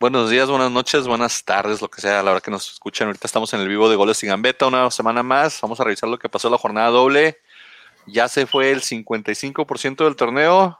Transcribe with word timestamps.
Buenos 0.00 0.30
días, 0.30 0.48
buenas 0.48 0.70
noches, 0.70 1.08
buenas 1.08 1.44
tardes, 1.44 1.82
lo 1.82 1.88
que 1.90 2.00
sea, 2.00 2.20
a 2.20 2.22
la 2.22 2.30
hora 2.30 2.40
que 2.40 2.52
nos 2.52 2.70
escuchan. 2.70 3.08
Ahorita 3.08 3.26
estamos 3.26 3.52
en 3.52 3.58
el 3.58 3.66
vivo 3.66 3.90
de 3.90 3.96
Goles 3.96 4.22
y 4.22 4.28
Gambeta, 4.28 4.68
una 4.68 4.88
semana 4.92 5.24
más. 5.24 5.60
Vamos 5.60 5.80
a 5.80 5.82
revisar 5.82 6.08
lo 6.08 6.20
que 6.20 6.28
pasó 6.28 6.46
en 6.46 6.52
la 6.52 6.58
jornada 6.58 6.88
doble. 6.90 7.40
Ya 8.06 8.28
se 8.28 8.46
fue 8.46 8.70
el 8.70 8.80
55% 8.80 10.04
del 10.04 10.14
torneo. 10.14 10.78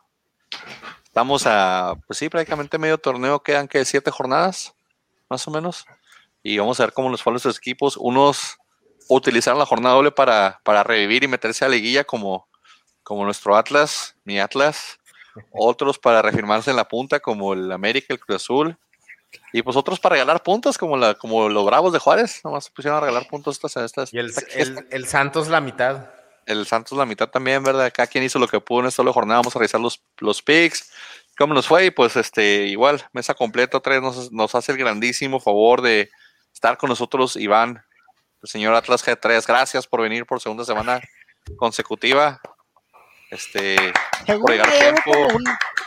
Estamos 1.03 1.49
a, 1.49 1.97
pues 2.07 2.17
sí, 2.17 2.29
prácticamente 2.29 2.79
medio 2.79 2.97
torneo. 2.97 3.43
Quedan 3.43 3.67
que 3.67 3.85
siete 3.85 4.13
jornadas, 4.13 4.73
más 5.29 5.49
o 5.49 5.51
menos. 5.51 5.85
Y 6.45 6.57
vamos 6.59 6.79
a 6.79 6.85
ver 6.85 6.93
cómo 6.93 7.11
nos 7.11 7.21
fueron 7.21 7.41
los 7.43 7.59
equipos. 7.59 7.97
Unos 7.97 8.59
utilizaron 9.09 9.59
la 9.59 9.67
jornada 9.67 9.97
doble 9.97 10.13
para, 10.13 10.61
para 10.63 10.85
revivir 10.85 11.25
y 11.25 11.29
meterse 11.29 11.65
a 11.65 11.69
la 11.69 11.75
liguilla 11.75 12.05
como, 12.05 12.47
como 13.03 13.25
nuestro 13.25 13.57
Atlas, 13.57 14.15
mi 14.23 14.39
Atlas. 14.39 15.01
Otros 15.51 15.99
para 15.99 16.23
reafirmarse 16.23 16.71
en 16.71 16.77
la 16.77 16.87
punta 16.87 17.19
como 17.19 17.53
el 17.53 17.73
América, 17.73 18.15
el 18.15 18.21
Cruz 18.21 18.37
Azul 18.37 18.79
y 19.53 19.63
pues 19.63 19.77
otros 19.77 20.01
para 20.01 20.15
regalar 20.15 20.43
puntos, 20.43 20.79
como 20.79 20.97
la, 20.97 21.15
como 21.15 21.49
los 21.49 21.65
Bravos 21.65 21.93
de 21.93 21.99
Juárez, 21.99 22.41
nomás 22.45 22.65
se 22.65 22.71
pusieron 22.71 22.99
a 22.99 23.01
regalar 23.01 23.27
puntos 23.29 23.57
estas, 23.57 23.77
estas. 23.77 24.13
Y 24.13 24.19
el, 24.19 24.33
el, 24.91 25.07
Santos 25.07 25.49
la 25.49 25.61
mitad. 25.61 26.11
El 26.47 26.67
Santos 26.67 26.97
la 26.97 27.07
mitad 27.07 27.29
también, 27.29 27.63
¿verdad? 27.63 27.93
Cada 27.95 28.07
quien 28.07 28.25
hizo 28.25 28.39
lo 28.39 28.49
que 28.49 28.61
pudo 28.61 28.81
en 28.81 28.87
esta 28.87 29.05
jornada. 29.05 29.41
Vamos 29.41 29.55
a 29.55 29.59
revisar 29.59 29.81
los, 29.81 30.03
los 30.19 30.43
picks. 30.43 30.91
¿Cómo 31.37 31.55
nos 31.55 31.67
fue? 31.67 31.87
Y 31.87 31.91
pues 31.91 32.17
este, 32.17 32.67
igual, 32.67 33.07
mesa 33.13 33.35
completa, 33.35 33.79
otra 33.79 33.95
vez 33.95 34.03
nos, 34.03 34.33
nos 34.33 34.55
hace 34.55 34.73
el 34.73 34.79
grandísimo 34.79 35.41
favor 35.41 35.83
de 35.83 36.11
estar 36.53 36.77
con 36.77 36.89
nosotros, 36.89 37.37
Iván, 37.37 37.83
el 38.43 38.49
señor 38.49 38.75
Atlas 38.75 39.07
G3. 39.07 39.47
Gracias 39.47 39.87
por 39.87 40.03
venir 40.03 40.27
por 40.27 40.41
segunda 40.41 40.65
semana 40.65 41.01
consecutiva. 41.57 42.41
Este, 43.31 43.77
por 44.27 44.51
llegar 44.51 44.69
llevo, 44.71 45.39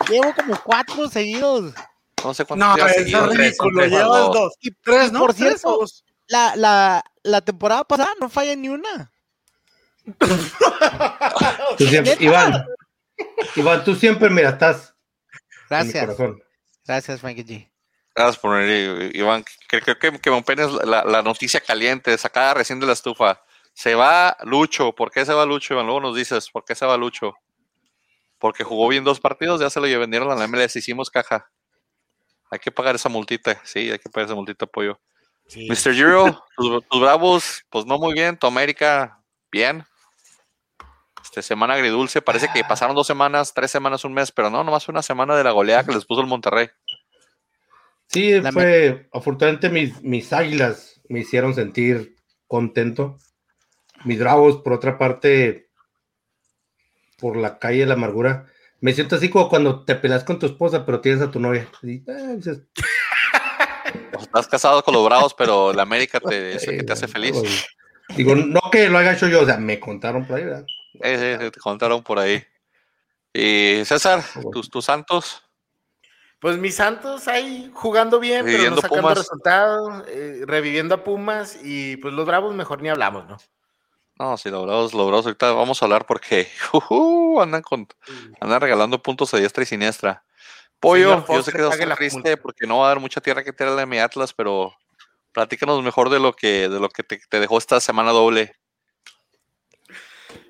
llevo 0.09 0.33
como 0.35 0.61
cuatro 0.63 1.09
seguidos. 1.09 1.73
No 2.23 2.33
sé 2.33 2.45
cuántos 2.45 2.77
No, 2.77 2.87
es 2.87 3.37
ridículo. 3.37 3.85
Llevas 3.85 4.31
dos. 4.31 4.53
Y 4.59 4.71
tres, 4.71 5.11
¿no? 5.11 5.19
Por 5.19 5.33
cierto, 5.33 5.85
la, 6.27 6.55
la, 6.55 7.03
la 7.23 7.41
temporada 7.41 7.83
pasada 7.83 8.11
no 8.19 8.29
falla 8.29 8.55
ni 8.55 8.69
una. 8.69 9.11
Iván, 12.19 12.65
Iván, 13.55 13.83
tú 13.83 13.95
siempre, 13.95 14.29
mira, 14.29 14.49
estás. 14.49 14.95
Gracias. 15.69 16.17
Gracias, 16.85 17.23
Mikey 17.23 17.45
G. 17.45 17.71
Gracias 18.15 18.37
por 18.37 18.57
venir, 18.57 19.15
Iván. 19.15 19.45
Creo, 19.67 19.97
que, 19.97 20.19
que 20.19 20.43
es 20.57 20.71
la, 20.85 21.05
la, 21.05 21.21
noticia 21.21 21.61
caliente, 21.61 22.17
sacada 22.17 22.55
recién 22.55 22.79
de 22.79 22.87
la 22.87 22.93
estufa. 22.93 23.41
Se 23.73 23.95
va 23.95 24.35
Lucho. 24.43 24.93
¿Por 24.93 25.11
qué 25.11 25.25
se 25.25 25.33
va 25.33 25.45
Lucho, 25.45 25.73
Iván? 25.73 25.85
Luego 25.85 26.01
nos 26.01 26.15
dices, 26.15 26.49
¿por 26.49 26.65
qué 26.65 26.75
se 26.75 26.85
va 26.85 26.97
Lucho? 26.97 27.35
Porque 28.37 28.63
jugó 28.63 28.89
bien 28.89 29.03
dos 29.03 29.19
partidos, 29.19 29.61
ya 29.61 29.69
se 29.69 29.79
lo 29.79 29.99
vendieron 29.99 30.31
a 30.31 30.35
la 30.35 30.47
MLS, 30.47 30.75
hicimos 30.75 31.09
caja. 31.09 31.49
Hay 32.51 32.59
que 32.59 32.71
pagar 32.71 32.95
esa 32.95 33.09
multita, 33.09 33.61
sí, 33.63 33.89
hay 33.89 33.97
que 33.97 34.09
pagar 34.09 34.27
esa 34.27 34.35
multita, 34.35 34.65
apoyo. 34.65 34.99
Mr. 35.55 35.93
Giro, 35.93 36.43
tus, 36.55 37.01
bravos, 37.01 37.65
pues 37.69 37.85
no 37.85 37.97
muy 37.97 38.13
bien. 38.13 38.37
Tu 38.37 38.47
América, 38.47 39.21
bien. 39.51 39.83
Este, 41.23 41.41
semana 41.41 41.75
agridulce, 41.75 42.21
parece 42.21 42.49
que 42.53 42.63
pasaron 42.63 42.95
dos 42.95 43.07
semanas, 43.07 43.53
tres 43.53 43.71
semanas, 43.71 44.03
un 44.05 44.13
mes, 44.13 44.31
pero 44.31 44.49
no, 44.49 44.63
nomás 44.63 44.85
fue 44.85 44.93
una 44.93 45.01
semana 45.01 45.35
de 45.35 45.43
la 45.43 45.51
goleada 45.51 45.83
que 45.83 45.93
les 45.93 46.05
puso 46.05 46.21
el 46.21 46.27
Monterrey. 46.27 46.69
Sí, 48.07 48.41
fue, 48.51 49.07
afortunadamente 49.13 49.69
mis, 49.69 50.01
mis 50.01 50.33
águilas 50.33 51.01
me 51.07 51.19
hicieron 51.19 51.53
sentir 51.53 52.15
contento. 52.47 53.17
Mis 54.03 54.19
bravos, 54.19 54.57
por 54.57 54.73
otra 54.73 54.97
parte, 54.97 55.69
por 57.17 57.37
la 57.37 57.59
calle 57.59 57.81
de 57.81 57.85
la 57.85 57.93
amargura, 57.93 58.47
me 58.81 58.93
siento 58.93 59.15
así 59.15 59.29
como 59.29 59.47
cuando 59.47 59.85
te 59.85 59.95
peleas 59.95 60.23
con 60.23 60.39
tu 60.39 60.47
esposa, 60.47 60.85
pero 60.85 60.99
tienes 60.99 61.21
a 61.21 61.29
tu 61.29 61.39
novia. 61.39 61.69
Ah, 62.07 62.35
estás 64.19 64.47
casado 64.47 64.83
con 64.83 64.95
los 64.95 65.05
bravos, 65.05 65.33
pero 65.35 65.71
la 65.71 65.83
América 65.83 66.19
te, 66.19 66.55
es 66.55 66.67
el 66.67 66.77
que 66.77 66.83
te 66.83 66.93
hace 66.93 67.07
feliz. 67.07 67.35
Digo, 68.17 68.35
no 68.35 68.59
que 68.71 68.89
lo 68.89 68.97
haya 68.97 69.13
hecho 69.13 69.27
yo, 69.27 69.41
o 69.41 69.45
sea, 69.45 69.57
me 69.57 69.79
contaron 69.79 70.25
por 70.25 70.37
ahí, 70.37 70.45
¿verdad? 70.45 70.65
Sí, 70.67 70.99
sí, 70.99 71.51
te 71.51 71.59
contaron 71.59 72.03
por 72.03 72.19
ahí. 72.19 72.43
Y 73.33 73.83
César, 73.85 74.23
tus, 74.51 74.69
tus 74.69 74.83
santos. 74.83 75.43
Pues 76.39 76.57
mis 76.57 76.75
santos 76.75 77.27
ahí 77.27 77.69
jugando 77.73 78.19
bien, 78.19 78.45
pero 78.45 78.71
no 78.71 78.81
sacando 78.81 79.13
resultados, 79.13 80.03
eh, 80.07 80.41
reviviendo 80.47 80.95
a 80.95 81.03
Pumas 81.03 81.59
y 81.63 81.97
pues 81.97 82.15
los 82.15 82.25
bravos 82.25 82.55
mejor 82.55 82.81
ni 82.81 82.89
hablamos, 82.89 83.27
¿no? 83.27 83.37
No, 84.19 84.37
sí, 84.37 84.49
logrados, 84.49 84.93
logrados. 84.93 85.25
Ahorita 85.25 85.51
vamos 85.53 85.81
a 85.81 85.85
hablar 85.85 86.05
porque 86.05 86.47
andan 87.41 87.61
con 87.61 87.87
andan 88.39 88.61
regalando 88.61 89.01
puntos 89.01 89.33
a 89.33 89.37
diestra 89.37 89.63
y 89.63 89.65
siniestra. 89.65 90.23
Pollo, 90.79 91.25
yo 91.27 91.43
sé 91.43 91.51
que 91.51 91.61
estás 91.61 91.95
triste 91.95 92.37
porque 92.37 92.65
no 92.65 92.79
va 92.79 92.85
a 92.85 92.89
dar 92.89 92.99
mucha 92.99 93.21
tierra 93.21 93.43
que 93.43 93.53
tirarle 93.53 93.83
a 93.83 93.85
mi 93.85 93.99
Atlas, 93.99 94.33
pero 94.33 94.75
platícanos 95.31 95.83
mejor 95.83 96.09
de 96.09 96.19
lo 96.19 96.33
que, 96.33 96.69
de 96.69 96.79
lo 96.79 96.89
que 96.89 97.03
te, 97.03 97.39
dejó 97.39 97.59
esta 97.59 97.79
semana 97.79 98.11
doble. 98.11 98.55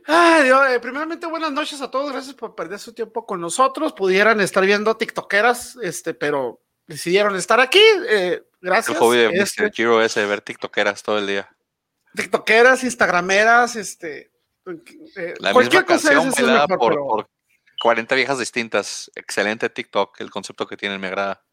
Ay, 0.08 0.46
Dios, 0.46 0.70
eh, 0.70 0.80
primeramente 0.80 1.28
buenas 1.28 1.52
noches 1.52 1.82
a 1.82 1.92
todos, 1.92 2.12
gracias 2.12 2.34
por 2.34 2.56
perder 2.56 2.80
su 2.80 2.94
tiempo 2.94 3.26
con 3.26 3.42
nosotros. 3.42 3.92
Pudieran 3.94 4.40
estar 4.40 4.66
viendo 4.66 4.96
tiktokeras, 4.96 5.78
este, 5.82 6.14
pero 6.14 6.62
decidieron 6.88 7.36
estar 7.36 7.60
aquí. 7.60 7.84
Eh, 8.08 8.42
gracias. 8.62 8.96
El 8.96 9.02
hobby 9.02 9.18
de 9.18 9.28
este, 9.34 9.64
Mr. 9.64 9.72
Giro 9.74 10.02
es 10.02 10.16
ver 10.16 10.42
tiktokeras 10.42 11.04
todo 11.04 11.20
el 11.20 11.28
día 11.28 11.50
tiktokeras, 12.16 12.84
instagrameras, 12.84 13.76
este. 13.76 14.32
Eh, 15.16 15.34
la 15.40 15.54
misma 15.54 15.86
canción 15.86 16.32
por, 16.78 17.28
40 17.82 18.16
viejas 18.16 18.40
distintas. 18.40 19.12
Excelente 19.16 19.70
TikTok, 19.70 20.22
el 20.22 20.30
concepto 20.30 20.68
que 20.68 20.78
tienen 20.78 21.02
me 21.02 21.08
agrada. 21.08 21.44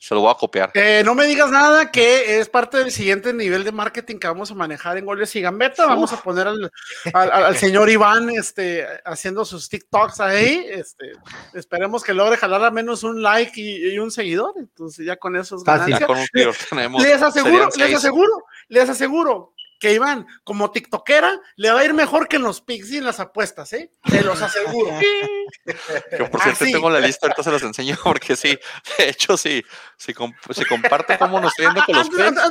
Se 0.00 0.14
lo 0.14 0.20
voy 0.20 0.30
a 0.30 0.34
copiar. 0.34 0.70
Eh, 0.74 1.02
no 1.04 1.16
me 1.16 1.26
digas 1.26 1.50
nada 1.50 1.90
que 1.90 2.38
es 2.38 2.48
parte 2.48 2.78
del 2.78 2.92
siguiente 2.92 3.32
nivel 3.32 3.64
de 3.64 3.72
marketing 3.72 4.18
que 4.18 4.28
vamos 4.28 4.48
a 4.48 4.54
manejar 4.54 4.96
en 4.96 5.04
Goles 5.04 5.34
y 5.34 5.40
Gambeta. 5.40 5.86
Vamos 5.86 6.12
a 6.12 6.22
poner 6.22 6.46
al, 6.46 7.56
señor 7.56 7.90
Iván 7.90 8.30
este, 8.30 8.86
haciendo 9.04 9.44
sus 9.44 9.68
TikToks 9.68 10.20
ahí. 10.20 10.64
Este, 10.70 11.14
esperemos 11.52 12.04
que 12.04 12.14
logre 12.14 12.36
jalar 12.36 12.62
al 12.62 12.72
menos 12.72 13.02
un 13.02 13.22
like 13.22 13.60
y, 13.60 13.98
un 13.98 14.12
seguidor. 14.12 14.54
Entonces 14.56 15.04
ya 15.04 15.16
con 15.16 15.34
eso 15.34 15.56
es 15.56 15.64
ganancia. 15.64 16.06
les 16.32 17.22
aseguro, 17.22 17.68
les 17.76 17.94
aseguro, 17.94 18.44
les 18.68 18.88
aseguro 18.88 19.52
que 19.78 19.92
Iván, 19.92 20.26
como 20.44 20.70
tiktokera, 20.70 21.40
le 21.56 21.70
va 21.70 21.80
a 21.80 21.84
ir 21.84 21.94
mejor 21.94 22.28
que 22.28 22.36
en 22.36 22.42
los 22.42 22.60
picks 22.60 22.90
y 22.90 22.98
en 22.98 23.04
las 23.04 23.20
apuestas, 23.20 23.72
¿eh? 23.72 23.90
Se 24.08 24.22
los 24.22 24.40
aseguro. 24.42 24.92
Yo 26.18 26.30
por 26.30 26.42
cierto 26.42 26.64
tengo 26.64 26.90
la 26.90 27.00
lista, 27.00 27.26
ahorita 27.26 27.42
se 27.42 27.50
los 27.50 27.62
enseño, 27.62 27.96
porque 28.04 28.36
sí, 28.36 28.58
de 28.98 29.08
hecho 29.08 29.36
sí, 29.36 29.64
si, 29.96 30.12
comparte 30.14 31.18
cómo 31.18 31.40
nos 31.40 31.52
está 31.52 31.64
yendo 31.64 31.84
con 31.84 31.96
los 31.96 32.08
picks. 32.08 32.50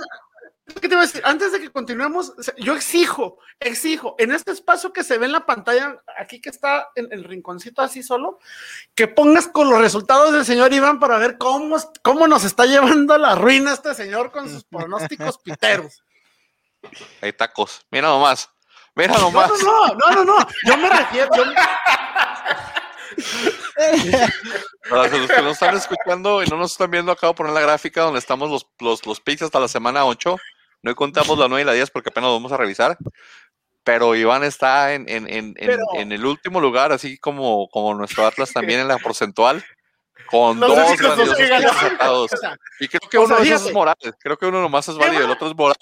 ¿Qué 0.82 0.90
te 0.90 0.96
voy 0.96 0.98
a 0.98 1.08
decir? 1.08 1.22
Antes 1.24 1.54
de 1.54 1.62
que 1.62 1.72
continuemos, 1.72 2.34
yo 2.58 2.76
exijo, 2.76 3.40
exijo, 3.60 4.16
en 4.20 4.34
este 4.34 4.52
espacio 4.52 4.92
que 4.92 5.04
se 5.04 5.18
ve 5.18 5.26
en 5.26 5.32
la 5.32 5.46
pantalla, 5.46 5.96
aquí 6.20 6.42
que 6.42 6.50
está 6.50 6.90
en 6.96 7.08
el 7.12 7.24
rinconcito 7.24 7.82
así 7.82 8.04
solo, 8.04 8.40
que 8.94 9.08
pongas 9.08 9.48
con 9.48 9.70
los 9.70 9.80
resultados 9.80 10.34
del 10.34 10.44
señor 10.44 10.74
Iván 10.74 11.00
para 11.00 11.18
ver 11.20 11.38
cómo, 11.38 11.78
cómo 12.04 12.28
nos 12.28 12.44
está 12.44 12.66
llevando 12.66 13.14
a 13.14 13.18
la 13.18 13.36
ruina 13.36 13.74
este 13.74 13.96
señor 13.96 14.32
con 14.32 14.50
sus 14.50 14.66
pronósticos 14.66 15.38
piteros. 15.44 16.04
Hay 17.22 17.34
tacos. 17.34 17.86
Mira 17.92 18.08
nomás. 18.08 18.50
Mira 18.96 19.18
nomás. 19.18 19.52
No, 19.64 19.88
no, 19.88 20.10
no, 20.10 20.26
no, 20.26 20.48
Yo 20.66 20.78
me 20.78 20.90
refiero. 20.90 21.30
Para 24.90 25.08
los 25.08 25.30
que 25.30 25.42
nos 25.42 25.54
están 25.54 25.76
escuchando 25.76 26.44
y 26.44 26.48
no 26.48 26.58
nos 26.58 26.72
están 26.72 26.90
viendo, 26.90 27.12
acabo 27.12 27.34
de 27.34 27.38
poner 27.38 27.54
la 27.54 27.62
gráfica 27.62 28.02
donde 28.02 28.20
estamos 28.20 28.50
los, 28.50 28.68
los, 28.80 29.06
los 29.06 29.20
picks 29.20 29.44
hasta 29.44 29.60
la 29.60 29.68
semana 29.68 30.06
8. 30.06 30.38
No 30.84 30.96
contamos 30.96 31.38
la 31.38 31.48
9 31.48 31.62
y 31.62 31.66
la 31.66 31.74
10 31.74 31.90
porque 31.92 32.10
apenas 32.10 32.30
lo 32.30 32.34
vamos 32.34 32.52
a 32.52 32.58
revisar. 32.58 32.98
Pero 33.84 34.16
Iván 34.16 34.44
está 34.44 34.94
en, 34.94 35.08
en, 35.08 35.30
en, 35.30 35.56
en, 35.58 36.12
el 36.12 36.26
último 36.26 36.60
lugar, 36.60 36.92
así 36.92 37.18
como, 37.18 37.70
como 37.70 37.94
nuestro 37.94 38.26
Atlas 38.26 38.52
también 38.52 38.82
en 38.82 38.88
la 38.88 38.98
porcentual 38.98 39.64
con 40.30 40.60
dos 40.60 41.00
grandiosos 41.00 42.30
Y 42.80 42.88
creo 42.88 43.10
que 43.10 43.18
uno 43.18 43.38
de 43.38 43.44
esos 43.44 43.68
es 43.68 43.74
moral. 43.74 43.96
Creo 44.20 44.38
que 44.38 44.46
uno 44.46 44.62
nomás 44.62 44.88
es 44.90 44.98
válido, 44.98 45.24
el 45.24 45.32
otro 45.32 45.48
es 45.48 45.56
moral 45.56 45.78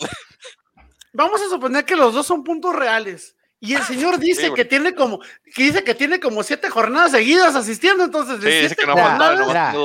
vamos 1.15 1.41
a 1.41 1.49
suponer 1.49 1.85
que 1.85 1.95
los 1.95 2.13
dos 2.13 2.27
son 2.27 2.43
puntos 2.43 2.75
reales. 2.75 3.35
Y 3.59 3.73
el 3.73 3.83
señor 3.83 4.19
dice 4.19 4.53
que 4.53 4.65
tiene 4.65 4.93
como 4.93 5.19
que 5.19 5.63
dice 5.63 5.83
que 5.83 5.95
tiene 5.95 6.19
como 6.19 6.43
siete 6.43 6.69
jornadas 6.69 7.11
seguidas 7.11 7.55
asistiendo, 7.55 8.03
entonces 8.03 8.39
de 8.41 8.67
siete 8.67 8.85
jornadas 8.85 9.39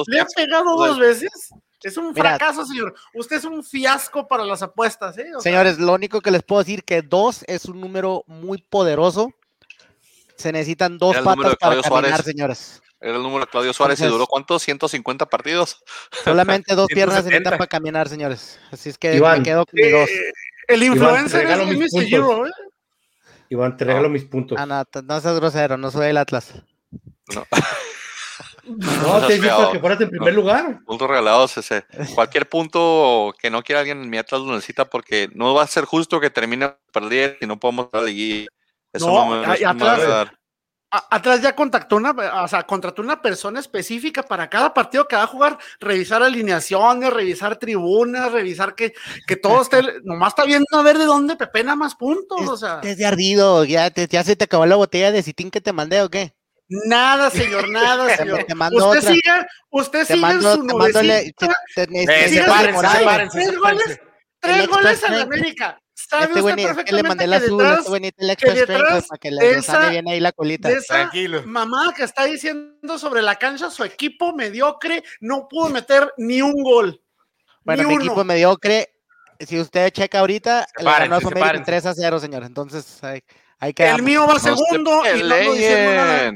le 0.06 0.20
ha 0.20 0.26
pegado 0.26 0.76
dos 0.76 0.98
veces. 0.98 1.30
Es 1.82 1.96
un 1.96 2.14
fracaso, 2.14 2.66
señor. 2.66 2.94
Usted 3.14 3.36
es 3.36 3.44
un 3.44 3.64
fiasco 3.64 4.28
para 4.28 4.44
las 4.44 4.60
apuestas, 4.60 5.16
¿eh? 5.16 5.24
Señores, 5.38 5.78
lo 5.78 5.94
único 5.94 6.20
que 6.20 6.30
les 6.30 6.42
puedo 6.42 6.62
decir 6.62 6.84
que 6.84 7.00
dos 7.00 7.42
es 7.46 7.64
un 7.64 7.80
número 7.80 8.22
muy 8.26 8.60
poderoso. 8.60 9.32
Se 10.36 10.52
necesitan 10.52 10.98
dos 10.98 11.16
patas 11.18 11.56
para 11.56 11.80
caminar, 11.80 12.22
señores. 12.22 12.82
Era 13.00 13.16
el 13.16 13.22
número 13.22 13.46
de 13.46 13.50
Claudio 13.50 13.72
Suárez 13.72 13.98
y 14.00 14.06
duró 14.06 14.26
cuánto? 14.26 14.58
150 14.58 15.24
partidos. 15.24 15.82
Solamente 16.22 16.74
dos 16.74 16.86
piernas 16.94 17.24
se 17.24 17.30
necesitan 17.30 17.56
para 17.56 17.66
caminar, 17.66 18.10
señores. 18.10 18.60
Así 18.70 18.90
es 18.90 18.98
que 18.98 19.18
me 19.18 19.42
quedo 19.42 19.64
con 19.64 19.90
dos. 19.90 20.10
El 20.70 20.82
influencer 20.82 21.44
Iván, 21.44 21.82
es 21.82 21.94
Mr. 21.94 22.14
Euro, 22.14 22.46
¿eh? 22.46 22.50
Iván, 23.48 23.76
te 23.76 23.84
regalo 23.84 24.08
mis 24.08 24.24
puntos. 24.24 24.58
Ah, 24.60 24.66
no, 24.66 24.84
no 25.02 25.20
seas 25.20 25.36
grosero, 25.36 25.76
no 25.76 25.90
soy 25.90 26.08
el 26.08 26.16
Atlas. 26.16 26.54
No. 27.34 27.44
No, 29.02 29.26
te 29.26 29.38
dijo 29.38 29.72
que 29.72 29.80
fueras 29.80 30.00
en 30.00 30.10
primer 30.10 30.34
lugar. 30.34 30.80
Puntos 30.84 31.08
regalados, 31.08 31.56
ese. 31.56 31.84
Cualquier 32.14 32.48
punto 32.48 33.34
que 33.38 33.50
no 33.50 33.62
quiera 33.62 33.80
alguien 33.80 34.02
en 34.02 34.10
mi 34.10 34.18
Atlas 34.18 34.40
lo 34.42 34.52
necesita 34.52 34.84
porque 34.84 35.28
no 35.34 35.54
va 35.54 35.62
a 35.62 35.66
ser 35.66 35.84
justo 35.84 36.20
que 36.20 36.30
termine 36.30 36.74
perdiendo 36.92 37.36
y 37.40 37.46
no 37.46 37.58
podemos 37.58 37.90
dar 37.90 38.04
Eso 38.08 39.06
no, 39.06 39.26
me, 39.26 39.46
va 39.46 39.92
a 39.92 39.98
dar 39.98 40.39
atrás 40.90 41.40
ya 41.40 41.54
contactó 41.54 41.96
una, 41.96 42.10
o 42.42 42.48
sea, 42.48 42.64
contrató 42.64 43.02
una 43.02 43.22
persona 43.22 43.60
específica 43.60 44.22
para 44.22 44.50
cada 44.50 44.74
partido 44.74 45.06
que 45.06 45.16
va 45.16 45.22
a 45.22 45.28
jugar, 45.28 45.58
revisar 45.78 46.22
alineaciones, 46.22 47.12
revisar 47.12 47.56
tribunas, 47.56 48.32
revisar 48.32 48.74
que, 48.74 48.92
que 49.26 49.36
todo 49.36 49.62
esté, 49.62 49.82
nomás 50.04 50.30
está 50.30 50.44
viendo 50.44 50.66
a 50.72 50.82
ver 50.82 50.98
de 50.98 51.04
dónde 51.04 51.36
pepena 51.36 51.76
más 51.76 51.94
puntos, 51.94 52.48
o 52.48 52.56
sea. 52.56 52.78
Desde 52.78 53.06
ardido, 53.06 53.64
ya, 53.64 53.92
ya 53.92 54.24
se 54.24 54.36
te 54.36 54.44
acabó 54.44 54.66
la 54.66 54.76
botella 54.76 55.12
de 55.12 55.22
citín 55.22 55.50
que 55.50 55.60
te 55.60 55.72
mandé 55.72 56.02
o 56.02 56.10
qué. 56.10 56.34
Nada, 56.68 57.30
señor, 57.30 57.68
nada, 57.70 58.16
señor. 58.16 58.44
Te 58.44 58.54
mando 58.54 58.76
usted 58.76 58.98
otra. 58.98 59.12
siga, 59.12 59.46
usted 59.70 60.04
siga 60.06 60.32
en 60.32 60.42
su 60.42 60.62
nubecita. 60.62 61.54
Tres 61.74 63.58
goles, 63.58 64.00
tres 64.40 64.68
goles 64.68 65.04
a 65.04 65.10
la 65.10 65.22
América. 65.22 65.80
¿Sabe 66.08 66.24
este 66.24 66.40
usted 66.40 66.54
perfectamente 66.54 66.92
le 66.92 67.02
mandé 67.02 67.26
la 67.26 67.36
azul, 67.36 67.62
este 67.62 68.32
extra 68.32 68.54
strength 68.54 69.06
para 69.08 69.18
que 69.18 69.30
le 69.30 69.62
sale 69.62 69.90
bien 69.90 70.08
ahí 70.08 70.20
la 70.20 70.32
colita. 70.32 70.70
Tranquilo. 70.86 71.42
Mamá 71.44 71.92
que 71.94 72.04
está 72.04 72.24
diciendo 72.24 72.98
sobre 72.98 73.22
la 73.22 73.36
cancha, 73.36 73.70
su 73.70 73.84
equipo 73.84 74.32
mediocre 74.32 75.02
no 75.20 75.48
pudo 75.48 75.68
meter 75.68 76.12
ni 76.16 76.40
un 76.40 76.62
gol. 76.62 77.02
Bueno, 77.64 77.88
mi 77.88 77.94
equipo 77.94 78.24
mediocre, 78.24 78.92
si 79.38 79.60
usted 79.60 79.90
checa 79.90 80.20
ahorita, 80.20 80.66
le 80.78 80.84
ganó 80.84 81.16
a 81.16 81.18
América 81.18 81.62
3 81.64 81.86
a 81.86 81.94
0, 81.94 82.20
señor. 82.20 82.44
Entonces, 82.44 83.02
hay, 83.04 83.22
hay 83.58 83.74
que. 83.74 83.88
El 83.88 84.02
mío 84.02 84.26
va 84.26 84.38
segundo 84.38 85.02
y 85.14 85.22
no 85.22 85.52
diciendo 85.52 85.94
nada. 85.94 86.32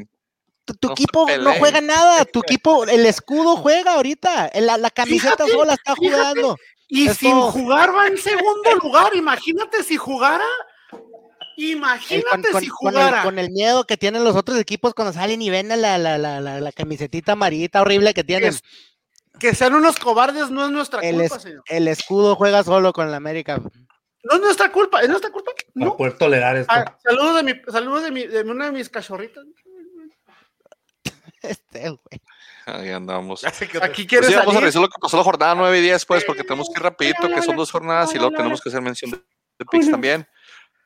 Tu, 0.65 0.93
equipo 0.93 1.27
no 1.41 1.53
juega 1.55 1.81
nada, 1.83 2.25
tu 2.25 2.41
equipo, 2.47 2.85
el 2.85 3.05
escudo 3.05 3.57
juega 3.57 3.95
ahorita, 3.95 4.51
la, 4.55 4.79
la 4.79 4.91
camiseta 4.91 5.47
sola 5.47 5.75
está 5.75 5.95
jugando. 5.95 6.57
Y 6.95 7.09
sin 7.09 7.41
jugar 7.41 7.93
va 7.93 8.07
en 8.07 8.17
segundo 8.17 8.75
lugar. 8.83 9.17
Imagínate 9.17 9.83
si 9.83 9.97
jugara. 9.97 10.47
Imagínate 11.57 12.53
si 12.61 12.69
jugara. 12.69 13.25
Con 13.25 13.39
el, 13.41 13.51
miedo 13.51 13.85
que 13.85 13.97
tienen 13.97 14.23
los 14.23 14.37
otros 14.37 14.59
equipos 14.59 14.95
cuando 14.95 15.13
salen 15.13 15.43
y 15.43 15.51
ven 15.51 15.69
la, 15.69 15.99
la, 15.99 16.19
la, 16.19 16.41
la 16.41 16.73
camisetita 16.73 17.33
amarillita 17.33 17.83
horrible 17.83 18.15
que 18.15 18.23
tienen. 18.23 18.55
Que, 19.41 19.57
sean 19.57 19.75
unos 19.75 19.99
cobardes 19.99 20.51
no 20.51 20.65
es 20.65 20.71
nuestra 20.71 21.01
culpa, 21.01 21.41
señor. 21.41 21.65
El 21.67 21.89
escudo 21.89 22.37
juega 22.37 22.63
solo 22.63 22.93
con 22.93 23.11
la 23.11 23.17
América. 23.17 23.61
No 24.23 24.35
es 24.37 24.41
nuestra 24.41 24.71
culpa, 24.71 25.01
es 25.01 25.09
nuestra 25.09 25.31
culpa. 25.31 25.51
No 25.75 25.97
poder 25.97 26.17
tolerar 26.17 26.57
esto. 26.57 26.73
Ah, 26.73 26.97
saludos 27.03 27.37
de 27.37 27.43
mi, 27.43 27.61
saludos 27.73 28.05
de 28.05 28.11
mi, 28.13 28.27
de 28.27 28.43
una 28.43 28.67
de 28.67 28.73
mis 28.73 28.89
cachorritas. 28.89 29.45
Este, 31.45 31.91
güey. 31.91 32.21
Ahí 32.67 32.91
andamos. 32.91 33.45
Aquí 33.45 34.07
quieres 34.07 34.31
pues 34.31 34.37
vamos 34.37 34.57
a 34.57 34.61
revisar 34.61 34.81
lo 34.81 34.89
que 34.89 34.99
pasó 35.01 35.17
la 35.17 35.25
jornada 35.25 35.55
9 35.55 35.79
y 35.79 35.83
10, 35.83 36.07
pues, 36.07 36.25
porque 36.25 36.43
tenemos 36.43 36.69
que 36.69 36.81
ir 36.81 36.83
rapidito, 36.83 37.29
que 37.29 37.43
son 37.43 37.57
dos 37.57 37.71
jornadas 37.71 38.15
y 38.15 38.19
luego 38.19 38.35
tenemos 38.35 38.61
que 38.61 38.71
hacer 38.71 38.81
mención 38.81 39.11
de, 39.11 39.21
Pix 39.71 39.91
también. 39.91 40.27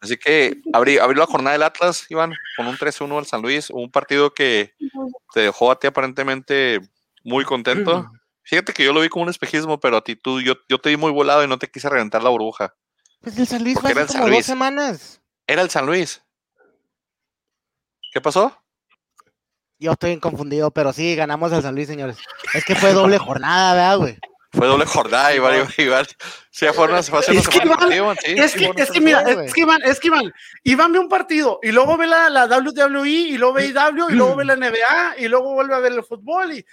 Así 0.00 0.16
que 0.16 0.60
abrió 0.72 1.12
la 1.14 1.26
jornada 1.26 1.52
del 1.52 1.62
Atlas, 1.62 2.06
Iván, 2.08 2.32
con 2.56 2.66
un 2.66 2.76
3-1 2.76 3.18
al 3.18 3.26
San 3.26 3.42
Luis, 3.42 3.70
un 3.70 3.90
partido 3.90 4.32
que 4.32 4.74
te 5.34 5.40
dejó 5.40 5.70
a 5.70 5.78
ti 5.78 5.86
aparentemente 5.86 6.80
muy 7.24 7.44
contento. 7.44 8.10
Fíjate 8.42 8.72
que 8.72 8.84
yo 8.84 8.92
lo 8.92 9.00
vi 9.00 9.08
como 9.08 9.24
un 9.24 9.28
espejismo, 9.28 9.78
pero 9.78 9.98
a 9.98 10.00
ti 10.02 10.16
tú, 10.16 10.40
yo, 10.40 10.54
yo 10.68 10.78
te 10.78 10.88
di 10.88 10.96
muy 10.96 11.12
volado 11.12 11.44
y 11.44 11.48
no 11.48 11.58
te 11.58 11.70
quise 11.70 11.88
reventar 11.88 12.22
la 12.22 12.30
burbuja. 12.30 12.74
Pues 13.20 13.38
el 13.38 13.46
San 13.46 13.62
Luis 13.62 13.78
fue 13.78 13.92
hace 13.92 14.18
como 14.18 14.30
dos 14.30 14.46
semanas. 14.46 15.20
Era 15.46 15.62
el 15.62 15.70
San 15.70 15.86
Luis. 15.86 16.22
¿Qué 18.12 18.20
pasó? 18.20 18.56
Yo 19.78 19.92
estoy 19.92 20.18
confundido, 20.18 20.70
pero 20.70 20.92
sí, 20.92 21.14
ganamos 21.14 21.52
al 21.52 21.62
San 21.62 21.74
Luis, 21.74 21.86
señores. 21.86 22.16
Es 22.52 22.64
que 22.64 22.74
fue 22.74 22.92
doble 22.92 23.18
jornada, 23.18 23.74
¿verdad, 23.74 23.98
güey? 23.98 24.18
Fue 24.50 24.66
doble 24.66 24.86
jornada, 24.86 25.34
igual, 25.34 25.68
igual. 25.76 26.06
Sí, 26.50 26.66
fue 26.74 26.86
una, 26.86 27.02
fue 27.02 27.20
es, 27.20 27.48
que 27.48 27.58
Iván, 27.58 28.16
sí, 28.24 28.34
es, 28.36 28.54
que, 28.54 28.72
es 28.76 28.90
que 28.90 29.00
mira, 29.00 29.20
es 29.20 29.52
que 29.52 29.60
Iván, 29.60 29.80
es 29.84 30.00
que 30.00 30.08
Iván, 30.08 30.32
Iván 30.64 30.92
ve 30.92 30.98
un 30.98 31.08
partido 31.08 31.60
y 31.62 31.70
luego 31.70 31.96
ve 31.96 32.06
la, 32.06 32.30
la 32.30 32.46
WWE 32.46 33.08
y 33.08 33.38
luego 33.38 33.54
ve 33.54 33.66
IW 33.66 34.10
y 34.10 34.14
luego 34.14 34.36
ve 34.36 34.44
la 34.46 34.56
NBA 34.56 35.18
y 35.18 35.28
luego 35.28 35.52
vuelve 35.52 35.74
a 35.74 35.80
ver 35.80 35.92
el 35.92 36.02
fútbol 36.02 36.54
y 36.54 36.64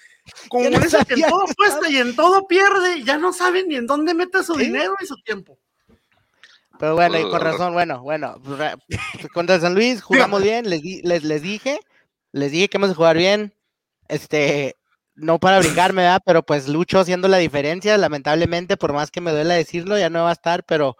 como 0.48 0.69
eso 0.69 1.06
que 1.06 1.16
en 1.16 1.30
todo 1.30 1.46
cuesta 1.56 1.90
y 1.90 1.98
en 1.98 2.16
todo 2.16 2.48
pierde, 2.48 3.04
ya 3.04 3.18
no 3.18 3.34
saben 3.34 3.68
ni 3.68 3.75
en 3.75 3.86
dónde 3.86 4.13
mete 4.13 4.44
su 4.44 4.56
dinero 4.56 4.96
y 5.01 5.06
su 5.06 5.18
tiempo. 5.18 5.60
Pero 6.80 6.96
bueno, 6.96 7.19
y 7.19 7.30
con 7.30 7.42
razón, 7.42 7.74
bueno, 7.74 8.01
bueno, 8.01 8.42
pues, 8.44 8.75
contra 9.34 9.60
San 9.60 9.75
Luis 9.75 10.01
jugamos 10.01 10.42
bien, 10.42 10.69
les, 10.69 10.81
les, 10.81 11.24
les 11.24 11.42
dije, 11.42 11.80
les 12.36 12.52
dije 12.52 12.68
que 12.68 12.78
vamos 12.78 12.92
a 12.92 12.96
jugar 12.96 13.16
bien. 13.18 13.54
Este, 14.10 14.76
no 15.16 15.40
para 15.40 15.60
brincarme, 15.60 16.02
¿verdad? 16.02 16.22
Pero 16.26 16.44
pues 16.44 16.68
Lucho 16.68 17.00
haciendo 17.00 17.30
la 17.30 17.38
diferencia, 17.38 17.98
lamentablemente, 17.98 18.76
por 18.76 18.92
más 18.92 19.10
que 19.10 19.22
me 19.22 19.32
duela 19.32 19.54
decirlo, 19.54 19.98
ya 19.98 20.10
no 20.10 20.24
va 20.24 20.32
a 20.32 20.34
estar, 20.34 20.66
pero. 20.66 20.98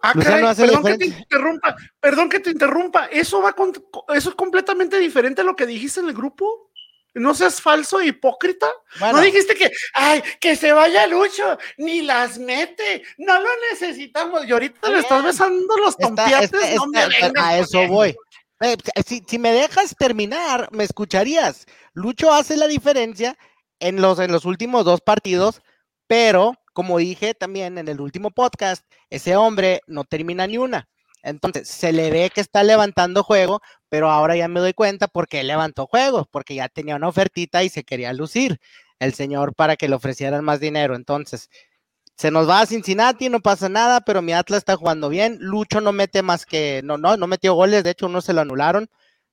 Ah, 0.00 0.14
perdón 0.14 0.82
que 0.82 0.96
te 0.96 1.04
interrumpa, 1.04 1.76
perdón 2.00 2.28
que 2.30 2.40
te 2.40 2.50
interrumpa. 2.50 3.06
Eso 3.06 3.42
va 3.42 3.52
con, 3.52 3.72
eso 4.14 4.30
es 4.30 4.34
completamente 4.34 4.98
diferente 4.98 5.42
a 5.42 5.44
lo 5.44 5.54
que 5.54 5.66
dijiste 5.66 6.00
en 6.00 6.08
el 6.08 6.14
grupo. 6.14 6.70
No 7.14 7.34
seas 7.34 7.60
falso 7.60 8.00
e 8.00 8.06
hipócrita. 8.06 8.72
no 9.00 9.20
dijiste 9.20 9.54
que, 9.54 9.70
ay, 9.92 10.22
que 10.40 10.56
se 10.56 10.72
vaya 10.72 11.06
Lucho, 11.06 11.58
ni 11.76 12.00
las 12.00 12.38
mete, 12.38 13.02
no 13.18 13.38
lo 13.38 13.50
necesitamos. 13.70 14.46
Y 14.46 14.52
ahorita 14.52 14.88
le 14.88 15.00
estás 15.00 15.22
besando 15.22 15.76
los 15.76 15.94
tompiates, 15.94 16.74
no 16.76 16.86
me 16.86 17.00
A 17.38 17.58
eso 17.58 17.86
voy. 17.86 18.16
Eh, 18.62 18.76
si, 19.26 19.38
me 19.40 19.52
dejas 19.52 19.96
terminar, 19.98 20.68
me 20.70 20.84
escucharías. 20.84 21.66
Lucho 21.94 22.32
hace 22.32 22.56
la 22.56 22.68
diferencia 22.68 23.36
en 23.80 24.00
los, 24.00 24.20
en 24.20 24.30
los 24.30 24.44
últimos 24.44 24.84
dos 24.84 25.00
partidos, 25.00 25.62
pero 26.06 26.54
como 26.72 26.98
dije 26.98 27.34
también 27.34 27.76
en 27.76 27.88
el 27.88 28.00
último 28.00 28.30
podcast, 28.30 28.86
ese 29.10 29.34
hombre 29.34 29.80
no 29.88 30.04
termina 30.04 30.46
ni 30.46 30.58
una. 30.58 30.88
Entonces, 31.24 31.68
se 31.68 31.92
le 31.92 32.10
ve 32.10 32.30
que 32.32 32.40
está 32.40 32.62
levantando 32.62 33.24
juego, 33.24 33.60
pero 33.88 34.10
ahora 34.10 34.36
ya 34.36 34.46
me 34.46 34.60
doy 34.60 34.74
cuenta 34.74 35.08
porque 35.08 35.42
levantó 35.42 35.86
juego, 35.86 36.28
porque 36.30 36.54
ya 36.54 36.68
tenía 36.68 36.96
una 36.96 37.08
ofertita 37.08 37.64
y 37.64 37.68
se 37.68 37.82
quería 37.84 38.12
lucir 38.12 38.60
el 39.00 39.14
señor 39.14 39.54
para 39.56 39.76
que 39.76 39.88
le 39.88 39.96
ofrecieran 39.96 40.44
más 40.44 40.60
dinero. 40.60 40.94
Entonces, 40.94 41.50
se 42.16 42.30
nos 42.30 42.48
va 42.48 42.60
a 42.60 42.66
Cincinnati, 42.66 43.28
no 43.28 43.40
pasa 43.40 43.68
nada, 43.68 44.00
pero 44.00 44.22
mi 44.22 44.32
Atlas 44.32 44.58
está 44.58 44.76
jugando 44.76 45.08
bien. 45.08 45.38
Lucho 45.40 45.80
no 45.80 45.92
mete 45.92 46.22
más 46.22 46.46
que, 46.46 46.80
no, 46.84 46.98
no, 46.98 47.16
no 47.16 47.26
metió 47.26 47.54
goles, 47.54 47.84
de 47.84 47.90
hecho 47.90 48.06
uno 48.06 48.20
se 48.20 48.32
lo 48.32 48.40
anularon, 48.40 48.88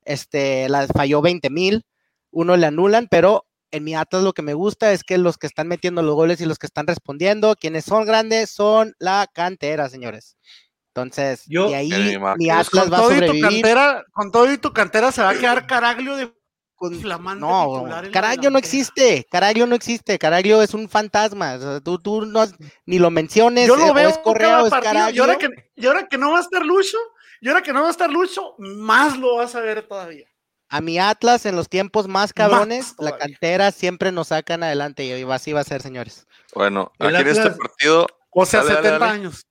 este, 0.05 0.69
la 0.69 0.87
falló 0.87 1.21
20 1.21 1.49
mil, 1.49 1.85
uno 2.31 2.57
le 2.57 2.65
anulan, 2.65 3.07
pero 3.09 3.45
en 3.71 3.83
mi 3.83 3.95
Atlas 3.95 4.23
lo 4.23 4.33
que 4.33 4.41
me 4.41 4.53
gusta 4.53 4.91
es 4.91 5.03
que 5.03 5.17
los 5.17 5.37
que 5.37 5.47
están 5.47 5.67
metiendo 5.67 6.01
los 6.01 6.15
goles 6.15 6.41
y 6.41 6.45
los 6.45 6.57
que 6.57 6.65
están 6.65 6.87
respondiendo, 6.87 7.55
quienes 7.55 7.85
son 7.85 8.05
grandes, 8.05 8.49
son 8.49 8.95
la 8.97 9.27
cantera, 9.31 9.89
señores. 9.89 10.37
Entonces, 10.87 11.43
y 11.47 11.57
ahí 11.57 12.17
mi 12.37 12.49
Atlas 12.49 12.91
va 12.91 12.97
a 12.97 13.03
sobrevivir. 13.03 13.63
con 14.11 14.31
todo 14.31 14.51
y 14.51 14.57
tu 14.57 14.73
cantera 14.73 15.11
se 15.11 15.21
va 15.21 15.29
a 15.29 15.35
quedar 15.35 15.67
Caraglio 15.67 16.15
de 16.15 16.33
no, 17.37 17.87
Caraglio 18.11 18.49
no 18.49 18.57
existe, 18.57 19.25
Caraglio 19.29 19.67
no 19.67 19.75
existe, 19.75 20.17
Caraglio 20.17 20.61
es 20.61 20.73
un 20.73 20.89
fantasma, 20.89 21.57
tú, 21.83 21.99
tú 21.99 22.25
no, 22.25 22.45
ni 22.85 22.99
lo 22.99 23.11
menciones, 23.11 23.67
yo 23.67 23.75
lo 23.75 23.87
eh, 23.87 23.93
veo 23.93 24.09
es 24.09 24.17
Correo, 24.19 24.67
es 24.67 24.73
Y 25.13 25.19
ahora, 25.19 25.37
que, 25.37 25.49
y 25.75 25.85
ahora 25.85 26.07
que 26.07 26.17
no 26.17 26.31
va 26.31 26.39
a 26.39 26.41
estar 26.41 26.65
Lucho, 26.65 26.97
y 27.41 27.49
ahora 27.49 27.61
que 27.61 27.73
no 27.73 27.81
va 27.81 27.87
a 27.87 27.91
estar 27.91 28.09
Lucho, 28.09 28.55
más 28.57 29.17
lo 29.17 29.35
vas 29.35 29.55
a 29.55 29.61
ver 29.61 29.87
todavía. 29.87 30.25
A 30.69 30.81
mi 30.81 30.99
Atlas 30.99 31.45
en 31.45 31.55
los 31.55 31.67
tiempos 31.67 32.07
más 32.07 32.31
cabrones, 32.31 32.93
la 32.99 33.17
cantera 33.17 33.71
siempre 33.71 34.11
nos 34.11 34.27
sacan 34.27 34.61
adelante 34.61 35.03
y 35.03 35.23
así 35.31 35.51
va 35.51 35.61
a 35.61 35.63
ser, 35.63 35.81
señores. 35.81 36.27
Bueno, 36.53 36.91
aquí 36.99 37.15
en 37.15 37.27
este 37.27 37.51
partido... 37.51 38.07
O 38.31 38.45
sea, 38.45 38.63
70 38.63 39.09
años. 39.09 39.47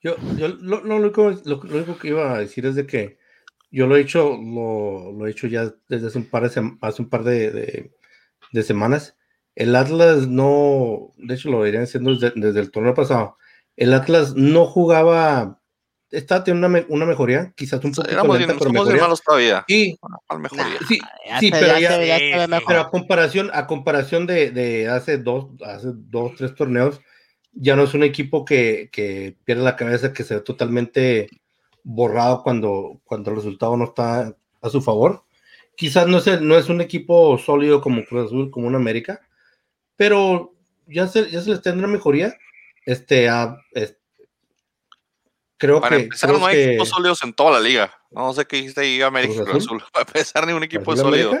Yo, 0.00 0.14
yo 0.36 0.48
lo, 0.48 0.84
lo, 0.84 0.96
único, 0.96 1.30
lo, 1.44 1.60
único 1.60 1.98
que 1.98 2.08
iba 2.08 2.32
a 2.32 2.38
decir 2.38 2.64
es 2.66 2.76
de 2.76 2.86
que 2.86 3.18
yo 3.70 3.86
lo 3.86 3.96
he 3.96 4.00
hecho, 4.00 4.36
lo, 4.36 5.26
he 5.26 5.30
hecho 5.30 5.46
ya 5.46 5.72
desde 5.88 6.08
hace 6.08 6.18
un 6.18 6.24
par 6.24 6.48
de, 6.48 6.72
hace 6.80 7.02
un 7.02 7.08
par 7.08 7.24
de, 7.24 7.90
semanas. 8.62 9.16
El 9.54 9.74
Atlas 9.74 10.28
no, 10.28 11.12
de 11.16 11.34
hecho 11.34 11.50
lo 11.50 11.60
verían 11.60 11.82
haciendo 11.82 12.14
desde, 12.14 12.60
el 12.60 12.70
torneo 12.70 12.94
pasado. 12.94 13.36
El 13.76 13.92
Atlas 13.92 14.34
no 14.34 14.66
jugaba, 14.66 15.60
estaba 16.10 16.44
teniendo 16.44 16.84
una, 16.88 17.06
mejoría, 17.06 17.52
quizás 17.56 17.82
un 17.84 17.92
poco 17.92 18.38
lenta, 18.38 18.54
pero 18.58 18.72
mejoría. 18.72 19.02
malos 19.02 19.22
todavía. 19.22 19.64
Y, 19.68 19.98
sí, 20.88 20.98
sí, 21.40 21.50
pero 21.50 21.78
ya, 21.78 22.80
a 22.80 22.90
comparación, 22.90 23.50
a 23.52 23.66
comparación 23.66 24.26
de, 24.26 24.88
hace 24.88 25.18
dos, 25.18 25.48
hace 25.64 25.88
dos, 25.92 26.36
tres 26.36 26.54
torneos, 26.54 27.00
ya 27.52 27.76
no 27.76 27.82
es 27.82 27.94
un 27.94 28.04
equipo 28.04 28.44
que, 28.44 28.88
que 28.92 29.36
pierde 29.44 29.62
la 29.62 29.76
cabeza, 29.76 30.12
que 30.12 30.22
se 30.22 30.36
ve 30.36 30.40
totalmente 30.40 31.28
borrado 31.88 32.42
cuando, 32.42 33.00
cuando 33.04 33.30
el 33.30 33.36
resultado 33.36 33.74
no 33.76 33.84
está 33.86 34.36
a 34.60 34.68
su 34.68 34.82
favor. 34.82 35.24
Quizás 35.74 36.06
no 36.06 36.18
es, 36.18 36.40
no 36.42 36.58
es 36.58 36.68
un 36.68 36.82
equipo 36.82 37.38
sólido 37.38 37.80
como 37.80 38.04
Cruz 38.04 38.26
Azul, 38.26 38.50
como 38.50 38.66
un 38.66 38.74
América, 38.74 39.22
pero 39.96 40.52
ya 40.86 41.08
se, 41.08 41.30
ya 41.30 41.40
se 41.40 41.50
les 41.50 41.62
tendrá 41.62 41.86
mejoría. 41.86 42.36
Este, 42.84 43.28
a, 43.28 43.56
creo 45.56 45.80
Para 45.80 45.96
que. 45.96 46.02
empezar, 46.04 46.30
no 46.30 46.44
hay 46.44 46.60
equipos 46.60 46.90
sólidos 46.90 47.22
en 47.22 47.32
toda 47.32 47.52
la 47.52 47.60
liga. 47.60 47.90
No 48.10 48.32
sé 48.34 48.44
qué 48.44 48.56
dijiste 48.56 48.82
ahí, 48.82 49.00
América 49.00 49.44
Cruz 49.44 49.64
Azul. 49.64 49.82
Para 49.92 50.06
empezar, 50.06 50.46
ni 50.46 50.52
un 50.52 50.64
equipo 50.64 50.94
sólido. 50.94 51.32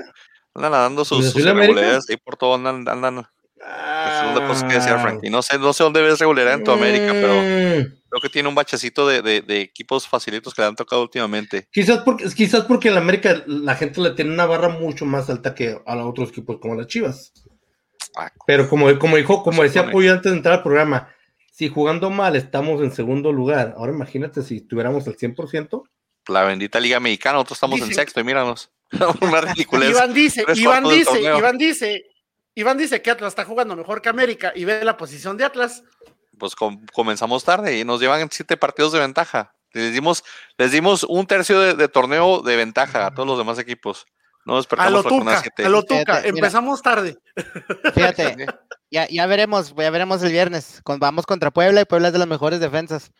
Andan 0.54 0.72
dando 0.72 1.04
sus, 1.04 1.30
sus 1.30 1.42
irregularidades 1.42 2.08
ahí 2.08 2.16
por 2.16 2.36
todo, 2.36 2.54
andan, 2.54 2.88
andan. 2.88 3.26
Ah. 3.62 4.34
Es 4.34 4.40
cosa 4.46 4.66
que 4.66 4.74
decía 4.74 4.98
Frankie. 4.98 5.28
No 5.28 5.42
sé, 5.42 5.58
no 5.58 5.72
sé 5.74 5.84
dónde 5.84 6.00
ves 6.00 6.18
regularidad 6.18 6.54
en 6.54 6.64
tu 6.64 6.70
América, 6.70 7.12
pero 7.12 7.34
mm. 7.34 7.97
Creo 8.08 8.22
que 8.22 8.28
tiene 8.28 8.48
un 8.48 8.54
bachecito 8.54 9.06
de, 9.06 9.22
de, 9.22 9.42
de, 9.42 9.60
equipos 9.60 10.06
facilitos 10.06 10.54
que 10.54 10.62
le 10.62 10.68
han 10.68 10.76
tocado 10.76 11.02
últimamente. 11.02 11.68
Quizás 11.70 11.98
porque, 11.98 12.24
quizás 12.34 12.64
porque 12.64 12.88
en 12.88 12.96
América 12.96 13.42
la 13.46 13.74
gente 13.74 14.00
le 14.00 14.10
tiene 14.12 14.32
una 14.32 14.46
barra 14.46 14.68
mucho 14.68 15.04
más 15.04 15.28
alta 15.30 15.54
que 15.54 15.78
a 15.84 15.94
los 15.94 16.06
otros 16.06 16.30
equipos 16.30 16.58
como 16.60 16.74
las 16.74 16.86
Chivas. 16.86 17.32
Ah, 18.16 18.32
pero 18.46 18.68
como, 18.68 18.98
como 18.98 19.16
dijo, 19.16 19.42
como 19.42 19.62
decía 19.62 19.90
Puyo 19.90 20.12
antes 20.12 20.32
de 20.32 20.38
entrar 20.38 20.56
al 20.56 20.62
programa, 20.62 21.14
si 21.52 21.68
jugando 21.68 22.10
mal 22.10 22.36
estamos 22.36 22.80
en 22.82 22.92
segundo 22.92 23.32
lugar, 23.32 23.74
ahora 23.76 23.92
imagínate 23.92 24.42
si 24.42 24.58
estuviéramos 24.58 25.06
al 25.06 25.16
100%. 25.16 25.82
La 26.28 26.44
bendita 26.44 26.78
Liga 26.78 27.00
Mexicana, 27.00 27.34
nosotros 27.34 27.56
estamos 27.56 27.80
en 27.80 27.94
sexto 27.94 28.20
y 28.20 28.24
míranos. 28.24 28.70
Una 29.20 29.40
ridiculez. 29.40 29.90
Iván 29.90 30.14
dice, 30.14 30.44
Iván 30.54 30.84
dice, 30.84 31.20
Iván 31.20 31.58
dice, 31.58 32.04
Iván 32.54 32.78
dice 32.78 33.02
que 33.02 33.10
Atlas 33.10 33.32
está 33.32 33.44
jugando 33.44 33.76
mejor 33.76 34.00
que 34.00 34.08
América 34.08 34.52
y 34.54 34.64
ve 34.64 34.84
la 34.84 34.96
posición 34.96 35.36
de 35.36 35.44
Atlas. 35.44 35.84
Pues 36.38 36.54
comenzamos 36.54 37.44
tarde 37.44 37.78
y 37.78 37.84
nos 37.84 38.00
llevan 38.00 38.28
siete 38.30 38.56
partidos 38.56 38.92
de 38.92 39.00
ventaja. 39.00 39.54
Les 39.72 39.92
dimos, 39.92 40.24
les 40.56 40.72
dimos 40.72 41.04
un 41.04 41.26
tercio 41.26 41.60
de, 41.60 41.88
torneo 41.88 42.40
de 42.40 42.56
ventaja 42.56 43.06
a 43.06 43.14
todos 43.14 43.28
los 43.28 43.38
demás 43.38 43.58
equipos. 43.58 44.06
No 44.44 44.56
despertamos 44.56 45.04
a 45.04 45.08
lo 45.10 45.18
tuca, 45.18 45.42
a 45.58 45.68
lo 45.68 45.82
tuca. 45.82 46.20
empezamos 46.22 46.80
tarde. 46.80 47.18
Fíjate, 47.92 48.46
ya, 48.90 49.06
ya 49.08 49.26
veremos, 49.26 49.74
ya 49.76 49.90
veremos 49.90 50.22
el 50.22 50.32
viernes. 50.32 50.80
Vamos 50.86 51.26
contra 51.26 51.50
Puebla 51.50 51.82
y 51.82 51.84
Puebla 51.84 52.08
es 52.08 52.12
de 52.14 52.18
las 52.18 52.28
mejores 52.28 52.58
defensas. 52.58 53.12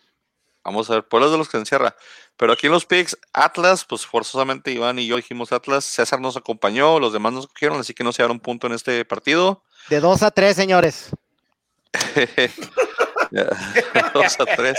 Vamos 0.64 0.88
a 0.90 0.94
ver, 0.94 1.08
Puebla 1.08 1.26
es 1.26 1.32
de 1.32 1.38
los 1.38 1.48
que 1.48 1.58
encierra. 1.58 1.94
Pero 2.36 2.52
aquí 2.52 2.66
en 2.66 2.72
los 2.72 2.86
picks, 2.86 3.18
Atlas, 3.32 3.84
pues 3.84 4.06
forzosamente 4.06 4.70
Iván 4.70 4.98
y 4.98 5.06
yo 5.06 5.16
dijimos 5.16 5.52
Atlas. 5.52 5.84
César 5.84 6.20
nos 6.20 6.36
acompañó, 6.36 6.98
los 6.98 7.12
demás 7.12 7.32
nos 7.32 7.46
cogieron, 7.46 7.80
así 7.80 7.94
que 7.94 8.04
no 8.04 8.12
se 8.12 8.22
dieron 8.22 8.40
punto 8.40 8.66
en 8.66 8.72
este 8.72 9.04
partido. 9.04 9.64
De 9.90 10.00
2 10.00 10.22
a 10.22 10.30
3, 10.30 10.56
señores. 10.56 11.10
dos 14.14 14.40
a 14.40 14.46
tres. 14.46 14.78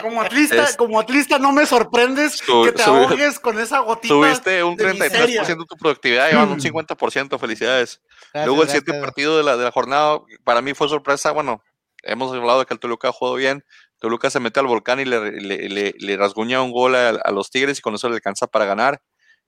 Como 0.00 0.22
atlista, 0.22 0.76
como 0.76 1.00
atlista 1.00 1.38
no 1.38 1.52
me 1.52 1.66
sorprendes 1.66 2.40
que 2.40 2.72
te 2.72 2.82
ahogues 2.82 3.38
con 3.38 3.58
esa 3.58 3.80
gotita. 3.80 4.14
Subiste 4.14 4.62
un 4.64 4.76
33% 4.76 5.46
de 5.46 5.64
tu 5.66 5.76
productividad, 5.76 6.30
Iván, 6.30 6.50
un 6.50 6.60
50%, 6.60 7.38
felicidades. 7.38 8.00
Luego 8.34 8.62
el 8.62 8.68
siguiente 8.68 9.00
partido 9.00 9.36
de 9.36 9.44
la, 9.44 9.56
de 9.56 9.64
la 9.64 9.72
jornada, 9.72 10.20
para 10.44 10.62
mí 10.62 10.74
fue 10.74 10.88
sorpresa, 10.88 11.32
bueno, 11.32 11.62
hemos 12.02 12.34
hablado 12.34 12.60
de 12.60 12.66
que 12.66 12.74
el 12.74 12.80
Toluca 12.80 13.08
ha 13.08 13.12
jugado 13.12 13.36
bien, 13.36 13.64
Toluca 13.98 14.30
se 14.30 14.40
mete 14.40 14.58
al 14.60 14.66
volcán 14.66 15.00
y 15.00 15.04
le, 15.04 16.16
rasguña 16.16 16.60
un 16.62 16.72
gol 16.72 16.96
a, 16.96 17.30
los 17.30 17.50
Tigres 17.50 17.78
y 17.78 17.82
con 17.82 17.94
eso 17.94 18.08
le 18.08 18.16
alcanza 18.16 18.46
para 18.46 18.64
ganar. 18.64 19.00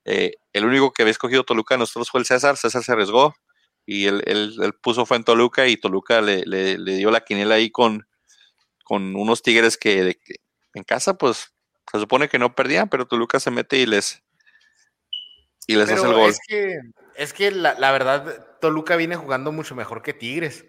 Eh, 0.05 0.33
el 0.53 0.65
único 0.65 0.93
que 0.93 1.01
había 1.01 1.11
escogido 1.11 1.43
Toluca 1.43 1.75
de 1.75 1.79
nosotros 1.79 2.09
fue 2.09 2.21
el 2.21 2.25
César, 2.25 2.55
César 2.57 2.83
se 2.83 2.91
arriesgó 2.91 3.35
y 3.85 4.05
él, 4.05 4.23
puso 4.81 5.05
fue 5.05 5.17
en 5.17 5.23
Toluca 5.23 5.67
y 5.67 5.77
Toluca 5.77 6.21
le, 6.21 6.77
dio 6.77 7.11
la 7.11 7.21
quiniela 7.21 7.55
ahí 7.55 7.69
con, 7.69 8.07
con 8.85 9.15
unos 9.15 9.41
Tigres 9.41 9.75
que, 9.75 10.17
en 10.73 10.83
casa 10.83 11.17
pues 11.17 11.51
se 11.91 11.99
supone 11.99 12.29
que 12.29 12.39
no 12.39 12.55
perdían, 12.55 12.87
pero 12.87 13.07
Toluca 13.07 13.39
se 13.39 13.51
mete 13.51 13.77
y 13.77 13.85
les, 13.85 14.23
y 15.67 15.75
les 15.75 15.89
hace 15.89 16.05
el 16.05 16.13
gol. 16.13 16.29
Es 16.29 16.39
que, 16.47 16.79
es 17.15 17.33
que 17.33 17.51
la, 17.51 17.73
la, 17.77 17.91
verdad, 17.91 18.47
Toluca 18.61 18.95
viene 18.95 19.15
jugando 19.15 19.51
mucho 19.51 19.75
mejor 19.75 20.01
que 20.01 20.13
Tigres. 20.13 20.65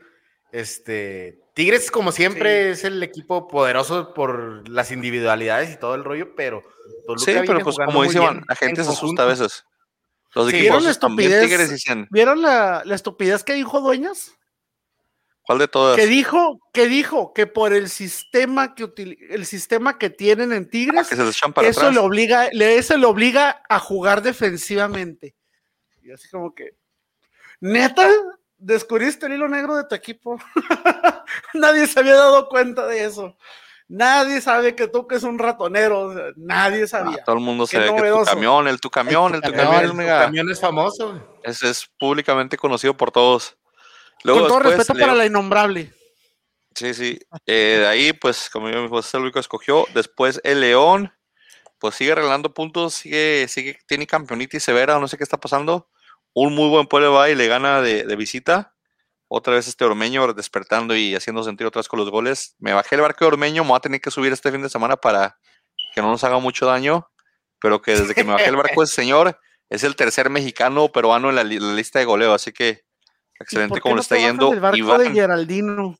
Este, 0.52 1.40
Tigres, 1.54 1.90
como 1.90 2.12
siempre, 2.12 2.70
es 2.70 2.85
el 2.85 3.02
equipo 3.02 3.49
poderoso 3.49 4.14
por 4.14 4.68
las 4.68 4.90
individualidades 4.90 5.73
y 5.73 5.78
todo 5.78 5.94
el 5.94 6.04
rollo, 6.04 6.35
pero 6.35 6.62
Toluca 7.06 7.25
Sí, 7.25 7.38
pero 7.46 7.61
pues 7.61 7.76
como 7.76 8.02
dice 8.02 8.18
la 8.20 8.56
gente 8.56 8.82
se 8.82 8.90
asusta 8.90 9.23
a 9.25 9.26
veces. 9.26 9.64
Los 10.35 10.49
equipos 10.49 10.62
¿Vieron 10.62 10.85
la 10.85 10.90
estupidez, 10.90 11.85
¿Vieron 12.11 12.42
la, 12.42 12.82
la, 12.85 12.94
estupidez 12.94 13.42
que 13.42 13.54
dijo 13.54 13.80
Dueñas? 13.80 14.37
¿Cuál 15.46 15.60
de 15.60 15.68
todas? 15.68 15.96
Que 15.96 16.06
dijo, 16.06 16.58
que 16.72 16.88
dijo 16.88 17.32
que 17.32 17.46
por 17.46 17.72
el 17.72 17.88
sistema 17.88 18.74
que 18.74 18.90
el 19.30 19.46
sistema 19.46 19.96
que 19.96 20.10
tienen 20.10 20.52
en 20.52 20.68
Tigres, 20.68 21.08
ah, 21.12 21.62
eso 21.62 21.90
le 21.92 22.00
obliga, 22.00 22.48
le, 22.52 22.78
eso 22.78 22.96
le 22.96 23.06
obliga 23.06 23.62
a 23.68 23.78
jugar 23.78 24.22
defensivamente. 24.22 25.36
Y 26.02 26.10
así 26.10 26.28
como 26.30 26.52
que, 26.52 26.76
neta, 27.60 28.08
descubriste 28.58 29.26
el 29.26 29.34
hilo 29.34 29.46
negro 29.46 29.76
de 29.76 29.84
tu 29.84 29.94
equipo. 29.94 30.36
nadie 31.54 31.86
se 31.86 32.00
había 32.00 32.16
dado 32.16 32.48
cuenta 32.48 32.84
de 32.84 33.04
eso. 33.04 33.36
Nadie 33.86 34.40
sabe 34.40 34.74
que 34.74 34.88
tú 34.88 35.06
que 35.06 35.14
es 35.14 35.22
un 35.22 35.38
ratonero, 35.38 36.12
nadie 36.34 36.82
ah, 36.82 36.88
sabía. 36.88 37.22
todo 37.22 37.36
el 37.36 37.42
mundo 37.42 37.68
sabe 37.68 37.84
que 37.94 38.10
tu 38.10 38.24
camión, 38.24 38.66
el 38.66 38.80
tu 38.80 38.90
camión, 38.90 39.32
el 39.32 39.42
tu 39.42 39.52
camión, 39.52 39.84
el, 39.84 39.90
tu 39.90 39.96
camión 39.96 40.50
es 40.50 40.60
famoso. 40.60 41.38
Ese 41.44 41.70
es 41.70 41.88
públicamente 42.00 42.56
conocido 42.56 42.96
por 42.96 43.12
todos. 43.12 43.56
Luego, 44.25 44.40
Con 44.40 44.49
todo 44.49 44.58
respeto 44.61 44.94
para 44.94 45.14
la 45.14 45.26
innombrable. 45.26 45.92
Sí, 46.75 46.94
sí. 46.94 47.18
Eh, 47.46 47.78
de 47.80 47.87
ahí, 47.87 48.12
pues, 48.12 48.50
como 48.50 48.68
yo 48.68 48.88
me 48.88 48.99
el 48.99 49.20
único 49.20 49.38
escogió. 49.38 49.87
Después 49.94 50.40
el 50.44 50.61
León, 50.61 51.12
pues 51.78 51.94
sigue 51.94 52.12
arreglando 52.12 52.52
puntos, 52.52 52.94
sigue, 52.94 53.46
sigue, 53.49 53.78
tiene 53.87 54.06
campeonitis 54.06 54.62
severa, 54.62 54.99
no 54.99 55.08
sé 55.08 55.16
qué 55.16 55.25
está 55.25 55.38
pasando 55.38 55.88
un 56.37 56.54
muy 56.54 56.68
buen 56.68 56.87
pueblo 56.87 57.14
va 57.14 57.30
y 57.30 57.35
le 57.35 57.49
gana 57.49 57.80
de, 57.80 58.14
visita. 58.14 58.75
Otra 59.26 59.54
vez 59.54 59.68
este 59.68 59.87
Ormeño 59.87 60.35
despertando 60.35 60.94
y 60.94 61.14
haciendo 61.14 61.42
sentido 61.42 61.68
atrás 61.68 61.88
con 61.88 61.99
los 61.99 62.11
goles. 62.11 62.54
Me 62.58 62.75
bajé 62.75 62.96
el 62.96 63.00
barco 63.00 63.25
de 63.25 63.28
Ormeño, 63.28 63.64
me 63.64 63.70
voy 63.70 63.78
a 63.78 63.80
tener 63.80 64.02
que 64.02 64.11
subir 64.11 64.35
este 64.35 64.52
fin 64.52 64.61
de 64.61 64.68
semana 64.68 64.99
para 64.99 65.38
que 65.94 66.02
no 66.02 66.11
nos 66.11 66.23
haga 66.25 66.38
mucho 66.38 66.66
daño. 66.66 67.08
Pero 67.58 67.80
que 67.80 67.92
desde 67.92 68.14
que 68.14 68.23
me 68.23 68.35
bajé 68.35 68.50
el 68.50 68.56
barco 68.56 68.82
ese 68.82 68.94
señor 68.94 69.40
es 69.70 69.82
el 69.82 69.96
tercer 69.96 70.28
mexicano 70.28 70.92
peruano 70.92 71.30
en 71.30 71.37
la, 71.37 71.42
lista 71.42 72.00
de 72.00 72.04
goleo. 72.04 72.35
Así 72.35 72.52
que 72.52 72.85
excelente 73.40 73.80
como 73.80 73.96
le 73.96 74.00
está 74.00 74.16
yendo. 74.16 74.52
El 74.52 74.60
barco 74.60 74.98
de 74.98 75.10
Geraldino. 75.10 75.96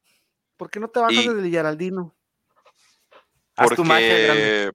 ¿Por 0.57 0.71
qué 0.71 0.81
no 0.81 0.89
te 0.89 1.01
bajas 1.01 1.17
desde 1.17 1.51
Geraldino? 1.51 2.15
Porque 3.55 4.71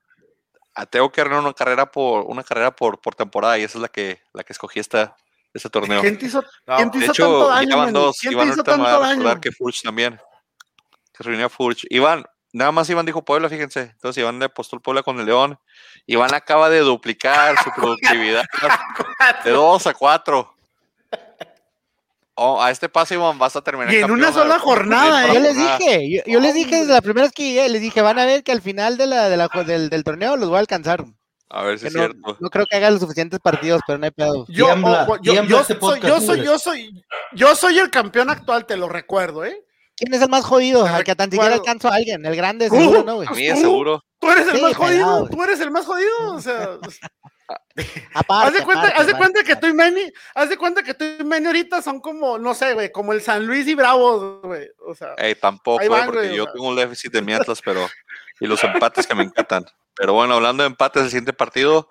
tengo 0.89 1.11
que 1.11 1.21
arreglar 1.21 1.41
una 1.41 1.53
carrera 1.53 1.91
por 1.91 2.25
una 2.25 2.43
carrera 2.43 2.75
por, 2.75 2.99
por 2.99 3.15
temporada 3.15 3.57
y 3.57 3.63
esa 3.63 3.77
es 3.77 3.81
la 3.81 3.87
que 3.87 4.21
la 4.33 4.43
que 4.43 4.53
escogí 4.53 4.79
esta 4.79 5.15
ese 5.53 5.69
torneo. 5.69 6.01
¿Quién 6.01 6.17
te 6.17 6.25
hizo, 6.27 6.43
¿quién 6.65 6.91
te 6.91 6.99
hizo 6.99 7.11
hecho, 7.11 7.23
tanto 7.23 7.47
daño? 7.49 7.69
Iván 7.69 7.93
dos. 7.93 8.17
¿Quién 8.19 8.33
Iván 8.33 8.47
te 8.47 8.53
hizo 8.53 8.63
tanto 8.63 8.99
daño? 8.99 9.41
que 9.41 9.51
Furch 9.51 9.81
también. 9.81 10.19
Se 11.15 11.23
reunió 11.23 11.49
Furch. 11.49 11.85
Iván, 11.89 12.23
nada 12.53 12.71
más 12.71 12.89
Iván 12.89 13.05
dijo 13.05 13.23
Puebla, 13.23 13.49
fíjense. 13.49 13.81
Entonces 13.81 14.21
Iván 14.21 14.39
le 14.39 14.45
apostó 14.45 14.77
el 14.77 14.81
Puebla 14.81 15.03
con 15.03 15.19
el 15.19 15.25
León. 15.25 15.59
Iván 16.05 16.33
acaba 16.33 16.69
de 16.69 16.79
duplicar 16.79 17.61
su 17.63 17.71
productividad 17.71 18.45
de 19.43 19.51
2 19.51 19.87
a 19.87 19.93
4. 19.93 20.55
Oh, 22.43 22.59
a 22.59 22.71
este 22.71 22.89
paso, 22.89 23.13
Iván, 23.13 23.37
vas 23.37 23.55
a 23.55 23.61
terminar. 23.61 23.93
Y 23.93 23.97
en 23.97 24.09
una 24.09 24.33
sola 24.33 24.57
jornada, 24.57 25.27
¿eh? 25.27 25.33
Yo 25.35 25.39
les 25.39 25.55
dije, 25.55 26.23
yo, 26.25 26.39
les 26.39 26.55
dije 26.55 26.77
desde 26.77 26.91
la 26.91 27.01
primera 27.01 27.27
vez 27.27 27.33
que 27.33 27.43
llegué, 27.43 27.69
les 27.69 27.83
dije, 27.83 28.01
van 28.01 28.17
a 28.17 28.25
ver 28.25 28.43
que 28.43 28.51
al 28.51 28.63
final 28.63 28.97
de 28.97 29.05
la, 29.05 29.29
de 29.29 29.37
la, 29.37 29.47
del, 29.47 29.91
del 29.91 30.03
torneo 30.03 30.35
los 30.37 30.49
voy 30.49 30.57
a 30.57 30.61
alcanzar. 30.61 31.05
A 31.51 31.63
ver 31.63 31.77
si 31.77 31.85
es 31.85 31.93
no, 31.93 31.99
cierto. 31.99 32.37
No 32.39 32.49
creo 32.49 32.65
que 32.65 32.77
haga 32.77 32.89
los 32.89 32.99
suficientes 32.99 33.39
partidos, 33.39 33.81
pero 33.85 33.99
no 33.99 34.05
hay 34.05 34.11
pedo. 34.11 34.47
Yo, 34.47 34.73
yo, 35.21 35.63
soy, 35.63 35.99
yo, 36.01 36.19
soy, 36.19 36.43
yo, 36.43 36.57
soy, 36.57 37.03
yo 37.33 37.55
soy 37.55 37.77
el 37.77 37.91
campeón 37.91 38.31
actual, 38.31 38.65
te 38.65 38.75
lo 38.75 38.89
recuerdo, 38.89 39.45
¿eh? 39.45 39.63
¿Quién 39.95 40.11
es 40.11 40.21
el 40.23 40.29
más 40.29 40.43
jodido? 40.43 40.83
Al 40.83 41.03
que 41.03 41.13
tan 41.13 41.29
siquiera 41.29 41.53
alcanzo 41.53 41.89
a 41.89 41.95
alguien. 41.95 42.25
El 42.25 42.35
grande, 42.35 42.69
seguro, 42.69 43.03
¿no, 43.03 43.17
güey? 43.17 43.27
A 43.27 43.33
mí 43.33 43.45
es 43.45 43.59
seguro. 43.59 44.03
Tú 44.19 44.31
eres 44.31 44.47
el 44.51 44.61
más 44.63 44.75
jodido. 44.75 45.29
Tú 45.29 45.43
eres 45.43 45.59
el 45.59 45.69
más 45.69 45.85
jodido. 45.85 46.33
O 46.33 46.41
sea. 46.41 46.79
aparte, 48.13 48.47
haz 48.47 48.53
de 48.53 48.63
cuenta, 48.63 48.87
haz 48.89 49.07
de 49.07 49.13
cuenta 49.13 49.43
que 49.43 49.55
tú 49.55 49.67
y 49.67 49.73
Manny, 49.73 50.11
haz 50.35 50.49
de 50.49 50.57
cuenta 50.57 50.83
que 50.83 50.93
tú 50.93 51.05
y 51.19 51.23
Manny 51.23 51.47
ahorita 51.47 51.81
son 51.81 51.99
como, 51.99 52.37
no 52.37 52.53
sé, 52.53 52.73
güey, 52.73 52.91
como 52.91 53.13
el 53.13 53.21
San 53.21 53.45
Luis 53.45 53.67
y 53.67 53.75
Bravos, 53.75 54.41
güey. 54.41 54.69
O 54.85 54.95
sea. 54.95 55.13
Ey, 55.17 55.35
tampoco, 55.35 55.83
porque 56.05 56.35
yo 56.35 56.45
tengo 56.51 56.67
un 56.67 56.75
déficit 56.75 57.11
de 57.11 57.21
mi 57.21 57.33
Atlas, 57.33 57.61
pero. 57.63 57.87
Y 58.39 58.47
los 58.47 58.63
empates 58.63 59.05
que 59.05 59.13
me 59.13 59.23
encantan. 59.23 59.65
Pero 59.95 60.13
bueno, 60.13 60.33
hablando 60.33 60.63
de 60.63 60.67
empates, 60.67 61.03
el 61.03 61.09
siguiente 61.09 61.33
partido, 61.33 61.89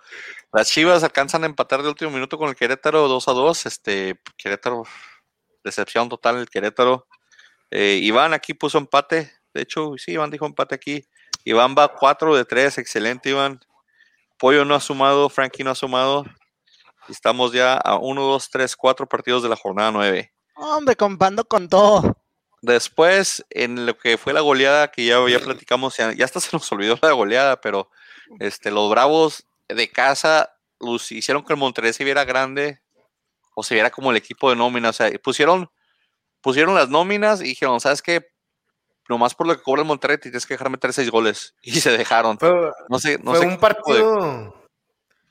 las 0.52 0.68
Chivas 0.68 1.04
alcanzan 1.04 1.44
a 1.44 1.46
empatar 1.46 1.82
de 1.82 1.88
último 1.88 2.10
minuto 2.10 2.38
con 2.38 2.48
el 2.48 2.56
Querétaro 2.56 3.06
2 3.06 3.28
a 3.28 3.32
2. 3.32 3.66
Este, 3.66 4.20
Querétaro, 4.36 4.84
decepción 5.62 6.08
total 6.08 6.38
el 6.38 6.50
Querétaro. 6.50 7.06
Eh, 7.70 8.00
Iván 8.02 8.34
aquí 8.34 8.54
puso 8.54 8.78
empate. 8.78 9.32
De 9.54 9.62
hecho, 9.62 9.92
sí, 9.96 10.12
Iván 10.12 10.30
dijo 10.30 10.44
empate 10.44 10.74
aquí. 10.74 11.06
Iván 11.44 11.74
va 11.78 11.88
4 11.94 12.36
de 12.36 12.44
3, 12.44 12.78
excelente, 12.78 13.30
Iván. 13.30 13.60
Pollo 14.40 14.64
no 14.64 14.74
ha 14.74 14.80
sumado, 14.80 15.28
Frankie 15.28 15.62
no 15.62 15.70
ha 15.70 15.74
sumado. 15.74 16.24
Estamos 17.10 17.52
ya 17.52 17.74
a 17.74 17.98
1, 17.98 18.22
2, 18.22 18.50
3, 18.50 18.74
4 18.74 19.06
partidos 19.06 19.42
de 19.42 19.50
la 19.50 19.56
jornada 19.56 19.92
9. 19.92 20.32
Hombre, 20.56 20.96
compando 20.96 21.44
con 21.44 21.68
todo. 21.68 22.16
Después, 22.62 23.44
en 23.50 23.84
lo 23.84 23.98
que 23.98 24.16
fue 24.16 24.32
la 24.32 24.40
goleada, 24.40 24.90
que 24.90 25.04
ya, 25.04 25.18
ya 25.28 25.40
platicamos, 25.40 25.98
ya, 25.98 26.24
hasta 26.24 26.40
se 26.40 26.48
nos 26.54 26.72
olvidó 26.72 26.98
la 27.02 27.12
goleada, 27.12 27.60
pero 27.60 27.90
este, 28.38 28.70
los 28.70 28.88
Bravos 28.90 29.46
de 29.68 29.90
casa 29.90 30.56
los 30.78 31.12
hicieron 31.12 31.44
que 31.44 31.52
el 31.52 31.58
Monterrey 31.58 31.92
se 31.92 32.04
viera 32.04 32.24
grande 32.24 32.80
o 33.54 33.62
se 33.62 33.74
viera 33.74 33.90
como 33.90 34.10
el 34.10 34.16
equipo 34.16 34.48
de 34.48 34.56
nómina. 34.56 34.88
O 34.88 34.92
sea, 34.94 35.10
pusieron, 35.22 35.70
pusieron 36.40 36.74
las 36.74 36.88
nóminas 36.88 37.42
y 37.42 37.44
dijeron, 37.44 37.78
¿sabes 37.78 38.00
qué? 38.00 38.29
Nomás 39.08 39.34
por 39.34 39.46
lo 39.46 39.56
que 39.56 39.62
cobra 39.62 39.82
el 39.82 39.88
Monterrey 39.88 40.18
tienes 40.18 40.46
que 40.46 40.54
dejar 40.54 40.70
meter 40.70 40.92
seis 40.92 41.10
goles. 41.10 41.54
Y 41.62 41.80
se 41.80 41.90
dejaron. 41.90 42.38
no 42.88 42.98
sé, 42.98 43.18
no 43.22 43.34
sé 43.34 43.46
un 43.46 43.58
partido. 43.58 44.54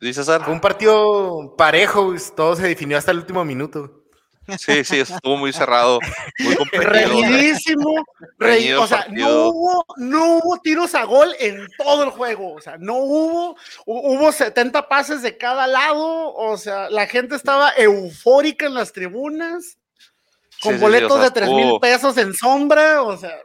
¿Dice 0.02 0.22
César? 0.22 0.44
Fue 0.46 0.54
un 0.54 0.62
partido 0.62 1.56
parejo, 1.58 2.14
todo 2.36 2.56
se 2.56 2.68
definió 2.68 2.98
hasta 2.98 3.12
el 3.12 3.18
último 3.18 3.44
minuto. 3.44 4.00
Sí, 4.58 4.84
sí, 4.84 5.00
estuvo 5.00 5.38
muy 5.38 5.54
cerrado, 5.54 6.00
muy 6.40 6.56
Reñidísimo. 6.72 8.04
o 8.80 8.88
sea, 8.88 9.06
no 9.10 9.50
hubo, 9.50 9.86
no 9.98 10.38
hubo 10.38 10.58
tiros 10.60 10.96
a 10.96 11.04
gol 11.04 11.36
en 11.40 11.68
todo 11.78 12.04
el 12.04 12.10
juego. 12.10 12.54
O 12.54 12.62
sea, 12.62 12.78
no 12.78 12.96
hubo, 12.96 13.56
hubo 13.86 14.32
70 14.32 14.88
pases 14.88 15.22
de 15.22 15.38
cada 15.38 15.68
lado. 15.68 16.34
O 16.34 16.58
sea, 16.58 16.90
la 16.90 17.08
gente 17.08 17.36
estaba 17.36 17.72
eufórica 17.72 18.66
en 18.66 18.74
las 18.74 18.92
tribunas, 18.92 19.78
con 20.62 20.80
boletos 20.80 21.22
de 21.22 21.32
3 21.32 21.50
mil 21.50 21.80
pesos 21.80 22.18
en 22.18 22.34
sombra. 22.34 23.04
O 23.04 23.18
sea, 23.18 23.38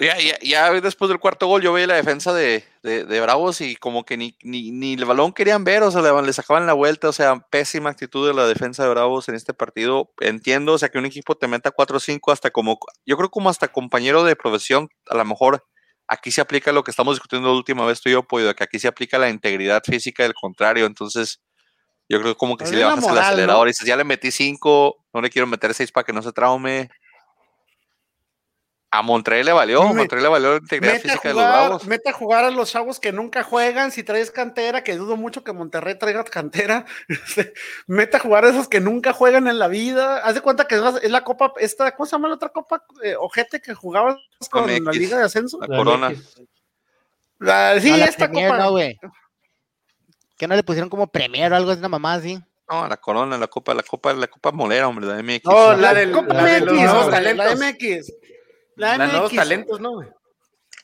ya, 0.00 0.18
ya, 0.18 0.38
ya, 0.40 0.80
después 0.80 1.10
del 1.10 1.20
cuarto 1.20 1.46
gol 1.46 1.60
yo 1.62 1.72
veía 1.72 1.86
la 1.86 1.94
defensa 1.94 2.32
de, 2.32 2.64
de, 2.82 3.20
Bravos 3.20 3.60
y 3.60 3.76
como 3.76 4.04
que 4.04 4.16
ni, 4.16 4.34
ni, 4.42 4.70
ni, 4.70 4.94
el 4.94 5.04
balón 5.04 5.32
querían 5.32 5.62
ver, 5.62 5.82
o 5.82 5.90
sea, 5.90 6.00
le, 6.00 6.32
sacaban 6.32 6.66
la 6.66 6.72
vuelta, 6.72 7.08
o 7.08 7.12
sea, 7.12 7.38
pésima 7.50 7.90
actitud 7.90 8.26
de 8.26 8.32
la 8.32 8.46
defensa 8.46 8.82
de 8.82 8.88
Bravos 8.88 9.28
en 9.28 9.34
este 9.34 9.52
partido. 9.52 10.10
Entiendo, 10.20 10.72
o 10.72 10.78
sea, 10.78 10.88
que 10.88 10.98
un 10.98 11.04
equipo 11.04 11.36
te 11.36 11.48
meta 11.48 11.70
4-5 11.70 12.32
hasta 12.32 12.50
como, 12.50 12.78
yo 13.04 13.16
creo 13.18 13.30
como 13.30 13.50
hasta 13.50 13.68
compañero 13.68 14.24
de 14.24 14.36
profesión, 14.36 14.88
a 15.08 15.16
lo 15.16 15.24
mejor 15.26 15.66
aquí 16.08 16.30
se 16.30 16.40
aplica 16.40 16.72
lo 16.72 16.82
que 16.82 16.90
estamos 16.90 17.16
discutiendo 17.16 17.48
la 17.48 17.54
última 17.54 17.84
vez 17.84 18.00
tú 18.00 18.08
y 18.08 18.12
yo, 18.12 18.22
pues, 18.22 18.54
que 18.54 18.64
aquí 18.64 18.78
se 18.78 18.88
aplica 18.88 19.18
la 19.18 19.28
integridad 19.28 19.82
física 19.84 20.22
del 20.22 20.34
contrario, 20.34 20.86
entonces 20.86 21.42
yo 22.08 22.20
creo 22.20 22.36
como 22.36 22.56
que 22.56 22.66
si 22.66 22.74
le 22.74 22.84
bajas 22.84 23.06
el 23.06 23.18
acelerador 23.18 23.68
y 23.68 23.70
dices, 23.70 23.86
ya 23.86 23.96
le 23.96 24.04
metí 24.04 24.30
5, 24.30 24.96
no 25.12 25.20
le 25.20 25.30
quiero 25.30 25.46
meter 25.46 25.74
6 25.74 25.92
para 25.92 26.04
que 26.04 26.12
no 26.12 26.22
se 26.22 26.32
traume 26.32 26.90
a 28.92 29.02
Monterrey 29.02 29.44
le 29.44 29.52
valió, 29.52 29.82
a 29.82 29.92
Monterrey 29.92 30.22
le 30.22 30.28
valió 30.28 30.50
la 30.50 30.56
integridad 30.56 31.00
física 31.00 31.28
de 31.28 31.34
los 31.34 31.44
Bravos. 31.44 31.86
Mete 31.86 32.10
a 32.10 32.12
jugar 32.12 32.44
a 32.44 32.50
los 32.50 32.72
chavos 32.72 32.98
que 32.98 33.12
nunca 33.12 33.44
juegan, 33.44 33.92
si 33.92 34.02
traes 34.02 34.32
cantera, 34.32 34.82
que 34.82 34.96
dudo 34.96 35.16
mucho 35.16 35.44
que 35.44 35.52
Monterrey 35.52 35.96
traiga 35.96 36.24
cantera, 36.24 36.84
este, 37.08 37.52
mete 37.86 38.16
a 38.16 38.20
jugar 38.20 38.44
a 38.44 38.50
esos 38.50 38.68
que 38.68 38.80
nunca 38.80 39.12
juegan 39.12 39.46
en 39.46 39.60
la 39.60 39.68
vida, 39.68 40.18
haz 40.18 40.34
de 40.34 40.40
cuenta 40.40 40.66
que 40.66 40.74
es 40.74 41.10
la, 41.10 41.22
copa, 41.22 41.52
esta, 41.58 41.94
¿cómo 41.94 42.06
se 42.06 42.12
llama 42.12 42.28
la 42.28 42.34
otra 42.34 42.48
copa? 42.48 42.84
Eh, 43.02 43.14
ojete 43.16 43.60
que 43.60 43.74
jugabas 43.74 44.16
con 44.50 44.66
la 44.66 44.92
Liga 44.92 45.18
de 45.18 45.24
Ascenso. 45.24 45.60
La, 45.60 45.76
Corona. 45.76 46.10
sí, 47.80 47.90
esta 48.00 48.28
copa. 48.28 48.56
No, 48.58 48.76
que 50.36 50.48
no 50.48 50.56
le 50.56 50.64
pusieron 50.64 50.88
como 50.88 51.06
premier 51.06 51.52
o 51.52 51.56
algo 51.56 51.70
de 51.70 51.78
una 51.78 51.88
mamá 51.90 52.14
así. 52.14 52.42
No, 52.68 52.88
la 52.88 52.96
Corona, 52.96 53.36
la 53.36 53.48
Copa, 53.48 53.74
la 53.74 53.82
Copa, 53.82 54.12
la 54.14 54.26
Copa 54.26 54.52
Molera, 54.52 54.88
hombre, 54.88 55.06
la 55.06 55.22
MX. 55.22 55.44
No, 55.44 55.76
la, 55.76 55.92
del, 55.92 56.12
Copa 56.12 56.34
MX, 56.34 57.36
la 57.36 57.54
MX. 57.56 58.12
La, 58.80 59.06
nuevos 59.06 59.32
talentos, 59.32 59.80
¿no? 59.80 60.00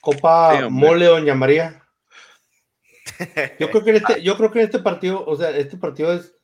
Copa 0.00 0.68
Mole, 0.68 1.06
Doña 1.06 1.34
María. 1.34 1.82
Yo 3.58 3.70
creo 3.70 3.84
que 3.84 3.90
en 3.90 3.96
este, 3.96 4.22
yo 4.22 4.36
creo 4.36 4.50
que 4.50 4.60
en 4.60 4.66
este 4.66 4.78
partido, 4.78 5.24
o 5.26 5.36
sea, 5.36 5.50
este 5.50 5.76
partido 5.76 6.12
es 6.12 6.36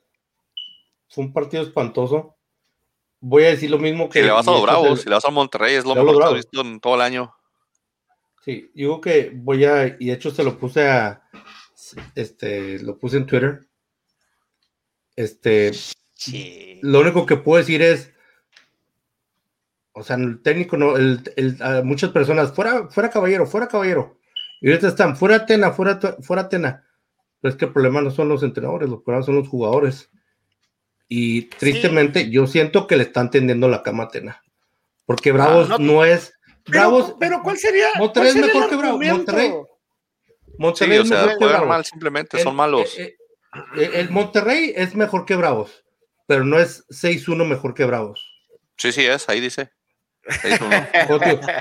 fue 1.13 1.25
un 1.25 1.33
partido 1.33 1.61
espantoso. 1.61 2.35
Voy 3.19 3.43
a 3.43 3.49
decir 3.49 3.69
lo 3.69 3.77
mismo 3.77 4.09
que. 4.09 4.19
Si 4.19 4.25
le 4.25 4.31
vas 4.31 4.47
a 4.47 4.51
los 4.51 4.63
Bravos, 4.63 5.01
si 5.01 5.09
le 5.09 5.15
vas 5.15 5.25
a 5.25 5.29
Monterrey, 5.29 5.75
es 5.75 5.85
lo 5.85 5.95
mejor 5.95 6.23
que 6.23 6.31
he 6.31 6.35
visto 6.35 6.61
en 6.61 6.79
todo 6.79 6.95
el 6.95 7.01
año. 7.01 7.35
Sí, 8.43 8.71
digo 8.73 8.99
que 8.99 9.31
voy 9.33 9.63
a, 9.63 9.95
y 9.99 10.07
de 10.07 10.13
hecho 10.13 10.31
se 10.31 10.43
lo 10.43 10.57
puse 10.57 10.89
a, 10.89 11.23
este, 12.15 12.79
lo 12.79 12.97
puse 12.97 13.17
en 13.17 13.27
Twitter. 13.27 13.67
Este, 15.15 15.71
lo 16.81 16.99
único 16.99 17.25
que 17.25 17.37
puedo 17.37 17.59
decir 17.59 17.81
es, 17.81 18.12
o 19.93 20.03
sea, 20.03 20.15
el 20.15 20.41
técnico 20.41 20.75
no, 20.75 20.97
el, 20.97 21.21
muchas 21.83 22.11
personas, 22.11 22.51
fuera, 22.53 22.87
fuera 22.89 23.09
caballero, 23.09 23.45
fuera 23.45 23.67
caballero. 23.67 24.17
Y 24.59 24.69
ahorita 24.69 24.87
están, 24.87 25.15
fuera 25.15 25.45
Tena, 25.45 25.71
fuera, 25.71 25.99
fuera 26.21 26.49
Tena. 26.49 26.83
Pero 27.39 27.51
es 27.51 27.57
que 27.57 27.65
el 27.65 27.73
problema 27.73 28.01
no 28.01 28.09
son 28.09 28.29
los 28.29 28.41
entrenadores, 28.41 28.89
los 28.89 29.03
problemas 29.03 29.25
son 29.25 29.35
los 29.35 29.47
jugadores. 29.47 30.09
Y 31.07 31.43
tristemente, 31.43 32.29
yo 32.31 32.47
siento 32.47 32.87
que 32.87 32.95
le 32.95 33.03
están 33.03 33.29
tendiendo 33.29 33.69
la 33.69 33.83
cama 33.83 34.03
a 34.03 34.07
Tena. 34.07 34.43
Porque 35.05 35.29
ah, 35.29 35.33
Bravos 35.33 35.79
no, 35.79 36.03
es. 36.03 36.33
Bravos. 36.65 37.15
Pero, 37.19 37.41
¿cuál 37.43 37.57
sería? 37.57 37.87
Monterrey 37.97 38.29
es 38.29 38.35
mejor 38.35 38.69
que 38.69 38.75
Bravos. 38.75 39.05
Monterrey. 39.05 39.53
Monterrey 40.57 40.97
o 40.99 41.05
sea, 41.05 41.35
juegan 41.37 41.67
mal 41.67 41.85
simplemente, 41.85 42.41
son 42.41 42.55
malos. 42.55 42.97
Eh, 42.97 43.15
eh, 43.75 43.91
el 43.95 44.09
Monterrey 44.09 44.73
es 44.75 44.95
mejor 44.95 45.25
que 45.25 45.35
Bravos, 45.35 45.83
pero 46.27 46.45
no 46.45 46.59
es 46.59 46.87
6-1 46.87 47.45
mejor 47.45 47.73
que 47.73 47.85
Bravos. 47.85 48.25
Sí, 48.77 48.91
sí 48.91 49.05
es, 49.05 49.27
ahí 49.29 49.39
dice. 49.39 49.71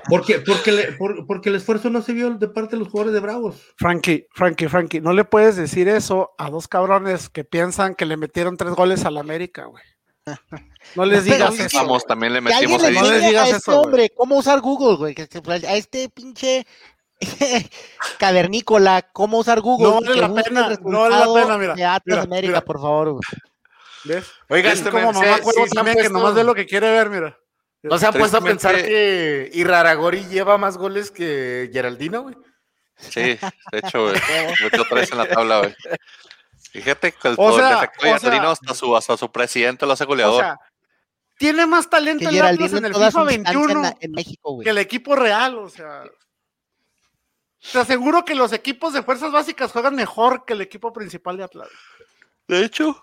porque, 0.08 0.40
porque, 0.40 0.96
porque, 1.26 1.48
el 1.48 1.56
esfuerzo 1.56 1.90
no 1.90 2.00
se 2.00 2.12
vio 2.12 2.30
de 2.30 2.48
parte 2.48 2.76
de 2.76 2.80
los 2.80 2.88
jugadores 2.88 3.12
de 3.12 3.20
Bravos. 3.20 3.56
Frankie, 3.76 4.26
Frankie, 4.30 4.68
Frankie, 4.68 5.00
no 5.00 5.12
le 5.12 5.24
puedes 5.24 5.56
decir 5.56 5.88
eso 5.88 6.32
a 6.38 6.48
dos 6.48 6.68
cabrones 6.68 7.28
que 7.28 7.44
piensan 7.44 7.94
que 7.94 8.06
le 8.06 8.16
metieron 8.16 8.56
tres 8.56 8.74
goles 8.74 9.04
al 9.04 9.18
América, 9.18 9.64
güey. 9.64 9.82
No 10.94 11.04
les 11.04 11.24
digas 11.24 11.58
eso. 11.58 11.78
Vamos, 11.78 12.06
también 12.06 12.32
le 12.32 12.40
metimos 12.40 12.82
le 12.82 12.92
no 12.92 13.02
les 13.02 13.22
digas 13.22 13.52
a 13.52 13.56
este 13.56 13.70
hombre, 13.72 14.10
¿cómo 14.16 14.36
usar 14.36 14.60
Google, 14.60 14.96
güey? 14.96 15.16
A 15.66 15.74
este 15.74 16.08
pinche 16.08 16.64
cavernícola, 18.18 19.02
¿cómo 19.12 19.38
usar 19.38 19.60
Google? 19.60 19.88
No 19.88 20.00
vale 20.00 20.20
la 20.20 20.42
pena, 20.42 20.78
no 20.84 21.00
vale 21.00 21.16
la 21.16 21.34
pena, 21.34 21.58
mira. 21.58 21.74
De 21.74 21.84
Atlas 21.84 22.24
América, 22.24 22.60
por 22.60 22.80
favor. 22.80 23.20
¿Ves? 24.04 24.26
Oiga, 24.48 24.72
este 24.72 24.90
como 24.90 25.12
mamá 25.12 25.38
juego 25.42 25.66
también 25.72 25.96
que 25.96 26.08
nomás 26.08 26.34
ve 26.34 26.44
lo 26.44 26.54
que 26.54 26.66
quiere 26.66 26.90
ver, 26.90 27.10
mira. 27.10 27.38
¿No 27.82 27.98
se 27.98 28.06
ha 28.06 28.12
puesto 28.12 28.36
a 28.36 28.40
pensar 28.40 28.76
que 28.76 29.50
Iraragori 29.54 30.26
lleva 30.26 30.56
más 30.56 30.76
goles 30.76 31.10
que 31.10 31.70
Geraldino, 31.72 32.22
güey? 32.22 32.36
Sí, 32.96 33.20
de 33.20 33.78
hecho, 33.78 34.04
güey. 34.04 34.14
Metió 34.62 34.84
tres 34.88 35.10
en 35.10 35.18
la 35.18 35.28
tabla, 35.28 35.58
güey. 35.58 35.74
Fíjate 36.70 37.12
que 37.12 37.28
el, 37.28 37.34
o 37.36 37.56
sea, 37.56 37.90
Geraldino 37.98 38.50
hasta 38.50 38.74
su, 38.74 38.96
hasta 38.96 39.16
su 39.16 39.30
presidente 39.30 39.84
lo 39.84 39.92
hace 39.92 40.04
goleador. 40.04 40.34
O 40.34 40.38
sea, 40.38 40.60
tiene 41.36 41.66
más 41.66 41.90
talento 41.90 42.28
el 42.28 42.40
Atlas 42.40 42.72
en 42.72 42.84
el 42.84 42.94
FIFA 42.94 43.24
21 43.24 43.92
en, 44.00 44.12
México, 44.12 44.60
que 44.60 44.70
el 44.70 44.78
equipo 44.78 45.16
real, 45.16 45.58
o 45.58 45.68
sea. 45.68 46.04
Te 47.72 47.78
aseguro 47.78 48.24
que 48.24 48.34
los 48.34 48.52
equipos 48.52 48.92
de 48.92 49.02
fuerzas 49.02 49.32
básicas 49.32 49.72
juegan 49.72 49.94
mejor 49.94 50.44
que 50.44 50.52
el 50.52 50.60
equipo 50.60 50.92
principal 50.92 51.36
de 51.36 51.44
Atlas. 51.44 51.68
De 52.48 52.64
hecho, 52.64 53.02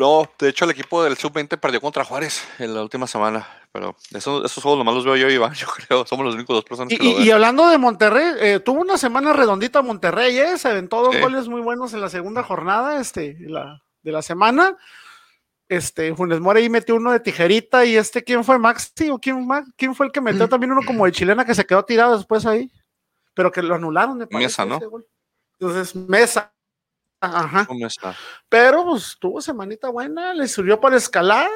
no, 0.00 0.28
de 0.38 0.48
hecho 0.48 0.64
el 0.64 0.72
equipo 0.72 1.04
del 1.04 1.16
Sub-20 1.16 1.60
perdió 1.60 1.80
contra 1.80 2.04
Juárez 2.04 2.42
en 2.58 2.74
la 2.74 2.82
última 2.82 3.06
semana, 3.06 3.46
pero 3.70 3.94
esos, 4.12 4.44
esos 4.44 4.62
juegos 4.62 4.78
nomás 4.78 4.94
los 4.94 5.04
veo 5.04 5.14
yo 5.16 5.30
Iván, 5.30 5.54
yo 5.54 5.66
creo, 5.68 6.04
somos 6.06 6.26
los 6.26 6.34
únicos 6.34 6.56
dos 6.56 6.64
personas 6.64 6.88
que 6.88 7.04
y, 7.04 7.12
lo 7.12 7.18
ven. 7.18 7.26
Y 7.26 7.30
hablando 7.30 7.68
de 7.68 7.78
Monterrey, 7.78 8.34
eh, 8.40 8.60
tuvo 8.60 8.80
una 8.80 8.98
semana 8.98 9.32
redondita 9.32 9.82
Monterrey, 9.82 10.38
¿eh? 10.38 10.58
se 10.58 10.68
aventó 10.68 11.02
dos 11.02 11.20
goles 11.20 11.48
muy 11.48 11.60
buenos 11.60 11.94
en 11.94 12.00
la 12.00 12.08
segunda 12.08 12.42
jornada 12.42 13.00
este, 13.00 13.34
de 13.34 14.12
la 14.12 14.22
semana. 14.22 14.76
Este, 15.70 16.12
Funes 16.16 16.40
Mori 16.40 16.62
ahí 16.62 16.68
metió 16.68 16.96
uno 16.96 17.12
de 17.12 17.20
tijerita 17.20 17.84
y 17.84 17.96
este, 17.96 18.24
¿quién 18.24 18.42
fue? 18.42 18.58
¿Maxi 18.58 19.08
o 19.10 19.20
quién, 19.20 19.46
quién 19.76 19.94
fue 19.94 20.06
el 20.06 20.12
que 20.12 20.20
metió 20.20 20.48
también 20.48 20.72
uno 20.72 20.80
como 20.84 21.06
de 21.06 21.12
chilena 21.12 21.44
que 21.44 21.54
se 21.54 21.64
quedó 21.64 21.84
tirado 21.84 22.16
después 22.16 22.44
ahí? 22.44 22.72
Pero 23.34 23.52
que 23.52 23.62
lo 23.62 23.76
anularon. 23.76 24.18
de 24.18 24.26
Mesa, 24.32 24.66
¿no? 24.66 24.80
Entonces, 25.60 25.94
Mesa, 25.94 26.52
Ajá. 27.20 27.68
Pero 28.48 28.84
pues 28.84 29.16
tuvo 29.20 29.40
semanita 29.40 29.90
buena, 29.90 30.32
le 30.32 30.48
sirvió 30.48 30.80
para 30.80 30.96
escalar, 30.96 31.50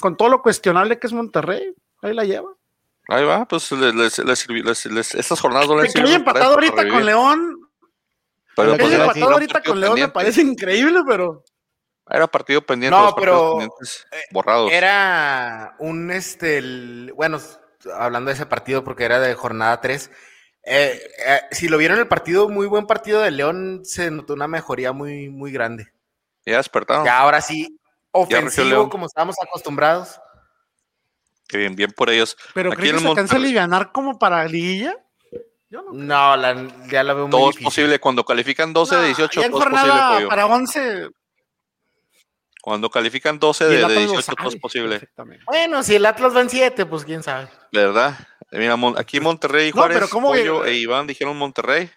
con 0.00 0.16
todo 0.16 0.28
lo 0.28 0.42
cuestionable 0.42 0.98
que 0.98 1.06
es 1.06 1.12
Monterrey. 1.12 1.74
Ahí 2.02 2.14
la 2.14 2.24
lleva. 2.24 2.52
Ahí 3.08 3.24
va, 3.24 3.44
pues 3.46 3.70
les, 3.72 4.12
sirvió, 4.38 4.70
estas 4.70 5.40
jornadas 5.40 5.68
no 5.68 5.82
les 5.82 5.92
Que 5.92 6.00
haya 6.00 6.14
empatado 6.14 6.54
ahorita 6.54 6.88
con 6.88 7.04
León. 7.04 7.68
Pero 8.54 8.76
que 8.76 8.84
haya 8.84 9.02
empatado 9.02 9.32
ahorita 9.32 9.62
con 9.62 9.80
León 9.80 10.00
me 10.00 10.08
parece 10.08 10.42
increíble, 10.42 11.00
pero. 11.06 11.44
Era 12.08 12.26
partido 12.26 12.64
pendiente. 12.64 12.96
No, 12.96 13.14
pero 13.14 13.60
eh, 13.62 13.68
borrados. 14.30 14.70
Era 14.70 15.76
un 15.78 16.10
este, 16.10 17.10
bueno, 17.14 17.40
hablando 17.96 18.28
de 18.28 18.34
ese 18.34 18.46
partido 18.46 18.84
porque 18.84 19.04
era 19.04 19.20
de 19.20 19.34
jornada 19.34 19.80
3, 19.80 20.10
eh, 20.64 21.00
eh, 21.26 21.40
si 21.50 21.68
lo 21.68 21.78
vieron 21.78 21.98
el 21.98 22.08
partido, 22.08 22.48
muy 22.48 22.66
buen 22.66 22.86
partido 22.86 23.20
de 23.20 23.30
León, 23.30 23.82
se 23.84 24.10
notó 24.10 24.34
una 24.34 24.46
mejoría 24.46 24.92
muy, 24.92 25.28
muy 25.28 25.50
grande. 25.50 25.92
Ya 26.46 26.56
despertaron. 26.56 27.04
Ya 27.04 27.18
ahora 27.18 27.40
sí, 27.40 27.78
ofensivo 28.10 28.88
como 28.88 29.06
estábamos 29.06 29.36
acostumbrados. 29.42 30.20
Qué 31.48 31.58
bien, 31.58 31.74
bien 31.74 31.90
por 31.92 32.10
ellos. 32.10 32.36
¿Pero 32.54 32.70
creen 32.72 32.96
que 32.96 33.02
se 33.02 33.08
alcanza 33.08 33.34
a 33.34 33.38
aliviar 33.38 33.92
como 33.92 34.18
para 34.18 34.44
liguilla? 34.46 34.96
no, 35.70 36.36
ya 36.88 37.02
la 37.02 37.14
veo 37.14 37.28
muy 37.28 37.30
Todo 37.30 37.50
es 37.50 37.56
posible. 37.56 37.98
Cuando 37.98 38.24
califican 38.24 38.72
12 38.72 38.96
de 38.96 39.06
18, 39.06 39.42
todo 39.50 39.58
es 39.58 39.70
posible. 39.70 40.28
Para 40.28 40.46
11. 40.46 41.10
Cuando 42.62 42.88
califican 42.90 43.40
12 43.40 43.64
de, 43.64 43.76
18, 43.78 44.34
todo 44.36 44.48
es 44.48 44.56
posible. 44.56 45.08
Bueno, 45.46 45.82
si 45.82 45.96
el 45.96 46.06
Atlas 46.06 46.34
va 46.34 46.42
en 46.42 46.50
7, 46.50 46.86
pues 46.86 47.04
quién 47.04 47.22
sabe. 47.22 47.48
¿Verdad? 47.72 48.16
Mira, 48.52 48.76
aquí 48.96 49.20
Monterrey 49.20 49.68
y 49.68 49.70
Juárez, 49.72 50.08
Pollo 50.10 50.64
e 50.64 50.74
Iván 50.74 51.06
dijeron 51.06 51.36
Monterrey. 51.36 51.90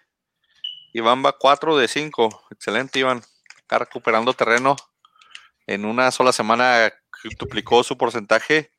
Iván 0.92 1.22
va 1.24 1.32
4 1.32 1.76
de 1.76 1.86
5. 1.86 2.46
Excelente, 2.50 2.98
Iván. 2.98 3.22
Está 3.58 3.78
recuperando 3.78 4.32
terreno. 4.32 4.74
En 5.66 5.84
una 5.84 6.10
sola 6.10 6.32
semana 6.32 6.92
duplicó 7.38 7.84
su 7.84 7.98
porcentaje. 7.98 8.70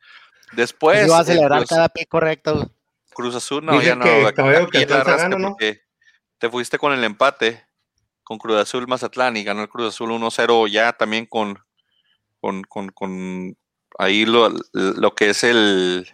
Después. 0.53 1.05
Iba 1.05 1.19
a 1.19 1.23
celebrar 1.23 1.65
cada 1.67 1.89
pie 1.89 2.05
correcto. 2.07 2.71
Cruz 3.13 3.35
Azul, 3.35 3.65
no, 3.65 3.81
ya 3.81 3.95
no. 3.95 4.03
Que, 4.03 4.33
que 4.71 4.85
¿no? 5.37 5.55
te 6.39 6.49
fuiste 6.49 6.77
con 6.77 6.93
el 6.93 7.03
empate 7.03 7.67
con 8.27 8.39
Cruz 8.39 8.57
Azul 8.57 8.87
Mazatlán 8.87 9.37
y 9.37 9.45
ganó 9.45 9.61
el 9.61 9.69
Cruz 9.69 9.87
Azul 9.87 10.09
1-0 10.09 10.69
ya 10.69 10.91
también 10.91 11.25
con, 11.25 11.63
con, 12.41 12.63
con, 12.63 12.89
con 12.89 13.57
ahí 13.97 14.25
lo, 14.25 14.53
lo, 14.73 15.15
que 15.15 15.29
es 15.29 15.45
el 15.45 16.11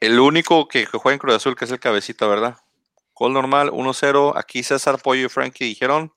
el 0.00 0.18
único 0.18 0.66
que, 0.66 0.86
juega 0.86 1.12
en 1.12 1.18
Cruz 1.18 1.34
Azul 1.34 1.54
que 1.54 1.66
es 1.66 1.70
el 1.70 1.78
cabecita, 1.78 2.26
¿verdad? 2.26 2.56
Gol 3.14 3.34
normal 3.34 3.70
1-0. 3.70 4.32
Aquí 4.34 4.62
César 4.62 5.00
Pollo 5.00 5.26
y 5.26 5.28
Frankie 5.28 5.66
dijeron. 5.66 6.12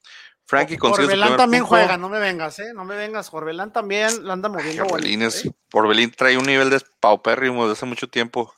Frankie 0.45 0.77
consigue 0.77 1.07
Corbelán 1.07 1.37
también 1.37 1.63
juega, 1.63 1.97
no 1.97 2.09
me 2.09 2.19
vengas, 2.19 2.59
¿eh? 2.59 2.73
No 2.73 2.83
me 2.85 2.95
vengas. 2.95 3.29
Corbelán 3.29 3.71
también 3.71 4.25
la 4.25 4.33
anda 4.33 4.49
moviendo. 4.49 4.85
Corbelín, 4.85 5.21
es, 5.21 5.45
¿eh? 5.45 6.11
trae 6.15 6.37
un 6.37 6.45
nivel 6.45 6.69
de 6.69 6.81
paupérrimo 6.99 7.63
desde 7.63 7.73
hace 7.73 7.85
mucho 7.85 8.07
tiempo. 8.07 8.53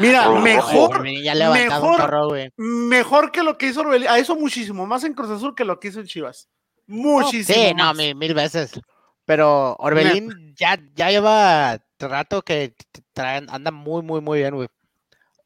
Mira, 0.00 0.28
mejor, 0.30 1.00
mejor, 1.00 2.52
mejor 2.56 3.32
que 3.32 3.42
lo 3.42 3.56
que 3.56 3.68
hizo 3.68 3.80
Orbelín. 3.80 4.08
A 4.08 4.18
eso 4.18 4.36
muchísimo 4.36 4.86
más 4.86 5.04
en 5.04 5.14
Cruz 5.14 5.30
Azul 5.30 5.54
que 5.54 5.64
lo 5.64 5.80
que 5.80 5.88
hizo 5.88 6.00
en 6.00 6.06
Chivas. 6.06 6.48
Muchísimo. 6.86 7.58
sí, 7.58 7.74
no, 7.74 7.94
mil, 7.94 8.34
veces. 8.34 8.78
Pero 9.24 9.76
Orbelín 9.76 10.54
ya, 10.56 10.78
ya 10.94 11.10
lleva 11.10 11.78
rato 12.06 12.42
que 12.42 12.74
traen, 13.12 13.48
anda 13.50 13.70
muy, 13.70 14.02
muy, 14.02 14.20
muy 14.20 14.38
bien, 14.38 14.54
güey. 14.54 14.68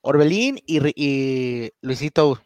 Orbelín 0.02 0.60
y, 0.66 0.80
y 0.94 1.72
Luisito. 1.80 2.42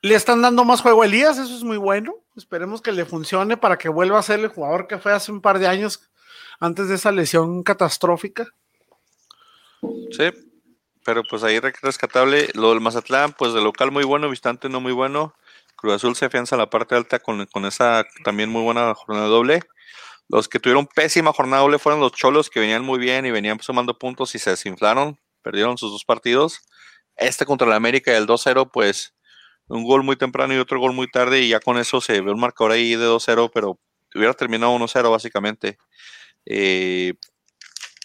Le 0.00 0.14
están 0.14 0.42
dando 0.42 0.64
más 0.64 0.80
juego 0.80 1.02
a 1.02 1.06
Elías, 1.06 1.38
eso 1.38 1.54
es 1.54 1.62
muy 1.62 1.76
bueno. 1.76 2.14
Esperemos 2.36 2.80
que 2.80 2.92
le 2.92 3.04
funcione 3.04 3.56
para 3.56 3.76
que 3.78 3.88
vuelva 3.88 4.18
a 4.18 4.22
ser 4.22 4.40
el 4.40 4.48
jugador 4.48 4.86
que 4.86 4.98
fue 4.98 5.12
hace 5.12 5.30
un 5.30 5.40
par 5.40 5.58
de 5.58 5.66
años 5.66 6.08
antes 6.60 6.88
de 6.88 6.94
esa 6.94 7.12
lesión 7.12 7.62
catastrófica. 7.62 8.46
Sí, 10.10 10.30
pero 11.04 11.22
pues 11.28 11.42
ahí 11.42 11.58
rescatable. 11.60 12.48
Lo 12.54 12.70
del 12.70 12.80
Mazatlán, 12.80 13.32
pues 13.32 13.52
de 13.54 13.60
local 13.60 13.90
muy 13.90 14.04
bueno, 14.04 14.30
visitante 14.30 14.68
no 14.68 14.80
muy 14.80 14.92
bueno. 14.92 15.34
Cruz 15.76 15.94
Azul 15.94 16.16
se 16.16 16.26
afianza 16.26 16.56
a 16.56 16.58
la 16.58 16.70
parte 16.70 16.96
alta 16.96 17.18
con, 17.18 17.46
con 17.46 17.64
esa 17.64 18.04
también 18.24 18.50
muy 18.50 18.62
buena 18.62 18.94
jornada 18.94 19.26
doble. 19.26 19.62
Los 20.28 20.48
que 20.48 20.60
tuvieron 20.60 20.86
pésima 20.86 21.32
jornada 21.32 21.62
doble 21.62 21.78
fueron 21.78 22.00
los 22.00 22.12
Cholos, 22.12 22.50
que 22.50 22.60
venían 22.60 22.84
muy 22.84 22.98
bien 22.98 23.24
y 23.24 23.30
venían 23.30 23.58
sumando 23.60 23.98
puntos 23.98 24.34
y 24.34 24.38
se 24.38 24.50
desinflaron, 24.50 25.18
perdieron 25.42 25.78
sus 25.78 25.90
dos 25.90 26.04
partidos. 26.04 26.60
Este 27.16 27.46
contra 27.46 27.66
el 27.66 27.72
América 27.72 28.12
y 28.12 28.16
el 28.16 28.26
2-0, 28.26 28.70
pues 28.70 29.14
un 29.68 29.84
gol 29.84 30.02
muy 30.02 30.16
temprano 30.16 30.54
y 30.54 30.58
otro 30.58 30.78
gol 30.80 30.92
muy 30.92 31.10
tarde, 31.10 31.40
y 31.40 31.48
ya 31.48 31.60
con 31.60 31.78
eso 31.78 32.00
se 32.00 32.20
ve 32.20 32.30
un 32.30 32.40
marcador 32.40 32.72
ahí 32.72 32.94
de 32.94 33.06
2-0, 33.06 33.50
pero 33.52 33.78
hubiera 34.14 34.34
terminado 34.34 34.72
1-0 34.76 35.10
básicamente. 35.10 35.78
Eh, 36.46 37.14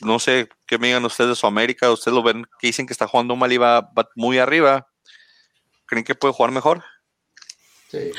no 0.01 0.19
sé 0.19 0.49
qué 0.67 0.77
me 0.77 0.87
digan 0.87 1.05
ustedes 1.05 1.31
de 1.31 1.35
su 1.35 1.47
América, 1.47 1.91
ustedes 1.91 2.15
lo 2.15 2.23
ven 2.23 2.45
que 2.59 2.67
dicen 2.67 2.85
que 2.85 2.93
está 2.93 3.07
jugando 3.07 3.35
mal 3.35 3.51
y 3.51 3.57
va, 3.57 3.89
muy 4.15 4.37
arriba. 4.37 4.87
¿Creen 5.85 6.03
que 6.03 6.15
puede 6.15 6.33
jugar 6.33 6.51
mejor? 6.51 6.83
Sí. 7.89 8.11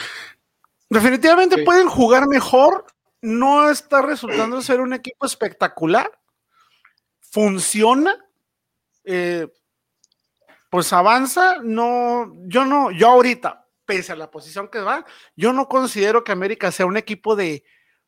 Definitivamente 0.88 1.64
pueden 1.64 1.88
jugar 1.88 2.26
mejor. 2.28 2.86
No 3.24 3.70
está 3.70 4.02
resultando 4.02 4.60
ser 4.60 4.82
un 4.82 4.92
equipo 4.92 5.24
espectacular. 5.24 6.10
Funciona. 7.20 8.14
Eh, 9.02 9.48
pues 10.68 10.92
avanza. 10.92 11.56
No, 11.62 12.30
yo 12.48 12.66
no, 12.66 12.90
yo 12.90 13.08
ahorita, 13.08 13.66
pese 13.86 14.12
a 14.12 14.16
la 14.16 14.30
posición 14.30 14.68
que 14.68 14.80
va, 14.80 15.06
yo 15.36 15.54
no 15.54 15.70
considero 15.70 16.22
que 16.22 16.32
América 16.32 16.70
sea 16.70 16.84
un 16.84 16.98
equipo 16.98 17.34
de, 17.34 17.64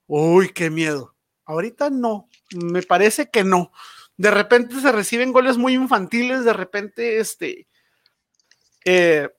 uy, 0.07 0.51
qué 0.51 0.69
miedo. 0.69 1.15
Ahorita 1.47 1.89
no, 1.89 2.29
me 2.55 2.83
parece 2.83 3.31
que 3.31 3.43
no. 3.43 3.73
De 4.19 4.31
repente 4.31 4.79
se 4.83 4.93
reciben 4.93 5.33
goles 5.33 5.57
muy 5.57 5.73
infantiles, 5.73 6.45
de 6.45 6.53
repente 6.53 7.21
este, 7.21 7.69
eh, 8.85 9.31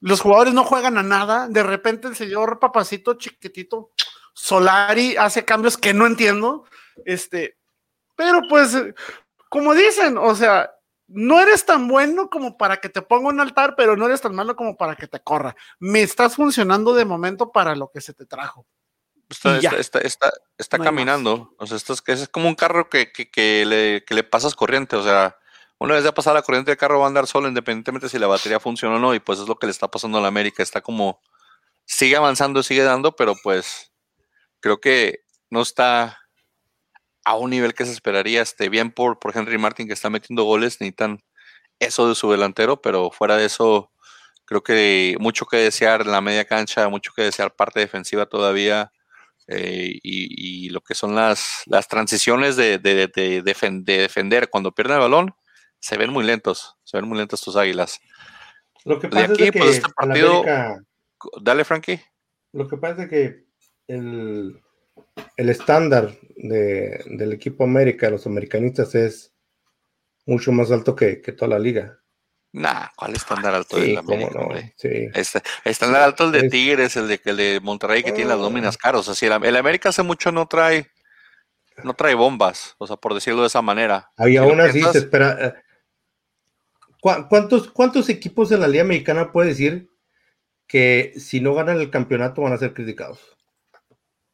los 0.00 0.22
jugadores 0.22 0.54
no 0.54 0.64
juegan 0.64 0.96
a 0.96 1.02
nada, 1.02 1.46
de 1.46 1.62
repente 1.62 2.08
el 2.08 2.16
señor 2.16 2.58
papacito 2.58 3.14
chiquitito 3.14 3.90
Solari 4.36 5.16
hace 5.16 5.44
cambios 5.46 5.78
que 5.78 5.94
no 5.94 6.06
entiendo, 6.06 6.66
este, 7.06 7.56
pero 8.16 8.42
pues, 8.48 8.76
como 9.48 9.74
dicen, 9.74 10.18
o 10.18 10.34
sea, 10.34 10.70
no 11.08 11.40
eres 11.40 11.64
tan 11.64 11.88
bueno 11.88 12.28
como 12.28 12.58
para 12.58 12.76
que 12.76 12.90
te 12.90 13.00
ponga 13.00 13.30
un 13.30 13.40
altar, 13.40 13.74
pero 13.76 13.96
no 13.96 14.06
eres 14.06 14.20
tan 14.20 14.34
malo 14.34 14.54
como 14.54 14.76
para 14.76 14.94
que 14.94 15.08
te 15.08 15.20
corra. 15.20 15.56
Me 15.78 16.02
estás 16.02 16.36
funcionando 16.36 16.94
de 16.94 17.06
momento 17.06 17.50
para 17.50 17.74
lo 17.74 17.90
que 17.90 18.02
se 18.02 18.12
te 18.12 18.26
trajo. 18.26 18.66
Está, 19.28 19.58
está, 19.58 19.98
está, 20.00 20.32
está 20.58 20.78
caminando. 20.78 21.54
O 21.58 21.66
sea, 21.66 21.76
esto 21.76 21.94
es, 21.94 22.02
es, 22.06 22.28
como 22.28 22.48
un 22.48 22.54
carro 22.54 22.90
que, 22.90 23.10
que, 23.10 23.64
le, 23.64 24.04
que, 24.04 24.14
le, 24.14 24.22
pasas 24.22 24.54
corriente. 24.54 24.96
O 24.96 25.02
sea, 25.02 25.38
una 25.78 25.94
vez 25.94 26.04
ya 26.04 26.12
pasada 26.12 26.34
la 26.34 26.42
corriente 26.42 26.72
del 26.72 26.78
carro 26.78 26.98
va 26.98 27.06
a 27.06 27.08
andar 27.08 27.26
solo, 27.26 27.48
independientemente 27.48 28.08
si 28.08 28.18
la 28.18 28.26
batería 28.26 28.60
funciona 28.60 28.96
o 28.96 28.98
no. 28.98 29.14
Y 29.14 29.20
pues 29.20 29.38
es 29.38 29.48
lo 29.48 29.58
que 29.58 29.66
le 29.66 29.72
está 29.72 29.88
pasando 29.88 30.18
a 30.18 30.20
la 30.20 30.28
América. 30.28 30.62
Está 30.62 30.80
como, 30.80 31.20
sigue 31.86 32.16
avanzando, 32.16 32.62
sigue 32.62 32.82
dando, 32.82 33.16
pero 33.16 33.34
pues 33.42 33.92
creo 34.66 34.80
que 34.80 35.20
no 35.48 35.62
está 35.62 36.18
a 37.24 37.36
un 37.36 37.50
nivel 37.50 37.72
que 37.72 37.84
se 37.84 37.92
esperaría. 37.92 38.42
Este, 38.42 38.68
bien 38.68 38.90
por, 38.90 39.20
por 39.20 39.36
Henry 39.36 39.58
Martin 39.58 39.86
que 39.86 39.92
está 39.92 40.10
metiendo 40.10 40.42
goles, 40.42 40.80
necesitan 40.80 41.22
eso 41.78 42.08
de 42.08 42.16
su 42.16 42.32
delantero, 42.32 42.82
pero 42.82 43.12
fuera 43.12 43.36
de 43.36 43.44
eso, 43.44 43.92
creo 44.44 44.64
que 44.64 45.14
mucho 45.20 45.46
que 45.46 45.58
desear 45.58 46.00
en 46.00 46.10
la 46.10 46.20
media 46.20 46.46
cancha, 46.46 46.88
mucho 46.88 47.12
que 47.14 47.22
desear 47.22 47.54
parte 47.54 47.78
defensiva 47.78 48.26
todavía. 48.26 48.90
Eh, 49.46 50.00
y, 50.02 50.68
lo 50.70 50.80
que 50.80 50.96
son 50.96 51.14
las, 51.14 51.62
las 51.66 51.86
transiciones 51.86 52.56
de, 52.56 52.78
de, 52.78 53.06
de, 53.06 53.42
defender 53.44 54.50
cuando 54.50 54.74
pierden 54.74 54.96
el 54.96 55.02
balón, 55.02 55.34
se 55.78 55.96
ven 55.96 56.10
muy 56.10 56.24
lentos, 56.24 56.76
se 56.82 56.96
ven 56.96 57.08
muy 57.08 57.18
lentos 57.18 57.40
tus 57.40 57.54
águilas. 57.54 58.00
Lo 58.84 58.98
que 58.98 59.06
pasa 59.06 59.32
es 59.32 59.38
que 59.38 59.52
pues, 59.52 59.76
este 59.76 59.92
partido, 59.92 60.44
dale 61.40 61.64
Frankie. 61.64 62.00
Lo 62.52 62.66
que 62.66 62.76
pasa 62.76 63.04
es 63.04 63.08
que 63.08 63.45
el, 63.88 64.60
el 65.36 65.48
estándar 65.48 66.12
de, 66.36 67.02
del 67.06 67.32
equipo 67.32 67.64
América, 67.64 68.10
los 68.10 68.26
americanistas, 68.26 68.94
es 68.94 69.32
mucho 70.26 70.52
más 70.52 70.70
alto 70.70 70.94
que, 70.94 71.20
que 71.20 71.32
toda 71.32 71.50
la 71.50 71.58
liga. 71.58 71.98
Nah, 72.52 72.86
¿cuál 72.96 73.14
estándar 73.14 73.54
alto 73.54 73.78
de 73.78 73.92
la 73.92 74.00
América? 74.00 74.30
No, 74.34 74.48
sí. 74.76 75.10
Este, 75.12 75.42
estándar 75.64 76.02
alto 76.02 76.24
el 76.24 76.32
de 76.32 76.48
Tigres, 76.48 76.96
el 76.96 77.06
de, 77.06 77.20
el 77.24 77.36
de 77.36 77.60
Monterrey 77.62 78.02
que 78.02 78.12
tiene 78.12 78.30
las 78.30 78.38
nóminas 78.38 78.78
caros. 78.78 79.08
Así, 79.08 79.26
el, 79.26 79.44
el, 79.44 79.56
América 79.56 79.90
hace 79.90 80.02
mucho 80.02 80.32
no 80.32 80.46
trae, 80.46 80.90
no 81.84 81.92
trae 81.92 82.14
bombas, 82.14 82.74
o 82.78 82.86
sea, 82.86 82.96
por 82.96 83.12
decirlo 83.12 83.42
de 83.42 83.48
esa 83.48 83.60
manera. 83.60 84.10
Y 84.18 84.36
aún 84.36 84.60
así 84.60 84.82
se 84.82 84.98
espera. 84.98 85.36
Eh, 85.38 85.54
¿Cuántos, 87.00 87.68
¿Cuántos 87.70 88.08
equipos 88.08 88.50
en 88.50 88.60
la 88.60 88.68
Liga 88.68 88.84
Mexicana 88.84 89.30
puede 89.30 89.50
decir 89.50 89.90
que 90.66 91.12
si 91.16 91.40
no 91.40 91.54
ganan 91.54 91.78
el 91.78 91.90
campeonato 91.90 92.42
van 92.42 92.54
a 92.54 92.58
ser 92.58 92.72
criticados? 92.72 93.35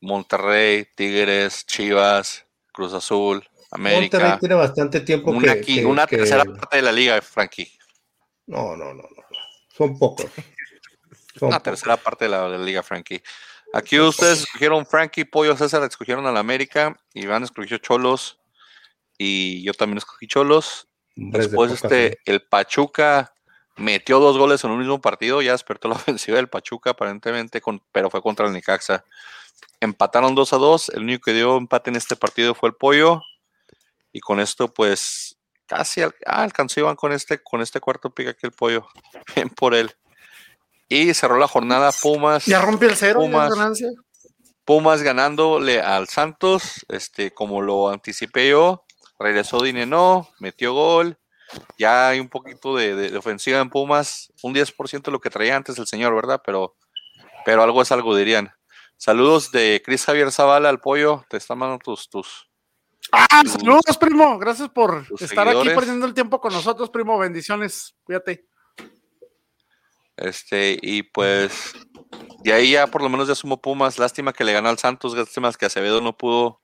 Monterrey, 0.02 0.86
Tigres, 0.96 1.64
Chivas, 1.64 2.44
Cruz 2.72 2.92
Azul, 2.92 3.42
América. 3.70 4.18
Monterrey 4.18 4.40
tiene 4.40 4.54
bastante 4.56 5.00
tiempo 5.00 5.30
una, 5.30 5.60
que, 5.60 5.86
una 5.86 6.06
tercera 6.06 6.44
parte 6.44 6.76
de 6.76 6.82
la 6.82 6.92
liga, 6.92 7.22
Frankie. 7.22 7.70
No, 8.46 8.76
no, 8.76 8.92
no, 8.92 9.02
no. 9.02 9.08
Son 9.68 9.96
pocos. 9.96 10.26
Son 11.38 11.50
tercera 11.62 11.96
parte 11.96 12.26
de 12.26 12.30
la, 12.30 12.58
liga, 12.58 12.82
Frankie. 12.82 13.22
Aquí 13.72 13.98
ustedes 13.98 14.40
escogieron 14.40 14.84
Frankie, 14.84 15.24
Pollo, 15.24 15.56
César, 15.56 15.82
escogieron 15.84 16.26
a 16.26 16.32
la 16.32 16.40
América, 16.40 17.00
Iván 17.14 17.44
escogió 17.44 17.78
Cholos 17.78 18.38
y 19.16 19.62
yo 19.62 19.72
también 19.72 19.98
escogí 19.98 20.26
Cholos. 20.26 20.88
Después 21.14 21.72
este, 21.72 22.18
el 22.24 22.42
Pachuca 22.42 23.32
metió 23.76 24.18
dos 24.20 24.38
goles 24.38 24.62
en 24.64 24.70
un 24.70 24.78
mismo 24.78 25.00
partido, 25.00 25.42
ya 25.42 25.52
despertó 25.52 25.88
la 25.88 25.94
ofensiva 25.96 26.36
del 26.36 26.48
Pachuca 26.48 26.90
aparentemente, 26.90 27.60
con, 27.60 27.82
pero 27.92 28.10
fue 28.10 28.22
contra 28.22 28.46
el 28.46 28.52
Necaxa. 28.52 29.04
Empataron 29.80 30.34
2 30.34 30.52
a 30.52 30.56
2, 30.56 30.88
el 30.90 31.02
único 31.02 31.24
que 31.24 31.32
dio 31.32 31.56
empate 31.56 31.90
en 31.90 31.96
este 31.96 32.16
partido 32.16 32.54
fue 32.54 32.68
el 32.68 32.74
Pollo 32.74 33.20
y 34.12 34.20
con 34.20 34.40
esto 34.40 34.72
pues 34.72 35.36
casi 35.66 36.02
ah, 36.02 36.12
alcanzó 36.26 36.80
Iván 36.80 36.96
con 36.96 37.12
este, 37.12 37.42
con 37.42 37.62
este 37.62 37.80
cuarto 37.80 38.10
pick 38.10 38.28
aquí 38.28 38.46
el 38.46 38.52
pollo. 38.52 38.86
Bien 39.34 39.48
por 39.48 39.74
él. 39.74 39.90
Y 40.88 41.14
cerró 41.14 41.38
la 41.38 41.48
jornada 41.48 41.90
Pumas. 41.92 42.44
Ya 42.44 42.60
rompió 42.60 42.90
el 42.90 42.96
cero. 42.96 43.20
Pumas, 43.20 43.52
Pumas 44.64 45.02
ganándole 45.02 45.80
al 45.80 46.08
Santos, 46.08 46.84
este, 46.88 47.32
como 47.32 47.62
lo 47.62 47.88
anticipé 47.88 48.50
yo. 48.50 48.84
Regresó 49.18 49.62
Dineno, 49.62 50.28
metió 50.38 50.74
gol. 50.74 51.18
Ya 51.78 52.08
hay 52.08 52.20
un 52.20 52.28
poquito 52.28 52.76
de, 52.76 53.16
ofensiva 53.16 53.60
en 53.60 53.70
Pumas. 53.70 54.32
Un 54.42 54.54
10% 54.54 55.02
de 55.02 55.12
lo 55.12 55.20
que 55.20 55.30
traía 55.30 55.56
antes 55.56 55.78
el 55.78 55.86
señor, 55.86 56.14
¿verdad? 56.14 56.42
Pero, 56.44 56.76
pero 57.44 57.62
algo 57.62 57.82
es 57.82 57.92
algo, 57.92 58.16
dirían. 58.16 58.52
Saludos 58.96 59.50
de 59.50 59.82
Cris 59.84 60.04
Javier 60.04 60.30
Zavala 60.30 60.68
al 60.68 60.80
pollo. 60.80 61.24
Te 61.28 61.36
están 61.36 61.58
mandando 61.58 61.82
tus, 61.82 62.08
tus, 62.08 62.50
Ah, 63.10 63.42
saludos, 63.46 63.96
primo. 63.98 64.38
Gracias 64.38 64.68
por 64.68 65.06
estar 65.18 65.48
aquí 65.48 65.68
perdiendo 65.70 66.06
el 66.06 66.14
tiempo 66.14 66.40
con 66.40 66.52
nosotros, 66.52 66.90
primo. 66.90 67.18
Bendiciones. 67.18 67.94
Cuídate. 68.04 68.46
Este, 70.16 70.78
y 70.80 71.02
pues, 71.02 71.74
de 72.44 72.52
ahí 72.52 72.72
ya 72.72 72.86
por 72.86 73.02
lo 73.02 73.08
menos 73.08 73.28
ya 73.28 73.34
sumo 73.34 73.60
Pumas. 73.60 73.98
Lástima 73.98 74.32
que 74.32 74.44
le 74.44 74.52
ganó 74.52 74.68
al 74.68 74.78
Santos, 74.78 75.16
lástima 75.16 75.52
que 75.52 75.66
Acevedo 75.66 76.00
no 76.00 76.16
pudo 76.16 76.60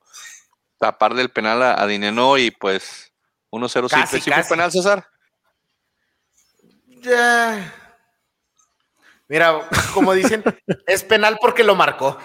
taparle 0.79 1.23
el 1.23 1.31
penal 1.31 1.63
a, 1.63 1.87
Dineno 1.87 2.39
y 2.39 2.51
pues 2.51 3.08
1-0 3.51 3.89
¿Sí 4.09 4.21
fue 4.21 4.45
penal, 4.49 4.71
César? 4.73 5.07
Ya. 7.01 7.75
Mira, 9.29 9.69
como 9.95 10.13
dicen, 10.15 10.43
es 10.87 11.05
penal 11.05 11.39
porque 11.41 11.65
lo 11.65 11.75
marcó. 11.75 12.19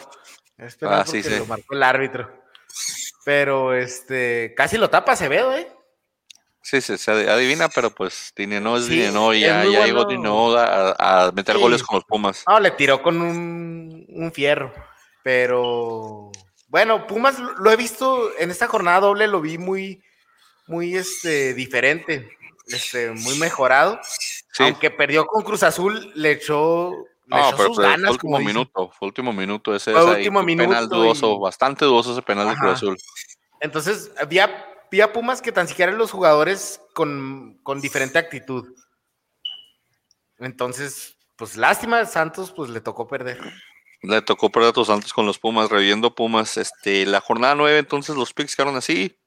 Es 0.58 0.76
penal 0.78 1.02
Ah, 1.02 1.06
sí, 1.06 1.22
porque 1.22 1.30
sí. 1.30 1.38
lo 1.40 1.46
marcó 1.46 1.76
el 1.76 1.84
árbitro. 1.84 2.44
Pero 3.26 3.74
este, 3.74 4.54
casi 4.56 4.78
lo 4.78 4.90
tapa 4.90 5.14
Acevedo, 5.14 5.56
¿eh? 5.56 5.72
Sí, 6.62 6.80
sí, 6.80 6.98
se 6.98 7.12
adivina, 7.12 7.68
pero 7.68 7.90
pues 7.92 8.32
Dineno 8.36 8.78
es 8.78 8.86
Sí, 8.86 8.92
Dineno 8.96 9.34
y 9.34 9.42
ya, 9.42 9.66
ya 9.66 9.86
llegó. 9.86 10.06
Dineno 10.06 10.56
a, 10.56 11.28
a 11.28 11.32
meter 11.34 11.56
Sí. 11.58 11.62
goles 11.62 11.84
con 11.84 11.96
los 11.98 12.06
Pumas. 12.06 12.44
No, 12.48 12.60
le 12.60 12.72
tiró 12.72 13.02
con 13.02 13.22
un, 13.22 14.06
un 14.10 14.32
fierro. 14.32 14.74
Pero 15.24 16.32
bueno, 16.68 17.06
Pumas 17.06 17.38
lo 17.40 17.52
lo 17.54 17.72
he 17.72 17.76
visto 17.76 18.30
en 18.38 18.50
esta 18.50 18.68
jornada 18.68 19.02
doble, 19.02 19.28
lo 19.28 19.42
vi 19.42 19.58
muy, 19.58 20.02
muy 20.68 20.96
este, 20.96 21.54
diferente, 21.54 22.30
este, 22.68 23.12
muy 23.12 23.38
mejorado. 23.38 24.00
Sí. 24.04 24.64
Aunque 24.64 24.92
perdió 24.92 25.26
con 25.26 25.44
Cruz 25.44 25.64
Azul, 25.64 26.12
le 26.16 26.32
echó, 26.32 26.92
le 27.28 27.38
No, 27.38 27.48
echó 27.48 27.58
pero 27.58 27.68
sus 27.70 27.76
fue, 27.78 27.84
fue 27.86 27.92
ganas. 27.92 28.12
último 28.12 28.32
como 28.32 28.40
dicen. 28.40 28.54
minuto, 28.56 28.92
fue 28.98 29.08
último 29.08 29.34
minuto 29.34 29.76
ese, 29.76 29.92
Fue 29.92 30.02
ese 30.02 30.10
ahí, 30.12 30.16
último 30.18 30.40
fue 30.40 30.48
penal 30.56 30.68
minuto 30.84 30.96
dudoso, 30.96 31.36
y- 31.36 31.42
bastante 31.42 31.86
dudoso 31.86 32.12
ese 32.14 32.22
penal 32.22 32.50
de 32.50 32.56
Cruz. 32.56 32.74
Azul. 32.74 32.98
Entonces, 33.62 34.12
había, 34.18 34.66
había 34.88 35.12
Pumas 35.14 35.42
que 35.42 35.52
tan 35.52 35.68
siquiera 35.68 35.92
los 35.92 36.12
jugadores 36.12 36.82
con, 36.94 37.60
con 37.64 37.82
diferente 37.82 38.20
actitud. 38.20 38.76
Entonces, 40.40 41.18
pues 41.38 41.56
lástima, 41.58 42.06
Santos 42.06 42.52
pues 42.56 42.70
le 42.70 42.82
tocó 42.82 43.08
perder. 43.08 43.40
Le 44.02 44.22
tocó 44.22 44.52
perder 44.52 44.70
a 44.72 44.74
tus 44.74 44.88
Santos 44.88 45.14
con 45.14 45.26
los 45.26 45.40
Pumas, 45.40 45.70
reviviendo 45.70 46.14
Pumas. 46.14 46.58
Este, 46.58 47.06
la 47.06 47.22
jornada 47.22 47.56
9, 47.56 47.80
entonces 47.80 48.16
los 48.16 48.34
picks 48.34 48.56
quedaron 48.56 48.76
así. 48.76 49.18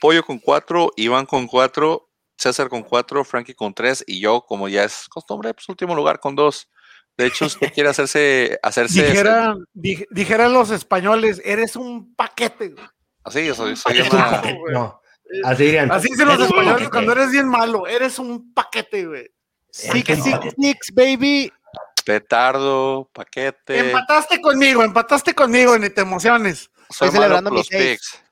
Pollo 0.00 0.22
con 0.24 0.38
4, 0.38 0.92
Iván 0.96 1.26
con 1.26 1.46
4, 1.46 2.08
César 2.36 2.68
con 2.68 2.82
4, 2.82 3.24
Frankie 3.24 3.54
con 3.54 3.74
3 3.74 4.04
y 4.06 4.20
yo, 4.20 4.42
como 4.46 4.68
ya 4.68 4.84
es 4.84 5.08
costumbre, 5.08 5.52
pues 5.54 5.68
último 5.68 5.94
lugar 5.94 6.20
con 6.20 6.34
2. 6.36 6.68
De 7.16 7.26
hecho, 7.26 7.46
usted 7.46 7.72
quiere 7.72 7.88
hacerse, 7.88 8.58
hacerse 8.62 9.02
Dijera, 9.04 9.54
dij- 9.74 10.06
dijeran 10.10 10.52
los 10.52 10.70
españoles, 10.70 11.42
eres 11.44 11.74
un 11.74 12.14
paquete. 12.14 12.74
así, 13.24 13.52
soy, 13.54 13.74
soy 13.76 14.00
un 14.00 14.06
una-. 14.08 14.42
No, 14.72 15.00
así 15.44 15.64
dirían. 15.64 15.90
Así 15.90 16.08
dicen 16.10 16.28
los 16.28 16.40
españoles 16.40 16.72
paquete. 16.74 16.90
cuando 16.90 17.12
eres 17.12 17.30
bien 17.32 17.48
malo, 17.48 17.86
eres 17.88 18.18
un 18.20 18.54
paquete, 18.54 19.04
güey. 19.06 19.28
Six, 19.70 20.06
six, 20.22 20.38
six, 20.56 20.94
baby. 20.94 21.52
petardo, 22.04 23.10
paquete. 23.12 23.90
Empataste 23.90 24.40
conmigo, 24.40 24.82
empataste 24.82 25.34
conmigo, 25.34 25.76
ni 25.78 25.90
te 25.90 26.00
emociones. 26.00 26.70
Soy 26.88 27.08
Estoy 27.08 27.08
malo 27.08 27.22
celebrando 27.22 27.50
mis 27.50 27.68
picks. 27.68 28.22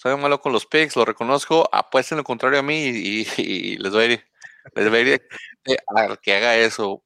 Soy 0.00 0.16
malo 0.16 0.40
con 0.40 0.52
los 0.52 0.64
picks, 0.64 0.94
lo 0.94 1.04
reconozco. 1.04 1.68
Apuesten 1.72 2.18
lo 2.18 2.22
contrario 2.24 2.60
a 2.60 2.62
mí 2.62 2.84
y, 2.84 3.22
y- 3.36 3.42
y 3.72 3.76
les 3.78 3.92
voy 3.92 4.02
a 4.04 4.06
ir, 4.06 4.24
les 4.76 4.88
voy 4.88 4.98
a 4.98 5.02
ir 5.02 5.08
eh, 5.64 5.76
a 5.96 6.16
que 6.16 6.36
haga 6.36 6.56
eso. 6.56 7.02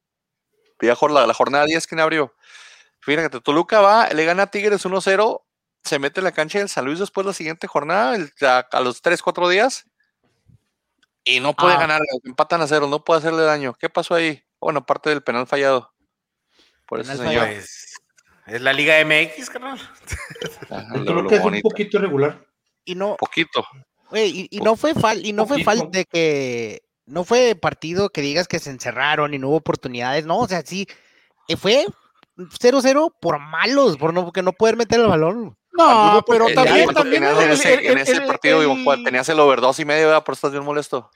La, 0.79 1.25
la 1.25 1.33
jornada 1.33 1.65
10, 1.65 1.87
¿quién 1.87 1.99
abrió? 2.01 2.35
Fíjate, 2.99 3.41
Toluca 3.41 3.81
va, 3.81 4.09
le 4.09 4.25
gana 4.25 4.43
a 4.43 4.47
Tigres 4.47 4.85
1-0, 4.85 5.41
se 5.83 5.97
mete 5.97 6.19
en 6.19 6.25
la 6.25 6.31
cancha 6.33 6.59
del 6.59 6.69
San 6.69 6.85
Luis 6.85 6.99
después 6.99 7.25
de 7.25 7.29
la 7.29 7.33
siguiente 7.33 7.65
jornada, 7.67 8.15
el- 8.15 8.31
a, 8.41 8.59
a 8.71 8.79
los 8.81 9.01
3, 9.01 9.21
4 9.23 9.49
días, 9.49 9.85
y 11.23 11.39
no 11.39 11.53
puede 11.55 11.73
Ah. 11.73 11.79
ganar, 11.79 12.01
empatan 12.25 12.61
a 12.61 12.67
cero, 12.67 12.87
no 12.87 13.03
puede 13.03 13.19
hacerle 13.21 13.41
daño. 13.43 13.73
¿Qué 13.73 13.89
pasó 13.89 14.13
ahí? 14.13 14.43
Bueno, 14.59 14.79
aparte 14.81 15.09
del 15.09 15.23
penal 15.23 15.47
fallado. 15.47 15.93
Por 16.85 16.99
eso, 16.99 17.15
señor. 17.15 17.47
Pues, 17.47 17.93
es 18.45 18.61
la 18.61 18.73
Liga 18.73 18.99
MX, 19.03 19.49
carnal. 19.49 19.79
Lo- 20.69 21.05
Toluca 21.05 21.35
lo 21.35 21.39
es 21.39 21.45
un 21.45 21.61
poquito 21.61 21.97
irregular. 21.97 22.45
Y 22.85 22.95
no, 22.95 23.15
Poquito. 23.17 23.65
y, 24.13 24.47
y 24.51 24.59
no 24.59 24.75
fue 24.75 24.93
fal, 24.93 25.25
y 25.25 25.33
no 25.33 25.45
fue 25.45 25.63
falta 25.63 25.87
de 25.89 26.05
que 26.05 26.81
no 27.05 27.23
fue 27.23 27.55
partido 27.55 28.09
que 28.09 28.21
digas 28.21 28.47
que 28.47 28.59
se 28.59 28.69
encerraron 28.69 29.33
y 29.33 29.39
no 29.39 29.49
hubo 29.49 29.57
oportunidades, 29.57 30.25
no, 30.25 30.37
o 30.39 30.47
sea, 30.47 30.61
sí, 30.65 30.87
eh, 31.47 31.57
fue 31.57 31.85
0-0 32.37 33.13
por 33.19 33.39
malos, 33.39 33.97
por 33.97 34.13
no, 34.13 34.23
porque 34.25 34.41
no 34.41 34.53
poder 34.53 34.75
meter 34.77 34.99
el 34.99 35.07
balón. 35.07 35.55
No, 35.75 36.23
pero 36.27 36.45
también, 36.53 36.87
ya 36.87 36.93
también 36.93 37.23
tenías 37.23 37.37
el- 37.39 37.43
en 37.45 37.51
ese, 37.51 37.73
el- 37.73 37.85
en 37.87 37.97
ese 37.97 38.11
el- 38.13 38.25
partido 38.27 38.59
digo, 38.61 38.75
tenías 39.03 39.27
el 39.29 39.39
over 39.39 39.59
dos 39.59 39.79
y 39.79 39.85
medio, 39.85 40.07
¿verdad? 40.07 40.23
Por 40.23 40.33
eso 40.33 40.39
estás 40.47 40.51
bien 40.51 40.63
molesto. 40.63 41.09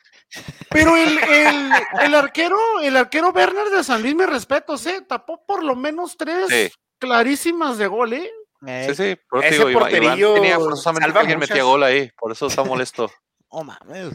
Pero 0.69 0.97
el, 0.97 1.17
el, 1.29 1.71
el 2.01 2.15
arquero, 2.15 2.57
el 2.81 2.97
arquero 2.97 3.29
Werner 3.29 3.69
de 3.69 3.83
San 3.83 4.01
Luis, 4.01 4.15
me 4.15 4.25
respeto, 4.25 4.73
¿eh? 4.85 5.01
Tapó 5.07 5.43
por 5.45 5.63
lo 5.63 5.75
menos 5.75 6.17
tres 6.17 6.47
Sí. 6.49 6.71
clarísimas 6.97 7.77
de 7.77 7.85
gol, 7.87 8.13
¿eh? 8.13 8.31
Eh, 8.65 8.85
Sí, 8.89 8.95
sí, 8.95 9.19
por 9.29 9.43
eso 9.45 9.47
Ese 9.55 9.67
digo, 9.67 9.87
Iván, 9.89 9.91
tenía 10.33 10.55
forzosamente 10.57 11.19
que 11.27 11.37
metía 11.37 11.63
gol 11.63 11.83
ahí, 11.83 12.09
por 12.17 12.31
eso 12.31 12.47
está 12.47 12.63
molesto. 12.63 13.11
Oh, 13.49 13.63
mames. 13.63 14.13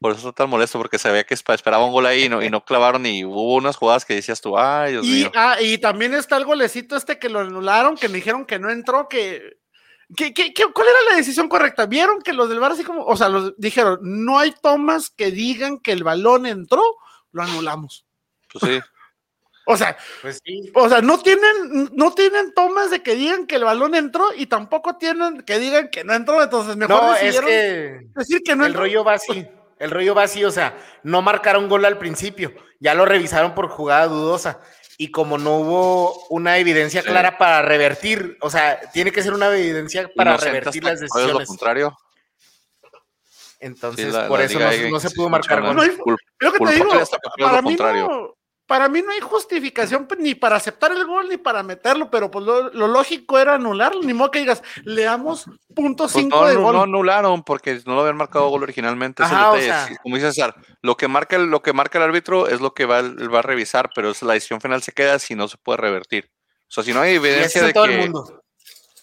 Por 0.00 0.12
eso 0.12 0.30
está 0.30 0.44
tan 0.44 0.48
molesto, 0.48 0.78
porque 0.78 0.98
se 0.98 1.10
veía 1.10 1.24
que 1.24 1.34
esperaba 1.34 1.84
un 1.84 1.92
gol 1.92 2.06
ahí 2.06 2.24
y 2.24 2.28
no, 2.30 2.42
y 2.42 2.48
no 2.48 2.64
clavaron 2.64 3.04
y 3.04 3.22
hubo 3.22 3.56
unas 3.56 3.76
jugadas 3.76 4.06
que 4.06 4.14
decías 4.14 4.40
tú, 4.40 4.56
ay, 4.56 4.92
Dios 4.92 5.04
Y, 5.06 5.10
mío. 5.10 5.32
ah, 5.34 5.56
y 5.60 5.76
también 5.76 6.14
está 6.14 6.38
el 6.38 6.46
golecito 6.46 6.96
este 6.96 7.18
que 7.18 7.28
lo 7.28 7.40
anularon, 7.40 7.96
que 7.96 8.08
me 8.08 8.14
dijeron 8.14 8.46
que 8.46 8.58
no 8.58 8.70
entró, 8.70 9.08
que... 9.08 9.58
que- 10.16 10.32
que- 10.32 10.54
que- 10.54 10.72
¿Cuál 10.72 10.86
era 10.88 11.10
la 11.10 11.16
decisión 11.16 11.50
correcta? 11.50 11.84
¿Vieron 11.84 12.22
que 12.22 12.32
los 12.32 12.48
del 12.48 12.60
bar 12.60 12.72
así 12.72 12.82
como, 12.82 13.04
o 13.04 13.14
sea, 13.14 13.28
los 13.28 13.52
dijeron, 13.58 13.98
no 14.00 14.38
hay 14.38 14.52
tomas 14.62 15.10
que 15.10 15.30
digan 15.30 15.78
que 15.78 15.92
el 15.92 16.02
balón 16.02 16.46
entró, 16.46 16.82
lo 17.32 17.42
anulamos? 17.42 18.06
Pues 18.50 18.64
sí, 18.64 18.80
O 19.72 19.76
sea, 19.76 19.96
Pues 20.22 20.40
sí. 20.44 20.70
o 20.74 20.88
sea, 20.88 21.00
no 21.00 21.18
tienen, 21.20 21.90
no 21.94 22.12
tienen 22.12 22.52
tomas 22.54 22.90
de 22.90 23.02
que 23.02 23.14
digan 23.14 23.46
que 23.46 23.56
el 23.56 23.64
balón 23.64 23.94
entró 23.94 24.26
y 24.36 24.46
tampoco 24.46 24.96
tienen 24.96 25.42
que 25.42 25.58
digan 25.58 25.88
que 25.90 26.04
no 26.04 26.12
entró, 26.14 26.42
entonces 26.42 26.76
mejor 26.76 26.96
No, 27.02 27.14
es 27.14 27.20
decidieron 27.20 27.48
que 27.48 28.00
decir 28.16 28.40
que 28.44 28.56
no 28.56 28.64
el 28.64 28.68
entró. 28.72 28.82
rollo 28.82 29.04
va 29.04 29.14
así. 29.14 29.46
El 29.78 29.90
rollo 29.90 30.14
va 30.14 30.24
así, 30.24 30.44
o 30.44 30.50
sea, 30.50 30.76
no 31.04 31.22
marcaron 31.22 31.68
gol 31.68 31.84
al 31.84 31.98
principio. 31.98 32.52
Ya 32.80 32.94
lo 32.94 33.06
revisaron 33.06 33.54
por 33.54 33.68
jugada 33.68 34.06
dudosa. 34.08 34.60
Y 34.98 35.10
como 35.10 35.38
no 35.38 35.56
hubo 35.56 36.26
una 36.28 36.58
evidencia 36.58 37.00
Sí. 37.00 37.08
clara 37.08 37.38
para 37.38 37.62
revertir, 37.62 38.36
o 38.42 38.50
sea, 38.50 38.78
tiene 38.92 39.10
que 39.12 39.22
ser 39.22 39.32
una 39.32 39.46
evidencia 39.56 40.10
para 40.14 40.36
revertir 40.36 40.84
las 40.84 40.98
pruebes 40.98 41.10
lo 41.12 41.16
decisiones. 41.20 41.48
contrario. 41.48 41.96
Entonces, 43.60 44.06
Sí, 44.06 44.12
la- 44.12 44.28
por 44.28 44.38
la 44.38 44.44
eso 44.46 44.58
no, 44.58 44.90
no 44.90 45.00
se 45.00 45.10
pudo 45.10 45.28
marcar. 45.28 45.62
No 45.62 45.80
hay- 45.82 45.96
Lo 46.38 46.52
que 46.52 46.58
te 46.64 46.74
digo, 46.74 46.88
para 47.38 47.62
mí, 47.62 47.68
contrario. 47.76 48.08
no, 48.08 48.34
para 48.70 48.88
mí 48.88 49.02
no 49.02 49.10
hay 49.10 49.18
justificación 49.18 50.06
ni 50.20 50.36
para 50.36 50.54
aceptar 50.54 50.92
el 50.92 51.04
gol 51.04 51.28
ni 51.28 51.36
para 51.36 51.64
meterlo, 51.64 52.08
pero 52.08 52.30
pues 52.30 52.46
lo, 52.46 52.70
lo 52.70 52.86
lógico 52.86 53.36
era 53.36 53.56
anularlo, 53.56 54.00
ni 54.00 54.12
modo 54.14 54.30
que 54.30 54.38
digas, 54.38 54.62
le 54.84 55.02
damos 55.02 55.46
punto 55.74 56.04
Pues 56.04 56.12
cinco 56.12 56.42
no, 56.42 56.46
de 56.46 56.54
no, 56.54 56.60
gol. 56.62 56.76
no 56.76 56.82
anularon 56.84 57.42
porque 57.42 57.80
no 57.84 57.96
lo 57.96 58.02
habían 58.02 58.16
marcado 58.16 58.48
gol 58.48 58.62
originalmente. 58.62 59.24
ese 59.24 59.34
el 59.34 59.40
o 59.40 59.56
sea. 59.58 59.88
Como 60.04 60.14
dice 60.14 60.30
César, 60.32 60.54
lo 60.82 60.96
que 60.96 61.08
marca 61.08 61.34
el, 61.34 61.46
lo 61.46 61.62
que 61.62 61.72
marca 61.72 61.98
el 61.98 62.04
árbitro 62.04 62.46
es 62.46 62.60
lo 62.60 62.72
que 62.72 62.86
va, 62.86 63.00
él 63.00 63.34
va 63.34 63.40
a 63.40 63.42
revisar, 63.42 63.90
pero 63.92 64.10
es 64.10 64.22
la 64.22 64.34
decisión 64.34 64.60
final 64.60 64.82
se 64.82 64.92
queda 64.92 65.18
si 65.18 65.34
no 65.34 65.48
se 65.48 65.56
puede 65.56 65.78
revertir. 65.78 66.30
O 66.68 66.70
sea, 66.70 66.84
si 66.84 66.92
no 66.94 67.00
hay 67.00 67.16
evidencia 67.16 67.64
de 67.64 67.72
todo 67.72 67.86
que, 67.86 67.94
el 67.94 67.98
mundo. 68.02 68.40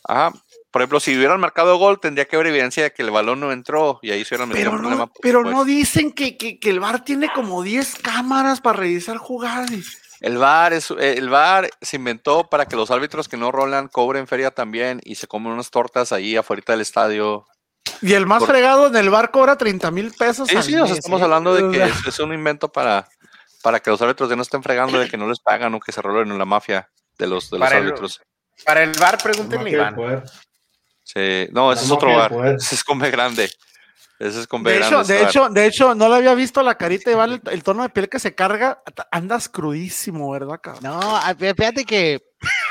ajá, 0.05 0.31
por 0.71 0.81
ejemplo, 0.81 0.99
si 0.99 1.15
hubieran 1.17 1.39
marcado 1.39 1.77
gol, 1.77 1.99
tendría 1.99 2.25
que 2.25 2.35
haber 2.35 2.47
evidencia 2.47 2.83
de 2.83 2.91
que 2.93 3.01
el 3.01 3.11
balón 3.11 3.39
no 3.39 3.51
entró 3.51 3.99
y 4.01 4.11
ahí 4.11 4.23
se 4.25 4.35
hubieran 4.35 4.49
metido 4.49 4.69
pero 4.71 4.77
problema. 4.81 5.05
no, 5.05 5.11
pero 5.21 5.41
pues. 5.41 5.53
no 5.55 5.65
dicen 5.65 6.11
que, 6.11 6.37
que, 6.37 6.59
que 6.59 6.69
el 6.69 6.79
VAR 6.79 7.03
tiene 7.03 7.29
como 7.33 7.63
10 7.63 7.95
cámaras 8.01 8.61
para 8.61 8.79
revisar 8.79 9.17
jugadas. 9.17 9.69
El 10.19 10.37
VAR, 10.37 10.73
es, 10.73 10.91
eh, 10.91 11.15
el 11.17 11.29
VAR 11.29 11.69
se 11.81 11.95
inventó 11.97 12.49
para 12.49 12.65
que 12.65 12.75
los 12.75 12.89
árbitros 12.91 13.27
que 13.27 13.37
no 13.37 13.51
rolan 13.51 13.87
cobren 13.87 14.27
feria 14.27 14.51
también 14.51 14.99
y 15.03 15.15
se 15.15 15.27
comen 15.27 15.53
unas 15.53 15.69
tortas 15.71 16.11
ahí 16.11 16.35
afuera 16.35 16.63
del 16.67 16.81
estadio. 16.81 17.45
Y 18.01 18.13
el 18.13 18.25
más 18.25 18.39
Por- 18.39 18.49
fregado 18.49 18.87
en 18.87 18.95
el 18.95 19.09
VAR 19.09 19.31
cobra 19.31 19.57
30 19.57 19.89
mil 19.91 20.11
pesos. 20.11 20.47
Sí, 20.49 20.55
sí, 20.63 20.75
o 20.75 20.85
sea, 20.85 20.95
mes, 20.95 20.97
estamos 20.97 21.21
¿eh? 21.21 21.23
hablando 21.23 21.53
de 21.55 21.71
que 21.71 21.83
es, 21.85 22.05
es 22.07 22.19
un 22.19 22.33
invento 22.33 22.69
para, 22.71 23.07
para 23.63 23.79
que 23.79 23.89
los 23.89 24.01
árbitros 24.01 24.29
ya 24.29 24.35
no 24.35 24.41
estén 24.41 24.61
fregando 24.63 24.99
de 24.99 25.07
que 25.07 25.17
no 25.17 25.27
les 25.29 25.39
pagan 25.39 25.73
o 25.75 25.79
que 25.79 25.91
se 25.91 26.01
rolen 26.01 26.31
en 26.31 26.37
la 26.37 26.45
mafia 26.45 26.89
de 27.17 27.27
los, 27.27 27.49
de 27.49 27.59
los 27.59 27.67
Para 27.67 27.79
el- 27.79 27.87
árbitros. 27.87 28.21
Para 28.65 28.81
el 28.83 28.93
bar, 28.99 29.19
pregúntenle 29.21 29.69
Iván. 29.69 29.95
Sí, 31.13 31.47
no, 31.53 31.71
ese 31.71 31.85
es 31.85 31.91
otro 31.91 32.13
bar. 32.15 32.31
poder. 32.31 32.55
Ese 32.55 32.75
es 32.75 32.83
con 32.83 32.99
B 32.99 33.09
grande. 33.09 33.49
Ese 34.19 34.41
es 34.41 34.47
con 34.47 34.61
B 34.63 34.71
De 34.73 34.79
grande. 34.79 34.95
hecho, 34.97 35.07
de 35.07 35.19
bar. 35.19 35.29
hecho, 35.29 35.49
de 35.49 35.65
hecho, 35.67 35.95
no 35.95 36.09
le 36.09 36.15
había 36.15 36.33
visto 36.33 36.61
la 36.63 36.75
carita 36.75 37.09
de 37.09 37.15
Iván, 37.15 37.31
el, 37.33 37.41
el 37.51 37.63
tono 37.63 37.83
de 37.83 37.89
piel 37.89 38.09
que 38.09 38.19
se 38.19 38.35
carga. 38.35 38.81
Andas 39.11 39.47
crudísimo, 39.47 40.29
¿verdad, 40.31 40.59
cabrón? 40.61 40.83
No, 40.83 41.19
fíjate 41.37 41.85
que 41.85 42.21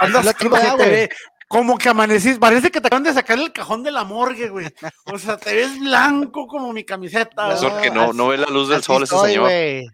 Andas 0.01 0.35
crudo, 0.35 0.57
güey. 0.77 1.09
como 1.49 1.79
que 1.79 1.89
amanecís, 1.89 2.39
parece 2.39 2.71
que 2.71 2.81
te 2.81 2.89
acaban 2.89 3.05
de 3.05 3.15
sacar 3.15 3.39
el 3.39 3.53
cajón 3.53 3.83
de 3.85 3.93
la 3.93 4.05
morgue, 4.05 4.49
güey. 4.51 4.67
O 5.07 5.19
sea, 5.19 5.37
te 5.39 5.55
ves 5.55 5.79
blanco 5.79 6.47
como 6.47 6.73
mi 6.73 6.85
camiseta. 6.85 7.55
Es 7.55 7.61
porque 7.65 7.91
no, 7.91 8.13
no 8.13 8.29
ve 8.29 8.39
la 8.39 8.49
luz 8.49 8.69
del 8.69 8.83
sol 8.83 9.05
ese 9.05 9.17
señor. 9.19 9.45
güey. 9.45 9.87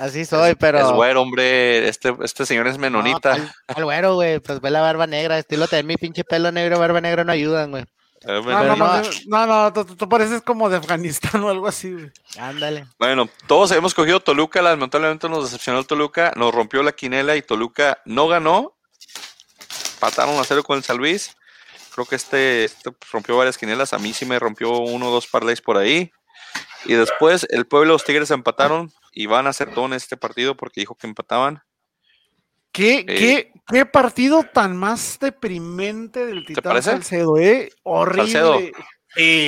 Así 0.00 0.24
soy, 0.24 0.54
pero. 0.54 0.78
Es 0.78 0.90
güero, 0.92 1.20
hombre. 1.22 1.88
Este, 1.88 2.14
este 2.22 2.46
señor 2.46 2.66
es 2.66 2.74
No, 2.76 2.80
menonita. 2.80 3.34
al, 3.34 3.52
al 3.68 3.84
güero, 3.84 4.14
güey, 4.14 4.40
pues 4.40 4.60
ve 4.60 4.70
la 4.70 4.80
barba 4.80 5.06
negra, 5.06 5.38
estilo 5.38 5.68
tener 5.68 5.84
mi 5.84 5.96
pinche 5.96 6.24
pelo 6.24 6.50
negro, 6.50 6.78
barba 6.78 7.00
negra 7.00 7.22
no 7.22 7.32
ayudan, 7.32 7.70
güey. 7.70 7.82
Eh, 8.22 8.40
No, 8.42 8.42
no, 8.42 8.76
no. 8.76 8.76
no, 8.76 9.02
no, 9.26 9.46
no, 9.46 9.72
tú, 9.72 9.84
tú 9.96 10.08
pareces 10.08 10.42
como 10.42 10.68
de 10.70 10.76
Afganistán 10.78 11.42
o 11.44 11.50
algo 11.50 11.66
así, 11.68 11.92
güey. 11.92 12.10
Ándale. 12.38 12.86
Bueno, 12.98 13.28
todos 13.46 13.70
hemos 13.72 13.94
cogido 13.94 14.20
Toluca, 14.20 14.62
lamentablemente 14.62 15.28
nos 15.28 15.44
decepcionó 15.44 15.78
el 15.80 15.86
Toluca, 15.86 16.32
nos 16.36 16.54
rompió 16.54 16.82
la 16.82 16.92
quinela 16.92 17.36
y 17.36 17.42
Toluca 17.42 17.98
no 18.06 18.26
ganó. 18.28 18.74
Pataron 19.98 20.38
a 20.38 20.44
cero 20.44 20.62
con 20.62 20.78
el 20.78 20.84
San 20.84 20.96
Luis. 20.96 21.36
Creo 21.94 22.06
que 22.06 22.16
este, 22.16 22.64
este 22.64 22.90
rompió 23.12 23.36
varias 23.36 23.58
quinelas. 23.58 23.92
A 23.92 23.98
mí 23.98 24.14
sí 24.14 24.24
me 24.24 24.38
rompió 24.38 24.70
uno 24.78 25.08
o 25.08 25.10
dos 25.12 25.26
parlays 25.26 25.60
por 25.60 25.76
ahí. 25.76 26.10
Y 26.86 26.94
después 26.94 27.46
el 27.50 27.66
pueblo, 27.66 27.92
los 27.92 28.04
Tigres 28.04 28.30
empataron 28.30 28.90
y 29.12 29.26
van 29.26 29.46
a 29.46 29.50
hacer 29.50 29.72
todo 29.74 29.86
en 29.86 29.94
este 29.94 30.16
partido 30.16 30.56
porque 30.56 30.80
dijo 30.80 30.94
que 30.94 31.06
empataban. 31.06 31.62
¿Qué, 32.72 33.04
qué, 33.04 33.52
qué 33.66 33.86
partido 33.86 34.44
tan 34.44 34.76
más 34.76 35.18
deprimente 35.20 36.24
del 36.24 36.46
Titán 36.46 36.82
Salcedo, 36.82 37.36
eh? 37.36 37.70
Horrible. 37.82 38.72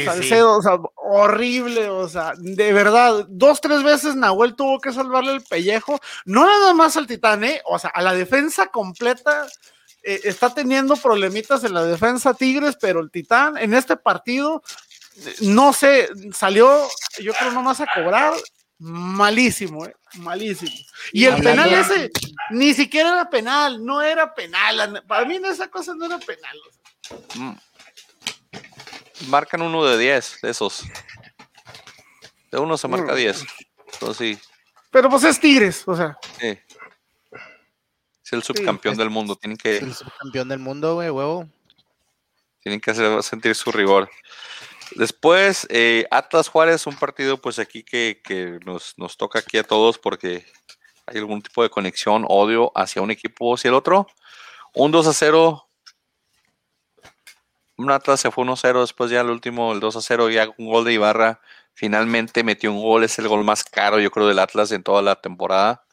Salcedo, 0.04 0.58
o 0.58 0.62
sea, 0.62 0.76
horrible, 0.96 1.88
o 1.88 2.08
sea, 2.08 2.32
de 2.36 2.72
verdad, 2.72 3.26
dos, 3.28 3.60
tres 3.60 3.84
veces 3.84 4.16
Nahuel 4.16 4.56
tuvo 4.56 4.80
que 4.80 4.92
salvarle 4.92 5.34
el 5.34 5.42
pellejo, 5.42 6.00
no 6.24 6.44
nada 6.44 6.74
más 6.74 6.96
al 6.96 7.06
Titán, 7.06 7.44
¿eh? 7.44 7.62
o 7.64 7.78
sea, 7.78 7.90
a 7.90 8.02
la 8.02 8.12
defensa 8.12 8.66
completa, 8.66 9.46
eh, 10.02 10.20
está 10.24 10.52
teniendo 10.52 10.96
problemitas 10.96 11.62
en 11.62 11.74
la 11.74 11.84
defensa 11.84 12.34
Tigres, 12.34 12.76
pero 12.80 12.98
el 12.98 13.12
Titán 13.12 13.56
en 13.56 13.72
este 13.72 13.96
partido, 13.96 14.64
no 15.42 15.72
sé, 15.72 16.08
salió, 16.32 16.88
yo 17.20 17.32
creo, 17.32 17.52
nomás 17.52 17.80
a 17.80 17.86
cobrar, 17.94 18.34
malísimo, 18.82 19.86
¿eh? 19.86 19.94
malísimo. 20.16 20.72
Y 21.12 21.24
el 21.24 21.42
penal 21.42 21.72
ese, 21.72 22.10
ni 22.50 22.74
siquiera 22.74 23.12
era 23.12 23.30
penal, 23.30 23.84
no 23.84 24.02
era 24.02 24.34
penal, 24.34 25.02
para 25.06 25.24
mí 25.24 25.38
esa 25.44 25.68
cosa 25.68 25.94
no 25.94 26.06
era 26.06 26.18
penal. 26.18 26.56
Mm 27.34 27.52
marcan 29.28 29.62
uno 29.62 29.84
de 29.84 29.98
10 29.98 30.38
de 30.42 30.50
esos. 30.50 30.84
De 32.50 32.58
uno 32.58 32.76
se 32.76 32.88
marca 32.88 33.14
10. 33.14 33.44
Entonces 33.92 34.16
sí. 34.16 34.48
Pero 34.90 35.08
pues 35.08 35.24
es 35.24 35.40
Tigres, 35.40 35.84
o 35.86 35.96
sea. 35.96 36.16
Sí. 36.38 36.58
Es 38.24 38.32
el 38.32 38.42
subcampeón 38.42 38.96
del 38.96 39.10
mundo. 39.10 39.36
Tienen 39.36 39.56
que. 39.56 39.78
el 39.78 39.94
subcampeón 39.94 40.48
del 40.48 40.58
mundo, 40.58 40.94
güey, 40.94 41.10
huevo. 41.10 41.48
Tienen 42.60 42.80
que 42.80 42.90
hacer, 42.90 43.22
sentir 43.22 43.54
su 43.54 43.72
rigor. 43.72 44.08
Después, 44.96 45.66
eh, 45.70 46.06
Atlas 46.10 46.48
Juárez, 46.48 46.86
un 46.86 46.96
partido 46.96 47.38
pues 47.38 47.58
aquí 47.58 47.82
que, 47.82 48.20
que 48.24 48.58
nos, 48.64 48.94
nos, 48.98 49.16
toca 49.16 49.38
aquí 49.38 49.58
a 49.58 49.64
todos 49.64 49.98
porque 49.98 50.44
hay 51.06 51.18
algún 51.18 51.42
tipo 51.42 51.62
de 51.62 51.70
conexión, 51.70 52.24
odio 52.28 52.72
hacia 52.74 53.02
un 53.02 53.10
equipo 53.10 53.46
o 53.46 53.54
hacia 53.54 53.68
el 53.68 53.74
otro. 53.74 54.06
Un 54.74 54.90
2 54.90 55.06
a 55.06 55.12
0 55.12 55.68
un 57.82 57.90
Atlas 57.90 58.20
se 58.20 58.30
fue 58.30 58.44
1-0, 58.44 58.80
después 58.80 59.10
ya 59.10 59.20
el 59.20 59.30
último, 59.30 59.72
el 59.72 59.80
2-0, 59.80 60.30
ya 60.30 60.48
un 60.58 60.66
gol 60.66 60.84
de 60.84 60.92
Ibarra. 60.94 61.40
Finalmente 61.74 62.44
metió 62.44 62.70
un 62.70 62.80
gol, 62.80 63.04
es 63.04 63.18
el 63.18 63.28
gol 63.28 63.44
más 63.44 63.64
caro, 63.64 63.98
yo 63.98 64.10
creo, 64.10 64.26
del 64.26 64.38
Atlas 64.38 64.72
en 64.72 64.82
toda 64.82 65.02
la 65.02 65.16
temporada. 65.16 65.84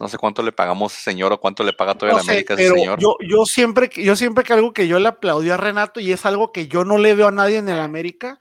No 0.00 0.08
sé 0.08 0.18
cuánto 0.18 0.42
le 0.42 0.52
pagamos 0.52 0.92
señor 0.92 1.32
o 1.32 1.38
cuánto 1.40 1.62
le 1.62 1.72
paga 1.72 1.94
todavía 1.94 2.16
la 2.16 2.22
América 2.22 2.54
ese 2.54 2.68
señor. 2.68 2.98
Yo, 2.98 3.16
yo, 3.20 3.44
siempre, 3.46 3.90
yo 3.94 4.16
siempre 4.16 4.44
que 4.44 4.52
algo 4.52 4.72
que 4.72 4.88
yo 4.88 4.98
le 4.98 5.08
aplaudí 5.08 5.50
a 5.50 5.56
Renato 5.56 6.00
y 6.00 6.12
es 6.12 6.26
algo 6.26 6.52
que 6.52 6.66
yo 6.66 6.84
no 6.84 6.98
le 6.98 7.14
veo 7.14 7.28
a 7.28 7.32
nadie 7.32 7.58
en 7.58 7.68
el 7.68 7.78
América, 7.78 8.38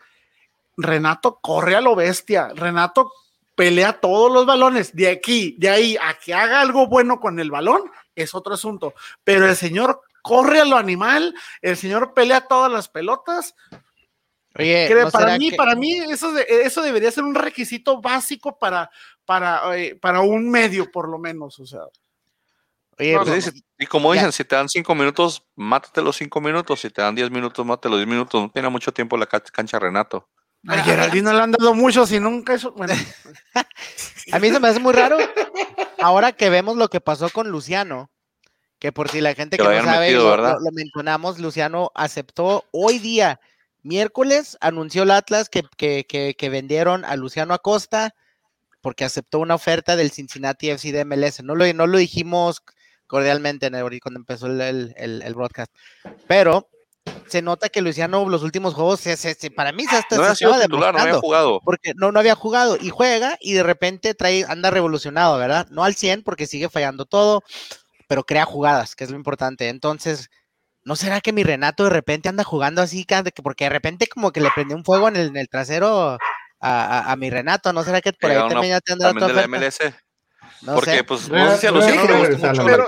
Renato 0.78 1.40
corre 1.42 1.76
a 1.76 1.82
lo 1.82 1.96
bestia. 1.96 2.50
Renato 2.56 3.12
pelea 3.56 3.94
todos 4.00 4.32
los 4.32 4.46
balones. 4.46 4.96
De 4.96 5.10
aquí, 5.10 5.56
de 5.60 5.70
ahí 5.70 5.98
a 6.02 6.16
que 6.16 6.34
haga 6.34 6.62
algo 6.62 6.88
bueno 6.88 7.20
con 7.20 7.40
el 7.40 7.52
balón, 7.52 7.84
es 8.16 8.34
otro 8.34 8.56
asunto. 8.56 8.94
Pero 9.24 9.48
el 9.48 9.56
señor 9.56 10.02
corre 10.22 10.62
a 10.62 10.66
lo 10.66 10.78
animal, 10.78 11.36
el 11.62 11.78
señor 11.78 12.14
pelea 12.14 12.42
todas 12.48 12.72
las 12.72 12.88
pelotas. 12.88 13.56
Oye, 14.58 14.90
para 15.12 15.38
mí, 15.38 15.52
para 15.52 15.76
mí 15.76 15.98
eso, 16.12 16.38
eso 16.38 16.82
debería 16.82 17.12
ser 17.12 17.24
un 17.24 17.34
requisito 17.34 18.00
básico 18.02 18.58
para, 18.58 18.90
para, 19.26 19.78
eh, 19.78 19.96
para 19.96 20.22
un 20.22 20.50
medio, 20.50 20.92
por 20.92 21.10
lo 21.10 21.18
menos, 21.18 21.60
o 21.60 21.66
sea. 21.66 21.82
Oye, 23.00 23.18
pues 23.18 23.52
y 23.80 23.86
como 23.88 24.14
dicen, 24.14 24.32
si 24.32 24.46
te 24.46 24.56
dan 24.56 24.70
cinco 24.70 24.94
minutos, 24.94 25.44
mátate 25.56 26.02
los 26.02 26.16
cinco 26.16 26.40
minutos, 26.40 26.82
si 26.82 26.90
te 26.92 27.02
dan 27.02 27.16
diez 27.16 27.32
minutos, 27.32 27.66
mátate 27.66 27.90
los 27.90 27.98
diez 27.98 28.08
minutos, 28.08 28.42
no 28.42 28.52
tiene 28.52 28.70
mucho 28.70 28.94
tiempo 28.94 29.18
la 29.18 29.26
cancha 29.26 29.80
Renato. 29.80 30.30
A 30.68 30.78
Geraldino 30.78 31.34
le 31.34 31.42
han 31.42 31.52
dado 31.52 31.74
mucho, 31.74 32.06
si 32.06 32.20
nunca 32.20 32.54
eso, 32.54 32.72
bueno. 32.72 32.94
a 34.32 34.40
mí 34.40 34.50
se 34.50 34.60
me 34.60 34.68
hace 34.70 34.80
muy 34.80 34.94
raro, 34.94 35.18
ahora 36.00 36.32
que 36.32 36.50
vemos 36.50 36.78
lo 36.78 36.90
que 36.90 37.02
pasó 37.02 37.30
con 37.30 37.50
Luciano, 37.50 38.10
que 38.80 38.92
por 38.92 39.10
si 39.10 39.20
la 39.20 39.34
gente 39.34 39.58
que, 39.58 39.64
no 39.64 39.84
sabe, 39.84 40.12
lo, 40.12 40.72
mencionamos, 40.72 41.40
Luciano 41.40 41.92
aceptó 41.96 42.66
hoy 42.72 43.00
día, 43.00 43.42
miércoles, 43.84 44.58
anunció 44.62 45.04
el 45.04 45.12
Atlas 45.12 45.50
que, 45.50 45.64
que, 45.78 46.50
vendieron 46.50 47.06
a 47.06 47.16
Luciano 47.16 47.54
Acosta 47.54 48.16
porque 48.82 49.06
aceptó 49.06 49.40
una 49.40 49.56
oferta 49.56 49.96
del 49.96 50.12
Cincinnati 50.12 50.70
FC 50.70 50.92
de 50.92 51.06
MLS. 51.06 51.44
No 51.44 51.56
lo, 51.56 51.72
no 51.74 51.88
lo 51.88 51.98
dijimos 51.98 52.64
cordialmente 53.08 53.68
en 53.68 53.76
el, 53.76 54.00
cuando 54.02 54.20
empezó 54.20 54.48
el, 54.48 54.94
el, 54.98 55.36
broadcast, 55.36 55.72
pero 56.28 56.68
se 57.28 57.42
nota 57.42 57.70
que 57.70 57.82
Luciano 57.82 58.28
los 58.28 58.44
últimos 58.44 58.74
juegos 58.74 59.04
para 59.56 59.72
mí 59.72 59.86
se, 59.86 59.98
hasta, 59.98 60.16
no 60.16 60.26
estaba 60.26 60.62
titular, 60.62 60.94
no 60.94 61.02
había 61.02 61.20
jugado 61.20 61.60
porque 61.64 61.94
no, 61.96 62.12
no 62.12 62.20
había 62.20 62.36
jugado 62.36 62.78
y 62.80 62.90
juega 62.90 63.38
y 63.40 63.54
de 63.54 63.64
repente 63.64 64.14
trae 64.14 64.46
anda 64.48 64.72
revolucionado, 64.72 65.38
¿verdad? 65.38 65.68
No 65.70 65.84
al 65.84 65.96
100 65.96 66.24
porque 66.24 66.48
sigue 66.48 66.70
fallando 66.70 67.06
todo, 67.06 67.44
pero 68.08 68.24
crea 68.24 68.46
jugadas, 68.46 68.96
que 68.96 69.04
es 69.04 69.12
lo 69.12 69.18
importante. 69.18 69.70
Entonces, 69.70 70.30
¿no 70.86 70.96
será 70.96 71.22
que 71.22 71.34
mi 71.34 71.44
Renato 71.44 71.84
de 71.84 71.90
repente 71.90 72.30
anda 72.30 72.44
jugando 72.44 72.82
así? 72.82 73.06
Porque 73.42 73.66
de 73.66 73.70
repente 73.70 74.08
como 74.08 74.32
que 74.32 74.42
le 74.42 74.50
prendió 74.54 74.76
un 74.76 74.84
fuego 74.84 75.08
en 75.08 75.38
el, 75.38 75.50
trasero 75.50 76.18
a, 76.60 77.16
mi 77.18 77.30
Renato, 77.30 77.74
¿no 77.74 77.84
será 77.84 78.02
que 78.02 78.14
por 78.14 78.32
ahí 78.32 78.38
también 78.50 78.74
ya 78.74 78.82
te 78.82 78.96
también 78.96 79.28
de 79.28 79.34
la 79.34 79.48
MLS? 79.48 79.80
Porque, 80.66 81.04
pues, 81.04 81.30
no 81.30 81.52
sé 81.52 81.58
si 81.58 81.68
a 81.68 81.72
Luciano 81.72 82.04
le 82.06 82.30
gusta 82.30 82.50
mucho 82.50 82.64
la 82.68 82.88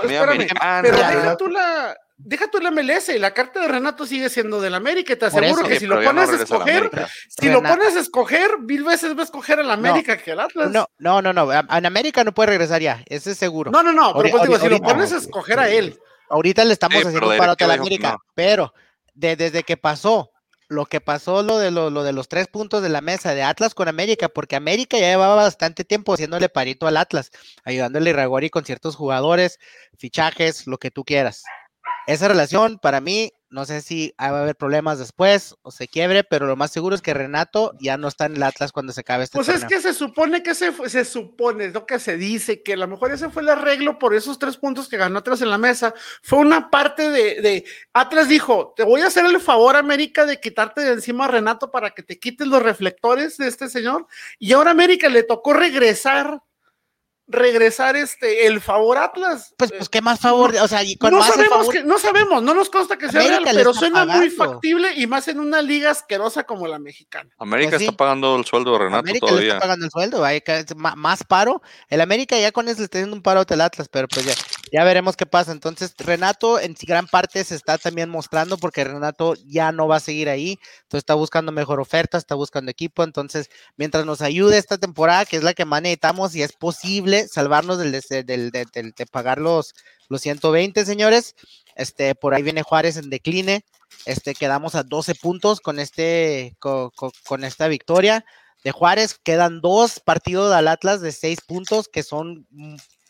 deja 0.82 1.36
tú 1.36 1.48
la, 1.48 1.96
deja 2.16 2.50
tú 2.50 2.58
la 2.58 2.70
MLS, 2.70 3.08
la 3.18 3.32
carta 3.32 3.60
de 3.60 3.68
Renato 3.68 4.06
sigue 4.06 4.30
siendo 4.30 4.60
del 4.60 4.74
América, 4.74 5.16
te 5.16 5.26
aseguro 5.26 5.62
que 5.64 5.78
si 5.78 5.86
lo 5.86 6.02
pones 6.02 6.30
a 6.30 6.42
escoger, 6.42 6.90
si 7.28 7.50
lo 7.50 7.62
pones 7.62 7.96
a 7.96 8.00
escoger, 8.00 8.58
mil 8.60 8.84
veces 8.84 9.14
va 9.16 9.20
a 9.20 9.24
escoger 9.24 9.60
al 9.60 9.70
América 9.70 10.16
que 10.16 10.32
al 10.32 10.40
Atlas. 10.40 10.70
No, 10.70 10.86
no, 10.98 11.20
no, 11.20 11.32
no, 11.32 11.52
en 11.52 11.86
América 11.86 12.24
no 12.24 12.32
puede 12.32 12.50
regresar 12.50 12.80
ya, 12.80 13.02
ese 13.06 13.32
es 13.32 13.38
seguro. 13.38 13.70
No, 13.70 13.82
no, 13.82 13.92
no, 13.92 14.14
pero 14.14 14.30
pues 14.30 14.42
digo, 14.44 14.58
si 14.58 14.68
lo 14.68 14.80
pones 14.80 15.12
a 15.12 15.18
escoger 15.18 15.58
a 15.58 15.68
él. 15.68 15.98
Ahorita 16.28 16.64
le 16.64 16.72
estamos 16.72 17.04
haciendo 17.04 17.30
un 17.30 17.38
parote 17.38 17.64
a 17.64 17.68
la 17.68 17.74
América, 17.74 18.16
pero 18.34 18.72
desde 19.14 19.62
que 19.62 19.76
pasó 19.76 20.32
lo 20.68 20.86
que 20.86 21.00
pasó 21.00 21.42
lo 21.42 21.58
de, 21.58 21.70
lo, 21.70 21.90
de 22.02 22.12
los 22.12 22.28
tres 22.28 22.48
puntos 22.48 22.82
de 22.82 22.88
la 22.88 23.00
mesa 23.00 23.34
de 23.34 23.42
Atlas 23.42 23.74
con 23.74 23.88
América, 23.88 24.28
porque 24.28 24.56
América 24.56 24.98
ya 24.98 25.08
llevaba 25.10 25.36
bastante 25.36 25.84
tiempo 25.84 26.14
haciéndole 26.14 26.48
parito 26.48 26.86
al 26.86 26.96
Atlas, 26.96 27.30
ayudándole 27.64 28.10
a 28.10 28.14
Iragori 28.14 28.50
con 28.50 28.64
ciertos 28.64 28.96
jugadores, 28.96 29.58
fichajes, 29.96 30.66
lo 30.66 30.78
que 30.78 30.90
tú 30.90 31.04
quieras. 31.04 31.44
Esa 32.06 32.28
relación 32.28 32.78
para 32.78 33.00
mí 33.00 33.32
no 33.50 33.64
sé 33.64 33.80
si 33.80 34.14
va 34.20 34.26
a 34.26 34.42
haber 34.42 34.56
problemas 34.56 34.98
después 34.98 35.54
o 35.62 35.70
se 35.70 35.88
quiebre, 35.88 36.24
pero 36.24 36.46
lo 36.46 36.56
más 36.56 36.72
seguro 36.72 36.94
es 36.94 37.02
que 37.02 37.14
Renato 37.14 37.72
ya 37.80 37.96
no 37.96 38.08
está 38.08 38.26
en 38.26 38.36
el 38.36 38.42
Atlas 38.42 38.72
cuando 38.72 38.92
se 38.92 39.02
acabe 39.02 39.24
este 39.24 39.36
Pues 39.36 39.48
es 39.48 39.64
que 39.64 39.80
se 39.80 39.94
supone 39.94 40.42
que 40.42 40.54
se, 40.54 40.72
se 40.88 41.04
supone, 41.04 41.66
es 41.66 41.74
lo 41.74 41.86
que 41.86 41.98
se 41.98 42.16
dice, 42.16 42.62
que 42.62 42.74
a 42.74 42.76
lo 42.76 42.88
mejor 42.88 43.12
ese 43.12 43.30
fue 43.30 43.42
el 43.42 43.48
arreglo 43.48 43.98
por 43.98 44.14
esos 44.14 44.38
tres 44.38 44.56
puntos 44.56 44.88
que 44.88 44.96
ganó 44.96 45.18
Atlas 45.18 45.42
en 45.42 45.50
la 45.50 45.58
mesa. 45.58 45.94
Fue 46.22 46.38
una 46.38 46.70
parte 46.70 47.10
de, 47.10 47.40
de 47.40 47.64
Atlas 47.92 48.28
dijo, 48.28 48.74
te 48.76 48.82
voy 48.82 49.00
a 49.00 49.06
hacer 49.06 49.24
el 49.24 49.40
favor, 49.40 49.76
América, 49.76 50.26
de 50.26 50.40
quitarte 50.40 50.82
de 50.82 50.92
encima 50.92 51.26
a 51.26 51.28
Renato 51.28 51.70
para 51.70 51.90
que 51.90 52.02
te 52.02 52.18
quites 52.18 52.46
los 52.46 52.62
reflectores 52.62 53.36
de 53.36 53.48
este 53.48 53.68
señor. 53.68 54.06
Y 54.38 54.52
ahora 54.52 54.72
América 54.72 55.08
le 55.08 55.22
tocó 55.22 55.52
regresar 55.52 56.40
regresar 57.28 57.96
este 57.96 58.46
el 58.46 58.60
favor 58.60 58.98
Atlas. 58.98 59.54
Pues, 59.56 59.72
pues 59.72 59.88
qué 59.88 60.00
más 60.00 60.20
favor, 60.20 60.54
o 60.56 60.68
sea, 60.68 60.82
y 60.84 60.96
no 61.00 61.22
sabemos 61.22 61.68
que, 61.68 61.82
no 61.82 61.98
sabemos, 61.98 62.42
no 62.42 62.54
nos 62.54 62.70
consta 62.70 62.96
que 62.96 63.08
sea 63.08 63.20
real, 63.20 63.44
pero 63.44 63.74
suena 63.74 64.04
muy 64.04 64.30
factible 64.30 64.92
y 64.96 65.06
más 65.06 65.28
en 65.28 65.40
una 65.40 65.60
liga 65.62 65.90
asquerosa 65.90 66.44
como 66.44 66.66
la 66.66 66.78
mexicana. 66.78 67.30
América 67.38 67.70
pues 67.70 67.82
está 67.82 67.96
pagando 67.96 68.36
el 68.36 68.44
sueldo 68.44 68.72
de 68.72 68.78
Renato 68.78 69.00
América 69.00 69.26
todavía. 69.26 69.54
está 69.54 69.60
pagando 69.60 69.84
el 69.86 69.90
sueldo, 69.90 70.24
hay 70.24 70.42
más 70.96 71.24
paro. 71.24 71.62
El 71.88 72.00
América 72.00 72.38
ya 72.38 72.52
con 72.52 72.68
eso 72.68 72.78
le 72.78 72.84
está 72.84 72.98
haciendo 72.98 73.16
un 73.16 73.22
paro 73.22 73.44
al 73.48 73.60
Atlas, 73.60 73.88
pero 73.90 74.06
pues 74.08 74.24
ya, 74.24 74.34
ya 74.72 74.84
veremos 74.84 75.16
qué 75.16 75.26
pasa. 75.26 75.52
Entonces, 75.52 75.94
Renato 75.98 76.60
en 76.60 76.76
gran 76.86 77.06
parte 77.06 77.42
se 77.42 77.54
está 77.54 77.78
también 77.78 78.08
mostrando 78.08 78.56
porque 78.56 78.84
Renato 78.84 79.34
ya 79.46 79.72
no 79.72 79.88
va 79.88 79.96
a 79.96 80.00
seguir 80.00 80.28
ahí, 80.28 80.58
entonces 80.82 80.98
está 80.98 81.14
buscando 81.14 81.50
mejor 81.50 81.80
oferta, 81.80 82.18
está 82.18 82.34
buscando 82.34 82.70
equipo, 82.70 83.02
entonces 83.02 83.50
mientras 83.76 84.06
nos 84.06 84.20
ayude 84.20 84.58
esta 84.58 84.78
temporada, 84.78 85.24
que 85.24 85.36
es 85.36 85.42
la 85.42 85.54
que 85.54 85.64
más 85.64 85.82
necesitamos 85.82 86.34
y 86.34 86.42
es 86.42 86.52
posible 86.52 87.15
salvarnos 87.28 87.78
del, 87.78 87.92
del, 87.92 88.50
de 88.50 89.06
pagar 89.10 89.38
los, 89.38 89.74
los 90.08 90.20
120, 90.20 90.84
señores. 90.84 91.34
Este, 91.74 92.14
por 92.14 92.34
ahí 92.34 92.42
viene 92.42 92.62
Juárez 92.62 92.96
en 92.96 93.10
decline. 93.10 93.64
Este, 94.04 94.34
quedamos 94.34 94.74
a 94.74 94.82
12 94.82 95.14
puntos 95.16 95.60
con, 95.60 95.78
este, 95.78 96.56
con, 96.58 97.44
esta 97.44 97.68
victoria 97.68 98.24
de 98.64 98.72
Juárez. 98.72 99.18
Quedan 99.22 99.60
dos 99.60 100.00
partidos 100.00 100.52
al 100.52 100.68
Atlas 100.68 101.00
de 101.00 101.12
6 101.12 101.40
puntos 101.46 101.88
que 101.88 102.02
son 102.02 102.46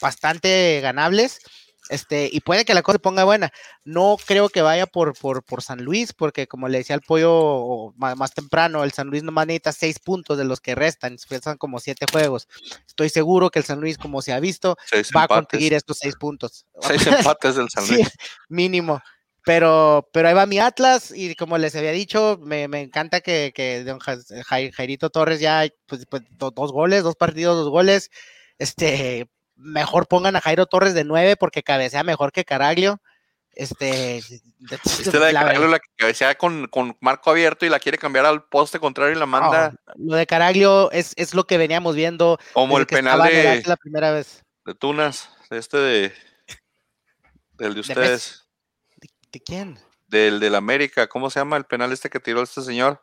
bastante 0.01 0.81
ganables. 0.83 1.41
Este, 1.89 2.29
y 2.33 2.41
puede 2.41 2.65
que 2.65 2.75
la 2.75 2.83
cosa 2.83 2.97
se 2.97 3.01
ponga 3.01 3.25
buena. 3.25 3.53
No 3.85 4.17
creo 4.25 4.49
que 4.49 4.63
vaya 4.63 4.87
por, 4.87 5.17
por, 5.19 5.45
por 5.45 5.63
San 5.63 5.83
Luis, 5.85 6.13
porque 6.13 6.47
como 6.47 6.69
le 6.69 6.79
decía 6.79 6.95
al 6.95 7.03
pollo 7.03 7.93
más, 7.97 8.35
temprano, 8.35 8.85
el 8.85 8.93
San 8.93 9.09
Luis 9.09 9.23
no 9.23 9.33
necesita 9.33 9.73
seis 9.73 9.99
puntos 9.99 10.39
de 10.39 10.45
los 10.45 10.61
que 10.61 10.75
restan, 10.75 11.17
son 11.19 11.57
como 11.59 11.79
siete 11.79 12.07
juegos. 12.11 12.49
Estoy 12.87 13.09
seguro 13.09 13.51
que 13.51 13.61
el 13.61 13.65
San 13.65 13.81
Luis, 13.81 13.99
como 13.99 14.23
se 14.23 14.33
ha 14.33 14.41
visto, 14.41 14.77
va 15.17 15.25
a 15.25 15.29
conseguir 15.29 15.75
estos 15.75 15.99
seis 15.99 16.17
puntos. 16.17 16.67
Seis 16.81 17.07
empates 17.07 17.57
del 17.57 17.69
San 17.71 17.87
Luis. 17.89 18.11
mínimo. 18.49 19.01
Pero, 19.45 20.09
pero 20.13 20.27
ahí 20.27 20.35
va 20.35 20.45
mi 20.45 20.59
Atlas, 20.59 21.13
y 21.15 21.37
como 21.37 21.57
les 21.57 21.77
había 21.77 21.93
dicho, 21.93 22.37
me, 22.43 22.65
encanta 22.65 23.21
que, 23.21 23.53
que 23.55 23.85
don 23.85 24.01
Jairito 24.01 25.09
Torres 25.11 25.39
ya, 25.39 25.65
pues, 25.87 26.05
pues 26.07 26.25
dos 26.31 26.73
goles, 26.73 27.05
dos 27.05 27.15
partidos, 27.15 27.57
dos 27.57 27.71
goles. 27.71 28.11
Este, 28.59 29.29
mejor 29.57 30.07
pongan 30.07 30.37
a 30.37 30.41
Jairo 30.41 30.67
Torres 30.67 30.95
de 30.95 31.05
9 31.05 31.37
porque 31.37 31.63
cabecea 31.63 32.05
mejor 32.05 32.33
que 32.33 32.45
Caraglio. 32.45 33.01
Este, 33.53 34.23
¿Viste 34.59 35.19
la 35.19 35.27
de 35.27 35.33
Caraglio 35.33 35.69
la 35.69 35.79
que 35.79 35.89
cabecea 35.97 36.35
con, 36.35 36.67
con, 36.69 36.97
marco 37.01 37.31
abierto 37.31 37.65
y 37.65 37.71
la 37.71 37.81
quiere 37.81 37.97
cambiar 37.97 38.27
al 38.27 38.45
poste 38.45 38.79
contrario 38.79 39.17
y 39.17 39.19
la 39.19 39.27
manda? 39.27 39.75
lo 39.97 40.15
de 40.15 40.27
Caraglio 40.27 40.91
es, 40.93 41.15
es, 41.17 41.35
lo 41.35 41.45
que 41.45 41.57
veníamos 41.57 41.95
viendo. 41.95 42.39
Como 42.53 42.79
el 42.79 42.87
penal 42.87 43.23
de, 43.23 43.63
la 43.65 43.77
primera 43.77 44.13
vez. 44.13 44.45
de 44.67 44.75
Tunas, 44.75 45.31
este 45.51 45.79
de 45.79 46.13
del 47.55 47.75
de 47.75 47.81
ustedes. 47.81 48.47
¿De, 49.33 49.41
quién? 49.41 49.79
Del 50.07 50.39
del 50.39 50.55
América, 50.55 51.09
¿cómo 51.09 51.31
se 51.31 51.41
llama 51.41 51.57
el 51.57 51.65
penal 51.65 51.93
este 51.93 52.11
que 52.11 52.21
tiró 52.21 52.43
este 52.43 52.61
señor? 52.61 53.03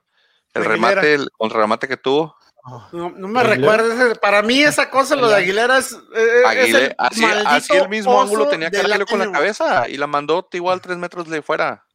El 0.53 0.65
remate, 0.65 1.15
el, 1.15 1.29
el 1.39 1.49
remate 1.49 1.87
que 1.87 1.97
tuvo. 1.97 2.35
No, 2.65 3.27
me 3.27 3.43
recuerdes, 3.43 4.17
para 4.19 4.41
mí 4.41 4.63
esa 4.63 4.89
cosa, 4.89 5.17
lo 5.17 5.27
de 5.27 5.35
Aguilera 5.35 5.79
es. 5.79 5.97
el 6.15 6.95
así, 6.97 7.25
así, 7.45 7.73
el 7.73 7.89
mismo 7.89 8.21
ángulo 8.21 8.47
tenía 8.47 8.71
que 8.71 8.77
darle 8.77 9.05
con 9.05 9.19
la 9.19 9.31
cabeza 9.31 9.89
y 9.89 9.97
la 9.97 10.07
mandó 10.07 10.47
igual 10.53 10.79
tres 10.79 10.97
metros 10.97 11.29
de 11.29 11.41
fuera. 11.41 11.85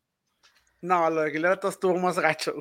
No, 0.83 1.09
lo 1.09 1.23
de 1.23 1.29
Aguilera 1.29 1.59
todo 1.59 1.71
estuvo 1.71 1.97
más 1.97 2.19
gacho. 2.19 2.55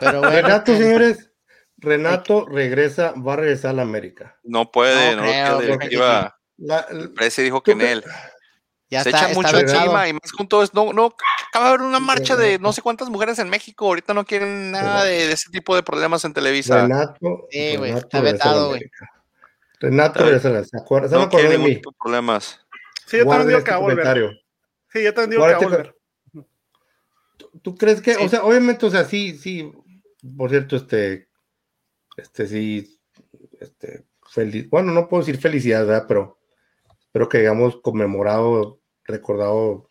Pero 0.00 0.22
Renato, 0.22 0.76
señores, 0.76 1.32
Renato 1.78 2.46
regresa, 2.46 3.12
va 3.12 3.32
a 3.32 3.36
regresar 3.36 3.70
a 3.72 3.74
la 3.74 3.82
América. 3.82 4.38
No 4.44 4.70
puede, 4.70 5.16
no, 5.16 5.22
no 5.22 5.78
iba, 5.90 6.38
el 6.90 7.12
precio 7.12 7.42
dijo 7.42 7.62
que 7.62 7.72
en 7.72 7.80
él. 7.80 8.04
Ya 8.88 9.02
se 9.02 9.10
echa 9.10 9.28
mucho 9.28 9.58
encima 9.58 10.08
y 10.08 10.12
más 10.12 10.30
con 10.32 10.46
todo 10.46 10.64
No, 10.72 10.92
no, 10.92 11.14
acaba 11.48 11.66
de 11.66 11.74
haber 11.74 11.80
una 11.82 11.98
marcha 11.98 12.36
de 12.36 12.58
no 12.58 12.72
sé 12.72 12.82
cuántas 12.82 13.10
mujeres 13.10 13.38
en 13.38 13.48
México. 13.48 13.86
Ahorita 13.86 14.14
no 14.14 14.24
quieren 14.24 14.70
nada 14.70 15.04
de, 15.04 15.32
ese 15.32 15.50
tipo 15.50 15.74
de 15.74 15.82
problemas 15.82 16.24
en 16.24 16.32
Televisa. 16.32 16.82
Renato. 16.82 17.46
Sí, 17.50 17.76
güey, 17.76 17.92
está 17.92 18.20
vetado, 18.20 18.68
güey. 18.68 18.82
Renato 19.80 20.30
ya 20.30 20.38
se 20.38 20.50
las 20.50 20.72
acuerda. 20.74 21.18
No 21.18 21.28
quiere 21.28 21.58
de 21.58 21.82
problemas. 22.00 22.60
Sí, 23.06 23.18
yo 23.18 23.26
también 23.26 23.48
digo 23.48 23.64
que 23.64 23.70
va 23.70 23.76
a 23.76 23.80
volver. 23.80 24.44
Sí, 24.92 25.02
yo 25.02 25.14
también 25.14 25.30
digo 25.30 25.44
que 25.46 25.52
va 25.52 25.56
a 25.56 25.60
volver. 25.60 25.96
¿Tú 27.62 27.74
crees 27.74 28.00
que, 28.00 28.16
o 28.16 28.28
sea, 28.28 28.44
obviamente, 28.44 28.86
o 28.86 28.90
sea, 28.90 29.04
sí, 29.04 29.36
sí, 29.36 29.72
por 30.36 30.50
cierto, 30.50 30.76
este, 30.76 31.28
este, 32.16 32.46
sí, 32.46 33.00
este, 33.60 34.04
feliz, 34.30 34.70
bueno, 34.70 34.92
no 34.92 35.08
puedo 35.08 35.24
decir 35.24 35.40
felicidad, 35.40 35.84
¿verdad? 35.86 36.04
Pero 36.06 36.38
espero 37.16 37.30
que 37.30 37.38
hayamos 37.38 37.80
conmemorado, 37.80 38.78
recordado 39.04 39.88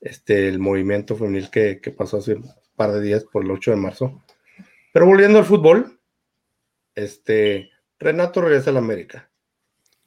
este, 0.00 0.48
el 0.48 0.58
movimiento 0.58 1.14
femenil 1.14 1.48
que, 1.48 1.94
pasó 1.96 2.16
hace 2.16 2.34
un 2.34 2.50
par 2.74 2.90
de 2.90 3.00
días 3.02 3.22
por 3.22 3.44
el 3.44 3.52
8 3.52 3.70
de 3.70 3.76
marzo. 3.76 4.24
Pero 4.92 5.06
volviendo 5.06 5.38
al 5.38 5.44
fútbol, 5.44 6.00
este, 6.96 7.70
Renato 8.00 8.40
regresa 8.40 8.70
a 8.70 8.72
la 8.72 8.80
América. 8.80 9.30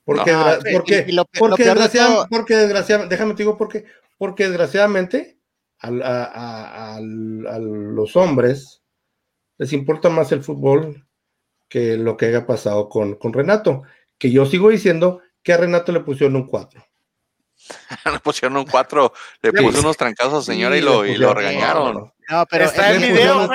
Porque, 0.03 0.35
porque, 0.73 1.07
porque, 1.37 1.63
desgraciadamente, 1.63 3.15
déjame 3.15 3.35
te 3.35 3.43
digo 3.43 3.57
porque, 3.57 3.85
porque 4.17 4.49
desgraciadamente 4.49 5.37
a, 5.79 6.97
a, 6.97 6.99
los 6.99 8.17
hombres 8.17 8.81
les 9.57 9.71
importa 9.71 10.09
más 10.09 10.33
el 10.33 10.43
fútbol 10.43 11.07
que 11.69 11.95
lo 11.95 12.17
que 12.17 12.25
haya 12.25 12.45
pasado 12.45 12.89
con, 12.89 13.15
con 13.15 13.31
Renato, 13.31 13.83
que 14.17 14.29
yo 14.29 14.45
sigo 14.45 14.71
diciendo 14.71 15.21
que 15.43 15.53
a 15.53 15.57
Renato 15.57 15.91
le 15.91 16.01
pusieron 16.01 16.35
un 16.35 16.47
4. 16.47 16.83
le 18.13 18.19
pusieron 18.19 18.57
un 18.57 18.65
4, 18.65 19.13
le 19.41 19.53
puso 19.53 19.79
unos 19.79 19.97
trancazos 19.97 20.43
a 20.47 20.51
señora 20.51 20.77
y 20.77 20.81
lo, 20.81 21.05
y 21.05 21.15
lo 21.17 21.33
regañaron. 21.33 22.11
No, 22.29 22.45
pero 22.49 22.65
está 22.65 22.91
el 22.91 22.99
video, 22.99 23.49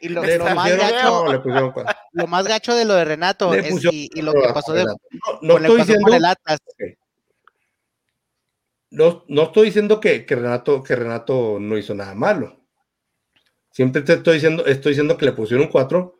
y 0.00 0.08
lo, 0.08 0.22
más 0.22 0.76
gacho, 0.76 1.26
lo 2.12 2.26
más 2.26 2.46
gacho 2.46 2.74
de 2.74 2.86
lo 2.86 2.94
de 2.94 3.04
Renato 3.04 3.52
es, 3.52 3.84
y, 3.92 4.22
lo 4.22 4.32
que 4.32 4.48
pasó 4.54 4.72
de, 4.72 4.84
no, 4.84 4.96
no 5.42 5.56
estoy 5.58 5.76
diciendo, 5.76 6.14
el 6.14 6.24
Atlas. 6.24 6.58
No, 8.90 9.24
no, 9.28 9.42
estoy 9.42 9.66
diciendo 9.66 10.00
que, 10.00 10.24
que, 10.24 10.36
Renato, 10.36 10.82
que 10.82 10.96
Renato 10.96 11.58
no 11.60 11.76
hizo 11.76 11.94
nada 11.94 12.14
malo. 12.14 12.58
Siempre 13.70 14.00
te 14.00 14.14
estoy 14.14 14.34
diciendo, 14.34 14.64
estoy 14.64 14.92
diciendo 14.92 15.18
que 15.18 15.26
le 15.26 15.32
pusieron 15.32 15.66
un 15.66 15.70
4, 15.70 16.18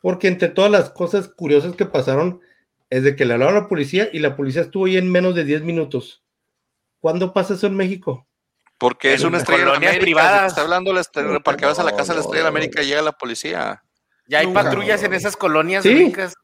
porque 0.00 0.28
entre 0.28 0.48
todas 0.48 0.70
las 0.70 0.88
cosas 0.88 1.28
curiosas 1.28 1.76
que 1.76 1.84
pasaron, 1.84 2.40
es 2.90 3.02
de 3.02 3.16
que 3.16 3.24
le 3.24 3.34
hablaron 3.34 3.56
a 3.56 3.60
la 3.60 3.68
policía 3.68 4.08
y 4.12 4.18
la 4.18 4.36
policía 4.36 4.62
estuvo 4.62 4.86
ahí 4.86 4.96
en 4.96 5.10
menos 5.10 5.34
de 5.34 5.44
10 5.44 5.62
minutos. 5.62 6.22
¿Cuándo 7.00 7.32
pasa 7.32 7.54
eso 7.54 7.66
en 7.66 7.76
México? 7.76 8.26
Porque 8.78 9.12
es 9.12 9.22
una 9.24 9.38
estrella 9.38 9.64
de 9.64 9.76
América. 9.76 10.00
Privada. 10.00 10.46
Está 10.46 10.62
hablando 10.62 10.92
la 10.92 11.00
estrella, 11.00 11.40
para 11.40 11.56
que 11.56 11.66
vas 11.66 11.78
a 11.78 11.84
la 11.84 11.96
casa 11.96 12.12
de 12.12 12.18
la 12.18 12.24
estrella 12.24 12.44
de 12.44 12.48
América 12.48 12.82
y 12.82 12.86
llega 12.86 13.02
la 13.02 13.12
policía. 13.12 13.82
Ya 14.28 14.40
hay 14.40 14.46
patrullas 14.48 15.02
en 15.02 15.14
esas 15.14 15.36
colonias 15.36 15.84
ricas. 15.84 16.34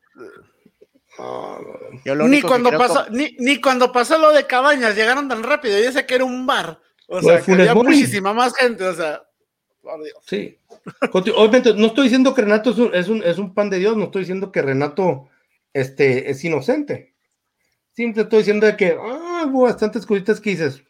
ni 2.05 2.42
cuando 2.42 2.70
pasó, 2.72 3.07
ni, 3.11 3.36
ni, 3.38 3.61
cuando 3.61 3.92
pasó 3.92 4.18
lo 4.18 4.32
de 4.32 4.47
cabañas, 4.47 4.97
llegaron 4.97 5.28
tan 5.28 5.42
rápido. 5.42 5.78
Yo 5.78 5.92
sé 5.92 6.07
que 6.07 6.16
era 6.16 6.24
un 6.24 6.47
bar. 6.47 6.80
O 7.07 7.22
sea, 7.22 7.40
que 7.40 7.53
había 7.53 7.74
muchísima 7.74 8.32
más 8.32 8.55
gente. 8.57 8.84
O 8.84 8.95
sea, 8.95 9.22
por 9.80 10.03
Dios. 10.03 10.18
Sí. 10.26 10.59
Obviamente, 11.12 11.74
no 11.74 11.86
estoy 11.86 12.05
diciendo 12.05 12.34
que 12.34 12.42
Renato 12.42 12.70
es 12.70 12.78
un, 12.78 12.95
es 12.95 13.09
un, 13.09 13.22
es 13.22 13.38
un 13.38 13.55
pan 13.55 13.70
de 13.70 13.78
Dios, 13.78 13.97
no 13.97 14.05
estoy 14.05 14.22
diciendo 14.22 14.51
que 14.51 14.62
Renato 14.62 15.28
este, 15.75 16.31
es 16.31 16.43
inocente. 16.45 17.14
Simple 17.93 18.22
estoy 18.22 18.39
diciendo 18.39 18.66
de 18.66 18.77
que 18.77 18.97
ah, 18.99 19.45
hubo 19.47 19.64
bastantes 19.64 20.07
cositas 20.07 20.41
que 20.41 20.51
dices. 20.51 20.83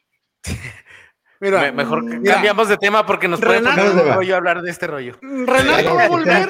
Mira, 1.41 1.73
mejor 1.73 2.05
cambiamos 2.23 2.69
de 2.69 2.77
tema 2.79 3.05
porque 3.05 3.29
nos 3.29 3.41
puede 3.41 3.61
poner 3.61 3.91
un 3.91 4.15
rollo 4.15 4.37
hablar 4.37 4.63
de 4.63 4.71
este 4.71 4.87
rollo. 4.87 5.19
Renato 5.21 5.95
va 5.95 6.05
a 6.05 6.09
volver. 6.09 6.49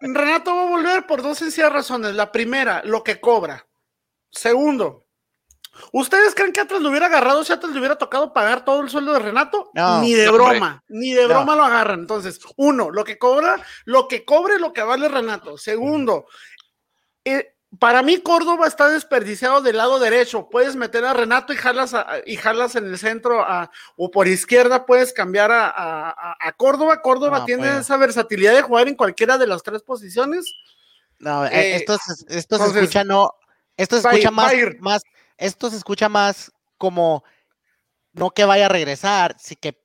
Renato 0.00 0.56
va 0.56 0.62
a 0.62 0.68
volver 0.68 1.06
por 1.06 1.22
dos 1.22 1.38
sencillas 1.38 1.72
razones. 1.72 2.14
La 2.14 2.32
primera, 2.32 2.82
lo 2.84 3.04
que 3.04 3.20
cobra. 3.20 3.66
Segundo, 4.30 5.06
¿ustedes 5.92 6.34
creen 6.34 6.52
que 6.52 6.60
Atlas 6.60 6.82
lo 6.82 6.88
hubiera 6.88 7.06
agarrado 7.06 7.44
si 7.44 7.52
Atlas 7.52 7.72
le 7.72 7.78
hubiera 7.78 7.96
tocado 7.96 8.32
pagar 8.32 8.64
todo 8.64 8.80
el 8.80 8.90
sueldo 8.90 9.12
de 9.12 9.20
Renato? 9.20 9.70
ni 10.00 10.14
de 10.14 10.28
broma, 10.28 10.82
ni 10.88 11.12
de 11.12 11.26
broma 11.26 11.54
lo 11.54 11.64
agarran. 11.64 12.00
Entonces, 12.00 12.40
uno, 12.56 12.90
lo 12.90 13.04
que 13.04 13.16
cobra, 13.16 13.64
lo 13.84 14.08
que 14.08 14.24
cobre, 14.24 14.58
lo 14.58 14.72
que 14.72 14.82
vale 14.82 15.08
Renato. 15.08 15.56
Segundo, 15.56 16.26
eh, 17.24 17.54
para 17.78 18.02
mí 18.02 18.18
Córdoba 18.18 18.66
está 18.66 18.88
desperdiciado 18.88 19.60
del 19.60 19.76
lado 19.76 19.98
derecho. 19.98 20.48
Puedes 20.48 20.76
meter 20.76 21.04
a 21.04 21.12
Renato 21.12 21.52
y 21.52 21.56
jalas, 21.56 21.94
y 22.26 22.36
jalas 22.36 22.76
en 22.76 22.86
el 22.86 22.98
centro 22.98 23.44
o 23.96 24.10
por 24.10 24.28
izquierda 24.28 24.86
puedes 24.86 25.12
cambiar 25.12 25.50
a, 25.52 26.54
Córdoba. 26.56 27.02
Córdoba 27.02 27.44
tiene 27.44 27.68
pues. 27.68 27.80
esa 27.80 27.96
versatilidad 27.96 28.54
de 28.54 28.62
jugar 28.62 28.88
en 28.88 28.94
cualquiera 28.94 29.38
de 29.38 29.46
las 29.46 29.62
tres 29.62 29.82
posiciones. 29.82 30.44
No, 31.18 31.46
eh, 31.46 31.50
eh, 31.52 31.76
esto, 31.76 31.96
esto 32.28 32.58
se 32.58 32.80
escucha 32.80 33.04
no, 33.04 33.32
esto 33.76 34.00
se 34.00 34.08
escucha 34.08 34.30
más, 34.30 34.52
más, 34.80 35.02
esto 35.36 35.70
se 35.70 35.76
escucha 35.76 36.08
más 36.08 36.52
como 36.76 37.24
no 38.12 38.30
que 38.30 38.44
vaya 38.44 38.66
a 38.66 38.68
regresar, 38.68 39.36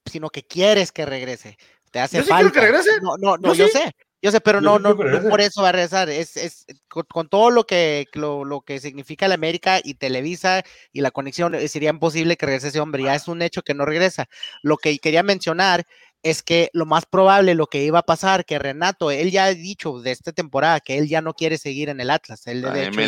sino 0.06 0.30
que 0.30 0.46
quieres 0.46 0.92
que 0.92 1.06
regrese. 1.06 1.58
Te 1.92 2.00
hace 2.00 2.24
falta. 2.24 2.52
que 2.52 2.62
regrese. 2.62 3.02
No, 3.02 3.18
no, 3.18 3.38
no, 3.38 3.54
yo 3.54 3.68
sé. 3.68 3.96
Yo 4.22 4.32
sé, 4.32 4.42
pero 4.42 4.60
no, 4.60 4.80
no, 4.80 4.98
por 4.98 5.40
eso 5.40 5.62
va 5.62 5.70
a 5.70 5.72
regresar. 5.72 6.10
Es, 6.10 6.36
es 6.36 6.66
con, 6.88 7.30
todo 7.30 7.52
lo 7.52 7.66
que, 7.66 8.06
lo, 8.14 8.62
que 8.66 8.80
significa 8.80 9.30
la 9.30 9.36
América 9.36 9.80
y 9.82 9.94
Televisa 9.94 10.64
y 10.92 11.02
la 11.02 11.12
conexión, 11.12 11.56
sería 11.70 11.92
imposible 11.92 12.36
que 12.36 12.46
regrese 12.46 12.68
ese 12.68 12.82
hombre. 12.82 13.04
Ya 13.04 13.16
es 13.16 13.30
un 13.30 13.42
hecho 13.42 13.62
que 13.62 13.74
no 13.74 13.86
regresa. 13.86 14.28
Lo 14.62 14.76
que 14.76 15.00
quería 15.00 15.24
mencionar 15.24 15.86
es 16.22 16.44
que 16.44 16.70
lo 16.74 16.86
más 16.86 17.06
probable, 17.06 17.56
lo 17.56 17.68
que 17.68 17.84
iba 17.84 18.00
a 18.00 18.06
pasar, 18.06 18.44
que 18.44 18.60
Renato, 18.60 19.10
él 19.10 19.32
ya 19.32 19.46
ha 19.46 19.54
dicho 19.54 20.02
de 20.02 20.12
esta 20.12 20.34
temporada 20.34 20.82
que 20.82 20.98
él 20.98 21.08
ya 21.08 21.22
no 21.22 21.34
quiere 21.34 21.58
seguir 21.58 21.88
en 21.88 22.02
el 22.02 22.10
Atlas. 22.10 22.46
Él 22.48 22.62
de 22.62 22.88
hecho, 22.88 23.00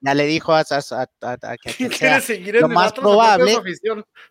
ya, 0.00 0.14
le 0.14 0.26
dijo 0.26 0.54
a, 0.54 0.64
que 0.64 1.88
quiere 1.88 2.20
seguir 2.20 2.56
en 2.56 2.62
lo 2.62 2.68
más 2.68 2.92
probable 2.92 3.56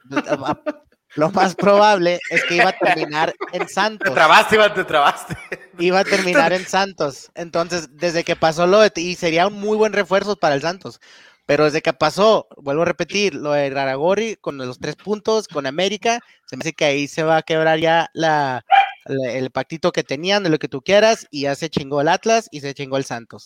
lo 1.15 1.31
más 1.31 1.55
probable 1.55 2.19
es 2.29 2.43
que 2.43 2.55
iba 2.55 2.69
a 2.69 2.77
terminar 2.77 3.33
en 3.53 3.67
Santos. 3.67 4.09
Te 4.09 4.13
trabaste, 4.13 4.55
Iván, 4.55 4.73
te 4.73 4.83
trabaste. 4.83 5.35
Iba 5.79 5.99
a 5.99 6.03
terminar 6.03 6.53
en 6.53 6.65
Santos. 6.65 7.31
Entonces, 7.35 7.87
desde 7.91 8.23
que 8.23 8.35
pasó 8.35 8.67
lo 8.67 8.79
de, 8.81 8.91
y 8.95 9.15
sería 9.15 9.47
un 9.47 9.53
muy 9.53 9.77
buen 9.77 9.93
refuerzo 9.93 10.35
para 10.35 10.55
el 10.55 10.61
Santos. 10.61 10.99
Pero 11.45 11.65
desde 11.65 11.81
que 11.81 11.93
pasó, 11.93 12.47
vuelvo 12.57 12.81
a 12.81 12.85
repetir, 12.85 13.35
lo 13.35 13.51
de 13.51 13.69
Raragorri 13.69 14.35
con 14.37 14.57
los 14.57 14.79
tres 14.79 14.95
puntos, 14.95 15.47
con 15.47 15.67
América, 15.67 16.19
se 16.45 16.57
me 16.57 16.61
hace 16.61 16.73
que 16.73 16.85
ahí 16.85 17.07
se 17.07 17.23
va 17.23 17.37
a 17.37 17.43
quebrar 17.43 17.79
ya 17.79 18.09
la, 18.13 18.65
el 19.05 19.51
pactito 19.51 19.91
que 19.91 20.03
tenían, 20.03 20.43
de 20.43 20.49
lo 20.49 20.59
que 20.59 20.67
tú 20.67 20.81
quieras, 20.81 21.27
y 21.29 21.41
ya 21.41 21.55
se 21.55 21.69
chingó 21.69 22.01
el 22.01 22.07
Atlas 22.07 22.47
y 22.51 22.61
se 22.61 22.73
chingó 22.73 22.97
el 22.97 23.05
Santos. 23.05 23.45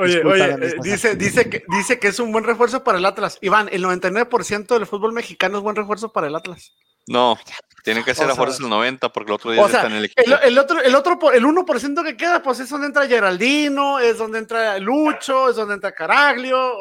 Oye, 0.00 0.24
oye, 0.24 0.44
eh, 0.44 0.74
dice, 0.82 1.14
dice, 1.14 1.50
que, 1.50 1.64
dice 1.68 1.98
que 1.98 2.08
es 2.08 2.18
un 2.18 2.32
buen 2.32 2.44
refuerzo 2.44 2.82
para 2.82 2.98
el 2.98 3.04
Atlas. 3.04 3.38
Iván, 3.40 3.68
el 3.70 3.84
99% 3.84 4.66
del 4.66 4.86
fútbol 4.86 5.12
mexicano 5.12 5.58
es 5.58 5.64
buen 5.64 5.76
refuerzo 5.76 6.12
para 6.12 6.28
el 6.28 6.34
Atlas. 6.34 6.74
No, 7.06 7.38
tiene 7.82 8.04
que 8.04 8.14
ser 8.14 8.30
a 8.30 8.34
fuerza 8.34 8.62
el 8.62 8.68
90 8.68 9.08
porque 9.08 9.30
el 9.30 9.34
otro 9.34 9.50
día 9.50 9.64
está 9.64 9.86
en 9.86 9.94
el 9.94 10.04
equipo. 10.04 10.22
El, 10.42 10.58
otro, 10.58 10.80
el 10.80 10.94
otro, 10.94 11.32
el 11.32 11.44
1% 11.44 12.04
que 12.04 12.16
queda, 12.16 12.42
pues 12.42 12.60
es 12.60 12.68
donde 12.68 12.86
entra 12.86 13.06
Geraldino, 13.06 13.98
es 13.98 14.18
donde 14.18 14.38
entra 14.38 14.78
Lucho, 14.78 15.48
es 15.48 15.56
donde 15.56 15.74
entra 15.74 15.92
Caraglio. 15.92 16.74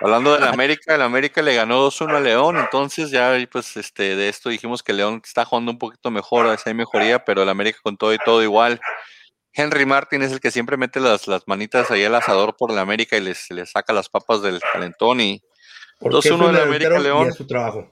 Hablando 0.00 0.32
de 0.32 0.40
la 0.40 0.48
América, 0.50 0.94
el 0.94 1.02
América 1.02 1.42
le 1.42 1.54
ganó 1.54 1.86
2-1 1.86 2.16
a 2.16 2.20
León, 2.20 2.56
entonces 2.56 3.10
ya 3.10 3.36
pues 3.50 3.76
este 3.76 4.16
de 4.16 4.28
esto 4.28 4.48
dijimos 4.48 4.82
que 4.82 4.92
León 4.92 5.20
está 5.24 5.44
jugando 5.44 5.72
un 5.72 5.78
poquito 5.78 6.10
mejor, 6.10 6.46
hay 6.64 6.74
mejoría, 6.74 7.24
pero 7.24 7.42
el 7.42 7.48
América 7.48 7.80
con 7.82 7.96
todo 7.96 8.14
y 8.14 8.18
todo 8.18 8.42
igual. 8.42 8.80
Henry 9.54 9.84
Martin 9.84 10.22
es 10.22 10.32
el 10.32 10.40
que 10.40 10.50
siempre 10.50 10.76
mete 10.76 11.00
las, 11.00 11.28
las 11.28 11.46
manitas 11.46 11.90
ahí 11.90 12.04
al 12.04 12.14
asador 12.14 12.56
por 12.56 12.72
la 12.72 12.80
América 12.80 13.16
y 13.16 13.20
les, 13.20 13.50
les 13.50 13.70
saca 13.70 13.92
las 13.92 14.08
papas 14.08 14.42
del 14.42 14.60
calentón 14.72 15.20
y 15.20 15.42
2-1 16.00 16.50
en 16.50 16.56
América 16.56 16.98
León. 16.98 17.28
es 17.28 17.34
su 17.36 17.46
trabajo. 17.46 17.90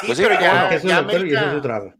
Sí, 0.00 0.06
pues 0.06 0.20
pero 0.20 0.38
ya, 0.38 0.68
América, 0.98 1.94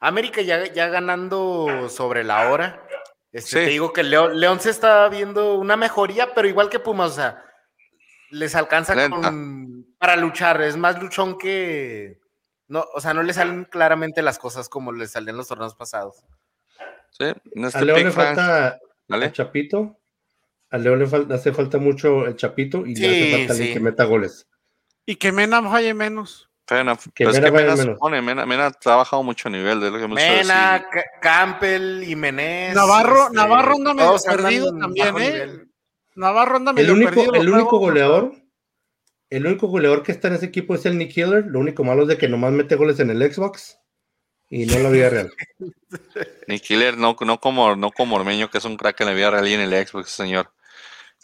América 0.00 0.42
ya, 0.42 0.72
ya 0.72 0.88
ganando 0.88 1.88
sobre 1.88 2.24
la 2.24 2.50
hora. 2.50 2.86
Este, 3.32 3.64
Te 3.64 3.70
digo 3.70 3.92
que 3.92 4.02
León, 4.02 4.38
León 4.38 4.60
se 4.60 4.70
está 4.70 5.08
viendo 5.08 5.54
una 5.54 5.76
mejoría, 5.76 6.34
pero 6.34 6.48
igual 6.48 6.70
que 6.70 6.78
Pumas, 6.78 7.12
o 7.12 7.14
sea, 7.14 7.44
les 8.30 8.54
alcanza 8.54 8.94
para 9.98 10.16
luchar. 10.16 10.60
Es 10.62 10.76
más 10.76 11.00
luchón 11.00 11.38
que. 11.38 12.20
No, 12.68 12.84
o 12.94 13.00
sea, 13.00 13.14
no 13.14 13.22
le 13.22 13.32
salen 13.32 13.64
claramente 13.64 14.22
las 14.22 14.38
cosas 14.38 14.68
como 14.68 14.92
le 14.92 15.06
salían 15.06 15.36
los 15.36 15.48
torneos 15.48 15.74
pasados. 15.74 16.24
Sí, 17.18 17.24
a 17.72 17.80
León 17.82 18.04
le 18.04 18.10
falta 18.10 18.78
el 19.08 19.32
Chapito. 19.32 19.98
A 20.70 20.78
León 20.78 20.98
le 20.98 21.34
hace 21.34 21.52
falta 21.52 21.78
mucho 21.78 22.26
el 22.26 22.36
Chapito 22.36 22.84
y 22.84 22.94
le 22.94 23.06
hace 23.06 23.36
falta 23.38 23.52
alguien 23.52 23.72
que 23.74 23.80
meta 23.80 24.04
goles. 24.04 24.46
Y 25.06 25.16
que 25.16 25.32
Mena 25.32 25.62
falle 25.62 25.94
menos. 25.94 26.50
Mena, 26.68 26.98
que 27.14 27.24
pues 27.24 27.40
Mena, 27.40 27.50
Mena, 27.52 27.76
menos. 27.76 27.98
Pone, 27.98 28.20
Mena, 28.20 28.44
Mena, 28.44 28.72
ha 28.84 28.96
bajado 28.96 29.22
mucho 29.22 29.48
nivel 29.48 29.80
de 29.80 29.90
lo 29.90 29.98
que 29.98 30.08
Mena, 30.08 30.84
Campbell 31.22 32.02
y 32.02 32.16
Menés. 32.16 32.74
Navarro, 32.74 33.26
este, 33.26 33.36
Navarro 33.36 33.76
anda 33.76 33.94
medio 33.94 34.16
perdido 34.18 34.76
también, 34.76 35.14
¿eh? 35.18 35.64
Navarro 36.16 36.56
anda 36.56 36.72
medio 36.72 36.92
el 36.92 36.96
único, 36.96 37.14
perdido. 37.14 37.34
El 37.34 37.48
único 37.48 37.78
goleador, 37.78 38.32
el 39.30 39.46
único 39.46 39.68
goleador 39.68 40.02
que 40.02 40.12
está 40.12 40.28
en 40.28 40.34
ese 40.34 40.46
equipo 40.46 40.74
es 40.74 40.84
el 40.84 40.98
Nick 40.98 41.12
Killer. 41.12 41.46
Lo 41.46 41.60
único 41.60 41.84
malo 41.84 42.02
es 42.02 42.08
de 42.08 42.18
que 42.18 42.28
nomás 42.28 42.52
mete 42.52 42.74
goles 42.74 42.98
en 42.98 43.10
el 43.10 43.32
Xbox 43.32 43.78
y 44.48 44.66
no 44.66 44.74
en 44.74 44.82
la 44.82 44.90
vida 44.90 45.10
real. 45.10 45.32
Nick 46.48 46.62
Killer 46.62 46.96
no, 46.96 47.16
no, 47.20 47.40
como, 47.40 47.74
no 47.76 47.90
como 47.90 48.16
Ormeño, 48.16 48.50
que 48.50 48.58
es 48.58 48.64
un 48.64 48.76
crack 48.76 49.00
en 49.00 49.06
la 49.08 49.14
vida 49.14 49.30
real 49.30 49.48
y 49.48 49.54
en 49.54 49.60
el 49.60 49.86
Xbox, 49.86 50.10
señor. 50.10 50.52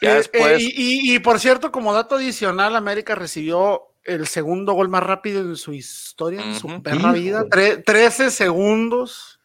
Ya 0.01 0.13
eh, 0.13 0.17
después... 0.17 0.63
Eh, 0.63 0.73
y, 0.75 1.15
y, 1.15 1.19
por 1.21 1.39
cierto, 1.39 1.71
como 1.71 1.93
dato 1.93 2.17
adicional, 2.17 2.75
América 2.75 3.15
recibió 3.15 3.93
el 4.05 4.27
segundo 4.27 4.73
gol 4.73 4.89
más 4.89 5.03
rápido 5.03 5.41
en 5.41 5.57
su 5.57 5.73
historia, 5.73 6.43
en 6.43 6.59
su 6.59 6.83
perra 6.83 7.13
vida. 7.13 7.47
13 7.49 8.31
segundos. 8.31 9.41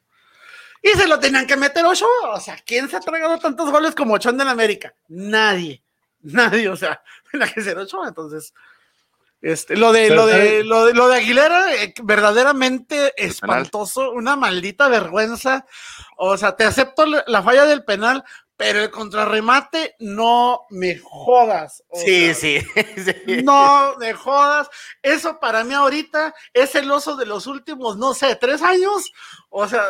Y 0.81 0.89
se 0.89 1.07
lo 1.07 1.19
tenían 1.19 1.45
que 1.45 1.57
meter 1.57 1.85
ocho. 1.85 2.07
O 2.31 2.39
sea, 2.39 2.57
¿quién 2.65 2.89
se 2.89 2.95
ha 2.95 2.99
tragado 2.99 3.37
tantos 3.39 3.69
goles 3.71 3.93
como 3.95 4.13
Ochón 4.15 4.39
en 4.39 4.47
América? 4.47 4.95
Nadie. 5.07 5.83
Nadie. 6.21 6.69
O 6.69 6.75
sea, 6.75 7.01
la 7.33 7.51
que 7.51 7.61
ser 7.61 7.77
ocho. 7.77 8.05
Entonces, 8.07 8.53
este, 9.47 9.77
lo 9.77 9.93
de, 9.93 10.09
lo 10.09 10.25
de, 10.25 10.65
lo 10.65 10.83
de, 10.83 10.93
lo 10.93 11.07
de 11.07 11.15
Aguilera, 11.15 11.73
eh, 11.73 11.93
verdaderamente 12.03 13.13
espantoso, 13.15 14.11
una 14.11 14.35
maldita 14.35 14.89
vergüenza. 14.89 15.65
O 16.17 16.35
sea, 16.35 16.57
te 16.57 16.65
acepto 16.65 17.05
la 17.05 17.41
falla 17.41 17.65
del 17.65 17.85
penal, 17.85 18.25
pero 18.57 18.81
el 18.81 18.91
contrarremate 18.91 19.95
no 19.99 20.63
me 20.69 20.99
jodas. 21.01 21.81
Sí, 21.93 22.33
sí, 22.33 22.59
No 23.41 23.95
me 23.97 24.11
jodas. 24.11 24.69
Eso 25.01 25.39
para 25.39 25.63
mí 25.63 25.73
ahorita 25.73 26.35
es 26.51 26.75
el 26.75 26.91
oso 26.91 27.15
de 27.15 27.25
los 27.25 27.47
últimos, 27.47 27.95
no 27.95 28.13
sé, 28.13 28.35
tres 28.35 28.61
años. 28.61 29.09
O 29.49 29.65
sea. 29.65 29.85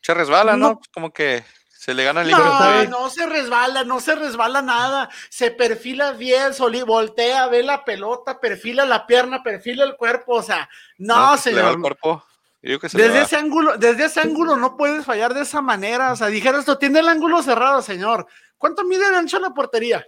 Se 0.00 0.14
resbala, 0.14 0.56
¿no? 0.56 0.80
Como 0.94 1.12
que 1.12 1.44
se 1.82 1.94
le 1.94 2.04
gana 2.04 2.20
el 2.20 2.28
libro. 2.28 2.44
No, 2.44 2.84
no 2.84 3.10
se 3.10 3.26
resbala, 3.26 3.82
no 3.82 3.98
se 3.98 4.14
resbala 4.14 4.62
nada. 4.62 5.10
Se 5.30 5.50
perfila 5.50 6.12
bien, 6.12 6.54
Solí, 6.54 6.82
voltea, 6.82 7.48
ve 7.48 7.64
la 7.64 7.84
pelota, 7.84 8.38
perfila 8.38 8.84
la 8.84 9.04
pierna, 9.04 9.42
perfila 9.42 9.82
el 9.82 9.96
cuerpo. 9.96 10.34
O 10.34 10.42
sea, 10.44 10.70
no, 10.98 11.36
se 11.36 11.50
le 11.50 11.60
va 11.60 11.70
el 11.70 11.80
cuerpo 11.80 12.24
desde 12.62 13.22
ese 13.22 13.36
ángulo, 13.36 13.76
desde 13.76 14.04
ese 14.04 14.20
ángulo 14.20 14.56
no 14.56 14.76
puedes 14.76 15.04
fallar 15.04 15.34
de 15.34 15.40
esa 15.40 15.60
manera. 15.60 16.12
O 16.12 16.16
sea, 16.16 16.28
dijeras 16.28 16.60
esto, 16.60 16.78
tiene 16.78 17.00
el 17.00 17.08
ángulo 17.08 17.42
cerrado, 17.42 17.82
señor. 17.82 18.28
¿Cuánto 18.56 18.84
mide 18.84 19.08
el 19.08 19.16
ancho 19.16 19.38
de 19.38 19.42
la 19.42 19.50
portería? 19.50 20.06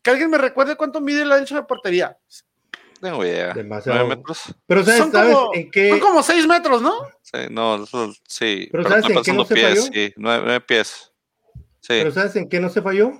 Que 0.00 0.10
alguien 0.10 0.30
me 0.30 0.38
recuerde 0.38 0.74
cuánto 0.74 1.02
mide 1.02 1.20
el 1.20 1.32
ancho 1.32 1.54
de 1.54 1.60
la 1.60 1.66
portería. 1.66 2.16
Tengo 3.04 3.22
idea. 3.22 3.52
Demasiado. 3.52 4.06
metros. 4.06 4.44
Pero 4.66 4.82
¿sabes, 4.82 4.98
son, 4.98 5.10
como, 5.10 5.50
en 5.52 5.70
qué? 5.70 5.90
son 5.90 6.00
como 6.00 6.22
seis 6.22 6.46
metros, 6.46 6.80
¿no? 6.80 6.94
Sí, 7.20 7.38
no, 7.50 7.84
sí. 8.26 8.66
Pero, 8.72 8.88
¿sabes 8.88 9.10
en 9.10 9.22
qué 9.22 9.32
no 9.34 9.44
se 9.44 9.54
pies, 9.54 9.68
falló? 9.68 9.82
Sí, 9.82 10.14
nueve, 10.16 10.60
pies. 10.62 11.12
Sí. 11.80 11.88
Pero 11.88 12.12
¿sabes 12.12 12.34
en 12.36 12.48
qué 12.48 12.60
no 12.60 12.70
se 12.70 12.80
falló? 12.80 13.12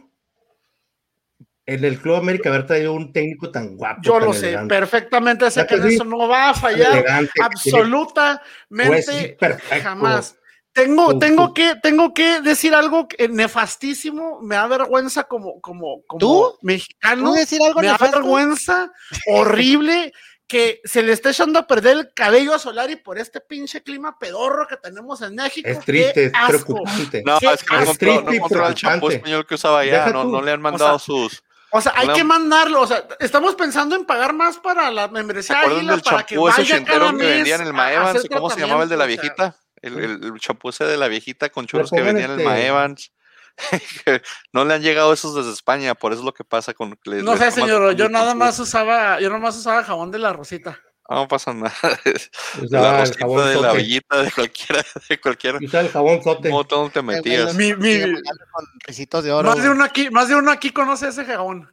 en 1.67 1.85
el 1.85 1.99
Club 1.99 2.17
América 2.17 2.51
haber 2.51 2.67
traído 2.67 2.93
un 2.95 3.13
técnico 3.13 3.51
tan 3.51 3.77
guapo. 3.77 4.01
Yo 4.03 4.21
lo 4.21 4.33
sé, 4.35 4.57
perfectamente 4.69 5.51
sé 5.51 5.67
que 5.67 5.75
eso 5.77 6.05
no 6.05 6.29
va 6.29 6.51
a 6.51 6.55
fallar 6.55 7.05
absolutamente 7.43 9.37
jamás. 9.83 10.39
Tengo, 10.75 11.19
tengo, 11.21 11.55
que, 11.55 11.77
tengo 11.81 12.13
que 12.13 12.41
decir 12.41 12.75
algo 12.75 13.07
nefastísimo, 13.31 14.41
me 14.43 14.57
da 14.57 14.67
vergüenza 14.67 15.23
como, 15.25 15.61
como, 15.61 16.03
como 16.05 16.19
¿Tú? 16.19 16.59
mexicano. 16.63 17.33
decir 17.33 17.63
algo 17.63 17.81
me 17.81 17.87
da 17.87 17.97
vergüenza 17.97 18.91
horrible 19.29 20.13
que 20.49 20.81
se 20.85 21.05
le 21.05 21.13
esté 21.13 21.31
echando 21.31 21.61
a 21.61 21.67
perder 21.69 21.97
el 21.97 22.13
cabello 22.13 22.55
a 22.55 22.59
Solari 22.59 22.97
por 22.97 23.19
este 23.19 23.41
pinche 23.41 23.85
clima 23.85 24.19
pedorro 24.19 24.67
que 24.67 24.77
tenemos 24.77 25.23
en 25.23 25.37
México. 25.37 25.69
Es 25.69 25.79
triste, 25.79 26.25
es 26.27 26.33
preocupante. 26.49 27.23
No, 27.25 27.39
es 27.39 27.63
que 27.63 27.77
no, 27.77 27.95
triste 27.95 28.55
no, 28.55 28.67
el 28.67 28.75
champú 28.75 29.11
español 29.11 29.47
que 29.47 29.55
usaba 29.55 29.81
allá, 29.81 30.11
no, 30.11 30.25
no, 30.25 30.43
le 30.43 30.51
han 30.51 30.61
mandado 30.61 30.99
sus 30.99 31.43
o 31.77 31.81
sea, 31.81 31.93
hay 31.97 32.07
que 32.11 32.23
mandarlo. 32.23 32.83
O 32.83 32.87
sea, 32.87 33.05
estamos 33.19 33.57
pensando 33.57 33.97
en 33.97 34.05
pagar 34.05 34.33
más 34.33 34.59
para 34.59 34.93
la 34.93 35.09
membresía 35.09 35.59
Águila 35.59 35.99
para 35.99 36.23
que 36.23 36.39
vaya 36.39 36.85
cada 36.85 37.11
mes 37.11 37.27
que 37.27 37.35
vendían 37.35 37.63
el 37.63 37.73
Maevans? 37.73 38.29
¿Cómo 38.33 38.49
se 38.49 38.61
llamaba 38.61 38.85
el 38.85 38.89
de 38.89 38.97
la 38.97 39.07
viejita? 39.07 39.57
El, 39.85 40.25
el, 40.25 40.41
champú 40.41 40.71
ese 40.71 40.85
de 40.85 40.97
la 40.97 41.09
viejita 41.09 41.51
con 41.51 41.67
churros 41.67 41.91
que 41.91 42.01
vendían 42.01 42.31
en 42.31 42.41
el 42.41 42.41
este 42.41 42.45
Maevans. 42.45 43.13
no 44.53 44.65
le 44.65 44.75
han 44.75 44.83
llegado 44.83 45.13
esos 45.13 45.35
desde 45.35 45.53
España, 45.53 45.95
por 45.95 46.13
eso 46.13 46.23
es 46.23 46.25
lo 46.25 46.35
que 46.35 46.45
pasa 46.45 46.75
con. 46.75 46.99
no 47.07 47.37
sé, 47.37 47.51
señor, 47.51 47.95
yo 47.95 48.09
nada 48.09 48.35
más 48.35 48.59
usaba, 48.59 49.21
yo 49.21 49.29
nada 49.29 49.41
más 49.41 49.57
usaba 49.57 49.85
jabón 49.85 50.11
de 50.11 50.19
la 50.19 50.33
rosita. 50.33 50.81
No, 51.09 51.29
pasa 51.29 51.53
nada. 51.53 51.75
la 52.71 53.01
rosita 53.01 53.27
de 53.27 53.61
la 53.61 53.73
vellita 53.73 54.23
de 54.23 54.31
cualquiera, 54.33 54.83
de 55.09 55.21
cualquiera. 55.21 55.59
Usa 55.63 55.81
el 55.81 55.91
jabón 55.91 56.23
sote. 56.23 56.51
¿Cómo 56.51 56.91
te 56.91 57.03
metías? 57.03 57.55
Mi, 57.55 57.75
mi, 57.75 57.99
de 57.99 59.33
oro. 59.33 59.49
Más 59.51 59.63
de 59.63 59.69
uno 59.69 59.85
aquí, 59.85 60.11
más 60.11 60.29
de 60.29 60.35
uno 60.35 60.51
aquí 60.51 60.71
conoce 60.71 61.09
ese 61.09 61.25
jabón. 61.25 61.71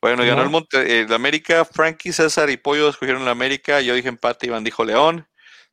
Bueno, 0.00 0.24
ganó 0.24 0.42
el, 0.42 0.50
Monte, 0.50 1.02
el 1.02 1.12
América, 1.12 1.64
Frankie, 1.64 2.12
César 2.12 2.50
y 2.50 2.56
Pollo 2.56 2.88
escogieron 2.88 3.22
el 3.22 3.28
América, 3.28 3.80
yo 3.80 3.94
dije 3.94 4.08
empate, 4.08 4.48
Iván 4.48 4.64
dijo 4.64 4.84
León. 4.84 5.28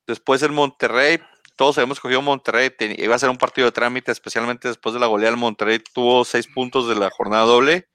Después 0.09 0.43
el 0.43 0.51
Monterrey, 0.51 1.19
todos 1.55 1.77
habíamos 1.77 1.97
escogido 1.97 2.21
Monterrey, 2.21 2.71
iba 2.97 3.15
a 3.15 3.19
ser 3.19 3.29
un 3.29 3.37
partido 3.37 3.67
de 3.67 3.71
trámite, 3.71 4.11
especialmente 4.11 4.67
después 4.67 4.93
de 4.93 4.99
la 4.99 5.07
goleada. 5.07 5.31
El 5.31 5.39
Monterrey 5.39 5.79
tuvo 5.93 6.25
seis 6.25 6.47
puntos 6.47 6.89
de 6.89 6.95
la 6.95 7.09
jornada 7.09 7.45
doble 7.45 7.87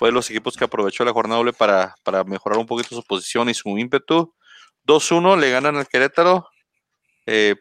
fue 0.00 0.08
de 0.08 0.12
los 0.12 0.30
equipos 0.30 0.56
que 0.56 0.64
aprovechó 0.64 1.04
la 1.04 1.12
jornada 1.12 1.36
doble 1.36 1.52
para, 1.52 1.94
para 2.04 2.24
mejorar 2.24 2.58
un 2.58 2.64
poquito 2.64 2.94
su 2.94 3.02
posición 3.02 3.50
y 3.50 3.54
su 3.54 3.76
ímpetu. 3.76 4.34
2-1 4.86 5.38
le 5.38 5.50
ganan 5.50 5.76
al 5.76 5.88
Querétaro. 5.88 6.48
Eh, 7.26 7.56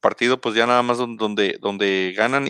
partido 0.00 0.40
pues 0.40 0.54
ya 0.54 0.68
nada 0.68 0.84
más 0.84 0.98
donde, 0.98 1.58
donde 1.60 2.14
ganan 2.16 2.48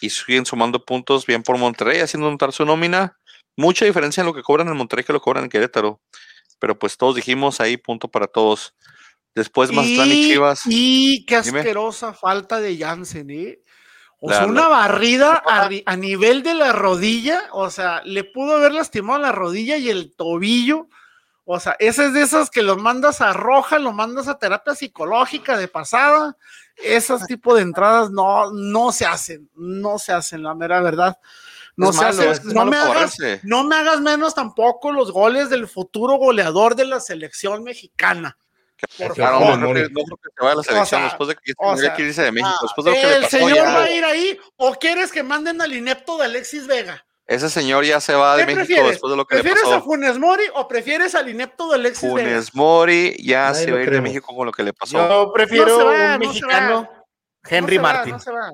y 0.00 0.10
siguen 0.10 0.46
sumando 0.46 0.84
puntos 0.84 1.26
bien 1.26 1.42
por 1.42 1.58
Monterrey, 1.58 1.98
haciendo 1.98 2.30
notar 2.30 2.52
su 2.52 2.64
nómina. 2.64 3.18
Mucha 3.56 3.84
diferencia 3.84 4.20
en 4.20 4.28
lo 4.28 4.32
que 4.32 4.44
cobran 4.44 4.68
en 4.68 4.76
Monterrey 4.76 5.04
que 5.04 5.12
lo 5.12 5.20
cobran 5.20 5.42
en 5.42 5.50
Querétaro. 5.50 6.00
Pero 6.60 6.78
pues 6.78 6.96
todos 6.96 7.16
dijimos 7.16 7.60
ahí 7.60 7.76
punto 7.76 8.06
para 8.06 8.28
todos. 8.28 8.75
Después 9.36 9.70
más 9.70 9.84
y, 9.84 10.00
y 10.00 10.28
Chivas. 10.30 10.62
Y 10.64 11.26
qué 11.26 11.36
asquerosa 11.36 12.14
falta 12.14 12.58
de 12.58 12.78
Jansen, 12.78 13.28
¿eh? 13.28 13.60
O 14.18 14.30
sea, 14.30 14.46
una 14.46 14.66
barrida 14.66 15.42
a, 15.86 15.96
nivel 15.96 16.42
de 16.42 16.54
la 16.54 16.72
rodilla, 16.72 17.42
o 17.52 17.68
sea, 17.68 18.00
le 18.06 18.24
pudo 18.24 18.56
haber 18.56 18.72
lastimado 18.72 19.18
la 19.20 19.32
rodilla 19.32 19.76
y 19.76 19.90
el 19.90 20.14
tobillo. 20.16 20.88
O 21.44 21.60
sea, 21.60 21.76
ese 21.78 22.06
es 22.06 22.14
de 22.14 22.22
esas 22.22 22.48
que 22.48 22.62
lo 22.62 22.78
mandas 22.78 23.20
a 23.20 23.34
roja, 23.34 23.78
lo 23.78 23.92
mandas 23.92 24.26
a 24.26 24.38
terapia 24.38 24.74
psicológica 24.74 25.58
de 25.58 25.68
pasada. 25.68 26.38
Esos 26.74 27.22
tipos 27.26 27.56
de 27.56 27.62
entradas 27.62 28.10
no, 28.10 28.50
no 28.52 28.90
se 28.90 29.04
hacen, 29.04 29.50
no 29.54 29.98
se 29.98 30.14
hacen, 30.14 30.42
la 30.42 30.54
mera 30.54 30.80
verdad. 30.80 31.18
No, 31.76 31.92
se 31.92 32.06
hacen. 32.06 32.54
no, 32.54 32.64
me 32.64 32.78
hagas, 32.78 33.18
no 33.42 33.64
me 33.64 33.76
hagas 33.76 34.00
menos 34.00 34.34
tampoco 34.34 34.92
los 34.92 35.12
goles 35.12 35.50
del 35.50 35.68
futuro 35.68 36.16
goleador 36.16 36.74
de 36.74 36.86
la 36.86 37.00
selección 37.00 37.64
mexicana. 37.64 38.38
Claro, 39.14 39.56
no, 39.56 39.70
creo 39.70 39.88
que, 39.88 39.92
no 39.92 40.04
creo 40.04 40.16
que 40.16 40.30
se 40.36 40.42
vaya 40.42 40.52
a 40.52 40.56
la 40.56 40.62
selección 40.62 41.02
después 41.04 41.28
de 41.28 41.36
que 41.36 41.54
tendría 41.54 41.94
que 41.94 42.02
irse 42.02 42.22
de 42.22 42.32
México. 42.32 42.58
Después 42.62 42.84
de 42.84 42.90
lo 42.90 42.96
que 42.96 43.02
¿El 43.02 43.20
le 43.20 43.20
pasó 43.22 43.38
señor 43.38 43.54
ya, 43.54 43.64
va 43.64 43.82
a 43.84 43.90
ir 43.90 44.04
ahí 44.04 44.38
o 44.56 44.74
quieres 44.74 45.12
que 45.12 45.22
manden 45.22 45.60
al 45.60 45.72
inepto 45.72 46.18
de 46.18 46.24
Alexis 46.26 46.66
Vega? 46.66 47.04
Ese 47.26 47.50
señor 47.50 47.84
ya 47.84 48.00
se 48.00 48.14
va 48.14 48.36
de 48.36 48.44
México 48.44 48.58
prefieres? 48.60 48.90
después 48.92 49.10
de 49.10 49.16
lo 49.16 49.24
que 49.24 49.36
le 49.36 49.42
¿Prefieres 49.42 49.64
pasó. 49.64 49.76
a 49.76 49.82
Funes 49.82 50.18
Mori 50.18 50.44
o 50.54 50.68
prefieres 50.68 51.14
al 51.14 51.28
inepto 51.28 51.68
de 51.70 51.74
Alexis 51.74 52.08
Funes 52.08 52.24
Vega? 52.24 52.50
Mori 52.52 53.16
ya 53.18 53.50
Nadie 53.50 53.64
se 53.64 53.72
va 53.72 53.78
a 53.78 53.82
ir 53.82 53.90
de 53.90 54.00
México 54.00 54.34
con 54.34 54.46
lo 54.46 54.52
que 54.52 54.62
le 54.62 54.72
pasó. 54.72 55.08
Yo 55.08 55.32
prefiero 55.32 55.78
no 55.78 55.84
va, 55.86 56.14
un 56.14 56.18
mexicano, 56.20 56.88
Henry 57.48 57.78
Martin. 57.78 58.12
no 58.12 58.20
se 58.20 58.30
va. 58.30 58.52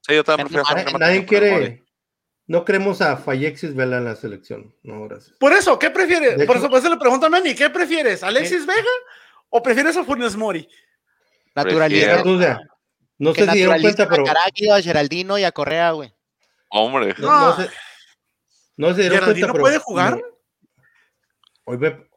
Sí, 0.00 0.14
yo 0.14 0.24
también 0.24 0.48
prefiero 0.48 0.66
a 0.66 0.72
Henry 0.72 0.84
Martin. 0.92 1.00
Nadie 1.00 1.26
quiere. 1.26 1.84
No 2.46 2.64
queremos 2.64 3.00
a 3.00 3.16
Fallexis 3.16 3.76
Vela 3.76 3.98
en 3.98 4.06
la 4.06 4.16
selección. 4.16 4.74
No, 4.82 5.06
gracias. 5.06 5.36
Por 5.38 5.52
eso, 5.52 5.78
¿qué 5.78 5.88
prefieres? 5.90 6.44
Por 6.46 6.56
eso, 6.56 6.88
le 6.90 6.96
pregunto 6.96 7.26
a 7.26 7.28
Manny, 7.28 7.54
¿qué 7.54 7.70
prefieres? 7.70 8.24
¿Alexis 8.24 8.66
Vega 8.66 8.90
¿O 9.50 9.62
prefieres 9.62 9.96
a 9.96 10.04
Funes 10.04 10.36
Mori? 10.36 10.68
Naturalidad. 11.54 12.24
No 13.18 13.34
sé 13.34 13.46
si 13.46 13.58
dieron 13.58 13.80
cuenta, 13.80 14.08
pero. 14.08 14.24
A 14.26 14.76
a 14.76 14.82
Geraldino 14.82 15.38
y 15.38 15.44
a 15.44 15.52
Correa, 15.52 15.90
güey. 15.90 16.14
Hombre. 16.70 17.14
No, 17.18 17.28
no, 17.28 17.56
sé, 17.56 17.70
no 18.76 18.88
sé 18.88 18.94
si 18.94 19.08
dieron 19.08 19.24
cuenta, 19.26 19.46
pero. 19.52 19.62
puede 19.62 19.78
jugar? 19.78 20.22
hoy 21.64 21.76
ve. 21.76 22.08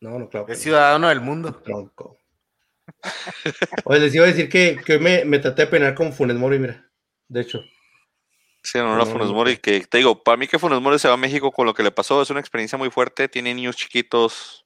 No, 0.00 0.18
no, 0.18 0.28
claro. 0.28 0.46
Es 0.48 0.60
ciudadano 0.60 1.08
del 1.08 1.20
mundo. 1.20 1.54
Tronco. 1.54 2.18
Oye, 3.84 4.00
les 4.00 4.14
iba 4.14 4.24
a 4.24 4.28
decir 4.28 4.48
que, 4.48 4.80
que 4.84 4.94
hoy 4.94 5.00
me, 5.00 5.24
me 5.24 5.38
traté 5.38 5.62
de 5.62 5.68
penar 5.68 5.94
con 5.94 6.12
Funes 6.12 6.36
Mori, 6.36 6.58
mira. 6.58 6.88
De 7.28 7.40
hecho. 7.40 7.62
Sí, 8.62 8.78
no, 8.78 8.96
no, 8.96 9.06
Funes 9.06 9.28
Mori, 9.28 9.56
que 9.56 9.80
te 9.80 9.98
digo, 9.98 10.22
para 10.22 10.36
mí 10.36 10.46
que 10.46 10.58
Funes 10.58 10.80
Mori 10.80 10.98
se 10.98 11.08
va 11.08 11.14
a 11.14 11.18
México 11.18 11.50
con 11.50 11.66
lo 11.66 11.74
que 11.74 11.82
le 11.82 11.90
pasó, 11.90 12.22
es 12.22 12.30
una 12.30 12.38
experiencia 12.38 12.78
muy 12.78 12.90
fuerte, 12.90 13.28
tiene 13.28 13.54
niños 13.54 13.76
chiquitos, 13.76 14.61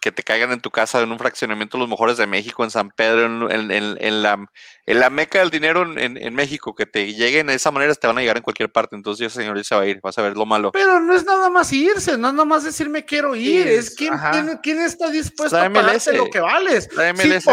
que 0.00 0.12
te 0.12 0.22
caigan 0.22 0.52
en 0.52 0.60
tu 0.60 0.70
casa 0.70 1.00
en 1.02 1.12
un 1.12 1.18
fraccionamiento 1.18 1.76
los 1.78 1.88
mejores 1.88 2.16
de 2.16 2.26
México, 2.26 2.64
en 2.64 2.70
San 2.70 2.90
Pedro, 2.90 3.50
en, 3.50 3.70
en, 3.70 3.96
en, 4.00 4.22
la, 4.22 4.46
en 4.86 5.00
la 5.00 5.10
meca 5.10 5.40
del 5.40 5.50
dinero 5.50 5.82
en, 5.98 6.34
México, 6.34 6.74
que 6.74 6.86
te 6.86 7.12
lleguen 7.12 7.48
de 7.48 7.54
esa 7.54 7.70
manera, 7.70 7.94
te 7.94 8.06
van 8.06 8.18
a 8.18 8.20
llegar 8.20 8.36
en 8.36 8.42
cualquier 8.42 8.72
parte. 8.72 8.96
Entonces, 8.96 9.26
ese 9.26 9.40
señor 9.40 9.62
se 9.64 9.74
va 9.74 9.82
a 9.82 9.86
ir, 9.86 10.00
vas 10.02 10.16
a 10.18 10.22
ver 10.22 10.36
lo 10.36 10.46
malo. 10.46 10.72
Pero 10.72 11.00
no 11.00 11.14
es 11.14 11.24
nada 11.24 11.50
más 11.50 11.72
irse, 11.72 12.16
no 12.16 12.28
es 12.28 12.34
nada 12.34 12.44
más 12.44 12.64
decirme 12.64 13.04
quiero 13.04 13.36
ir, 13.36 13.66
es, 13.66 13.94
quién, 13.94 14.14
quién, 14.62 14.80
está 14.80 15.10
dispuesto 15.10 15.56
a 15.56 15.70
pagarte 15.70 16.12
lo 16.16 16.26
que 16.30 16.40
vales. 16.40 16.88
La 16.94 17.12
MLS. 17.12 17.46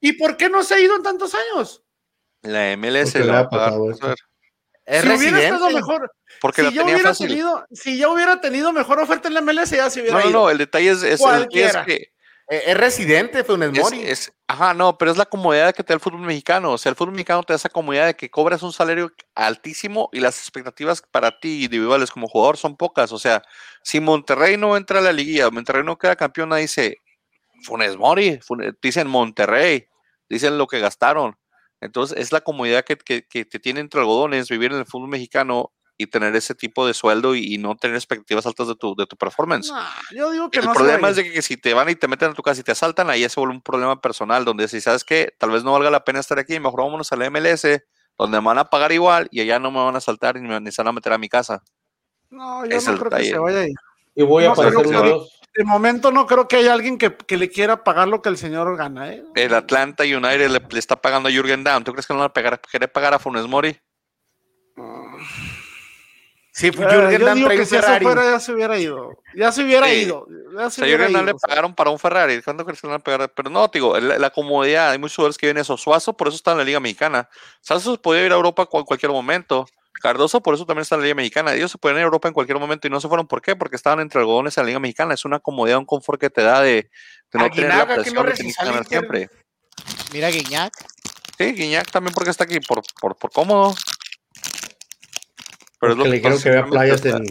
¿Y 0.00 0.12
por 0.14 0.36
qué 0.36 0.48
no 0.48 0.62
se 0.64 0.74
ha 0.74 0.80
ido 0.80 0.96
en 0.96 1.02
tantos 1.02 1.34
años? 1.34 1.82
La 2.42 2.76
MLS 2.76 3.14
lo 3.16 3.32
va 3.32 3.38
a 3.40 3.48
pagar. 3.48 4.16
Si 4.86 5.08
hubiera 5.08 5.42
estado 5.42 5.70
mejor, 5.70 6.10
porque 6.40 6.62
si 6.62 6.72
yo 6.72 6.84
hubiera 6.84 7.14
Tenido, 7.14 7.64
si 7.70 7.98
yo 7.98 8.12
hubiera 8.12 8.40
tenido 8.40 8.72
mejor 8.72 8.98
oferta 8.98 9.28
en 9.28 9.34
la 9.34 9.40
MLS, 9.40 9.70
ya 9.70 9.90
se 9.90 10.00
hubiera 10.00 10.18
No, 10.18 10.24
no, 10.24 10.30
no, 10.30 10.50
el 10.50 10.58
detalle 10.58 10.90
es, 10.90 11.02
es, 11.02 11.20
que 11.86 12.10
eh, 12.50 12.64
es 12.66 12.76
residente, 12.76 13.44
Funes 13.44 13.70
Mori. 13.72 14.02
Es, 14.02 14.32
ajá, 14.48 14.74
no, 14.74 14.98
pero 14.98 15.12
es 15.12 15.16
la 15.16 15.24
comodidad 15.24 15.72
que 15.72 15.84
te 15.84 15.92
da 15.92 15.94
el 15.94 16.00
fútbol 16.00 16.22
mexicano. 16.22 16.72
O 16.72 16.78
sea, 16.78 16.90
el 16.90 16.96
fútbol 16.96 17.12
mexicano 17.12 17.44
te 17.44 17.52
da 17.52 17.56
esa 17.56 17.68
comodidad 17.68 18.06
de 18.06 18.16
que 18.16 18.28
cobras 18.28 18.64
un 18.64 18.72
salario 18.72 19.12
altísimo 19.36 20.08
y 20.12 20.18
las 20.18 20.36
expectativas 20.38 21.00
para 21.00 21.38
ti 21.38 21.64
individuales 21.64 22.10
como 22.10 22.26
jugador 22.26 22.56
son 22.56 22.76
pocas. 22.76 23.12
O 23.12 23.20
sea, 23.20 23.42
si 23.84 24.00
Monterrey 24.00 24.56
no 24.56 24.76
entra 24.76 24.98
a 24.98 25.02
la 25.02 25.12
liguilla, 25.12 25.48
Monterrey 25.50 25.84
no 25.84 25.96
queda 25.96 26.16
campeón, 26.16 26.50
dice 26.56 26.96
Funes 27.62 27.96
Mori, 27.96 28.40
dicen 28.82 29.06
Monterrey, 29.06 29.86
dicen 30.28 30.58
lo 30.58 30.66
que 30.66 30.80
gastaron. 30.80 31.36
Entonces, 31.80 32.18
es 32.18 32.32
la 32.32 32.40
comodidad 32.40 32.84
que, 32.84 32.96
que, 32.96 33.26
que 33.26 33.44
te 33.44 33.58
tiene 33.58 33.80
entre 33.80 34.00
algodones 34.00 34.48
vivir 34.48 34.72
en 34.72 34.78
el 34.78 34.86
fútbol 34.86 35.08
mexicano 35.08 35.72
y 36.00 36.06
tener 36.06 36.34
ese 36.34 36.54
tipo 36.54 36.86
de 36.86 36.94
sueldo 36.94 37.34
y, 37.34 37.58
no 37.58 37.76
tener 37.76 37.94
expectativas 37.94 38.46
altas 38.46 38.68
de 38.68 38.74
tu, 38.74 38.96
de 38.96 39.04
tu 39.06 39.16
performance. 39.16 39.70
yo 40.12 40.30
digo 40.30 40.50
que 40.50 40.60
el 40.60 40.70
problema 40.70 41.10
es 41.10 41.16
de 41.16 41.30
que, 41.30 41.42
si 41.42 41.58
te 41.58 41.74
van 41.74 41.90
y 41.90 41.94
te 41.94 42.08
meten 42.08 42.30
a 42.30 42.34
tu 42.34 42.42
casa 42.42 42.62
y 42.62 42.64
te 42.64 42.72
asaltan, 42.72 43.10
ahí 43.10 43.28
se 43.28 43.38
vuelve 43.38 43.54
un 43.54 43.60
problema 43.60 44.00
personal, 44.00 44.46
donde 44.46 44.66
si 44.66 44.80
sabes 44.80 45.04
que 45.04 45.34
tal 45.36 45.50
vez 45.50 45.62
no 45.62 45.72
valga 45.72 45.90
la 45.90 46.02
pena 46.02 46.18
estar 46.18 46.38
aquí, 46.38 46.58
mejor 46.58 46.80
vámonos 46.80 47.12
al 47.12 47.30
MLS, 47.30 47.66
donde 48.16 48.40
me 48.40 48.46
van 48.46 48.56
a 48.56 48.70
pagar 48.70 48.92
igual 48.92 49.28
y 49.30 49.42
allá 49.42 49.58
no 49.58 49.70
me 49.70 49.78
van 49.78 49.94
a 49.94 49.98
asaltar 49.98 50.40
ni 50.40 50.48
me 50.48 50.72
se 50.72 50.80
van 50.80 50.88
a 50.88 50.92
meter 50.92 51.12
a 51.12 51.18
mi 51.18 51.28
casa. 51.28 51.62
No, 52.30 52.64
yo 52.64 52.80
no 52.80 52.98
creo 52.98 53.10
que 53.10 53.24
se 53.26 53.38
vaya 53.38 53.60
ahí. 53.60 53.72
Y 54.14 54.22
voy 54.22 54.44
a 54.44 54.52
aparecer 54.52 54.86
De 55.54 55.64
momento 55.64 56.12
no 56.12 56.26
creo 56.26 56.46
que 56.46 56.56
haya 56.56 56.72
alguien 56.72 56.96
que, 56.96 57.36
le 57.36 57.50
quiera 57.50 57.82
pagar 57.82 58.06
lo 58.06 58.22
que 58.22 58.28
el 58.28 58.38
señor 58.38 58.76
gana. 58.76 59.12
¿eh? 59.12 59.24
El 59.34 59.54
Atlanta 59.54 60.04
United 60.04 60.48
le, 60.48 60.60
le, 60.60 60.78
está 60.78 61.00
pagando 61.00 61.28
a 61.28 61.32
Jürgen 61.32 61.64
Damm. 61.64 61.82
¿Tú 61.82 61.92
crees 61.92 62.06
que 62.06 62.12
no 62.12 62.18
le 62.18 62.22
va 62.22 62.26
a 62.26 62.32
pagar, 62.32 62.60
quiere 62.60 62.86
pagar 62.86 63.14
a 63.14 63.18
Funes 63.18 63.46
Mori? 63.46 63.76
Sí, 66.52 66.70
pues 66.70 66.88
Jürgen 66.92 67.24
Damm 67.24 67.48
que 67.48 67.66
si 67.66 67.76
eso 67.76 68.00
fuera 68.00 68.24
ya 68.30 68.38
se 68.38 68.52
hubiera 68.52 68.78
ido. 68.78 69.22
Ya 69.34 69.50
se 69.50 69.64
hubiera 69.64 69.92
ido. 69.92 70.26
Ya 70.54 70.70
se 70.70 70.82
o 70.82 70.84
sea, 70.84 70.86
Jürgen 70.86 71.12
Damm 71.12 71.26
le 71.26 71.34
pagaron 71.34 71.74
para 71.74 71.90
un 71.90 71.98
Ferrari. 71.98 72.40
¿Cuándo 72.42 72.64
crees 72.64 72.80
que 72.80 72.86
le 72.86 72.92
van 72.92 73.00
a 73.00 73.04
pagar? 73.04 73.32
Pero 73.34 73.50
no, 73.50 73.66
digo, 73.68 73.98
la, 73.98 74.18
la, 74.18 74.30
comodidad. 74.30 74.90
Hay 74.90 74.98
muchos 74.98 75.16
jugadores 75.16 75.38
que 75.38 75.46
vienen 75.46 75.62
eso. 75.62 75.76
Suazo, 75.76 76.16
por 76.16 76.28
eso 76.28 76.36
está 76.36 76.52
en 76.52 76.58
la 76.58 76.64
Liga 76.64 76.78
Mexicana. 76.78 77.28
Suazo 77.60 78.00
podía 78.00 78.24
ir 78.24 78.32
a 78.32 78.36
Europa 78.36 78.68
en 78.70 78.84
cualquier 78.84 79.10
momento. 79.10 79.66
Cardoso, 80.00 80.42
por 80.42 80.54
eso 80.54 80.66
también 80.66 80.82
está 80.82 80.94
en 80.94 81.02
la 81.02 81.04
Liga 81.04 81.14
Mexicana. 81.14 81.54
Ellos 81.54 81.70
se 81.70 81.78
pueden 81.78 81.98
ir 81.98 82.02
a 82.02 82.04
Europa 82.04 82.28
en 82.28 82.34
cualquier 82.34 82.58
momento 82.58 82.86
y 82.86 82.90
no 82.90 83.00
se 83.00 83.08
fueron. 83.08 83.26
¿Por 83.26 83.42
qué? 83.42 83.54
Porque 83.54 83.76
estaban 83.76 84.00
entre 84.00 84.20
algodones 84.20 84.56
en 84.56 84.64
la 84.64 84.66
Liga 84.68 84.80
Mexicana. 84.80 85.14
Es 85.14 85.24
una 85.24 85.40
comodidad, 85.40 85.78
un 85.78 85.84
confort 85.84 86.20
que 86.20 86.30
te 86.30 86.42
da 86.42 86.62
de, 86.62 86.90
de 87.32 87.38
no 87.38 87.50
tener 87.50 87.68
la 87.68 87.86
presión 87.86 88.26
que 88.26 88.52
ganar 88.64 88.86
siempre. 88.86 89.30
Mira 90.12 90.30
Guiñac. 90.30 90.72
Sí, 91.38 91.52
Guiñac 91.52 91.90
también 91.90 92.14
porque 92.14 92.30
está 92.30 92.44
aquí 92.44 92.60
por, 92.60 92.82
por, 93.00 93.16
por 93.16 93.30
cómodo. 93.30 93.74
Pero 95.80 95.92
es 95.92 95.98
lo 95.98 96.04
que 96.04 96.10
le 96.10 96.16
dijeron 96.16 96.42
que 96.42 96.48
había 96.48 96.66
playas 96.66 97.04
en 97.04 97.24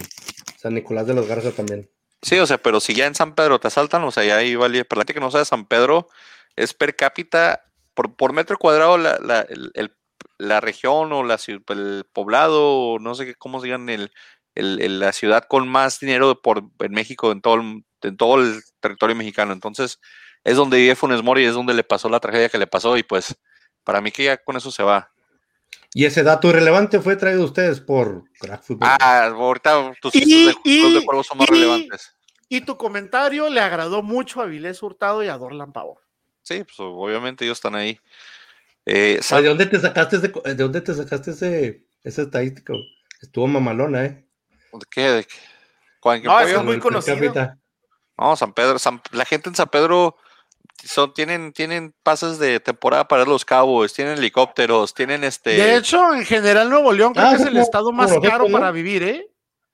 San 0.57 0.74
Nicolás 0.74 1.07
de 1.07 1.13
los 1.13 1.28
Garza 1.28 1.51
también. 1.51 1.89
Sí, 2.22 2.38
o 2.38 2.45
sea, 2.45 2.57
pero 2.57 2.80
si 2.80 2.93
ya 2.93 3.05
en 3.05 3.15
San 3.15 3.34
Pedro 3.34 3.59
te 3.59 3.67
asaltan, 3.67 4.03
o 4.03 4.11
sea, 4.11 4.24
ya 4.24 4.38
ahí 4.38 4.55
vale. 4.55 4.86
Pero 4.86 4.99
la 4.99 5.03
gente 5.03 5.13
que 5.13 5.20
no 5.20 5.32
sabe, 5.32 5.45
San 5.45 5.65
Pedro 5.65 6.09
es 6.55 6.74
per 6.74 6.95
cápita, 6.95 7.63
por, 7.93 8.15
por 8.15 8.34
metro 8.34 8.57
cuadrado, 8.57 8.97
la, 8.97 9.17
la, 9.22 9.41
el, 9.41 9.95
la 10.39 10.59
región 10.61 11.13
o 11.13 11.23
la, 11.23 11.37
el 11.45 12.05
poblado, 12.11 12.75
o 12.75 12.99
no 12.99 13.13
sé 13.13 13.27
qué, 13.27 13.35
cómo 13.35 13.61
se 13.61 13.67
llaman, 13.67 13.89
el, 13.89 14.11
el, 14.55 14.99
la 14.99 15.13
ciudad 15.13 15.43
con 15.47 15.67
más 15.67 15.99
dinero 15.99 16.41
por, 16.41 16.63
en 16.79 16.91
México, 16.91 17.31
en 17.31 17.41
todo, 17.41 17.55
el, 17.55 17.83
en 18.01 18.17
todo 18.17 18.41
el 18.41 18.61
territorio 18.79 19.15
mexicano. 19.15 19.53
Entonces, 19.53 19.99
es 20.43 20.55
donde 20.55 20.77
vive 20.77 20.95
Funes 20.95 21.21
Mori, 21.21 21.45
es 21.45 21.53
donde 21.53 21.75
le 21.75 21.83
pasó 21.83 22.09
la 22.09 22.19
tragedia 22.19 22.49
que 22.49 22.57
le 22.57 22.65
pasó, 22.67 22.97
y 22.97 23.03
pues, 23.03 23.35
para 23.83 24.01
mí 24.01 24.11
que 24.11 24.23
ya 24.23 24.37
con 24.37 24.57
eso 24.57 24.71
se 24.71 24.81
va. 24.81 25.11
Y 25.93 26.05
ese 26.05 26.23
dato 26.23 26.49
irrelevante 26.49 26.99
fue 26.99 27.15
traído 27.15 27.43
a 27.43 27.45
ustedes 27.45 27.81
por 27.81 28.23
Crack 28.39 28.63
Football. 28.63 28.89
Ah, 28.99 29.25
ahorita 29.25 29.91
tus 30.01 30.15
y, 30.15 30.45
de, 30.45 30.53
de 30.53 31.05
juego 31.05 31.23
son 31.23 31.39
más 31.39 31.49
relevantes. 31.49 32.15
Y 32.47 32.61
tu 32.61 32.77
comentario 32.77 33.49
le 33.49 33.59
agradó 33.59 34.01
mucho 34.01 34.41
a 34.41 34.45
Vilés 34.45 34.81
Hurtado 34.81 35.23
y 35.23 35.27
a 35.27 35.37
Dorlan 35.37 35.73
Pavor. 35.73 35.99
Sí, 36.41 36.63
pues 36.63 36.79
obviamente 36.79 37.45
ellos 37.45 37.57
están 37.57 37.75
ahí. 37.75 37.99
Eh, 38.91 39.19
¿De 39.29 39.43
dónde 39.43 39.67
te 39.67 39.79
sacaste 39.79 40.15
ese, 40.15 40.33
de 40.43 40.55
dónde 40.55 40.81
te 40.81 40.95
sacaste 40.95 41.29
ese, 41.29 41.85
ese 42.03 42.23
estadístico? 42.23 42.73
Estuvo 43.21 43.45
mamalona, 43.45 44.05
¿eh? 44.05 44.25
¿De 44.73 44.85
qué? 44.89 45.01
¿De 45.11 45.23
qué? 45.25 46.21
no, 46.23 46.39
es 46.39 46.63
muy 46.63 46.79
conocido. 46.79 47.55
No, 48.17 48.35
San 48.35 48.51
Pedro, 48.51 48.77
la 49.11 49.25
gente 49.25 49.49
en 49.49 49.55
San 49.55 49.67
Pedro 49.67 50.15
son, 50.83 51.13
tienen, 51.13 51.53
tienen 51.53 51.93
pases 52.01 52.39
de 52.39 52.59
temporada 52.59 53.07
para 53.07 53.25
los 53.25 53.45
cabos, 53.45 53.93
tienen 53.93 54.17
helicópteros, 54.17 54.95
tienen 54.95 55.23
este. 55.23 55.51
De 55.51 55.75
hecho, 55.75 56.15
en 56.15 56.25
general 56.25 56.71
Nuevo 56.71 56.91
León 56.91 57.13
creo 57.13 57.27
ah, 57.27 57.35
que 57.35 57.43
es 57.43 57.47
el 57.47 57.57
estado 57.57 57.91
más 57.91 58.11
caro 58.23 58.47
para 58.51 58.71
vivir, 58.71 59.03
¿eh? 59.03 59.27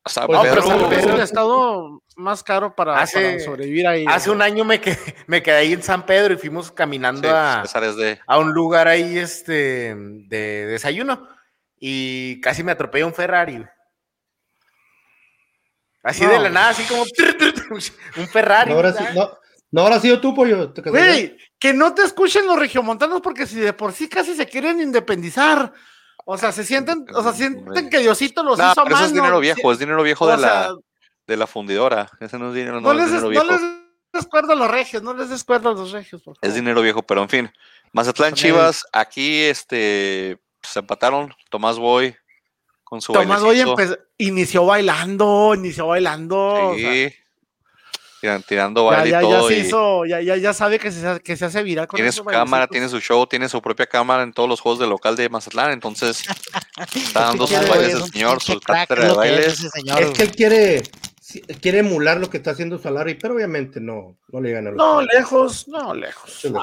San 0.06 0.28
Pedro, 0.28 0.92
es 0.92 1.06
el 1.06 1.22
estado 1.22 2.04
más 2.16 2.44
caro 2.44 2.76
para, 2.76 3.06
sobrevivir 3.08 3.88
ahí. 3.88 4.06
Hace 4.08 4.32
un 4.32 4.42
año 4.42 4.66
me 4.66 4.80
quedé, 4.82 4.98
me 5.28 5.44
quedé 5.44 5.58
ahí 5.58 5.74
en 5.74 5.84
San 5.84 6.06
Pedro 6.06 6.34
y 6.34 6.38
fuimos 6.38 6.72
caminando 6.72 7.30
a, 7.30 7.64
de... 7.98 8.20
a 8.26 8.38
un 8.40 8.54
lugar 8.54 8.88
ahí 8.88 9.18
este, 9.18 9.96
de 9.96 10.66
desayuno 10.68 11.28
y 11.80 12.40
casi 12.42 12.64
me 12.64 12.72
atropella 12.72 13.06
un 13.06 13.14
Ferrari. 13.14 13.64
Así 16.04 16.26
de 16.26 16.40
la 16.40 16.50
nada, 16.50 16.70
así 16.70 16.84
como 16.84 17.02
un 17.02 18.28
Ferrari. 18.28 18.72
Ahora 18.72 18.94
sí, 18.94 19.04
no, 19.16 19.32
no 19.72 19.82
habrá 19.82 20.00
sido 20.00 20.22
tú, 20.22 20.36
pollo. 20.36 20.72
Güey, 20.86 21.36
que 21.60 21.74
no 21.74 21.94
te 21.96 22.04
escuchen 22.04 22.46
los 22.46 22.60
regiomontanos 22.60 23.22
porque 23.22 23.48
si 23.48 23.60
de 23.60 23.74
por 23.74 23.92
sí 23.92 24.08
casi 24.08 24.36
se 24.36 24.46
quieren 24.46 24.80
independizar. 24.80 25.74
O 26.28 26.38
sea, 26.38 26.52
se 26.52 26.64
sienten, 26.64 27.06
o 27.14 27.22
sea, 27.22 27.34
sienten 27.34 27.90
que 27.90 28.00
Diosito 28.00 28.42
los 28.44 28.58
hizo 28.58 28.84
pero 28.84 28.96
Eso 28.96 29.06
es 29.06 29.14
dinero 29.14 29.40
viejo, 29.40 29.72
es 29.72 29.78
dinero 29.78 30.02
viejo 30.02 30.28
de 30.28 30.38
la, 30.38 30.76
de 31.28 31.38
la 31.38 31.48
fundidora. 31.48 32.10
Ese 32.20 32.38
no 32.38 32.50
es 32.50 32.56
dinero, 32.56 32.82
no, 32.82 32.92
es 32.92 33.06
dinero 33.06 33.30
viejo. 33.30 33.46
No 33.46 33.52
les 33.52 33.62
descuerdo 34.14 34.54
a 34.54 34.56
los 34.56 34.70
regios, 34.70 35.04
no 35.04 35.14
les 35.14 35.30
descuerdo 35.30 35.70
a 35.70 35.74
los 35.74 35.92
regios, 35.92 36.22
por 36.22 36.38
Es 36.42 36.56
dinero 36.56 36.82
viejo, 36.82 37.02
pero 37.04 37.22
en 37.22 37.30
fin. 37.30 37.52
Mazatlán 37.92 38.34
Chivas, 38.34 38.86
aquí 38.92 39.42
este 39.44 40.40
se 40.62 40.80
empataron. 40.80 41.34
Tomás 41.50 41.78
Boy 41.78 42.16
con 42.84 43.02
su 43.02 43.14
Tomás 43.14 43.42
Boy 43.42 43.64
inició 44.18 44.66
bailando, 44.66 45.54
inició 45.56 45.88
bailando. 45.88 46.74
Sí 46.76 47.14
tirando 48.48 48.86
baile 48.86 49.12
ya, 49.12 49.20
y 49.20 49.22
todo. 49.22 49.50
Ya, 49.50 49.56
se 49.56 49.62
hizo, 49.62 50.06
ya, 50.06 50.22
ya, 50.22 50.36
ya, 50.38 50.54
sabe 50.54 50.80
que 50.80 50.92
se, 50.92 51.20
que 51.22 51.38
se 51.38 51.46
hace 51.46 51.64
viral 51.64 51.88
con 51.88 51.98
Tiene 51.98 52.12
su 52.12 52.24
cámara, 52.24 52.68
tiene 52.68 52.90
su 52.90 53.00
show, 53.00 53.26
tiene 53.28 53.50
su 53.50 53.62
propia 53.62 53.86
cámara 53.86 54.24
en 54.24 54.34
todos 54.34 54.50
los 54.50 54.60
juegos 54.60 54.80
de 54.80 54.88
local 54.88 55.16
de 55.16 55.30
Mazatlán, 55.30 55.72
entonces 55.72 56.24
está 56.96 57.22
dando 57.22 57.48
sus 57.48 57.68
bailes 57.68 57.94
el 57.94 58.04
señor, 58.12 58.42
su 58.42 58.60
cátedra 58.60 59.08
de 59.08 59.14
bailes. 59.14 59.64
Es, 59.64 60.12
que 60.12 60.24
él 60.24 60.32
quiere, 60.32 60.84
quiere 61.62 61.80
emular 61.80 62.18
lo 62.18 62.30
que 62.30 62.38
está 62.38 62.52
haciendo 62.52 62.78
Solari, 62.78 63.16
pero 63.16 63.36
obviamente 63.36 63.80
no, 63.80 64.18
no 64.30 64.42
le 64.42 64.52
gana. 64.52 64.72
No, 64.72 65.02
lejos, 65.02 65.68
no, 65.68 65.94
lejos. 65.94 66.46
Él 66.46 66.54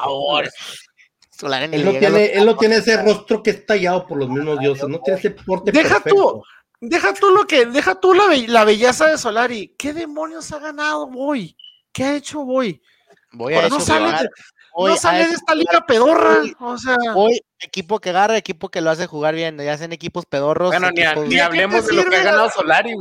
no, 1.85 1.99
tiene, 1.99 2.27
él 2.27 2.47
no 2.47 2.57
tiene 2.57 2.77
ese 2.77 3.03
rostro 3.03 3.43
que 3.43 3.51
es 3.51 3.67
tallado 3.67 4.07
por 4.07 4.19
los 4.19 4.29
mismos 4.29 4.61
dioses, 4.61 4.89
no 4.89 5.01
tiene 5.01 5.19
ese 5.19 5.31
porte 5.31 5.73
Deja 5.73 6.01
tú, 6.01 6.43
Deja 6.85 7.15
tú 7.15 7.31
lo 7.31 7.47
que, 7.47 7.67
deja 7.67 7.95
tú 7.95 8.13
la, 8.13 8.25
la 8.49 8.65
belleza 8.65 9.07
de 9.07 9.17
Solari. 9.17 9.73
¿Qué 9.79 9.93
demonios 9.93 10.51
ha 10.51 10.59
ganado 10.59 11.07
Boy? 11.07 11.57
¿Qué 11.93 12.03
ha 12.03 12.17
hecho 12.17 12.45
Boy? 12.45 12.83
Voy 13.31 13.55
a 13.55 13.69
no 13.69 13.79
sale, 13.79 14.29
no 14.77 14.97
sale 14.97 15.29
de 15.29 15.35
esta 15.35 15.55
liga 15.55 15.87
pedorra. 15.87 16.39
o 16.59 16.77
sea, 16.77 16.97
Boy, 17.15 17.41
equipo 17.61 18.01
que 18.01 18.11
agarra, 18.11 18.37
equipo 18.37 18.69
que 18.69 18.81
lo 18.81 18.91
hace 18.91 19.07
jugar 19.07 19.37
bien. 19.37 19.59
Ya 19.59 19.75
hacen 19.75 19.93
equipos 19.93 20.27
pedorros. 20.27 20.71
Bueno, 20.71 20.91
ni, 20.91 21.39
hablemos 21.39 21.87
de 21.87 21.95
lo 21.95 22.05
que 22.05 22.17
ha 22.17 22.25
ganado 22.25 22.51
Solari. 22.51 22.97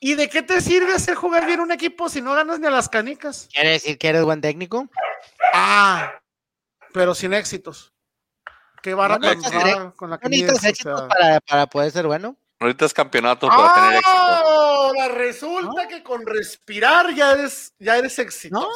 ¿Y 0.00 0.14
de 0.14 0.28
qué 0.28 0.42
te 0.42 0.60
sirve 0.60 0.92
hacer 0.94 1.14
jugar 1.14 1.46
bien 1.46 1.60
un 1.60 1.72
equipo 1.72 2.08
si 2.08 2.20
no 2.20 2.34
ganas 2.34 2.60
ni 2.60 2.66
a 2.66 2.70
las 2.70 2.88
canicas? 2.88 3.48
¿Quiere 3.52 3.70
decir 3.70 3.98
que 3.98 4.08
eres 4.08 4.24
buen 4.24 4.40
técnico? 4.40 4.88
Ah, 5.54 6.20
pero 6.92 7.14
sin 7.14 7.32
éxitos. 7.32 7.92
qué 8.82 8.94
barra 8.94 9.18
con 9.96 10.10
la 10.10 10.18
que 10.18 10.46
para, 11.08 11.40
para 11.40 11.66
poder 11.66 11.90
ser 11.90 12.06
bueno. 12.06 12.36
Ahorita 12.58 12.86
es 12.86 12.94
campeonato 12.94 13.48
para 13.48 13.74
tener 13.74 13.94
éxito. 13.96 14.16
Ahora 14.16 15.08
resulta 15.08 15.88
que 15.88 16.02
con 16.02 16.26
respirar 16.26 17.14
ya 17.14 17.32
eres, 17.32 17.74
ya 17.78 17.96
eres 17.96 18.18
exitoso. 18.18 18.68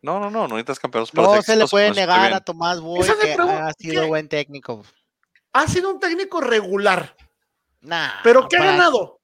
No, 0.00 0.20
no, 0.20 0.30
no, 0.30 0.46
no 0.46 0.54
necesitas 0.54 0.78
campeonatos 0.78 1.10
para 1.12 1.36
No 1.36 1.42
se 1.42 1.56
le 1.56 1.66
puede 1.66 1.90
negar 1.90 2.32
a 2.32 2.40
Tomás 2.40 2.80
Boy 2.80 3.08
que 3.20 3.32
ha 3.32 3.72
sido 3.72 4.06
buen 4.06 4.28
técnico. 4.28 4.84
Ha 5.52 5.66
sido 5.66 5.90
un 5.90 5.98
técnico 5.98 6.40
regular. 6.40 7.16
Nah, 7.80 8.22
¿Pero 8.22 8.48
qué 8.48 8.56
ha 8.56 8.64
ganado? 8.64 9.17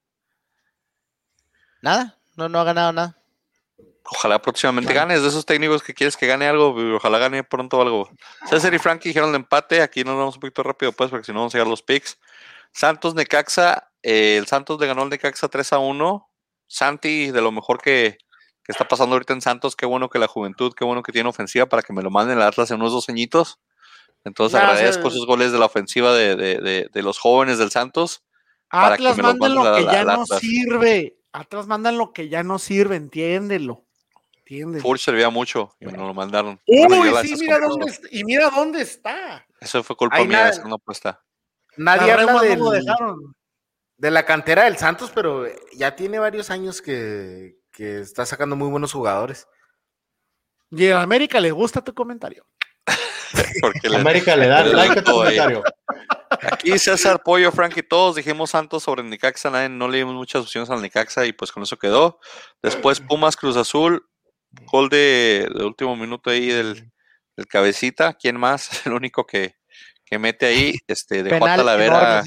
Nada, 1.85 2.18
no, 2.37 2.49
no 2.49 2.61
ha 2.61 2.64
ganado 2.64 2.93
nada. 2.95 3.18
Ojalá 4.05 4.41
próximamente 4.41 4.95
ganes 4.95 5.20
de 5.20 5.28
esos 5.28 5.45
técnicos 5.45 5.82
que 5.82 5.93
quieres 5.93 6.16
que 6.16 6.26
gane 6.26 6.47
algo, 6.49 6.74
ojalá 6.97 7.18
gane 7.18 7.45
pronto 7.45 7.78
algo. 7.82 8.09
César 8.49 8.72
y 8.72 8.78
Frankie 8.78 9.11
dijeron 9.11 9.28
el 9.28 9.37
empate, 9.37 9.82
aquí 9.82 10.03
nos 10.03 10.16
vamos 10.16 10.37
un 10.37 10.41
poquito 10.41 10.62
rápido 10.62 10.93
pues, 10.93 11.11
porque 11.11 11.26
si 11.26 11.32
no 11.32 11.41
vamos 11.41 11.55
a 11.55 11.59
llegar 11.59 11.68
los 11.68 11.82
picks. 11.82 12.18
Santos 12.72 13.14
Necaxa, 13.14 13.91
eh, 14.03 14.39
el 14.39 14.47
Santos 14.47 14.80
le 14.80 14.87
ganó 14.87 15.03
al 15.03 15.11
Necaxa 15.11 15.49
3 15.49 15.74
a 15.74 15.78
1. 15.78 16.30
Santi, 16.66 17.30
de 17.30 17.43
lo 17.43 17.53
mejor 17.53 17.82
que, 17.82 18.16
está 18.66 18.89
pasando 18.89 19.16
ahorita 19.16 19.35
en 19.35 19.43
Santos, 19.43 19.76
qué 19.76 19.85
bueno 19.85 20.09
que 20.09 20.18
la 20.18 20.26
juventud, 20.26 20.72
qué 20.74 20.87
bueno 20.87 21.03
que 21.03 21.12
tiene 21.12 21.28
ofensiva 21.28 21.66
para 21.66 21.82
que 21.82 21.93
me 21.93 22.01
lo 22.01 22.11
manden 22.11 22.39
al 22.39 22.45
Atlas 22.45 22.70
en 22.70 22.80
unos 22.80 22.93
dos 22.93 23.11
añitos. 23.11 23.61
Entonces 24.24 24.59
agradezco 24.59 25.09
esos 25.09 25.26
goles 25.26 25.53
de 25.53 25.59
la 25.59 25.66
ofensiva 25.66 26.14
de, 26.14 26.89
los 26.95 27.18
jóvenes 27.18 27.59
del 27.59 27.70
Santos. 27.70 28.24
Atlas 28.70 29.18
mandan 29.18 29.55
lo 29.55 29.76
que 29.76 29.85
ya 29.85 30.05
no 30.05 30.24
sirve. 30.24 31.18
Atlas 31.35 31.66
mandan 31.66 31.99
lo 31.99 32.12
que 32.12 32.28
ya 32.28 32.45
no 32.45 32.61
sirve, 32.61 32.95
entiéndelo. 32.95 33.85
Furch 34.80 35.01
servía 35.01 35.30
mucho 35.30 35.74
y 35.80 35.87
no 35.87 36.07
lo 36.07 36.14
mandaron. 36.14 36.61
Uy, 36.64 37.12
sí, 37.22 37.35
mira 37.41 37.59
dónde 37.59 37.87
está, 37.91 38.09
y 38.11 38.24
mira 38.24 38.51
dónde 38.51 38.82
está. 38.82 39.45
Eso 39.61 39.82
fue 39.82 39.97
culpa 39.97 40.22
mía, 40.24 40.51
esa 40.51 40.62
no 40.64 40.76
apuesta. 40.76 41.20
Nadie 41.76 42.12
habla 42.12 42.41
de 43.97 44.11
la 44.11 44.24
cantera 44.24 44.64
del 44.64 44.76
Santos, 44.76 45.11
pero 45.12 45.47
ya 45.72 45.97
tiene 45.97 46.20
varios 46.20 46.51
años 46.51 46.80
que, 46.80 47.57
está 47.76 48.24
sacando 48.26 48.55
muy 48.55 48.68
buenos 48.68 48.93
jugadores. 48.93 49.49
Y 50.70 50.89
a 50.89 51.03
América 51.03 51.41
le 51.41 51.51
gusta 51.51 51.82
tu 51.82 51.95
comentario. 51.95 52.47
Porque 53.61 53.89
América 53.89 54.37
le 54.37 54.47
da 54.47 54.64
like 54.64 55.01
a 55.01 55.03
tu 55.03 55.12
comentario. 55.12 55.64
Aquí 56.51 56.78
César 56.78 57.22
Pollo, 57.22 57.53
Frank 57.53 57.76
y 57.76 57.82
todos 57.82 58.16
dijimos 58.16 58.51
Santos 58.51 58.82
sobre 58.82 59.03
Nicaxa, 59.03 59.68
no 59.68 59.88
le 59.88 59.99
dimos 59.99 60.14
muchas 60.14 60.42
opciones 60.42 60.70
al 60.70 60.82
Nicaxa 60.82 61.26
y 61.26 61.32
pues 61.32 61.53
con 61.53 61.62
eso 61.62 61.78
quedó. 61.78 62.18
Después 62.62 63.01
Pumas 63.01 63.36
Cruz 63.36 63.57
Azul, 63.57 64.07
gol 64.70 64.88
de, 64.88 65.49
último 65.64 65.97
minuto 65.97 66.30
ahí 66.30 66.47
del, 66.47 66.90
cabecita. 67.49 68.14
¿Quién 68.14 68.38
más? 68.38 68.68
El 68.86 68.92
único 68.92 69.26
que, 69.26 69.57
mete 70.18 70.47
ahí, 70.47 70.74
este, 70.86 71.22
dejó 71.24 71.45
a 71.45 71.57
Talavera. 71.57 72.22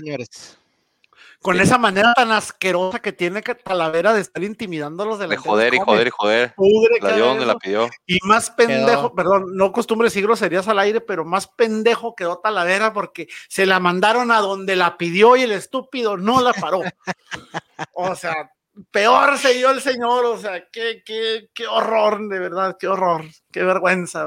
Con 1.41 1.59
esa 1.61 1.77
manera 1.77 2.13
tan 2.13 2.31
asquerosa 2.31 2.99
que 2.99 3.13
tiene 3.13 3.41
Talavera 3.41 4.13
de 4.13 4.21
estar 4.21 4.43
intimidando 4.43 5.03
a 5.03 5.05
los 5.05 5.19
de 5.19 5.37
joder 5.37 5.73
y 5.73 5.79
joder 5.79 6.07
y 6.07 6.09
joder. 6.09 6.53
la 7.01 7.15
dio 7.15 7.25
donde 7.25 7.45
la 7.45 7.55
pidió. 7.55 7.89
Y 8.05 8.17
más 8.23 8.49
pendejo, 8.49 9.13
perdón, 9.13 9.55
no 9.55 9.71
costumbre 9.71 10.07
decir 10.07 10.23
groserías 10.23 10.67
al 10.67 10.79
aire, 10.79 10.99
pero 10.99 11.25
más 11.25 11.47
pendejo 11.47 12.15
quedó 12.15 12.39
Talavera 12.39 12.91
porque 12.91 13.27
se 13.47 13.65
la 13.65 13.79
mandaron 13.79 14.31
a 14.31 14.39
donde 14.39 14.75
la 14.75 14.97
pidió 14.97 15.35
y 15.35 15.43
el 15.43 15.51
estúpido 15.51 16.17
no 16.17 16.41
la 16.41 16.53
paró. 16.53 16.81
o 17.93 18.15
sea, 18.15 18.51
peor 18.91 19.37
se 19.37 19.53
dio 19.53 19.69
el 19.69 19.81
señor, 19.81 20.25
o 20.25 20.37
sea, 20.37 20.65
qué, 20.71 21.01
qué, 21.05 21.49
qué 21.53 21.67
horror, 21.67 22.27
de 22.27 22.39
verdad, 22.39 22.77
qué 22.79 22.87
horror, 22.87 23.23
qué 23.51 23.63
vergüenza. 23.63 24.25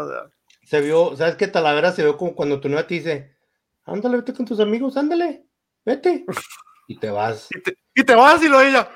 Se 0.64 0.80
vio, 0.80 1.16
¿sabes 1.16 1.36
qué? 1.36 1.48
Talavera 1.48 1.92
se 1.92 2.02
vio 2.02 2.16
como 2.16 2.34
cuando 2.34 2.60
tu 2.60 2.68
nueva 2.68 2.86
te 2.86 2.94
dice, 2.94 3.34
ándale, 3.84 4.18
vete 4.18 4.32
con 4.32 4.46
tus 4.46 4.60
amigos, 4.60 4.96
ándale, 4.96 5.44
vete. 5.84 6.24
Y 6.90 6.96
te 6.96 7.08
vas. 7.08 7.48
Y 7.94 8.02
te, 8.02 8.14
vas 8.16 8.42
y 8.42 8.48
lo 8.48 8.60
ella, 8.60 8.90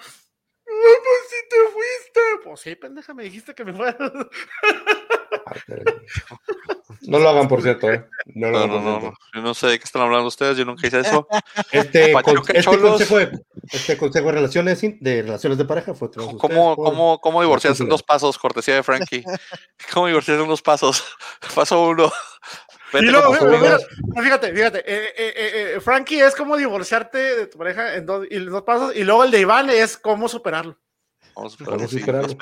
no, 0.66 0.90
pues 1.04 1.20
si 1.30 1.36
te 1.48 1.56
fuiste. 1.72 2.20
Pues 2.42 2.60
sí, 2.60 2.74
pendeja, 2.74 3.14
me 3.14 3.22
dijiste 3.22 3.54
que 3.54 3.64
me 3.64 3.72
fueras. 3.72 3.96
No 7.02 7.18
lo 7.20 7.28
hagan, 7.28 7.46
por 7.46 7.62
cierto, 7.62 7.92
¿eh? 7.92 8.04
No, 8.34 8.50
no, 8.50 8.66
no, 8.66 8.80
no, 8.80 9.14
Yo 9.32 9.42
no 9.42 9.54
sé 9.54 9.68
de 9.68 9.78
qué 9.78 9.84
están 9.84 10.02
hablando 10.02 10.26
ustedes, 10.26 10.56
yo 10.56 10.64
nunca 10.64 10.86
hice 10.86 11.00
eso. 11.00 11.28
Este, 11.70 12.12
este 12.12 12.64
consejo, 12.64 13.18
de, 13.18 13.40
este 13.70 13.96
consejo 13.96 14.26
de 14.26 14.32
relaciones 14.32 14.80
de 14.80 15.22
relaciones 15.22 15.58
de 15.58 15.64
pareja 15.64 15.94
fue 15.94 16.10
¿Cómo, 16.10 16.74
cómo, 16.76 17.20
cómo 17.20 17.42
divorciarse 17.42 17.84
en 17.84 17.88
dos 17.88 18.02
pasos? 18.02 18.38
Cortesía 18.38 18.74
de 18.74 18.82
Frankie. 18.82 19.22
¿Cómo 19.92 20.08
divorciarse 20.08 20.42
en 20.42 20.48
dos 20.48 20.62
pasos? 20.62 21.04
Paso 21.54 21.88
uno. 21.88 22.10
Y 23.00 23.06
luego, 23.06 23.34
fíjate, 24.22 24.52
fíjate, 24.52 24.78
eh, 24.78 25.12
eh, 25.16 25.74
eh, 25.76 25.80
Frankie 25.80 26.20
es 26.20 26.34
como 26.34 26.56
divorciarte 26.56 27.18
de 27.18 27.46
tu 27.46 27.58
pareja 27.58 27.94
en 27.94 28.06
dos, 28.06 28.26
y 28.30 28.38
dos 28.38 28.62
pasos, 28.62 28.94
y 28.94 29.04
luego 29.04 29.24
el 29.24 29.30
de 29.30 29.40
Iván 29.40 29.70
es 29.70 29.96
cómo 29.96 30.28
superarlo. 30.28 30.78
Vamos 31.34 31.54
a 31.54 31.56
superarlo, 31.56 31.88
sí, 31.88 32.00
superarlo? 32.00 32.36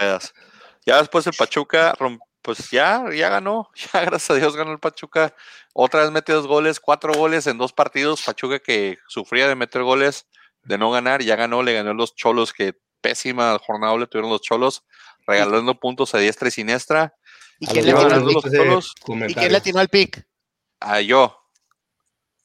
Ya 0.85 0.99
después 0.99 1.27
el 1.27 1.35
Pachuca 1.35 1.95
pues 2.43 2.71
ya, 2.71 3.05
ya 3.15 3.29
ganó, 3.29 3.71
ya 3.95 4.05
gracias 4.05 4.31
a 4.31 4.35
Dios 4.35 4.57
ganó 4.57 4.73
el 4.73 4.81
Pachuca. 4.81 5.35
Otra 5.73 6.03
vez 6.03 6.11
mete 6.11 6.33
dos 6.33 6.47
goles, 6.47 6.81
cuatro 6.81 7.15
goles 7.15 7.47
en 7.47 7.57
dos 7.57 7.73
partidos. 7.73 8.23
Pachuca 8.23 8.59
que 8.59 8.99
sufría 9.09 9.49
de 9.49 9.55
meter 9.55 9.83
goles, 9.83 10.27
de 10.65 10.77
no 10.77 10.91
ganar, 10.91 11.23
ya 11.23 11.37
ganó, 11.37 11.63
le 11.63 11.73
ganó 11.73 11.95
los 11.95 12.15
cholos, 12.15 12.53
que 12.53 12.75
pésima 13.01 13.59
jornada 13.65 13.97
le 13.97 14.07
tuvieron 14.07 14.31
los 14.31 14.43
cholos, 14.43 14.85
regalando 15.27 15.79
puntos 15.79 16.15
a 16.15 16.19
diestra 16.19 16.49
y 16.49 16.51
siniestra. 16.51 17.15
¿Y 17.59 17.67
quién 17.67 17.87
le 17.87 17.95
tiró 17.95 18.09
los 18.19 18.43
cholos? 18.43 18.95
¿Y 19.29 19.35
quién 19.35 19.53
le 19.53 19.61
tiró 19.61 19.81
el 19.81 19.89
pick? 19.89 20.27
A 20.85 21.01
yo. 21.01 21.39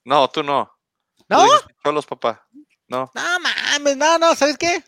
No, 0.03 0.29
tú 0.29 0.43
no. 0.43 0.71
¿No? 1.29 1.45
cholos, 1.83 2.05
papá. 2.05 2.47
No. 2.87 3.11
No 3.13 3.39
mames, 3.39 3.97
no, 3.97 4.17
no, 4.17 4.35
¿sabes 4.35 4.57
qué? 4.57 4.83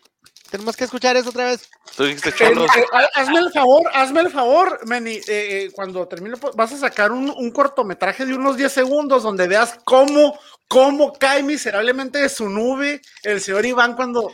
Tenemos 0.50 0.76
que 0.76 0.84
escuchar 0.84 1.16
eso 1.16 1.30
otra 1.30 1.44
vez. 1.44 1.70
Eh, 1.98 2.16
eh, 2.40 2.84
hazme 3.14 3.38
el 3.38 3.52
favor, 3.52 3.82
hazme 3.92 4.20
el 4.20 4.30
favor, 4.30 4.80
Meni, 4.86 5.20
eh, 5.28 5.70
cuando 5.74 6.08
termine, 6.08 6.36
pues, 6.36 6.56
vas 6.56 6.72
a 6.72 6.78
sacar 6.78 7.12
un, 7.12 7.50
cortometraje 7.52 8.26
de 8.26 8.34
unos 8.34 8.56
10 8.56 8.72
segundos 8.72 9.22
donde 9.22 9.46
veas 9.46 9.78
cómo, 9.84 10.38
cómo 10.66 11.12
cae 11.12 11.44
miserablemente 11.44 12.18
de 12.18 12.28
su 12.28 12.48
nube 12.48 13.00
el 13.22 13.40
señor 13.40 13.64
Iván 13.64 13.94
cuando 13.94 14.32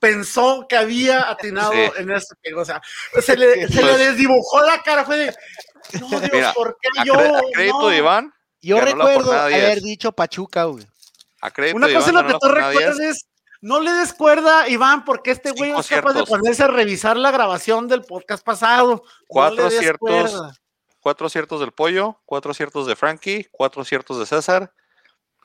pensó 0.00 0.66
que 0.66 0.76
había 0.76 1.28
atinado 1.28 1.72
en 1.72 2.12
esto. 2.12 2.34
O 2.56 2.64
sea, 2.64 2.80
se 3.20 3.36
le, 3.36 3.68
se 3.68 3.82
le 3.82 3.82
pues 3.82 3.98
desdibujó 3.98 4.62
la 4.62 4.82
cara, 4.82 5.04
fue 5.04 5.18
de, 5.18 5.36
no, 6.00 6.20
Dios, 6.20 6.54
¿por 6.54 6.78
qué 6.80 6.88
yo? 7.04 7.14
A 7.14 7.42
crédito 7.52 7.88
de 7.88 7.96
Iván. 7.98 8.32
Yo 8.60 8.80
recuerdo 8.80 9.32
haber 9.32 9.80
dicho 9.80 10.12
Pachuca, 10.12 10.64
güey. 10.64 10.86
Una 11.74 11.92
cosa 11.92 12.08
en 12.10 12.16
lo 12.16 12.26
que 12.26 12.34
tú 12.40 12.48
recuerdas 12.48 12.98
es 13.00 13.26
no 13.60 13.80
le 13.80 13.92
des 13.92 14.12
cuerda, 14.12 14.68
Iván, 14.68 15.04
porque 15.04 15.32
este 15.32 15.50
güey 15.50 15.72
es 15.72 15.86
capaz 15.88 16.12
de 16.12 16.24
ponerse 16.24 16.62
a 16.62 16.68
revisar 16.68 17.16
la 17.16 17.30
grabación 17.30 17.88
del 17.88 18.02
podcast 18.02 18.44
pasado. 18.44 19.02
Cuatro 19.26 19.68
ciertos, 19.70 20.40
cuatro 21.00 21.28
ciertos 21.28 21.60
del 21.60 21.72
pollo, 21.72 22.20
cuatro 22.24 22.54
ciertos 22.54 22.86
de 22.86 22.94
Frankie, 22.94 23.48
cuatro 23.50 23.84
ciertos 23.84 24.18
de 24.18 24.26
César, 24.26 24.72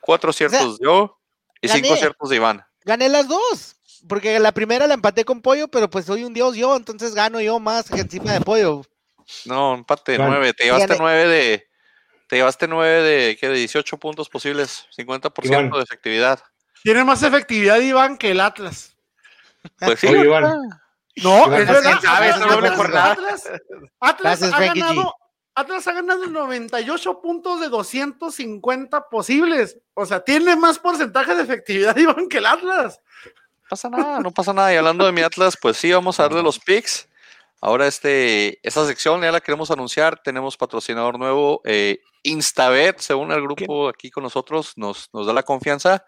cuatro 0.00 0.32
ciertos 0.32 0.78
de 0.78 0.84
yo 0.84 1.18
y 1.60 1.68
cinco 1.68 1.96
ciertos 1.96 2.30
de 2.30 2.36
Iván. 2.36 2.64
Gané 2.84 3.08
las 3.08 3.26
dos, 3.26 3.76
porque 4.08 4.38
la 4.38 4.52
primera 4.52 4.86
la 4.86 4.94
empaté 4.94 5.24
con 5.24 5.40
pollo, 5.40 5.68
pero 5.68 5.90
pues 5.90 6.04
soy 6.04 6.22
un 6.22 6.34
dios 6.34 6.54
yo, 6.54 6.76
entonces 6.76 7.14
gano 7.14 7.40
yo 7.40 7.58
más 7.58 7.88
que 7.88 8.00
encima 8.00 8.32
de 8.32 8.40
pollo. 8.42 8.82
No, 9.44 9.74
empate 9.74 10.18
nueve, 10.18 10.52
te 10.52 10.64
llevaste 10.64 10.96
nueve 10.98 11.26
de, 11.26 11.66
te 12.28 12.36
llevaste 12.36 12.68
nueve 12.68 13.02
de, 13.02 13.36
¿qué? 13.40 13.48
de 13.48 13.58
18 13.58 13.98
puntos 13.98 14.28
posibles, 14.28 14.86
50% 14.96 15.76
de 15.76 15.82
efectividad. 15.82 16.40
Tiene 16.82 17.04
más 17.04 17.22
efectividad 17.22 17.80
Iván 17.80 18.18
que 18.18 18.30
el 18.30 18.40
Atlas. 18.40 18.96
Pues 19.78 20.00
sí, 20.00 20.08
Iván. 20.08 20.68
No, 21.22 21.44
es 21.54 21.66
verdad. 21.66 23.12
Atlas, 23.12 23.50
Atlas, 24.00 24.42
ha 24.42 24.60
ganado, 24.60 25.14
Atlas 25.54 25.86
ha 25.86 25.92
ganado 25.92 26.26
98 26.26 27.20
puntos 27.20 27.60
de 27.60 27.68
250 27.68 29.08
posibles. 29.08 29.78
O 29.94 30.04
sea, 30.04 30.20
tiene 30.20 30.56
más 30.56 30.78
porcentaje 30.78 31.34
de 31.34 31.42
efectividad 31.42 31.96
Iván 31.96 32.28
que 32.28 32.38
el 32.38 32.46
Atlas. 32.46 33.00
No 33.24 33.68
pasa 33.70 33.88
nada, 33.88 34.20
no 34.20 34.30
pasa 34.32 34.52
nada. 34.52 34.74
Y 34.74 34.76
hablando 34.76 35.06
de 35.06 35.12
mi 35.12 35.22
Atlas, 35.22 35.56
pues 35.60 35.76
sí, 35.76 35.92
vamos 35.92 36.18
a 36.18 36.24
darle 36.24 36.42
los 36.42 36.58
picks. 36.58 37.08
Ahora 37.60 37.86
este, 37.86 38.58
esta 38.62 38.86
sección 38.86 39.22
ya 39.22 39.32
la 39.32 39.40
queremos 39.40 39.70
anunciar. 39.70 40.20
Tenemos 40.22 40.56
patrocinador 40.56 41.18
nuevo, 41.18 41.62
eh, 41.64 42.00
Instabet, 42.24 42.98
según 42.98 43.30
el 43.30 43.42
grupo 43.42 43.88
aquí 43.88 44.10
con 44.10 44.24
nosotros, 44.24 44.72
nos, 44.76 45.08
nos 45.12 45.26
da 45.26 45.32
la 45.32 45.44
confianza. 45.44 46.04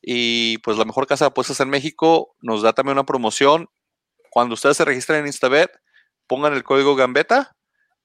Y 0.00 0.58
pues 0.58 0.78
la 0.78 0.84
mejor 0.84 1.06
casa 1.06 1.26
de 1.26 1.28
apuestas 1.28 1.60
en 1.60 1.68
México 1.68 2.34
nos 2.40 2.62
da 2.62 2.72
también 2.72 2.94
una 2.94 3.04
promoción. 3.04 3.68
Cuando 4.30 4.54
ustedes 4.54 4.78
se 4.78 4.84
registren 4.84 5.20
en 5.20 5.26
Instabet, 5.26 5.70
pongan 6.26 6.54
el 6.54 6.64
código 6.64 6.96
Gambeta 6.96 7.56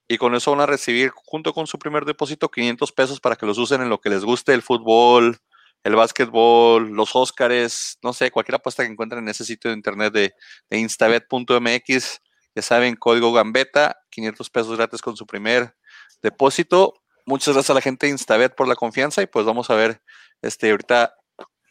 y 0.08 0.18
con 0.18 0.34
eso 0.34 0.50
van 0.50 0.60
a 0.60 0.66
recibir 0.66 1.10
junto 1.14 1.54
con 1.54 1.66
su 1.66 1.78
primer 1.78 2.04
depósito 2.04 2.50
500 2.50 2.92
pesos 2.92 3.20
para 3.20 3.36
que 3.36 3.46
los 3.46 3.58
usen 3.58 3.80
en 3.80 3.88
lo 3.88 4.00
que 4.00 4.10
les 4.10 4.24
guste, 4.24 4.52
el 4.52 4.62
fútbol, 4.62 5.38
el 5.84 5.96
básquetbol, 5.96 6.90
los 6.90 7.16
Óscares, 7.16 7.98
no 8.02 8.12
sé, 8.12 8.30
cualquier 8.30 8.56
apuesta 8.56 8.84
que 8.84 8.92
encuentren 8.92 9.24
en 9.24 9.30
ese 9.30 9.44
sitio 9.44 9.70
de 9.70 9.76
internet 9.76 10.12
de, 10.12 10.34
de 10.68 10.78
instabet.mx 10.78 12.20
ya 12.54 12.62
saben, 12.62 12.96
código 12.96 13.32
Gambeta, 13.32 13.96
500 14.10 14.50
pesos 14.50 14.76
gratis 14.76 15.00
con 15.00 15.16
su 15.16 15.26
primer 15.26 15.74
depósito. 16.22 17.01
Muchas 17.26 17.54
gracias 17.54 17.70
a 17.70 17.74
la 17.74 17.80
gente 17.80 18.06
de 18.06 18.12
Instabet 18.12 18.54
por 18.54 18.68
la 18.68 18.74
confianza 18.76 19.22
y 19.22 19.26
pues 19.26 19.44
vamos 19.46 19.70
a 19.70 19.74
ver 19.74 20.00
este 20.42 20.70
ahorita 20.70 21.14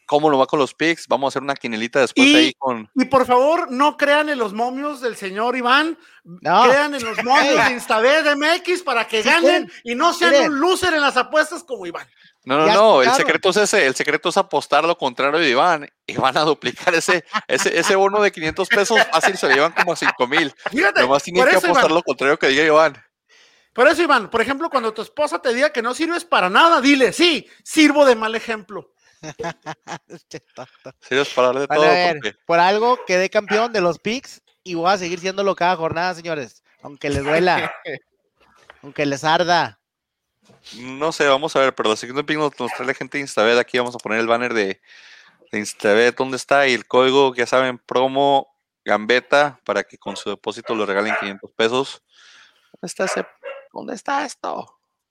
cómo 0.06 0.28
lo 0.28 0.36
va 0.36 0.46
con 0.46 0.58
los 0.58 0.74
picks. 0.74 1.06
Vamos 1.08 1.26
a 1.26 1.30
hacer 1.30 1.42
una 1.42 1.54
quinelita 1.54 2.00
después 2.00 2.26
Y- 2.26 2.36
ahí 2.36 2.52
con. 2.58 2.90
Y 2.94 3.06
por 3.06 3.24
favor, 3.24 3.70
no 3.70 3.96
crean 3.96 4.28
en 4.28 4.38
los 4.38 4.52
momios 4.52 5.00
del 5.00 5.16
señor 5.16 5.56
Iván, 5.56 5.96
No. 6.24 6.64
crean 6.64 6.94
en 6.94 7.02
los 7.04 7.22
momios 7.24 7.64
de 7.66 7.72
Instabet 7.72 8.26
MX 8.36 8.82
para 8.82 9.06
que 9.08 9.22
Sí, 9.22 9.28
ganen 9.28 9.72
y 9.84 9.94
no 9.94 10.12
sean 10.12 10.50
un 10.50 10.60
loser 10.60 10.92
en 10.94 11.00
las 11.00 11.16
apuestas 11.16 11.64
como 11.64 11.86
Iván. 11.86 12.06
No, 12.44 12.58
no, 12.58 12.66
Ya 12.66 12.74
no, 12.74 13.02
el 13.02 13.10
secreto 13.12 13.50
es 13.50 13.56
ese, 13.58 13.86
el 13.86 13.94
secreto 13.94 14.28
es 14.28 14.36
apostar 14.36 14.84
lo 14.84 14.98
contrario 14.98 15.38
de 15.38 15.48
Iván 15.48 15.88
y 16.06 16.16
van 16.16 16.36
a 16.36 16.40
duplicar 16.42 16.92
ese, 16.94 17.24
ese, 17.46 17.78
ese 17.78 17.94
bono 17.94 18.20
de 18.20 18.32
500 18.32 18.68
pesos 18.68 18.98
fácil, 19.12 19.38
se 19.38 19.48
lo 19.48 19.54
llevan 19.54 19.72
como 19.72 19.92
a 19.92 19.96
5 19.96 20.26
mil. 20.26 20.52
Nomás 20.96 21.22
tienen 21.22 21.44
que 21.44 21.50
apostar 21.56 21.70
Iván, 21.84 21.94
lo 21.94 22.02
contrario 22.02 22.38
que 22.38 22.48
diga 22.48 22.64
Iván. 22.64 23.02
Por 23.72 23.88
eso, 23.88 24.02
Iván, 24.02 24.30
por 24.30 24.40
ejemplo, 24.40 24.68
cuando 24.70 24.92
tu 24.92 25.02
esposa 25.02 25.40
te 25.40 25.52
diga 25.54 25.70
que 25.70 25.82
no 25.82 25.94
sirves 25.94 26.24
para 26.24 26.48
nada, 26.50 26.80
dile, 26.80 27.12
sí, 27.12 27.48
sirvo 27.64 28.04
de 28.04 28.16
mal 28.16 28.34
ejemplo. 28.34 28.92
Serios 31.00 31.28
para 31.30 31.48
hablar 31.48 31.60
de 31.62 31.66
Van 31.68 31.78
todo. 31.78 31.86
a 31.86 31.90
ver, 31.90 32.16
porque- 32.16 32.34
por 32.46 32.58
algo 32.58 32.98
quedé 33.06 33.30
campeón 33.30 33.72
de 33.72 33.80
los 33.80 33.98
picks 33.98 34.42
y 34.62 34.74
voy 34.74 34.90
a 34.92 34.98
seguir 34.98 35.20
siéndolo 35.20 35.54
cada 35.54 35.76
jornada, 35.76 36.14
señores. 36.14 36.62
Aunque 36.82 37.08
les 37.10 37.24
duela. 37.24 37.72
aunque 38.82 39.06
les 39.06 39.24
arda. 39.24 39.78
No 40.76 41.12
sé, 41.12 41.26
vamos 41.28 41.54
a 41.56 41.60
ver, 41.60 41.74
pero 41.74 41.90
la 41.90 41.96
siguiente 41.96 42.24
pick 42.24 42.36
nos, 42.38 42.58
nos 42.58 42.72
trae 42.72 42.86
la 42.86 42.94
gente 42.94 43.18
de 43.18 43.22
Instabet. 43.22 43.58
Aquí 43.58 43.78
vamos 43.78 43.94
a 43.94 43.98
poner 43.98 44.18
el 44.18 44.26
banner 44.26 44.52
de, 44.54 44.80
de 45.50 45.58
Instabet, 45.58 46.16
¿dónde 46.16 46.36
está? 46.36 46.66
Y 46.66 46.74
el 46.74 46.86
código, 46.86 47.34
ya 47.34 47.46
saben, 47.46 47.78
promo 47.78 48.48
Gambeta 48.84 49.60
para 49.64 49.84
que 49.84 49.96
con 49.98 50.16
su 50.16 50.30
depósito 50.30 50.74
le 50.74 50.84
regalen 50.84 51.14
500 51.20 51.50
pesos. 51.56 52.02
¿Dónde 52.72 52.86
está 52.86 53.04
ese? 53.04 53.24
¿Dónde 53.72 53.94
está 53.94 54.24
esto? 54.24 54.66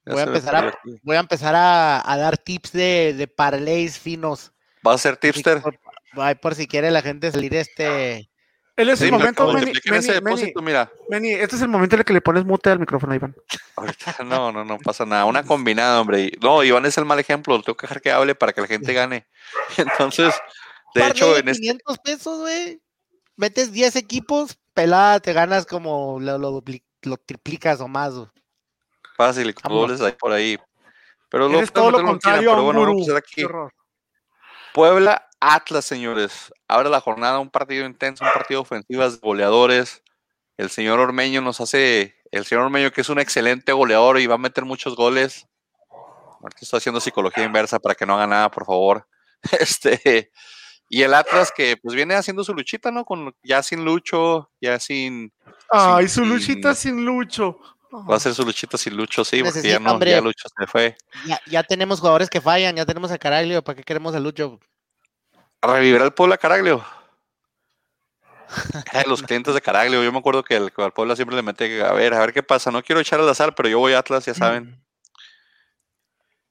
Ya 0.05 0.13
Voy 0.13 0.21
a 0.21 0.25
empezar 0.25 0.55
a-. 0.55 0.79
Voy 1.03 1.15
a 1.15 1.19
empezar 1.19 1.55
a, 1.55 2.11
a 2.11 2.17
dar 2.17 2.37
tips 2.37 2.71
de, 2.71 3.13
de 3.13 3.27
parlays 3.27 3.99
finos. 3.99 4.51
¿Va 4.85 4.93
a 4.93 4.97
ser 4.97 5.17
tipster? 5.17 5.61
Por, 5.61 5.77
ay, 6.13 6.35
por 6.35 6.55
si 6.55 6.67
quiere 6.67 6.91
la 6.91 7.01
gente 7.01 7.31
salir 7.31 7.53
este. 7.55 8.29
Él 8.77 8.89
es 8.89 8.99
Sí, 8.99 9.05
el 9.05 9.11
momento, 9.11 9.47
multipliquen 9.51 9.95
ese 9.95 10.13
depósito, 10.13 10.61
mira. 10.61 10.91
Meni, 11.09 11.31
este 11.33 11.55
es 11.55 11.61
el 11.61 11.67
momento 11.67 11.95
en 11.95 11.99
el 11.99 12.05
que 12.05 12.13
le 12.13 12.21
pones 12.21 12.45
mute 12.45 12.69
al 12.69 12.79
micrófono 12.79 13.13
a 13.13 13.15
Iván. 13.15 13.35
Ahorita 13.75 14.15
no, 14.23 14.51
no, 14.51 14.63
no 14.65 14.79
pasa 14.79 15.05
nada. 15.05 15.25
Una 15.25 15.43
combinada, 15.43 15.99
hombre. 16.01 16.31
No, 16.41 16.63
Iván 16.63 16.85
es 16.85 16.97
el 16.97 17.05
mal 17.05 17.19
ejemplo. 17.19 17.57
Lo 17.57 17.63
tengo 17.63 17.77
que 17.77 17.85
dejar 17.85 18.01
que 18.01 18.11
hable 18.11 18.33
para 18.33 18.53
que 18.53 18.61
la 18.61 18.67
gente 18.67 18.93
gane. 18.93 19.27
Entonces, 19.77 20.33
de 20.95 21.07
hecho, 21.07 21.33
de 21.33 21.41
en 21.41 21.49
este. 21.49 21.61
500 21.61 21.97
pesos, 21.99 22.39
güey. 22.39 22.81
Metes 23.35 23.71
10 23.71 23.95
equipos, 23.97 24.57
pelada, 24.73 25.19
te 25.19 25.33
ganas 25.33 25.65
como 25.65 26.19
lo, 26.19 26.37
lo, 26.37 26.63
lo 27.03 27.17
triplicas 27.17 27.81
o 27.81 27.87
más. 27.87 28.13
güey. 28.13 28.27
Fácil, 29.27 29.49
y 29.49 29.53
con 29.53 29.63
Vámonos. 29.63 29.99
goles 29.99 30.01
ahí 30.01 30.17
por 30.19 30.31
ahí. 30.31 30.57
Pero 31.29 31.47
lo 31.47 31.65
todo 31.67 31.91
lo 31.91 32.03
contrario 32.03 32.51
a 32.51 32.53
pero 32.55 32.59
un 32.59 32.65
bueno, 32.65 32.79
vamos 32.81 32.91
a 32.91 32.91
gurú. 32.91 33.03
hacer 33.03 33.17
aquí. 33.17 33.45
Puebla 34.73 35.27
Atlas, 35.39 35.85
señores. 35.85 36.53
Abre 36.67 36.89
la 36.89 37.01
jornada, 37.01 37.39
un 37.39 37.49
partido 37.49 37.85
intenso, 37.85 38.23
un 38.23 38.31
partido 38.31 38.59
de 38.59 38.63
ofensivas, 38.63 39.19
goleadores. 39.19 40.03
El 40.57 40.69
señor 40.69 40.99
Ormeño 40.99 41.41
nos 41.41 41.59
hace, 41.61 42.15
el 42.31 42.45
señor 42.45 42.65
Ormeño 42.65 42.91
que 42.91 43.01
es 43.01 43.09
un 43.09 43.19
excelente 43.19 43.71
goleador 43.73 44.19
y 44.19 44.27
va 44.27 44.35
a 44.35 44.37
meter 44.37 44.63
muchos 44.65 44.95
goles. 44.95 45.47
Ahorita 46.41 46.59
estoy 46.61 46.77
haciendo 46.77 46.99
psicología 47.01 47.43
inversa 47.43 47.79
para 47.79 47.95
que 47.95 48.05
no 48.05 48.15
haga 48.15 48.27
nada, 48.27 48.49
por 48.51 48.65
favor. 48.65 49.07
Este, 49.59 50.31
y 50.87 51.01
el 51.01 51.13
Atlas 51.15 51.51
que 51.51 51.75
pues 51.81 51.95
viene 51.95 52.13
haciendo 52.15 52.43
su 52.43 52.53
luchita, 52.53 52.91
¿no? 52.91 53.05
Con 53.05 53.33
ya 53.43 53.63
sin 53.63 53.83
Lucho, 53.83 54.51
ya 54.61 54.77
sin 54.79 55.33
Ay, 55.71 56.07
sin- 56.07 56.25
su 56.25 56.29
luchita 56.29 56.75
sin 56.75 57.03
Lucho. 57.05 57.57
Va 57.91 58.13
a 58.13 58.17
hacer 58.17 58.33
su 58.33 58.43
luchita 58.45 58.77
sin 58.77 58.95
Lucho, 58.95 59.23
sí, 59.25 59.43
porque 59.43 59.61
ya 59.67 59.79
no, 59.79 59.91
hombre. 59.93 60.11
ya 60.11 60.21
Lucho 60.21 60.47
se 60.57 60.67
fue. 60.67 60.97
Ya, 61.25 61.39
ya 61.45 61.63
tenemos 61.63 61.99
jugadores 61.99 62.29
que 62.29 62.41
fallan, 62.41 62.75
ya 62.75 62.85
tenemos 62.85 63.11
a 63.11 63.17
Caraglio, 63.17 63.63
¿para 63.63 63.75
qué 63.75 63.83
queremos 63.83 64.15
a 64.15 64.19
Lucho? 64.19 64.59
Revivirá 65.61 66.05
el 66.05 66.13
Puebla 66.13 66.37
Caraglio. 66.37 66.83
Los 69.07 69.23
clientes 69.23 69.53
de 69.53 69.61
Caraglio, 69.61 70.03
yo 70.03 70.11
me 70.11 70.19
acuerdo 70.19 70.43
que 70.43 70.57
el, 70.57 70.71
al 70.75 70.91
Puebla 70.91 71.15
siempre 71.15 71.35
le 71.35 71.41
mete, 71.43 71.81
a 71.83 71.93
ver, 71.93 72.13
a 72.13 72.19
ver 72.19 72.33
qué 72.33 72.43
pasa. 72.43 72.69
No 72.71 72.83
quiero 72.83 72.99
echar 72.99 73.19
al 73.19 73.29
azar, 73.29 73.55
pero 73.55 73.69
yo 73.69 73.79
voy 73.79 73.93
a 73.93 73.99
Atlas, 73.99 74.25
ya 74.25 74.33
saben. 74.33 74.83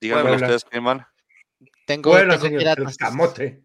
Díganme 0.01 0.23
Puebla. 0.31 0.47
ustedes 0.47 0.65
quién 0.65 0.85
van. 0.85 1.07
Tengo, 1.87 2.11
Bueno, 2.11 2.33
tengo 2.39 2.43
que 2.45 2.49
señor, 2.49 2.63
ir 2.63 2.69
a 2.69 2.73
el 2.73 2.79
Atlas. 2.79 2.97
camote. 2.97 3.65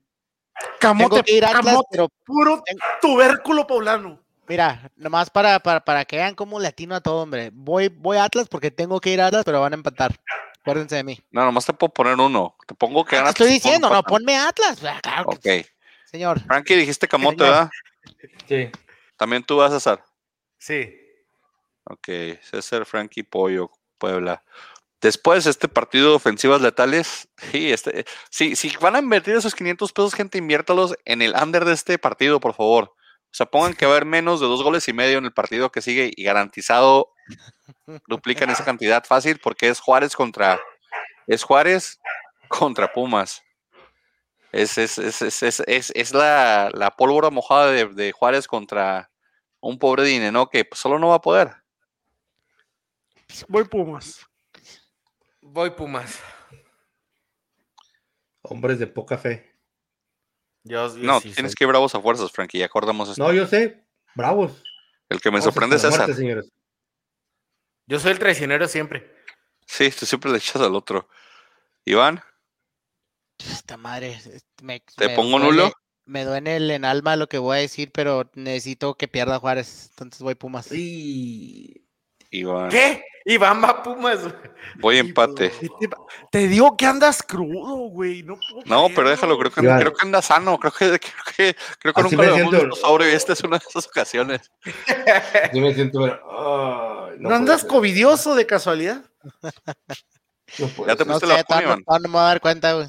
Camote, 0.79 1.09
Tengo 1.09 1.23
que 1.23 1.31
ir 1.33 1.45
a 1.45 1.49
Atlas, 1.49 1.65
camote, 1.65 1.87
pero 1.91 2.09
puro 2.25 2.63
tubérculo 3.01 3.65
poblano. 3.67 4.24
Mira, 4.47 4.91
nomás 4.95 5.29
para, 5.29 5.59
para, 5.59 5.79
para 5.83 6.05
que 6.05 6.17
vean 6.17 6.35
cómo 6.35 6.59
le 6.59 6.67
atino 6.67 6.95
a 6.95 7.01
todo, 7.01 7.23
hombre. 7.23 7.49
Voy, 7.53 7.87
voy 7.89 8.17
a 8.17 8.25
Atlas 8.25 8.47
porque 8.49 8.71
tengo 8.71 8.99
que 9.01 9.11
ir 9.11 9.21
a 9.21 9.27
Atlas, 9.27 9.43
pero 9.45 9.61
van 9.61 9.73
a 9.73 9.75
empatar. 9.75 10.15
Acuérdense 10.61 10.95
de 10.95 11.03
mí. 11.03 11.19
No, 11.31 11.43
nomás 11.45 11.65
te 11.65 11.73
puedo 11.73 11.93
poner 11.93 12.15
uno. 12.19 12.55
Te 12.65 12.73
pongo 12.73 13.03
que 13.05 13.11
Te 13.11 13.15
ganas. 13.17 13.29
estoy 13.31 13.47
diciendo, 13.49 13.89
no, 13.89 14.01
ponme 14.03 14.37
Atlas. 14.37 14.79
Ah, 14.83 14.99
Claro 15.01 15.29
que- 15.41 15.59
Ok. 15.61 15.67
Señor. 16.05 16.39
Frankie, 16.41 16.75
dijiste 16.75 17.07
Camote. 17.07 17.43
¿verdad? 17.43 17.69
Sí. 18.47 18.69
También 19.17 19.43
tú 19.43 19.57
vas 19.57 19.71
a 19.71 19.75
César. 19.79 20.03
Sí. 20.57 20.95
Ok, 21.83 22.07
César, 22.41 22.85
Frankie, 22.85 23.23
Pollo, 23.23 23.69
Puebla. 23.97 24.43
Después 25.01 25.43
de 25.43 25.51
este 25.51 25.67
partido 25.67 26.09
de 26.09 26.15
ofensivas 26.15 26.61
letales, 26.61 27.27
sí, 27.51 27.71
este, 27.71 28.05
sí, 28.31 28.55
si 28.55 28.75
van 28.77 28.95
a 28.95 28.99
invertir 28.99 29.35
esos 29.35 29.53
500 29.53 29.91
pesos, 29.93 30.15
gente, 30.15 30.37
inviértalos 30.39 30.95
en 31.05 31.21
el 31.21 31.35
under 31.39 31.63
de 31.65 31.73
este 31.73 31.99
partido, 31.99 32.39
por 32.39 32.55
favor. 32.55 32.95
O 33.35 33.37
sea, 33.37 33.45
pongan 33.47 33.73
que 33.73 33.85
va 33.85 33.91
a 33.91 33.95
haber 33.97 34.05
menos 34.05 34.39
de 34.39 34.47
dos 34.47 34.63
goles 34.63 34.87
y 34.87 34.93
medio 34.93 35.17
en 35.17 35.25
el 35.25 35.33
partido 35.33 35.69
que 35.69 35.81
sigue 35.81 36.09
y 36.15 36.23
garantizado 36.23 37.11
duplican 38.07 38.49
esa 38.49 38.63
cantidad 38.63 39.03
fácil 39.03 39.41
porque 39.43 39.67
es 39.67 39.81
Juárez 39.81 40.15
contra 40.15 40.57
es 41.27 41.43
Juárez 41.43 41.99
contra 42.47 42.93
Pumas. 42.93 43.43
Es, 44.53 44.77
es, 44.77 44.97
es, 44.97 45.21
es, 45.21 45.43
es, 45.43 45.59
es- 45.67 45.91
es 45.93 46.13
la, 46.13 46.69
la 46.73 46.91
pólvora 46.91 47.29
mojada 47.29 47.71
de, 47.71 47.87
de 47.87 48.13
Juárez 48.13 48.47
contra 48.47 49.11
un 49.59 49.77
pobre 49.79 50.03
Dine, 50.05 50.31
¿no? 50.31 50.47
Que 50.47 50.63
pues, 50.63 50.79
solo 50.79 50.97
no 50.97 51.09
va 51.09 51.15
a 51.15 51.21
poder. 51.21 51.51
Voy 53.49 53.65
Pumas. 53.65 54.25
Voy 55.41 55.71
Pumas. 55.71 56.21
Hombres 58.43 58.79
de 58.79 58.87
poca 58.87 59.17
fe. 59.17 59.54
Yo, 60.65 60.87
yo 60.97 61.03
No, 61.03 61.21
sí 61.21 61.31
tienes 61.31 61.51
soy- 61.51 61.55
que 61.55 61.63
ir 61.63 61.67
bravos 61.69 61.95
a 61.95 62.01
fuerzas, 62.01 62.31
Frankie, 62.31 62.57
ya 62.59 62.65
acordamos 62.65 63.07
esto. 63.09 63.23
No, 63.23 63.31
yo 63.31 63.45
sé. 63.47 63.85
Bravos. 64.15 64.61
El 65.09 65.21
que 65.21 65.29
me 65.29 65.37
Vamos 65.39 65.45
sorprende 65.45 65.75
es 65.77 65.81
César. 65.83 66.09
muerte. 66.09 66.49
Yo 67.87 67.99
soy 67.99 68.11
el 68.11 68.19
traicionero 68.19 68.67
siempre. 68.67 69.15
Sí, 69.67 69.89
tú 69.91 70.05
siempre 70.05 70.31
le 70.31 70.37
echas 70.39 70.61
al 70.61 70.75
otro. 70.75 71.07
Iván, 71.85 72.21
Esta 73.37 73.77
madre. 73.77 74.19
Me, 74.63 74.79
¿Te 74.79 75.07
me 75.09 75.15
pongo 75.15 75.37
duele- 75.39 75.45
nulo? 75.63 75.71
Me 76.05 76.23
duele 76.23 76.55
el 76.57 76.71
en 76.71 76.85
alma 76.85 77.15
lo 77.15 77.27
que 77.27 77.37
voy 77.39 77.57
a 77.57 77.61
decir, 77.61 77.91
pero 77.91 78.29
necesito 78.35 78.95
que 78.95 79.07
pierda 79.07 79.39
Juárez. 79.39 79.87
Entonces 79.91 80.21
voy 80.21 80.35
Pumas. 80.35 80.65
Sí. 80.67 81.84
Iván. 82.39 82.69
¿Qué? 82.69 83.03
Iván 83.27 83.63
va 83.63 83.69
a 83.69 83.83
Pumas. 83.83 84.19
Voy 84.75 84.99
empate. 84.99 85.51
¿Qué 85.59 85.87
te, 85.87 85.95
te 86.31 86.47
digo 86.47 86.77
que 86.77 86.85
andas 86.85 87.23
crudo, 87.23 87.89
güey. 87.89 88.21
No, 88.21 88.37
puedo 88.37 88.63
No, 88.65 88.87
pero 88.93 89.09
déjalo, 89.09 89.37
creo 89.39 89.51
que, 89.51 89.61
Iván. 89.61 89.79
creo 89.79 89.93
que 89.93 90.05
anda 90.05 90.21
sano, 90.21 90.59
creo 90.59 90.71
que, 90.71 90.99
creo 90.99 90.99
que, 91.35 91.55
creo 91.79 91.93
que 91.93 92.03
nunca 92.03 92.15
lo 92.23 92.35
hemos 92.35 92.79
sobrio 92.79 93.09
y 93.09 93.13
esta 93.15 93.33
es 93.33 93.41
una 93.41 93.57
de 93.57 93.65
esas 93.67 93.87
ocasiones. 93.87 94.51
Yo 95.53 95.61
me 95.61 95.73
siento. 95.73 96.05
ay, 96.05 97.15
¿No, 97.17 97.33
andas 97.33 97.61
ser. 97.61 97.69
covidioso 97.69 98.35
de 98.35 98.45
casualidad? 98.45 99.01
No 100.59 100.85
Ya 100.85 100.95
te. 100.95 101.05
No 101.05 101.13
pusiste 101.13 101.27
la 101.27 101.35
vacuna, 101.37 101.61
Iván. 101.63 101.83
no 101.87 101.99
me 101.99 102.09
voy 102.09 102.19
a 102.19 102.23
dar 102.23 102.41
cuenta, 102.41 102.73
güey. 102.73 102.87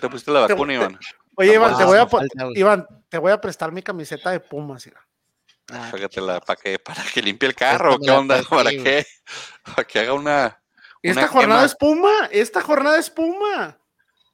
Te 0.00 0.08
pusiste 0.08 0.30
la 0.30 0.40
vacuna, 0.46 0.72
Iván. 0.74 0.98
Oye, 1.36 1.54
Iván, 1.54 1.76
te 1.76 1.84
voy 1.84 1.98
a. 1.98 2.08
Iván, 2.54 2.86
te 3.10 3.18
voy 3.18 3.36
prestar 3.38 3.70
mi 3.70 3.82
camiseta 3.82 4.30
de 4.30 4.40
Pumas. 4.40 4.86
mira. 4.86 5.06
Ah, 5.72 5.90
para 6.46 6.56
que, 6.60 6.78
para 6.78 7.02
que 7.04 7.22
limpie 7.22 7.48
el 7.48 7.54
carro, 7.54 7.98
¿qué 7.98 8.10
onda? 8.10 8.40
¿Para 8.48 8.70
qué? 8.70 9.06
Para 9.64 9.84
que 9.86 9.98
haga 10.00 10.12
una. 10.14 10.62
Esta 11.02 11.20
una 11.22 11.28
jornada 11.28 11.60
quema. 11.60 11.66
es 11.66 11.74
Puma. 11.76 12.28
Esta 12.30 12.60
jornada 12.62 12.98
es 12.98 13.10
Puma. 13.10 13.78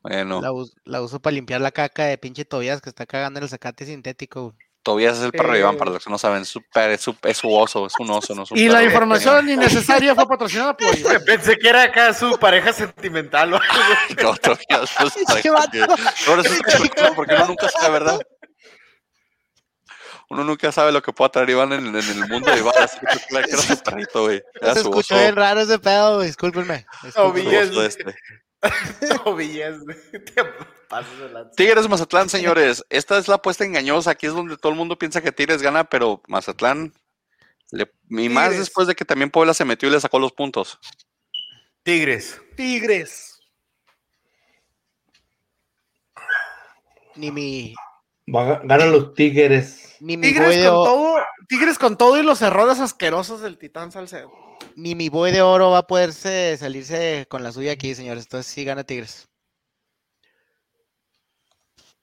Bueno, 0.02 0.40
la, 0.40 0.52
us- 0.52 0.74
la 0.84 1.02
uso 1.02 1.20
para 1.20 1.34
limpiar 1.34 1.60
la 1.60 1.70
caca 1.72 2.04
de 2.04 2.16
pinche 2.18 2.44
Tobías 2.44 2.80
que 2.80 2.88
está 2.88 3.06
cagando 3.06 3.38
en 3.38 3.44
el 3.44 3.48
zacate 3.50 3.84
sintético. 3.86 4.42
güey. 4.52 4.56
Tobías 4.82 5.18
es 5.18 5.24
el 5.24 5.32
perro 5.32 5.52
de 5.52 5.58
Iván, 5.58 5.74
Eh. 5.74 5.78
para 5.78 5.90
los 5.90 6.04
que 6.04 6.10
no 6.10 6.16
saben. 6.16 6.42
Es, 6.42 6.48
su, 6.48 6.62
per- 6.62 6.92
es, 6.92 7.00
su, 7.00 7.16
es 7.24 7.36
su 7.38 7.52
oso, 7.52 7.86
es 7.86 7.92
un 7.98 8.08
oso, 8.08 8.36
no 8.36 8.44
es 8.44 8.52
un 8.52 8.56
Y 8.58 8.68
la 8.68 8.84
información 8.84 9.48
innecesaria 9.50 10.14
fue 10.14 10.26
patrocinada 10.28 10.76
por 10.76 10.96
Iván. 10.98 11.24
Pensé 11.24 11.56
que 11.58 11.68
era 11.68 11.82
acá 11.82 12.14
su 12.14 12.38
pareja 12.38 12.72
sentimental. 12.72 13.54
o 13.54 13.56
algo. 13.60 14.22
No, 14.22 14.36
Tobías, 14.36 14.90
pues, 14.96 15.44
vato. 15.52 15.70
que- 15.72 15.80
Ahora 16.28 16.42
eso 16.42 16.52
es 16.54 16.62
complicado, 16.62 17.14
porque 17.16 17.34
uno 17.34 17.46
nunca 17.48 17.68
sabe, 17.68 17.90
¿verdad? 17.94 18.20
Uno 20.28 20.42
nunca 20.44 20.72
sabe 20.72 20.90
lo 20.90 21.02
que 21.02 21.12
pueda 21.12 21.30
traer 21.30 21.50
Iván 21.50 21.72
en, 21.72 21.86
en 21.86 21.94
el 21.96 22.28
mundo 22.28 22.50
de 22.50 22.58
Iván, 22.58 22.74
así 22.80 22.98
que 22.98 23.06
tú 23.28 23.36
era 23.38 23.46
su 23.58 23.78
perrito, 23.82 24.24
güey. 24.24 24.42
Se 24.60 24.80
escuchó 24.80 25.14
bien 25.16 25.36
raro 25.36 25.60
ese 25.60 25.78
pedo, 25.78 26.16
güey. 26.16 26.26
Discúlpenme. 26.26 26.84
este. 27.86 28.16
Tobillas, 29.24 29.78
güey. 29.80 29.96
Te 30.24 30.44
pasas 30.88 31.18
de 31.18 31.28
lanza. 31.28 31.50
Tigres 31.56 31.88
Mazatlán, 31.88 32.28
señores. 32.28 32.84
Esta 32.90 33.18
es 33.18 33.28
la 33.28 33.36
apuesta 33.36 33.64
engañosa. 33.64 34.10
Aquí 34.10 34.26
es 34.26 34.32
donde 34.32 34.56
todo 34.56 34.72
el 34.72 34.78
mundo 34.78 34.98
piensa 34.98 35.22
que 35.22 35.30
Tigres 35.30 35.62
gana, 35.62 35.84
pero 35.84 36.20
Mazatlán. 36.26 36.92
le- 37.70 37.92
y 38.10 38.28
más 38.28 38.46
Tigres. 38.48 38.58
después 38.66 38.88
de 38.88 38.96
que 38.96 39.04
también 39.04 39.30
Puebla 39.30 39.54
se 39.54 39.64
metió 39.64 39.88
y 39.88 39.92
le 39.92 40.00
sacó 40.00 40.18
los 40.18 40.32
puntos. 40.32 40.78
Tigres. 41.84 42.40
Tigres. 42.56 43.38
Ni 47.14 47.30
mi. 47.30 47.74
Ganan 48.26 48.92
los 48.92 49.14
Tigres. 49.14 49.96
Ni 50.00 50.16
mi 50.16 50.28
Tigres 50.28 50.56
con, 50.56 50.84
todo, 50.84 51.16
Tigres 51.48 51.78
con 51.78 51.96
todo 51.96 52.18
y 52.18 52.22
los 52.22 52.42
errores 52.42 52.80
asquerosos 52.80 53.40
del 53.40 53.56
Titán 53.56 53.92
Salcedo. 53.92 54.32
Ni 54.74 54.94
mi 54.94 55.08
buey 55.08 55.32
de 55.32 55.42
oro 55.42 55.70
va 55.70 55.78
a 55.78 55.86
poderse 55.86 56.56
salirse 56.58 57.26
con 57.28 57.42
la 57.42 57.52
suya 57.52 57.72
aquí, 57.72 57.94
señores. 57.94 58.24
Entonces 58.24 58.52
sí 58.52 58.64
gana 58.64 58.84
Tigres. 58.84 59.28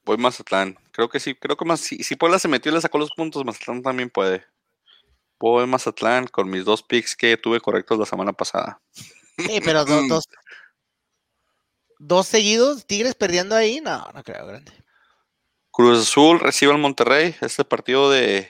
Voy 0.06 0.18
Mazatlán. 0.18 0.78
Creo 0.92 1.10
que 1.10 1.20
sí. 1.20 1.36
Creo 1.36 1.56
que 1.58 1.66
más. 1.66 1.82
Si, 1.82 2.04
si 2.04 2.16
Puebla 2.16 2.40
se 2.40 2.48
metió 2.48 2.72
y 2.72 2.76
le 2.76 2.82
sacó 2.82 2.98
los 2.98 3.12
puntos, 3.12 3.46
Mazatlán 3.46 3.82
también 3.82 4.10
puede. 4.10 4.46
Voy 5.40 5.68
Mazatlán 5.68 6.28
con 6.28 6.50
mis 6.50 6.64
dos 6.64 6.84
picks 6.84 7.16
que 7.16 7.38
tuve 7.38 7.60
correctos 7.60 8.00
la 8.00 8.06
semana 8.06 8.34
pasada. 8.34 8.82
Sí, 9.38 9.60
pero 9.64 9.84
dos, 10.10 10.26
dos 12.00 12.28
seguidos, 12.28 12.86
Tigres 12.86 13.16
perdiendo 13.16 13.56
ahí, 13.56 13.82
no, 13.82 14.10
no 14.14 14.24
creo, 14.24 14.48
grande. 14.48 14.83
Cruz 15.74 16.02
Azul 16.04 16.40
recibe 16.40 16.72
al 16.72 16.78
Monterrey, 16.78 17.36
este 17.42 17.66
partido 17.66 18.12
de, 18.12 18.48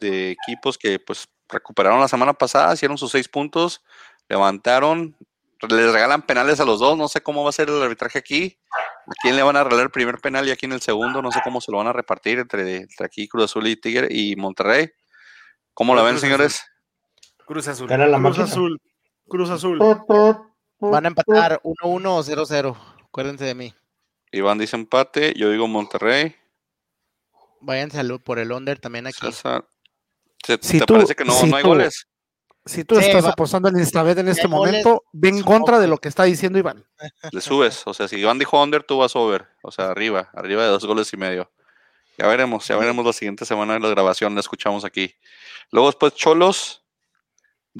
equipos 0.00 0.78
que 0.78 1.00
pues 1.00 1.28
recuperaron 1.48 2.00
la 2.00 2.06
semana 2.06 2.34
pasada, 2.34 2.72
hicieron 2.72 2.96
sus 2.96 3.10
seis 3.10 3.28
puntos, 3.28 3.82
levantaron, 4.28 5.16
les 5.68 5.92
regalan 5.92 6.22
penales 6.22 6.60
a 6.60 6.64
los 6.64 6.78
dos, 6.78 6.96
no 6.96 7.08
sé 7.08 7.20
cómo 7.20 7.42
va 7.42 7.50
a 7.50 7.52
ser 7.52 7.68
el 7.68 7.82
arbitraje 7.82 8.16
aquí, 8.16 8.60
a 8.70 9.12
quién 9.20 9.34
le 9.34 9.42
van 9.42 9.56
a 9.56 9.64
regalar 9.64 9.86
el 9.86 9.90
primer 9.90 10.20
penal 10.20 10.46
y 10.46 10.52
a 10.52 10.56
quién 10.56 10.70
el 10.70 10.80
segundo, 10.80 11.20
no 11.20 11.32
sé 11.32 11.40
cómo 11.42 11.60
se 11.60 11.72
lo 11.72 11.78
van 11.78 11.88
a 11.88 11.92
repartir 11.92 12.38
entre, 12.38 12.86
aquí 13.00 13.26
Cruz 13.26 13.46
Azul 13.46 13.66
y 13.66 13.74
Tigre 13.74 14.06
y 14.08 14.36
Monterrey. 14.36 14.88
¿Cómo 15.74 15.96
la 15.96 16.02
ven, 16.02 16.20
señores? 16.20 16.64
Cruz 17.44 17.66
Azul. 17.66 17.88
Cruz 17.88 18.38
Azul. 18.38 18.80
Cruz 19.28 19.50
Azul. 19.50 19.78
Van 20.78 21.04
a 21.06 21.08
empatar 21.08 21.60
1-1 21.64 22.06
o 22.06 22.22
0-0. 22.22 22.76
Acuérdense 23.04 23.44
de 23.44 23.54
mí. 23.56 23.74
Iván 24.30 24.58
dice 24.58 24.76
empate, 24.76 25.34
yo 25.36 25.50
digo 25.50 25.66
Monterrey. 25.66 26.36
Váyanse 27.62 28.02
por 28.18 28.38
el 28.38 28.52
under 28.52 28.78
también 28.78 29.06
aquí. 29.06 29.26
¿Te, 30.44 30.58
parece 30.84 31.14
que 31.14 31.24
no, 31.24 31.34
hay 31.54 31.62
goles? 31.62 32.06
Si 32.64 32.84
tú 32.84 32.98
estás 32.98 33.24
apostando 33.24 33.68
en 33.68 33.78
Instabet 33.78 34.18
en 34.18 34.28
este 34.28 34.46
momento, 34.46 35.04
ven 35.12 35.38
en 35.38 35.42
contra 35.42 35.78
de 35.78 35.88
lo 35.88 35.98
que 35.98 36.08
está 36.08 36.24
diciendo 36.24 36.58
Iván. 36.58 36.84
Le 37.30 37.40
subes, 37.40 37.82
o 37.86 37.94
sea, 37.94 38.06
si 38.06 38.16
Iván 38.16 38.38
dijo 38.38 38.60
under, 38.60 38.82
tú 38.84 38.98
vas 38.98 39.16
over, 39.16 39.48
o 39.62 39.72
sea, 39.72 39.90
arriba, 39.90 40.30
arriba 40.34 40.62
de 40.62 40.68
dos 40.68 40.84
goles 40.84 41.12
y 41.12 41.16
medio. 41.16 41.50
Ya 42.18 42.26
veremos, 42.26 42.66
ya 42.68 42.76
veremos 42.76 43.04
la 43.04 43.12
siguiente 43.12 43.44
semana 43.44 43.74
de 43.74 43.80
la 43.80 43.88
grabación, 43.88 44.34
la 44.34 44.40
escuchamos 44.40 44.84
aquí. 44.84 45.14
Luego 45.70 45.88
después 45.88 46.14
Cholos 46.14 46.84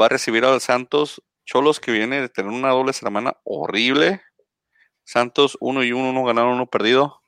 va 0.00 0.06
a 0.06 0.08
recibir 0.08 0.44
al 0.44 0.60
Santos. 0.60 1.22
Cholos 1.44 1.80
que 1.80 1.92
viene 1.92 2.20
de 2.20 2.28
tener 2.28 2.50
una 2.50 2.70
doble 2.70 2.92
semana 2.92 3.36
horrible. 3.44 4.22
Santos 5.04 5.58
uno 5.60 5.84
y 5.84 5.92
uno, 5.92 6.10
uno 6.10 6.24
ganaron, 6.24 6.54
uno 6.54 6.66
perdido. 6.66 7.21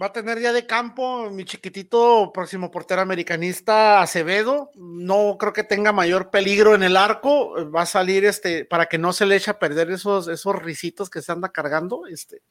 Va 0.00 0.06
a 0.06 0.12
tener 0.12 0.38
día 0.38 0.52
de 0.52 0.66
campo 0.66 1.30
mi 1.30 1.44
chiquitito 1.44 2.30
próximo 2.32 2.70
portero 2.70 3.00
americanista 3.00 4.00
Acevedo. 4.00 4.70
No 4.76 5.36
creo 5.38 5.52
que 5.52 5.64
tenga 5.64 5.90
mayor 5.90 6.30
peligro 6.30 6.76
en 6.76 6.84
el 6.84 6.96
arco. 6.96 7.70
Va 7.70 7.82
a 7.82 7.86
salir 7.86 8.24
este 8.24 8.64
para 8.64 8.86
que 8.86 8.98
no 8.98 9.12
se 9.12 9.26
le 9.26 9.34
eche 9.34 9.50
a 9.50 9.58
perder 9.58 9.90
esos, 9.90 10.28
esos 10.28 10.54
risitos 10.54 11.10
que 11.10 11.22
se 11.22 11.32
anda 11.32 11.48
cargando. 11.48 12.06
Este 12.06 12.42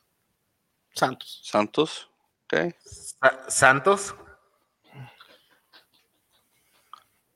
Santos. 0.93 1.39
Santos. 1.43 2.09
Ok. 2.43 2.75
Santos. 3.47 4.15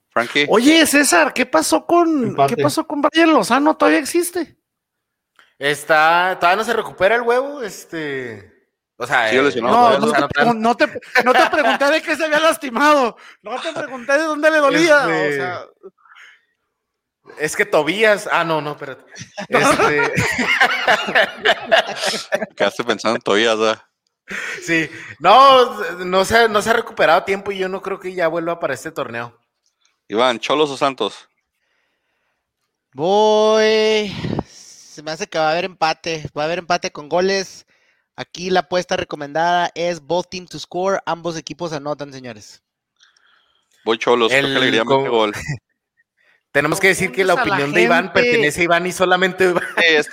Frankie. 0.09 0.45
Oye, 0.49 0.85
César, 0.85 1.33
¿qué 1.33 1.45
pasó 1.45 1.85
con 1.85 2.35
qué 2.47 2.57
pasó 2.57 2.85
con 2.85 3.01
Brian 3.01 3.31
Lozano? 3.31 3.77
¿Todavía 3.77 3.99
existe? 3.99 4.57
Está, 5.57 6.37
todavía 6.39 6.57
no 6.57 6.63
se 6.65 6.73
recupera 6.73 7.15
el 7.15 7.21
huevo, 7.21 7.63
este. 7.63 8.52
O 8.97 9.07
sea, 9.07 9.33
eh, 9.33 9.41
no, 9.59 9.97
no, 9.97 10.75
te, 10.75 10.85
no, 11.23 11.33
te, 11.33 11.49
pregunté 11.49 11.85
de 11.85 12.01
qué 12.01 12.15
se 12.15 12.25
había 12.25 12.39
lastimado, 12.39 13.17
no 13.41 13.59
te 13.59 13.73
pregunté 13.73 14.13
de 14.13 14.23
dónde 14.23 14.51
le 14.51 14.57
dolía. 14.57 15.07
O 15.07 15.09
este, 15.09 15.35
sea... 15.37 15.65
Es 17.39 17.55
que 17.55 17.65
Tobías. 17.65 18.29
Ah, 18.31 18.43
no, 18.43 18.61
no, 18.61 18.73
espérate. 18.73 19.03
Este... 19.47 20.13
Quedaste 22.55 22.83
pensando 22.83 23.15
en 23.15 23.21
Tobías, 23.21 23.57
¿verdad? 23.57 23.81
Sí, 24.61 24.89
no, 25.19 25.95
no 26.05 26.23
se, 26.23 26.47
no 26.47 26.61
se 26.61 26.69
ha 26.69 26.73
recuperado 26.73 27.23
tiempo 27.23 27.51
y 27.51 27.57
yo 27.57 27.69
no 27.69 27.81
creo 27.81 27.99
que 27.99 28.13
ya 28.13 28.27
vuelva 28.27 28.59
para 28.59 28.73
este 28.73 28.91
torneo. 28.91 29.37
Iván, 30.07 30.39
¿Cholos 30.39 30.69
o 30.69 30.77
Santos? 30.77 31.27
Voy. 32.93 34.15
Se 34.47 35.01
me 35.01 35.11
hace 35.11 35.27
que 35.27 35.39
va 35.39 35.49
a 35.49 35.51
haber 35.51 35.65
empate. 35.65 36.29
Va 36.37 36.43
a 36.43 36.45
haber 36.45 36.59
empate 36.59 36.91
con 36.91 37.09
goles. 37.09 37.65
Aquí 38.15 38.49
la 38.49 38.61
apuesta 38.61 38.95
recomendada 38.95 39.71
es 39.73 40.01
both 40.01 40.27
team 40.29 40.45
to 40.45 40.59
score. 40.59 40.99
Ambos 41.05 41.37
equipos 41.37 41.73
anotan, 41.73 42.13
señores. 42.13 42.61
Voy 43.85 43.97
Cholos, 43.97 44.31
creo 44.31 44.61
que 44.61 44.71
le 44.71 44.79
gol. 44.81 45.33
Tenemos 46.51 46.79
que 46.79 46.89
decir 46.89 47.11
que 47.11 47.23
la 47.23 47.33
opinión 47.33 47.73
de 47.73 47.81
Iván 47.81 48.13
pertenece 48.13 48.61
a 48.61 48.63
Iván 48.65 48.85
y 48.85 48.91
solamente 48.91 49.45
Iván. 49.45 49.63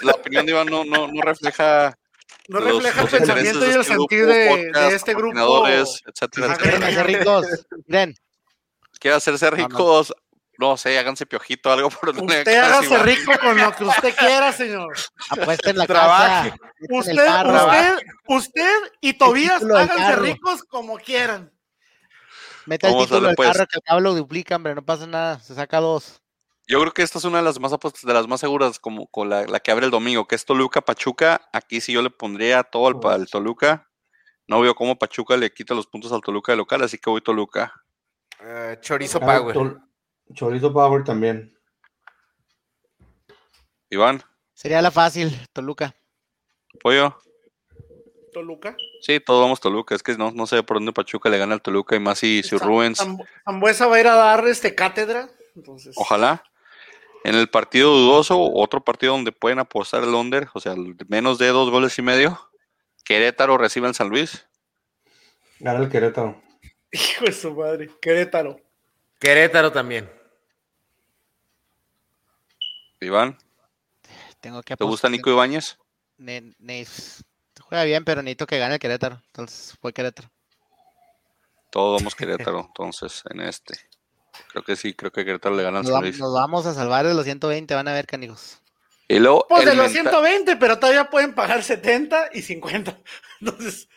la 0.03 0.13
opinión 0.13 0.47
de 0.47 0.53
Iván 0.53 0.69
no, 0.69 0.85
no, 0.85 1.07
no 1.09 1.23
refleja 1.23 1.95
no 2.49 2.61
refleja 2.61 3.03
el 3.03 3.09
pensamiento 3.09 3.61
y 3.61 3.71
el 3.71 3.81
este 3.81 3.95
sentir 3.95 4.27
de, 4.27 4.73
este 4.93 5.15
grupo. 5.15 5.69
Etcétera, 5.69 6.57
etcétera. 6.57 7.03
ricos. 7.05 7.47
Miren. 7.87 8.15
Quiere 8.99 9.17
hacerse 9.19 9.51
ricos. 9.51 10.09
No, 10.09 10.30
sé, 10.77 10.99
háganse 10.99 11.27
piojito, 11.27 11.73
algo 11.73 11.91
por 11.91 12.11
Usted 12.11 12.57
hágase 12.63 12.99
rico 13.03 13.33
con 13.41 13.57
lo 13.57 13.73
que 13.75 13.85
usted 13.85 14.15
quiera, 14.15 14.53
señor. 14.53 14.97
Apuesta 15.31 15.71
en 15.71 15.79
la 15.79 15.87
Trabaje. 15.87 16.51
casa. 16.51 16.73
Usted, 16.91 17.13
usted, 17.13 17.99
usted 18.27 18.93
y 19.01 19.13
Tobías 19.15 19.63
háganse 19.63 20.17
ricos 20.17 20.63
como 20.65 20.99
quieran. 20.99 21.53
Meta 22.67 22.89
el 22.89 22.97
título 22.99 23.29
del 23.29 23.37
pues. 23.37 23.51
carro 23.51 23.67
que 23.67 23.77
al 23.77 23.83
cabo 23.83 24.01
lo 24.01 24.15
duplican, 24.15 24.57
hombre, 24.57 24.75
no 24.75 24.85
pasa 24.85 25.07
nada, 25.07 25.41
se 25.41 25.55
saca 25.55 25.81
dos. 25.81 26.21
Yo 26.69 26.81
creo 26.81 26.93
que 26.93 27.03
esta 27.03 27.19
es 27.19 27.25
una 27.25 27.39
de 27.39 27.45
las 27.45 27.59
más 27.59 27.73
apuestas, 27.73 28.05
de 28.05 28.15
las 28.15 28.29
más 28.29 28.39
seguras, 28.39 28.79
como 28.79 29.09
con 29.09 29.29
la, 29.29 29.45
que 29.59 29.73
abre 29.73 29.87
el 29.87 29.91
domingo, 29.91 30.29
que 30.29 30.37
es 30.37 30.45
Toluca 30.45 30.81
Pachuca. 30.81 31.49
Aquí 31.53 31.81
sí 31.81 31.93
yo 31.93 32.01
le 32.01 32.11
pondría 32.11 32.63
todo 32.63 32.87
al, 33.09 33.27
Toluca. 33.29 33.89
No 34.47 34.61
veo 34.61 34.77
cómo 34.77 34.97
Pachuca 34.97 35.37
le 35.37 35.53
quita 35.53 35.75
los 35.75 35.89
puntos 35.89 36.13
al 36.13 36.21
Toluca 36.21 36.53
de 36.53 36.59
local, 36.59 36.83
así 36.83 36.97
que 36.97 37.11
voy 37.11 37.23
Toluca. 37.23 37.73
Eh, 38.41 38.79
chorizo 38.81 39.19
Power. 39.19 39.81
Chorizo 40.35 40.73
Power 40.73 41.05
también. 41.05 41.57
Iván. 43.91 44.23
Sería 44.55 44.83
la 44.83 44.91
fácil, 44.91 45.37
Toluca. 45.53 45.95
Pollo. 46.83 47.17
Toluca. 48.33 48.77
Sí, 49.01 49.19
todos 49.19 49.43
vamos 49.43 49.61
Toluca. 49.61 49.95
Es 49.95 50.03
que 50.03 50.17
no, 50.17 50.31
no 50.31 50.47
sé 50.47 50.63
por 50.63 50.77
dónde 50.77 50.93
Pachuca 50.93 51.29
le 51.29 51.39
gana 51.39 51.55
al 51.55 51.63
Toluca 51.63 51.97
y 51.97 52.01
más 52.01 52.19
si, 52.19 52.43
si 52.43 52.57
Rubens. 52.57 53.05
Zambuesa 53.45 53.87
va 53.87 53.97
a 53.97 54.01
ir 54.01 54.07
a 54.07 54.15
dar 54.15 54.47
este 54.47 54.75
cátedra. 54.75 55.29
Entonces... 55.57 55.95
Ojalá. 55.97 56.45
En 57.25 57.35
el 57.35 57.49
partido 57.49 57.91
dudoso, 57.91 58.41
otro 58.41 58.83
partido 58.83 59.13
donde 59.13 59.33
pueden 59.33 59.59
apostar 59.59 60.05
el 60.05 60.15
under, 60.15 60.49
o 60.55 60.61
sea, 60.61 60.75
menos 61.09 61.39
de 61.39 61.49
dos 61.49 61.71
goles 61.71 61.99
y 61.99 62.03
medio. 62.03 62.41
Querétaro 63.05 63.59
recibe 63.59 63.89
al 63.89 63.95
San 63.95 64.09
Luis. 64.09 64.47
Gana 65.59 65.81
el 65.81 65.91
Querétaro. 65.91 66.41
Hijo 66.93 67.25
de 67.27 67.33
su 67.33 67.55
madre, 67.55 67.91
Querétaro. 68.01 68.59
Querétaro 69.19 69.71
también. 69.71 70.20
Iván. 73.07 73.39
Tengo 74.41 74.63
que 74.63 74.77
¿Te 74.77 74.85
gusta 74.85 75.09
Nico 75.09 75.31
Ibáñez? 75.31 75.79
juega 77.63 77.85
bien, 77.85 78.05
pero 78.05 78.23
necesito 78.23 78.47
que 78.47 78.59
gane 78.59 78.75
el 78.75 78.81
Querétaro. 78.81 79.23
Entonces 79.27 79.77
fue 79.81 79.93
Querétaro. 79.93 80.31
Todos 81.71 82.01
vamos 82.01 82.15
Querétaro, 82.17 82.67
entonces, 82.67 83.23
en 83.31 83.41
este. 83.41 83.79
Creo 84.49 84.65
que 84.65 84.77
sí, 84.77 84.95
creo 84.95 85.13
que 85.13 85.25
Querétaro 85.25 85.55
le 85.55 85.63
gana 85.63 85.81
al 85.81 85.85
nos, 85.85 86.19
nos 86.19 86.35
vamos 86.35 86.67
a 86.67 86.75
salvar 86.75 87.07
de 87.07 87.15
los 87.15 87.25
120, 87.25 87.75
van 87.75 87.89
a 87.89 87.93
ver, 87.93 88.07
canijos. 88.07 88.61
Y 89.09 89.19
luego, 89.19 89.45
pues 89.49 89.65
de 89.65 89.75
los 89.75 89.91
120, 89.91 90.57
pero 90.57 90.79
todavía 90.79 91.11
pueden 91.11 91.35
pagar 91.35 91.65
70 91.65 92.31
y 92.33 92.43
50. 92.43 92.97
Entonces. 93.41 93.89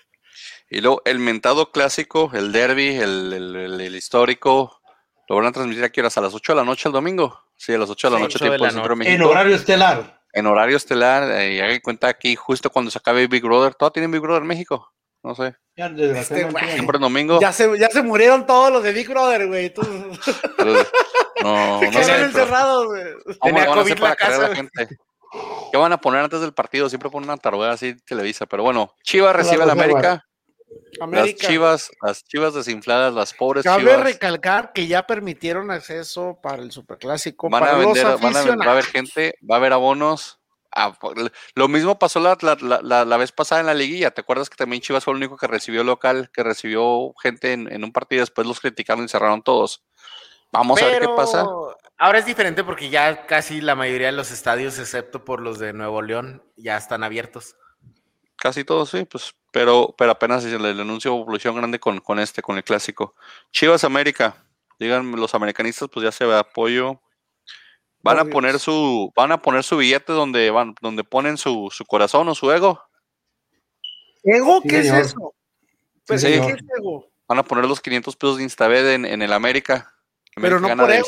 Y 0.70 0.82
luego 0.82 1.04
el 1.06 1.20
mentado 1.20 1.72
clásico, 1.72 2.32
el 2.34 2.51
derby, 2.51 2.95
el, 2.95 3.95
histórico, 3.95 4.82
lo 5.30 5.36
van 5.36 5.45
a 5.45 5.51
transmitir 5.51 5.84
aquí 5.84 5.99
a 5.99 6.04
las 6.04 6.18
8 6.18 6.54
de 6.54 6.56
la 6.56 6.66
noche 6.66 6.89
el 6.89 6.93
domingo. 6.93 7.39
Sí, 7.64 7.74
a 7.74 7.78
las 7.78 7.89
8 7.89 8.09
de 8.09 8.14
la 8.14 8.20
noche, 8.20 8.39
tiempo 8.39 8.66
En 9.03 9.22
horario 9.22 9.55
estelar. 9.55 10.22
En 10.34 10.47
horario 10.47 10.76
estelar, 10.76 11.32
eh, 11.32 11.53
y 11.53 11.59
hagan 11.61 11.80
cuenta 11.80 12.09
aquí 12.09 12.36
justo 12.36 12.70
cuando 12.70 12.91
se 12.91 12.97
acabe 12.97 13.26
Big 13.28 13.41
Brother. 13.41 13.74
¿Todo 13.74 13.89
tiene 13.89 14.09
Big 14.09 14.20
Brother 14.20 14.43
México? 14.43 14.91
No 15.24 15.34
sé. 15.34 15.55
Este, 15.78 16.49
Siempre 16.74 16.99
domingo. 16.99 17.39
Ya 17.39 17.53
se, 17.53 17.80
ya 17.80 17.88
se 17.88 18.03
murieron 18.03 18.45
todos 18.45 18.70
los 18.70 18.84
de 18.84 18.91
Big 18.91 19.07
Brother, 19.07 19.47
güey. 19.47 19.74
no, 21.41 21.80
se 21.80 21.89
quedaron 21.89 22.26
encerrados, 22.26 22.88
güey. 22.88 23.03
Tenía 23.41 23.68
COVID 23.68 23.97
la 23.99 24.16
casa. 24.18 24.49
La 24.49 24.55
gente? 24.55 24.89
¿Qué 25.72 25.78
van 25.78 25.93
a 25.93 26.01
poner 26.01 26.20
antes 26.20 26.41
del 26.41 26.53
partido? 26.53 26.89
Siempre 26.89 27.09
ponen 27.09 27.30
una 27.30 27.38
taruga 27.38 27.72
así 27.72 27.95
Televisa. 28.05 28.45
Pero 28.45 28.64
bueno, 28.64 28.93
Chivas 29.03 29.34
recibe 29.34 29.64
a 29.64 29.68
la 29.68 29.76
América. 31.01 31.38
Las 31.41 31.51
chivas, 31.51 31.91
las 32.01 32.24
chivas 32.24 32.53
desinfladas, 32.53 33.13
las 33.13 33.34
pobres 33.34 33.63
Cabe 33.63 33.84
chivas. 33.84 34.03
recalcar 34.03 34.74
que 34.74 34.88
ya 34.88 35.05
permitieron 35.07 35.71
acceso 35.71 36.39
para 36.41 36.61
el 36.61 36.71
superclásico. 36.71 37.49
Van 37.49 37.61
para 37.61 37.76
a 37.76 37.78
vender, 37.78 38.05
van 38.21 38.36
a, 38.36 38.55
va 38.55 38.65
a 38.65 38.71
haber 38.71 38.86
gente, 38.86 39.36
va 39.49 39.55
a 39.55 39.57
haber 39.59 39.74
abonos 39.74 40.39
Ah, 40.76 40.97
lo 41.53 41.67
mismo 41.67 41.99
pasó 41.99 42.19
la, 42.19 42.36
la, 42.82 43.17
vez 43.17 43.32
pasada 43.32 43.61
en 43.61 43.67
la 43.67 43.76
liguilla. 43.76 44.11
¿Te 44.11 44.21
acuerdas 44.21 44.49
que 44.49 44.55
también 44.55 44.82
Chivas 44.82 45.03
fue 45.03 45.13
el 45.13 45.17
único 45.17 45.38
que 45.38 45.45
recibió 45.45 45.84
local, 45.84 46.32
que 46.34 46.41
recibió 46.41 47.13
gente 47.21 47.53
en, 47.53 47.84
un 47.84 47.91
partido 47.91 48.19
y 48.19 48.24
después 48.24 48.47
los 48.47 48.59
criticaron 48.59 49.05
y 49.05 49.07
cerraron 49.07 49.43
todos? 49.43 49.84
Vamos 50.51 50.82
a 50.82 50.86
ver 50.88 51.01
qué 51.01 51.09
pasa. 51.09 51.45
Ahora 51.97 52.17
es 52.17 52.26
diferente 52.26 52.63
porque 52.63 52.89
ya 52.89 53.28
casi 53.28 53.61
la 53.61 53.76
mayoría 53.76 54.07
de 54.07 54.13
los 54.13 54.32
estadios, 54.32 54.80
excepto 54.80 55.24
por 55.24 55.41
los 55.41 55.59
de 55.59 55.74
Nuevo 55.74 56.01
León, 56.01 56.43
ya 56.57 56.76
están 56.76 57.03
abiertos. 57.03 57.55
Casi 58.36 58.63
todos, 58.63 58.89
sí, 58.89 59.05
pues, 59.05 59.36
pero, 59.54 59.93
pero 59.95 60.12
apenas 60.12 60.41
se 60.41 60.58
le 60.58 60.70
anuncio 60.70 61.12
evolución 61.12 61.56
grande 61.56 61.80
con, 61.80 61.99
con 61.99 62.20
este, 62.20 62.41
con 62.41 62.58
el 62.58 62.64
clásico. 62.64 63.14
Chivas 63.51 63.84
América, 63.84 64.43
digan 64.80 65.12
los 65.12 65.36
americanistas, 65.36 65.88
pues 65.93 66.04
ya 66.04 66.12
se 66.12 66.26
ve 66.26 66.36
apoyo. 66.36 66.99
Van 68.01 68.18
a 68.18 68.26
poner 68.26 68.58
su, 68.60 69.14
van 69.16 69.32
a 69.32 69.41
poner 69.41 69.64
su 69.64 69.78
billete 69.78 70.12
donde 70.12 70.49
van, 70.49 70.74
donde 70.82 71.04
ponen 71.04 71.38
su, 71.38 71.70
su 71.72 71.86
corazón 71.86 72.28
o 72.28 72.36
su 72.36 72.51
ego. 72.51 72.82
¿Ego? 74.24 74.60
¿Qué 74.62 74.80
es 74.80 74.91
eso? 74.91 75.36
Pues, 76.08 76.24
¿qué 76.24 76.36
es 76.36 76.58
ego? 76.80 77.08
Van 77.28 77.38
a 77.38 77.43
poner 77.43 77.66
los 77.66 77.80
500 77.80 78.16
pesos 78.16 78.38
de 78.38 78.43
Instabed 78.43 78.91
en, 78.91 79.06
en 79.06 79.22
el 79.22 79.32
América. 79.32 79.93
Pero 80.36 80.60
no 80.60 80.76
por 80.76 80.91
ego, 80.91 81.08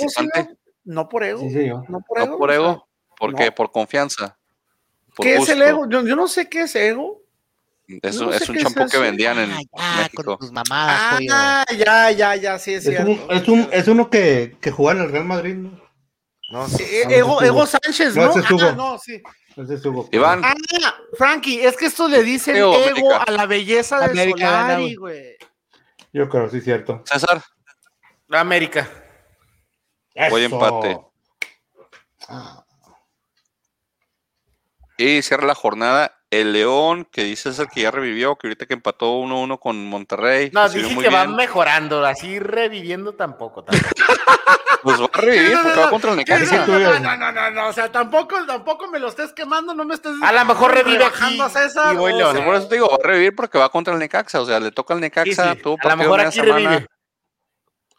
No 0.84 1.10
por 1.10 1.24
ego. 1.24 1.41
no 1.89 2.00
por 2.02 2.20
ego. 2.20 2.28
No 2.28 2.38
por 2.38 2.52
ego. 2.52 2.88
¿Por 3.18 3.34
qué? 3.34 3.52
Por 3.52 3.72
confianza. 3.72 4.38
¿Qué 5.18 5.36
es 5.36 5.50
el 5.50 5.64
ego? 5.64 5.89
Yo, 5.89 6.04
no 6.04 6.28
sé 6.28 6.48
qué 6.48 6.62
es 6.62 6.76
ego. 6.76 7.24
Es, 7.88 8.16
es 8.16 8.50
un 8.50 8.58
champú 8.58 8.88
que 8.88 8.98
vendían 8.98 9.38
en 9.38 9.52
ah, 9.78 9.96
México. 9.98 10.24
Con 10.24 10.40
tus 10.40 10.52
mamadas, 10.52 11.22
ah, 11.30 11.66
ya, 11.78 12.12
ya, 12.12 12.36
ya, 12.36 12.60
sí, 12.60 12.74
es, 12.74 12.88
es, 12.88 13.00
un, 13.00 13.22
es, 13.30 13.48
un, 13.48 13.70
es 13.72 13.88
uno 13.88 14.10
que, 14.10 14.58
que 14.60 14.72
juega 14.72 15.00
en 15.00 15.06
el 15.06 15.12
Real 15.12 15.26
Madrid, 15.26 15.56
¿no? 15.56 15.86
No, 16.52 16.68
sí, 16.68 16.84
Ego, 17.10 17.42
Ego 17.42 17.66
Sánchez, 17.66 18.16
¿no? 18.16 18.28
No, 18.28 18.60
ah, 18.60 18.74
no, 18.76 18.98
sí. 19.00 19.22
es 19.56 19.86
Hugo. 19.86 20.08
Iván. 20.12 20.42
Ah, 20.44 20.54
Frankie, 21.18 21.62
es 21.62 21.76
que 21.76 21.88
esto 21.88 22.08
le 22.08 22.24
dicen 22.24 22.56
ego, 22.56 22.76
a 23.16 23.32
la 23.32 23.46
belleza 23.46 24.00
de 24.00 24.06
América, 24.06 24.62
Solari, 24.62 24.96
güey. 24.96 25.38
Yo 26.14 26.30
creo, 26.30 26.50
sí, 26.50 26.62
cierto. 26.62 27.04
César. 27.06 27.44
América. 28.30 28.90
Voy 30.30 30.44
empate. 30.44 31.00
Y 34.98 35.22
cierra 35.22 35.46
la 35.46 35.56
jornada 35.56 36.16
el 36.42 36.54
León, 36.54 37.08
que 37.12 37.24
dice 37.24 37.50
César 37.50 37.68
que 37.74 37.82
ya 37.82 37.92
revivió, 37.92 38.36
que 38.36 38.48
ahorita 38.48 38.66
que 38.66 38.74
empató 38.74 39.20
1-1 39.20 39.60
con 39.60 39.86
Monterrey. 39.86 40.52
No, 40.54 40.68
dice 40.70 40.98
que 40.98 41.10
va 41.10 41.28
mejorando, 41.28 42.06
así 42.06 42.40
reviviendo 42.40 43.14
tampoco. 43.14 43.66
pues 44.84 45.02
va 45.02 45.06
a 45.06 45.18
revivir 45.18 45.58
porque 45.64 45.80
va 45.80 45.90
contra 45.90 46.12
el 46.12 46.18
Necaxa. 46.18 46.66
No, 46.66 46.80
no, 46.80 47.18
no, 47.18 47.32
no, 47.32 47.52
no, 47.52 47.68
o 47.70 47.74
sea, 47.74 47.92
tampoco, 47.92 48.38
tampoco 48.46 48.88
me 48.88 49.00
lo 49.00 49.08
estés 49.08 49.34
quemando, 49.34 49.74
no 49.74 49.86
me 49.86 49.96
estés... 49.96 50.14
A 50.22 50.32
lo 50.32 50.46
mejor 50.46 50.74
revive 50.74 51.06
aquí 51.06 51.40
a 51.40 51.50
César. 51.50 51.94
Y 51.94 51.98
voy 51.98 52.14
León. 52.14 52.44
Por 52.44 52.56
eso 52.56 52.68
te 52.68 52.76
digo, 52.76 52.88
va 52.90 52.98
a 53.04 53.08
revivir 53.08 53.36
porque 53.36 53.58
va 53.58 53.70
contra 53.70 53.94
el 53.94 54.00
Necaxa, 54.00 54.42
o 54.42 54.46
sea, 54.46 54.60
le 54.60 54.72
toca 54.72 54.94
al 54.94 55.00
Necaxa. 55.00 55.54
Sí, 55.54 55.62
a 55.82 55.90
lo 55.90 55.98
mejor 55.98 56.20
aquí 56.22 56.40
revive. 56.40 56.88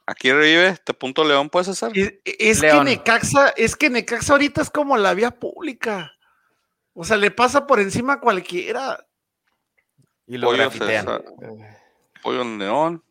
Aquí 0.08 0.30
revive, 0.30 0.76
te 0.84 0.94
punto 0.94 1.24
León, 1.24 1.50
¿puedes 1.50 1.66
César? 1.66 1.90
Es, 1.94 2.12
es 2.24 2.60
que 2.60 2.84
Necaxa, 2.84 3.48
es 3.56 3.74
que 3.74 3.90
Necaxa 3.90 4.34
ahorita 4.34 4.62
es 4.62 4.70
como 4.70 4.96
la 4.96 5.14
vía 5.14 5.32
pública. 5.32 6.15
O 6.98 7.04
sea, 7.04 7.18
le 7.18 7.30
pasa 7.30 7.66
por 7.66 7.78
encima 7.78 8.14
a 8.14 8.20
cualquiera. 8.20 9.06
Y 10.26 10.38
lo 10.38 10.50
grafitean. 10.50 11.06
Pollo 12.22 12.40
en 12.40 12.58
León. 12.58 13.04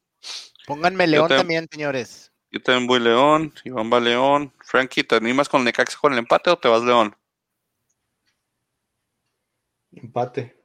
Pónganme 0.66 1.06
León 1.06 1.30
también, 1.30 1.68
señores. 1.72 2.32
Yo 2.50 2.60
también 2.64 2.88
voy 2.88 3.00
León. 3.00 3.54
Iván 3.64 3.94
va 3.94 4.00
León. 4.00 4.52
Frankie, 4.64 5.04
¿te 5.04 5.16
animas 5.16 5.48
con 5.48 5.62
el 5.62 5.66
Necaxa 5.66 6.00
con 6.02 6.14
el 6.14 6.18
empate 6.18 6.50
o 6.50 6.58
te 6.58 6.68
vas 6.68 6.82
León? 6.82 7.16
Empate. 9.92 10.58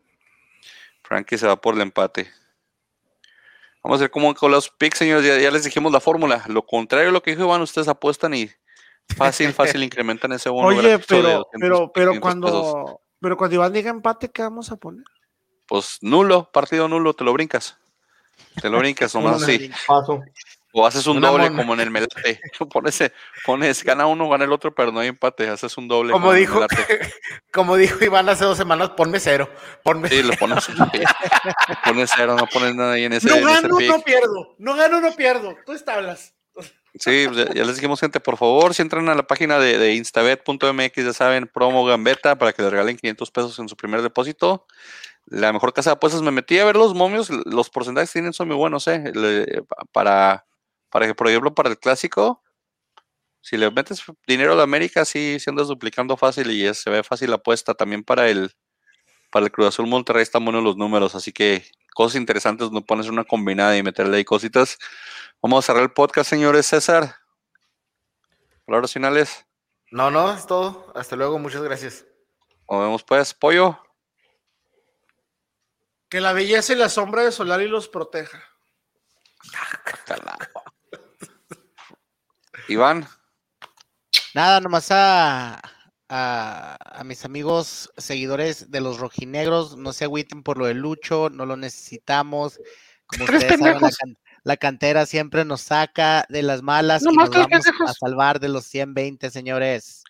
Frankie 1.02 1.36
se 1.36 1.46
va 1.46 1.60
por 1.60 1.74
el 1.74 1.82
empate. 1.82 2.30
Vamos 3.84 4.00
a 4.00 4.04
ver 4.04 4.10
cómo 4.10 4.34
con 4.34 4.50
los 4.50 4.70
picks, 4.70 4.96
señores. 4.96 5.26
Ya, 5.26 5.38
ya 5.38 5.50
les 5.50 5.64
dijimos 5.64 5.92
la 5.92 6.00
fórmula. 6.00 6.42
Lo 6.48 6.64
contrario 6.64 7.08
de 7.08 7.12
lo 7.12 7.22
que 7.22 7.32
dijo 7.32 7.42
Iván, 7.42 7.60
ustedes 7.60 7.88
apuestan 7.88 8.32
y 8.32 8.50
fácil, 9.14 9.52
fácil 9.52 9.82
incrementan 9.82 10.32
ese 10.32 10.48
bono. 10.48 10.68
Oye, 10.68 10.98
pero, 11.06 11.46
pero, 11.60 11.92
pero 11.92 12.18
cuando, 12.18 13.02
pero 13.20 13.36
cuando 13.36 13.56
Iván 13.56 13.72
diga 13.72 13.90
empate, 13.90 14.30
¿qué 14.30 14.42
vamos 14.42 14.70
a 14.72 14.76
poner? 14.76 15.04
Pues 15.66 15.98
nulo, 16.00 16.50
partido 16.50 16.88
nulo, 16.88 17.14
te 17.14 17.24
lo 17.24 17.32
brincas. 17.32 17.76
Te 18.60 18.68
lo 18.68 18.78
brincas 18.78 19.14
nomás 19.14 19.42
así. 19.42 19.70
O 20.72 20.86
haces 20.86 21.06
un 21.08 21.20
doble 21.20 21.52
como 21.52 21.74
en 21.74 21.80
el 21.80 21.90
melate. 21.90 22.40
Pones, 22.72 23.12
pones, 23.44 23.82
gana 23.82 24.06
uno, 24.06 24.28
gana 24.28 24.44
el 24.44 24.52
otro, 24.52 24.72
pero 24.72 24.92
no 24.92 25.00
hay 25.00 25.08
empate. 25.08 25.48
Haces 25.48 25.76
un 25.76 25.88
doble. 25.88 26.12
Como, 26.12 26.32
dijo, 26.32 26.64
como 27.52 27.76
dijo 27.76 28.04
Iván 28.04 28.28
hace 28.28 28.44
dos 28.44 28.56
semanas, 28.56 28.90
ponme 28.90 29.18
cero. 29.18 29.50
Ponme 29.82 30.08
sí, 30.08 30.22
lo 30.22 30.32
pones. 30.34 30.68
pones 31.84 32.10
cero, 32.14 32.36
no 32.38 32.46
pones 32.46 32.74
nada 32.76 32.92
ahí 32.92 33.04
en 33.04 33.14
ese. 33.14 33.28
No 33.28 33.44
gano, 33.44 33.68
no 33.68 34.00
pierdo. 34.02 34.54
No 34.58 34.76
gano, 34.76 35.00
no 35.00 35.12
pierdo. 35.16 35.56
Tú 35.66 35.72
establas. 35.72 36.34
Sí, 36.98 37.26
pues, 37.28 37.48
ya 37.54 37.64
les 37.64 37.76
dijimos, 37.76 38.00
gente, 38.00 38.18
por 38.20 38.36
favor, 38.36 38.74
si 38.74 38.82
entran 38.82 39.08
a 39.08 39.14
la 39.14 39.22
página 39.26 39.58
de, 39.58 39.78
de 39.78 39.94
instabet.mx, 39.94 41.04
ya 41.04 41.12
saben, 41.12 41.46
promo 41.46 41.84
gambeta 41.84 42.36
para 42.36 42.52
que 42.52 42.62
le 42.62 42.70
regalen 42.70 42.96
500 42.96 43.30
pesos 43.30 43.58
en 43.60 43.68
su 43.68 43.76
primer 43.76 44.02
depósito. 44.02 44.66
La 45.26 45.52
mejor 45.52 45.72
casa 45.74 45.90
de 45.90 45.94
apuestas 45.96 46.22
me 46.22 46.32
metí 46.32 46.58
a 46.58 46.64
ver 46.66 46.76
los 46.76 46.94
momios, 46.94 47.30
los 47.30 47.70
porcentajes 47.70 48.12
tienen 48.12 48.32
son 48.34 48.48
muy 48.48 48.56
buenos, 48.56 48.88
¿eh? 48.88 49.12
para, 49.92 50.46
para 50.90 51.06
que, 51.06 51.14
por 51.14 51.28
ejemplo, 51.28 51.54
para 51.54 51.70
el 51.70 51.78
clásico, 51.78 52.42
si 53.40 53.56
le 53.56 53.70
metes 53.70 54.02
dinero 54.26 54.52
a 54.52 54.56
la 54.56 54.62
América, 54.64 55.04
sí, 55.04 55.38
si 55.40 55.50
andas 55.50 55.68
duplicando 55.68 56.16
fácil 56.16 56.50
y 56.50 56.72
se 56.74 56.90
ve 56.90 57.02
fácil 57.02 57.30
la 57.30 57.36
apuesta. 57.36 57.74
También 57.74 58.04
para 58.04 58.28
el, 58.28 58.52
para 59.32 59.46
el 59.46 59.52
Cruz 59.52 59.68
Azul 59.68 59.86
Monterrey 59.88 60.22
están 60.22 60.44
buenos 60.44 60.64
los 60.64 60.76
números, 60.76 61.14
así 61.14 61.32
que 61.32 61.64
cosas 61.94 62.16
interesantes, 62.16 62.70
no 62.72 62.82
pones 62.84 63.08
una 63.08 63.24
combinada 63.24 63.76
y 63.78 63.82
meterle 63.82 64.18
ahí 64.18 64.24
cositas. 64.24 64.78
Vamos 65.42 65.64
a 65.64 65.66
cerrar 65.66 65.82
el 65.82 65.92
podcast, 65.92 66.28
señores 66.28 66.66
César. 66.66 67.16
Palabras 68.66 68.92
finales. 68.92 69.46
No, 69.90 70.10
no, 70.10 70.34
es 70.34 70.46
todo. 70.46 70.92
Hasta 70.94 71.16
luego, 71.16 71.38
muchas 71.38 71.62
gracias. 71.62 72.04
Nos 72.68 72.82
vemos 72.82 73.02
pues, 73.04 73.32
pollo. 73.32 73.82
Que 76.10 76.20
la 76.20 76.34
belleza 76.34 76.74
y 76.74 76.76
la 76.76 76.90
sombra 76.90 77.22
de 77.22 77.32
Solari 77.32 77.68
los 77.68 77.88
proteja. 77.88 78.44
Iván. 82.68 83.08
Nada, 84.34 84.60
nomás 84.60 84.88
a, 84.90 85.58
a, 86.10 87.02
mis 87.04 87.24
amigos 87.24 87.90
seguidores 87.96 88.70
de 88.70 88.82
los 88.82 88.98
rojinegros, 88.98 89.78
no 89.78 89.94
se 89.94 90.04
agüiten 90.04 90.42
por 90.42 90.58
lo 90.58 90.66
de 90.66 90.74
Lucho, 90.74 91.30
no 91.30 91.46
lo 91.46 91.56
necesitamos. 91.56 92.60
Como 93.06 93.24
ustedes 93.24 93.58
saben, 93.58 93.80
la 93.80 93.90
cantera 94.56 95.06
siempre 95.06 95.44
nos 95.44 95.62
saca 95.62 96.24
de 96.28 96.42
las 96.42 96.62
malas 96.62 97.02
y 97.02 97.14
nos 97.14 97.30
vamos 97.30 97.66
a 97.86 97.92
salvar 97.94 98.40
de 98.40 98.48
los 98.48 98.64
120, 98.66 99.30
señores. 99.30 100.02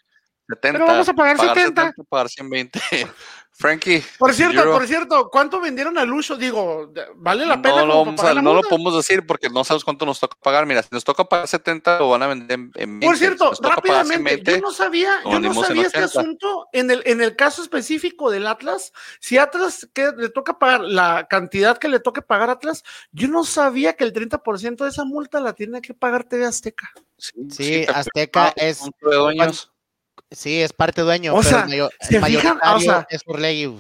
70, 0.49 0.79
Pero 0.79 0.87
vamos 0.87 1.09
a 1.09 1.15
pagar, 1.15 1.39
70. 1.39 1.95
pagar 2.09 2.29
120. 2.29 2.81
Frankie. 3.53 4.03
Por 4.19 4.33
cierto, 4.33 4.65
por 4.65 4.87
cierto, 4.87 5.29
¿cuánto 5.31 5.61
vendieron 5.61 5.99
al 5.99 6.11
uso? 6.13 6.37
Digo, 6.37 6.93
¿vale 7.17 7.45
la 7.45 7.61
pena? 7.61 7.85
No, 7.85 8.05
no 8.07 8.55
lo 8.55 8.63
podemos 8.63 8.97
decir 8.97 9.27
porque 9.27 9.51
no 9.51 9.65
sabes 9.65 9.85
cuánto 9.85 10.07
nos 10.07 10.19
toca 10.19 10.37
pagar. 10.41 10.65
Mira, 10.65 10.83
si 10.83 10.89
nos 10.93 11.05
toca 11.05 11.25
pagar 11.25 11.47
70, 11.47 11.99
lo 11.99 12.09
van 12.09 12.23
a 12.23 12.27
vender 12.29 12.53
en, 12.53 12.71
20. 12.73 13.07
Por 13.07 13.19
cierto, 13.19 13.53
rápidamente, 13.61 14.53
yo 14.53 14.61
no 14.61 14.73
sabía, 14.73 15.21
yo 15.25 15.41
no 15.41 15.53
sabía 15.53 15.87
este 15.87 15.99
asunto. 15.99 16.69
En 16.73 16.91
el, 16.91 17.03
en 17.05 17.21
el 17.21 17.37
caso 17.37 17.63
específico 17.63 18.31
del 18.31 18.47
Atlas, 18.47 18.93
si 19.21 19.37
Atlas 19.37 19.87
que 19.93 20.11
le 20.17 20.31
toca 20.31 20.59
pagar 20.59 20.81
la 20.81 21.27
cantidad 21.29 21.77
que 21.77 21.89
le 21.89 22.01
toque 22.01 22.23
pagar 22.23 22.49
Atlas, 22.49 22.83
yo 23.13 23.29
no 23.29 23.45
sabía 23.45 23.93
que 23.93 24.05
el 24.05 24.15
30% 24.15 24.85
de 24.85 24.89
esa 24.89 25.05
multa 25.05 25.39
la 25.41 25.53
tiene 25.53 25.83
que 25.83 25.93
pagar 25.93 26.25
TV 26.25 26.47
Azteca. 26.47 26.91
Sí, 27.51 27.85
Azteca 27.93 28.55
es. 28.57 28.91
Sí, 30.31 30.61
es 30.61 30.73
parte 30.73 31.03
dueño. 31.03 31.35
O 31.35 31.43
sea, 31.43 31.67
se 32.01 32.21
fijan, 32.23 32.59
o 32.63 32.81
sea, 32.81 33.07
es 33.11 33.25
por 33.25 33.39
ley. 33.39 33.77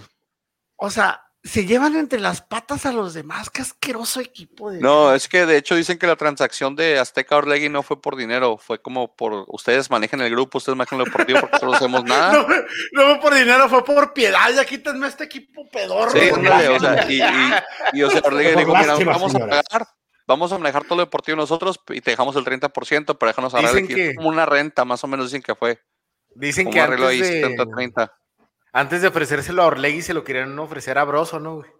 O 0.77 0.91
sea, 0.91 1.23
se 1.43 1.65
llevan 1.65 1.97
entre 1.97 2.21
las 2.21 2.43
patas 2.43 2.87
a 2.87 2.93
los 2.93 3.15
demás. 3.15 3.51
Qué 3.51 3.63
asqueroso 3.63 4.21
equipo. 4.21 4.71
De 4.71 4.81
no, 4.81 5.15
es 5.15 5.29
que 5.29 5.47
de 5.47 5.57
hecho 5.57 5.75
dicen 5.75 5.99
que 5.99 6.07
la 6.07 6.17
transacción 6.17 6.77
de 6.77 6.99
Azteca 6.99 7.37
Orlegui 7.37 7.69
no 7.69 7.83
fue 7.83 8.01
por 8.01 8.17
dinero, 8.17 8.59
fue 8.59 8.83
como 8.83 9.15
por 9.15 9.45
ustedes 9.49 9.91
manejan 9.91 10.21
el 10.21 10.31
grupo, 10.31 10.59
ustedes 10.59 10.77
manejan 10.77 11.01
el 11.01 11.07
deportivo 11.07 11.41
porque 11.41 11.65
no 11.65 11.73
hacemos 11.73 12.05
nada. 12.05 12.33
No, 12.33 12.47
no, 12.93 13.15
fue 13.15 13.21
por 13.21 13.35
dinero, 13.35 13.69
fue 13.69 13.85
por 13.85 14.13
piedad. 14.13 14.51
Ya 14.55 14.65
quítenme 14.65 15.07
este 15.07 15.25
equipo 15.25 15.69
pedorro. 15.71 16.11
Sí, 16.11 16.31
o 16.31 16.81
sea, 16.81 17.11
y, 17.11 17.21
y, 17.99 18.03
o 18.03 18.11
sea, 18.11 18.23
Orlegui 18.25 18.57
dijo: 18.57 18.77
Mira, 18.77 18.97
vamos 19.05 19.35
a 19.35 19.39
pagar 19.39 19.87
vamos 20.31 20.53
a 20.53 20.59
manejar 20.59 20.85
todo 20.85 20.97
lo 20.97 21.05
deportivo 21.05 21.37
nosotros 21.37 21.81
y 21.89 22.01
te 22.01 22.13
dejamos 22.13 22.37
el 22.37 22.45
30%, 22.45 23.17
pero 23.19 23.31
déjanos 23.31 23.53
hablar 23.53 23.75
de 23.75 24.15
como 24.15 24.29
una 24.29 24.47
renta, 24.47 24.85
más 24.85 25.03
o 25.03 25.09
menos 25.09 25.27
dicen 25.27 25.43
que 25.43 25.57
fue. 25.57 25.81
Dicen 26.35 26.70
que 26.70 26.81
antes 26.81 27.20
de, 27.20 28.09
antes 28.73 29.02
de 29.02 29.09
ofrecérselo 29.09 29.62
a 29.62 29.66
Orlegui 29.66 30.02
se 30.02 30.15
lo 30.15 30.24
querían 30.24 30.59
ofrecer 30.59 30.98
a 30.98 31.05
Broso, 31.05 31.40
¿no, 31.40 31.57
güey? 31.57 31.70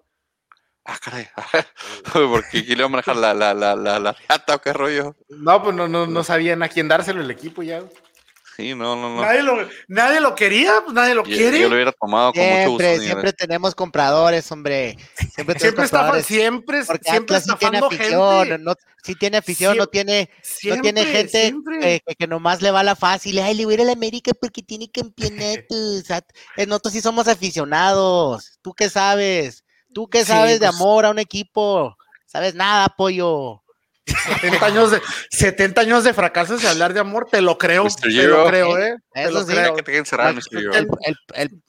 Ah, 0.85 0.99
caray. 0.99 1.29
Porque 2.13 2.59
aquí 2.59 2.75
le 2.75 2.89
manejar 2.89 3.17
la, 3.17 3.35
la, 3.35 3.55
la, 3.55 3.77
la, 3.77 3.99
la 3.99 4.17
o 4.55 4.59
qué 4.61 4.73
rollo. 4.73 5.17
No, 5.29 5.63
pues 5.63 5.77
no, 5.77 5.87
no, 5.87 6.07
no 6.07 6.25
sabían 6.25 6.63
a 6.63 6.69
quién 6.69 6.89
dárselo 6.89 7.21
el 7.21 7.31
equipo 7.31 7.63
ya. 7.63 7.83
Sí, 8.61 8.75
no, 8.75 8.95
no, 8.95 9.15
no. 9.15 9.23
Nadie 9.23 9.43
lo, 9.43 9.69
nadie 9.89 10.21
lo 10.21 10.35
quería, 10.35 10.83
pues 10.83 10.95
nadie 10.95 11.15
lo 11.15 11.23
quiere. 11.23 11.61
Yo 11.61 11.69
lo 11.69 11.75
hubiera 11.75 11.93
tomado 11.93 12.33
con 12.33 12.43
siempre, 12.43 12.69
mucho 12.69 12.89
gusto. 12.89 13.03
Siempre 13.03 13.33
tenemos 13.33 13.75
compradores, 13.75 14.53
hombre. 14.53 14.97
Siempre, 15.35 15.59
siempre 15.59 15.85
está, 15.85 16.23
siempre, 16.23 16.85
siempre 16.85 17.37
está 17.37 17.57
tiene 17.57 17.79
afición, 17.79 18.47
gente. 18.47 18.59
No, 18.59 18.75
si 19.03 19.15
tiene 19.15 19.39
afición, 19.39 19.73
siempre, 19.73 19.79
no 19.79 19.87
tiene, 19.87 20.31
siempre, 20.43 20.77
no 20.77 20.83
tiene 20.83 21.05
gente 21.07 21.55
eh, 21.83 22.01
que, 22.07 22.15
que, 22.15 22.27
nomás 22.27 22.61
le 22.61 22.71
va 22.71 22.83
la 22.83 22.97
fácil. 22.97 23.39
Ay, 23.39 23.55
le 23.55 23.65
voy 23.65 23.73
a 23.73 23.77
ir 23.77 23.81
a 23.81 23.85
la 23.85 23.93
América 23.93 24.33
porque 24.39 24.63
tiene 24.63 24.91
campeonatos. 24.91 26.05
Nosotros 26.69 26.93
sí 26.93 27.01
somos 27.01 27.29
aficionados. 27.29 28.59
¿Tú 28.61 28.75
qué 28.75 28.91
sabes? 28.91 29.65
¿Tú 29.93 30.09
qué 30.09 30.25
sabes 30.25 30.59
pues, 30.59 30.61
de 30.61 30.67
amor 30.67 31.07
a 31.07 31.11
un 31.11 31.19
equipo? 31.19 31.97
¿Sabes 32.27 32.55
nada, 32.55 32.89
pollo? 32.97 33.63
70 34.07 34.67
años 34.67 34.91
de 34.91 35.01
70 35.31 35.81
años 35.81 36.05
de 36.05 36.15
fracasos 36.15 36.63
y 36.63 36.67
hablar 36.67 36.95
de 36.95 37.01
amor, 37.01 37.29
te 37.31 37.41
lo 37.41 37.59
creo, 37.59 37.87
te 38.01 38.11
lo 38.11 38.47
creo, 38.47 38.79
eh. 38.79 38.97
Te 39.13 39.31
lo 39.31 39.47
creo. 39.47 39.75
Que 39.77 39.83
te 39.83 39.97
encerrar, 39.97 40.35
el, 40.51 40.73
el, 40.73 41.17
el, 41.35 41.63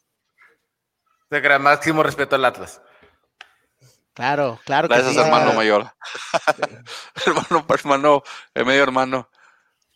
de 1.30 1.40
gran 1.42 1.62
máximo 1.62 2.04
respeto 2.04 2.36
al 2.36 2.46
Atlas. 2.46 2.82
Claro, 4.14 4.60
claro 4.66 4.88
Gracias, 4.88 5.14
que 5.14 5.20
sí. 5.20 5.26
hermano 5.26 5.54
mayor. 5.54 5.88
hermano, 7.26 7.66
hermano, 7.70 8.24
el 8.54 8.66
medio 8.66 8.84
hermano. 8.84 9.30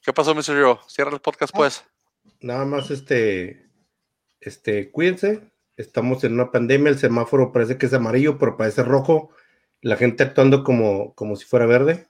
¿Qué 0.01 0.13
pasó, 0.13 0.33
Mr. 0.33 0.59
Yo? 0.59 0.79
Cierra 0.87 1.11
el 1.11 1.19
podcast, 1.19 1.53
pues. 1.53 1.83
Nada 2.39 2.63
más, 2.65 2.91
este, 2.91 3.69
este, 4.39 4.91
cuídense. 4.91 5.51
Estamos 5.75 6.23
en 6.23 6.33
una 6.33 6.51
pandemia, 6.51 6.89
el 6.89 6.97
semáforo 6.99 7.51
parece 7.51 7.77
que 7.77 7.87
es 7.87 7.93
amarillo, 7.93 8.37
pero 8.37 8.55
parece 8.55 8.83
rojo. 8.83 9.31
La 9.81 9.97
gente 9.97 10.23
actuando 10.23 10.63
como, 10.63 11.13
como 11.15 11.35
si 11.35 11.45
fuera 11.45 11.65
verde. 11.65 12.07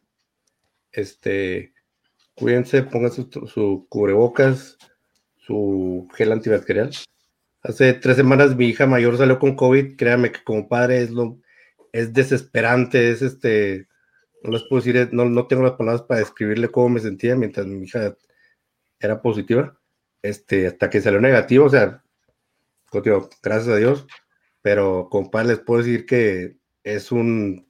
Este, 0.96 1.74
cuídense, 2.36 2.84
pongan 2.84 3.12
su, 3.12 3.30
su 3.48 3.86
cubrebocas, 3.90 4.78
su 5.38 6.08
gel 6.16 6.32
antibacterial. 6.32 6.92
Hace 7.62 7.94
tres 7.94 8.16
semanas 8.18 8.56
mi 8.56 8.68
hija 8.68 8.86
mayor 8.86 9.18
salió 9.18 9.40
con 9.40 9.56
COVID. 9.56 9.96
Créanme 9.96 10.32
que 10.32 10.44
como 10.44 10.68
padre 10.68 11.02
es 11.02 11.12
lo 11.12 11.40
es 11.96 12.12
desesperante, 12.12 13.10
es 13.10 13.22
este, 13.22 13.88
no 14.44 14.52
les 14.52 14.64
puedo 14.64 14.82
decir, 14.82 15.10
no, 15.14 15.26
no 15.30 15.48
tengo 15.48 15.64
las 15.64 15.78
palabras 15.78 16.02
para 16.02 16.20
describirle 16.20 16.70
cómo 16.70 16.90
me 16.90 17.00
sentía 17.00 17.38
mientras 17.38 17.66
mi 17.68 17.86
hija 17.86 18.18
era 19.00 19.22
positiva, 19.22 19.80
este, 20.22 20.68
hasta 20.68 20.90
que 20.90 21.00
salió 21.00 21.22
negativo, 21.22 21.66
o 21.66 21.70
sea, 21.70 22.04
digo, 23.02 23.30
gracias 23.42 23.70
a 23.70 23.78
Dios, 23.78 24.08
pero 24.62 25.08
como 25.10 25.32
padre 25.32 25.48
les 25.50 25.60
puedo 25.60 25.84
decir 25.84 26.06
que 26.06 26.58
es 26.84 27.14
un, 27.14 27.65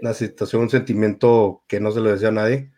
una 0.00 0.14
situación, 0.14 0.62
un 0.62 0.70
sentimiento 0.70 1.62
que 1.66 1.80
no 1.80 1.90
se 1.90 2.00
lo 2.00 2.10
desea 2.10 2.28
a 2.28 2.32
nadie. 2.32 2.72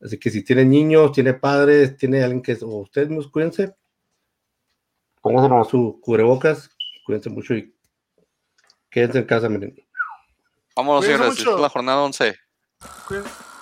Así 0.00 0.18
que 0.18 0.30
si 0.30 0.44
tiene 0.44 0.64
niños, 0.64 1.12
tiene 1.12 1.34
padres, 1.34 1.96
tiene 1.96 2.22
alguien 2.22 2.42
que, 2.42 2.56
o 2.62 2.82
ustedes 2.82 3.08
mismos, 3.08 3.28
cuídense, 3.28 3.74
pónganse 5.22 5.70
su 5.70 5.98
cubrebocas, 6.02 6.70
cuídense 7.04 7.30
mucho 7.30 7.54
y 7.54 7.74
quédense 8.90 9.18
en 9.18 9.24
casa, 9.24 9.48
miren. 9.48 9.74
Vámonos, 10.74 11.04
señores, 11.04 11.44
la 11.44 11.68
jornada 11.68 12.02
11. 12.02 12.36
Cuídense. 13.08 13.55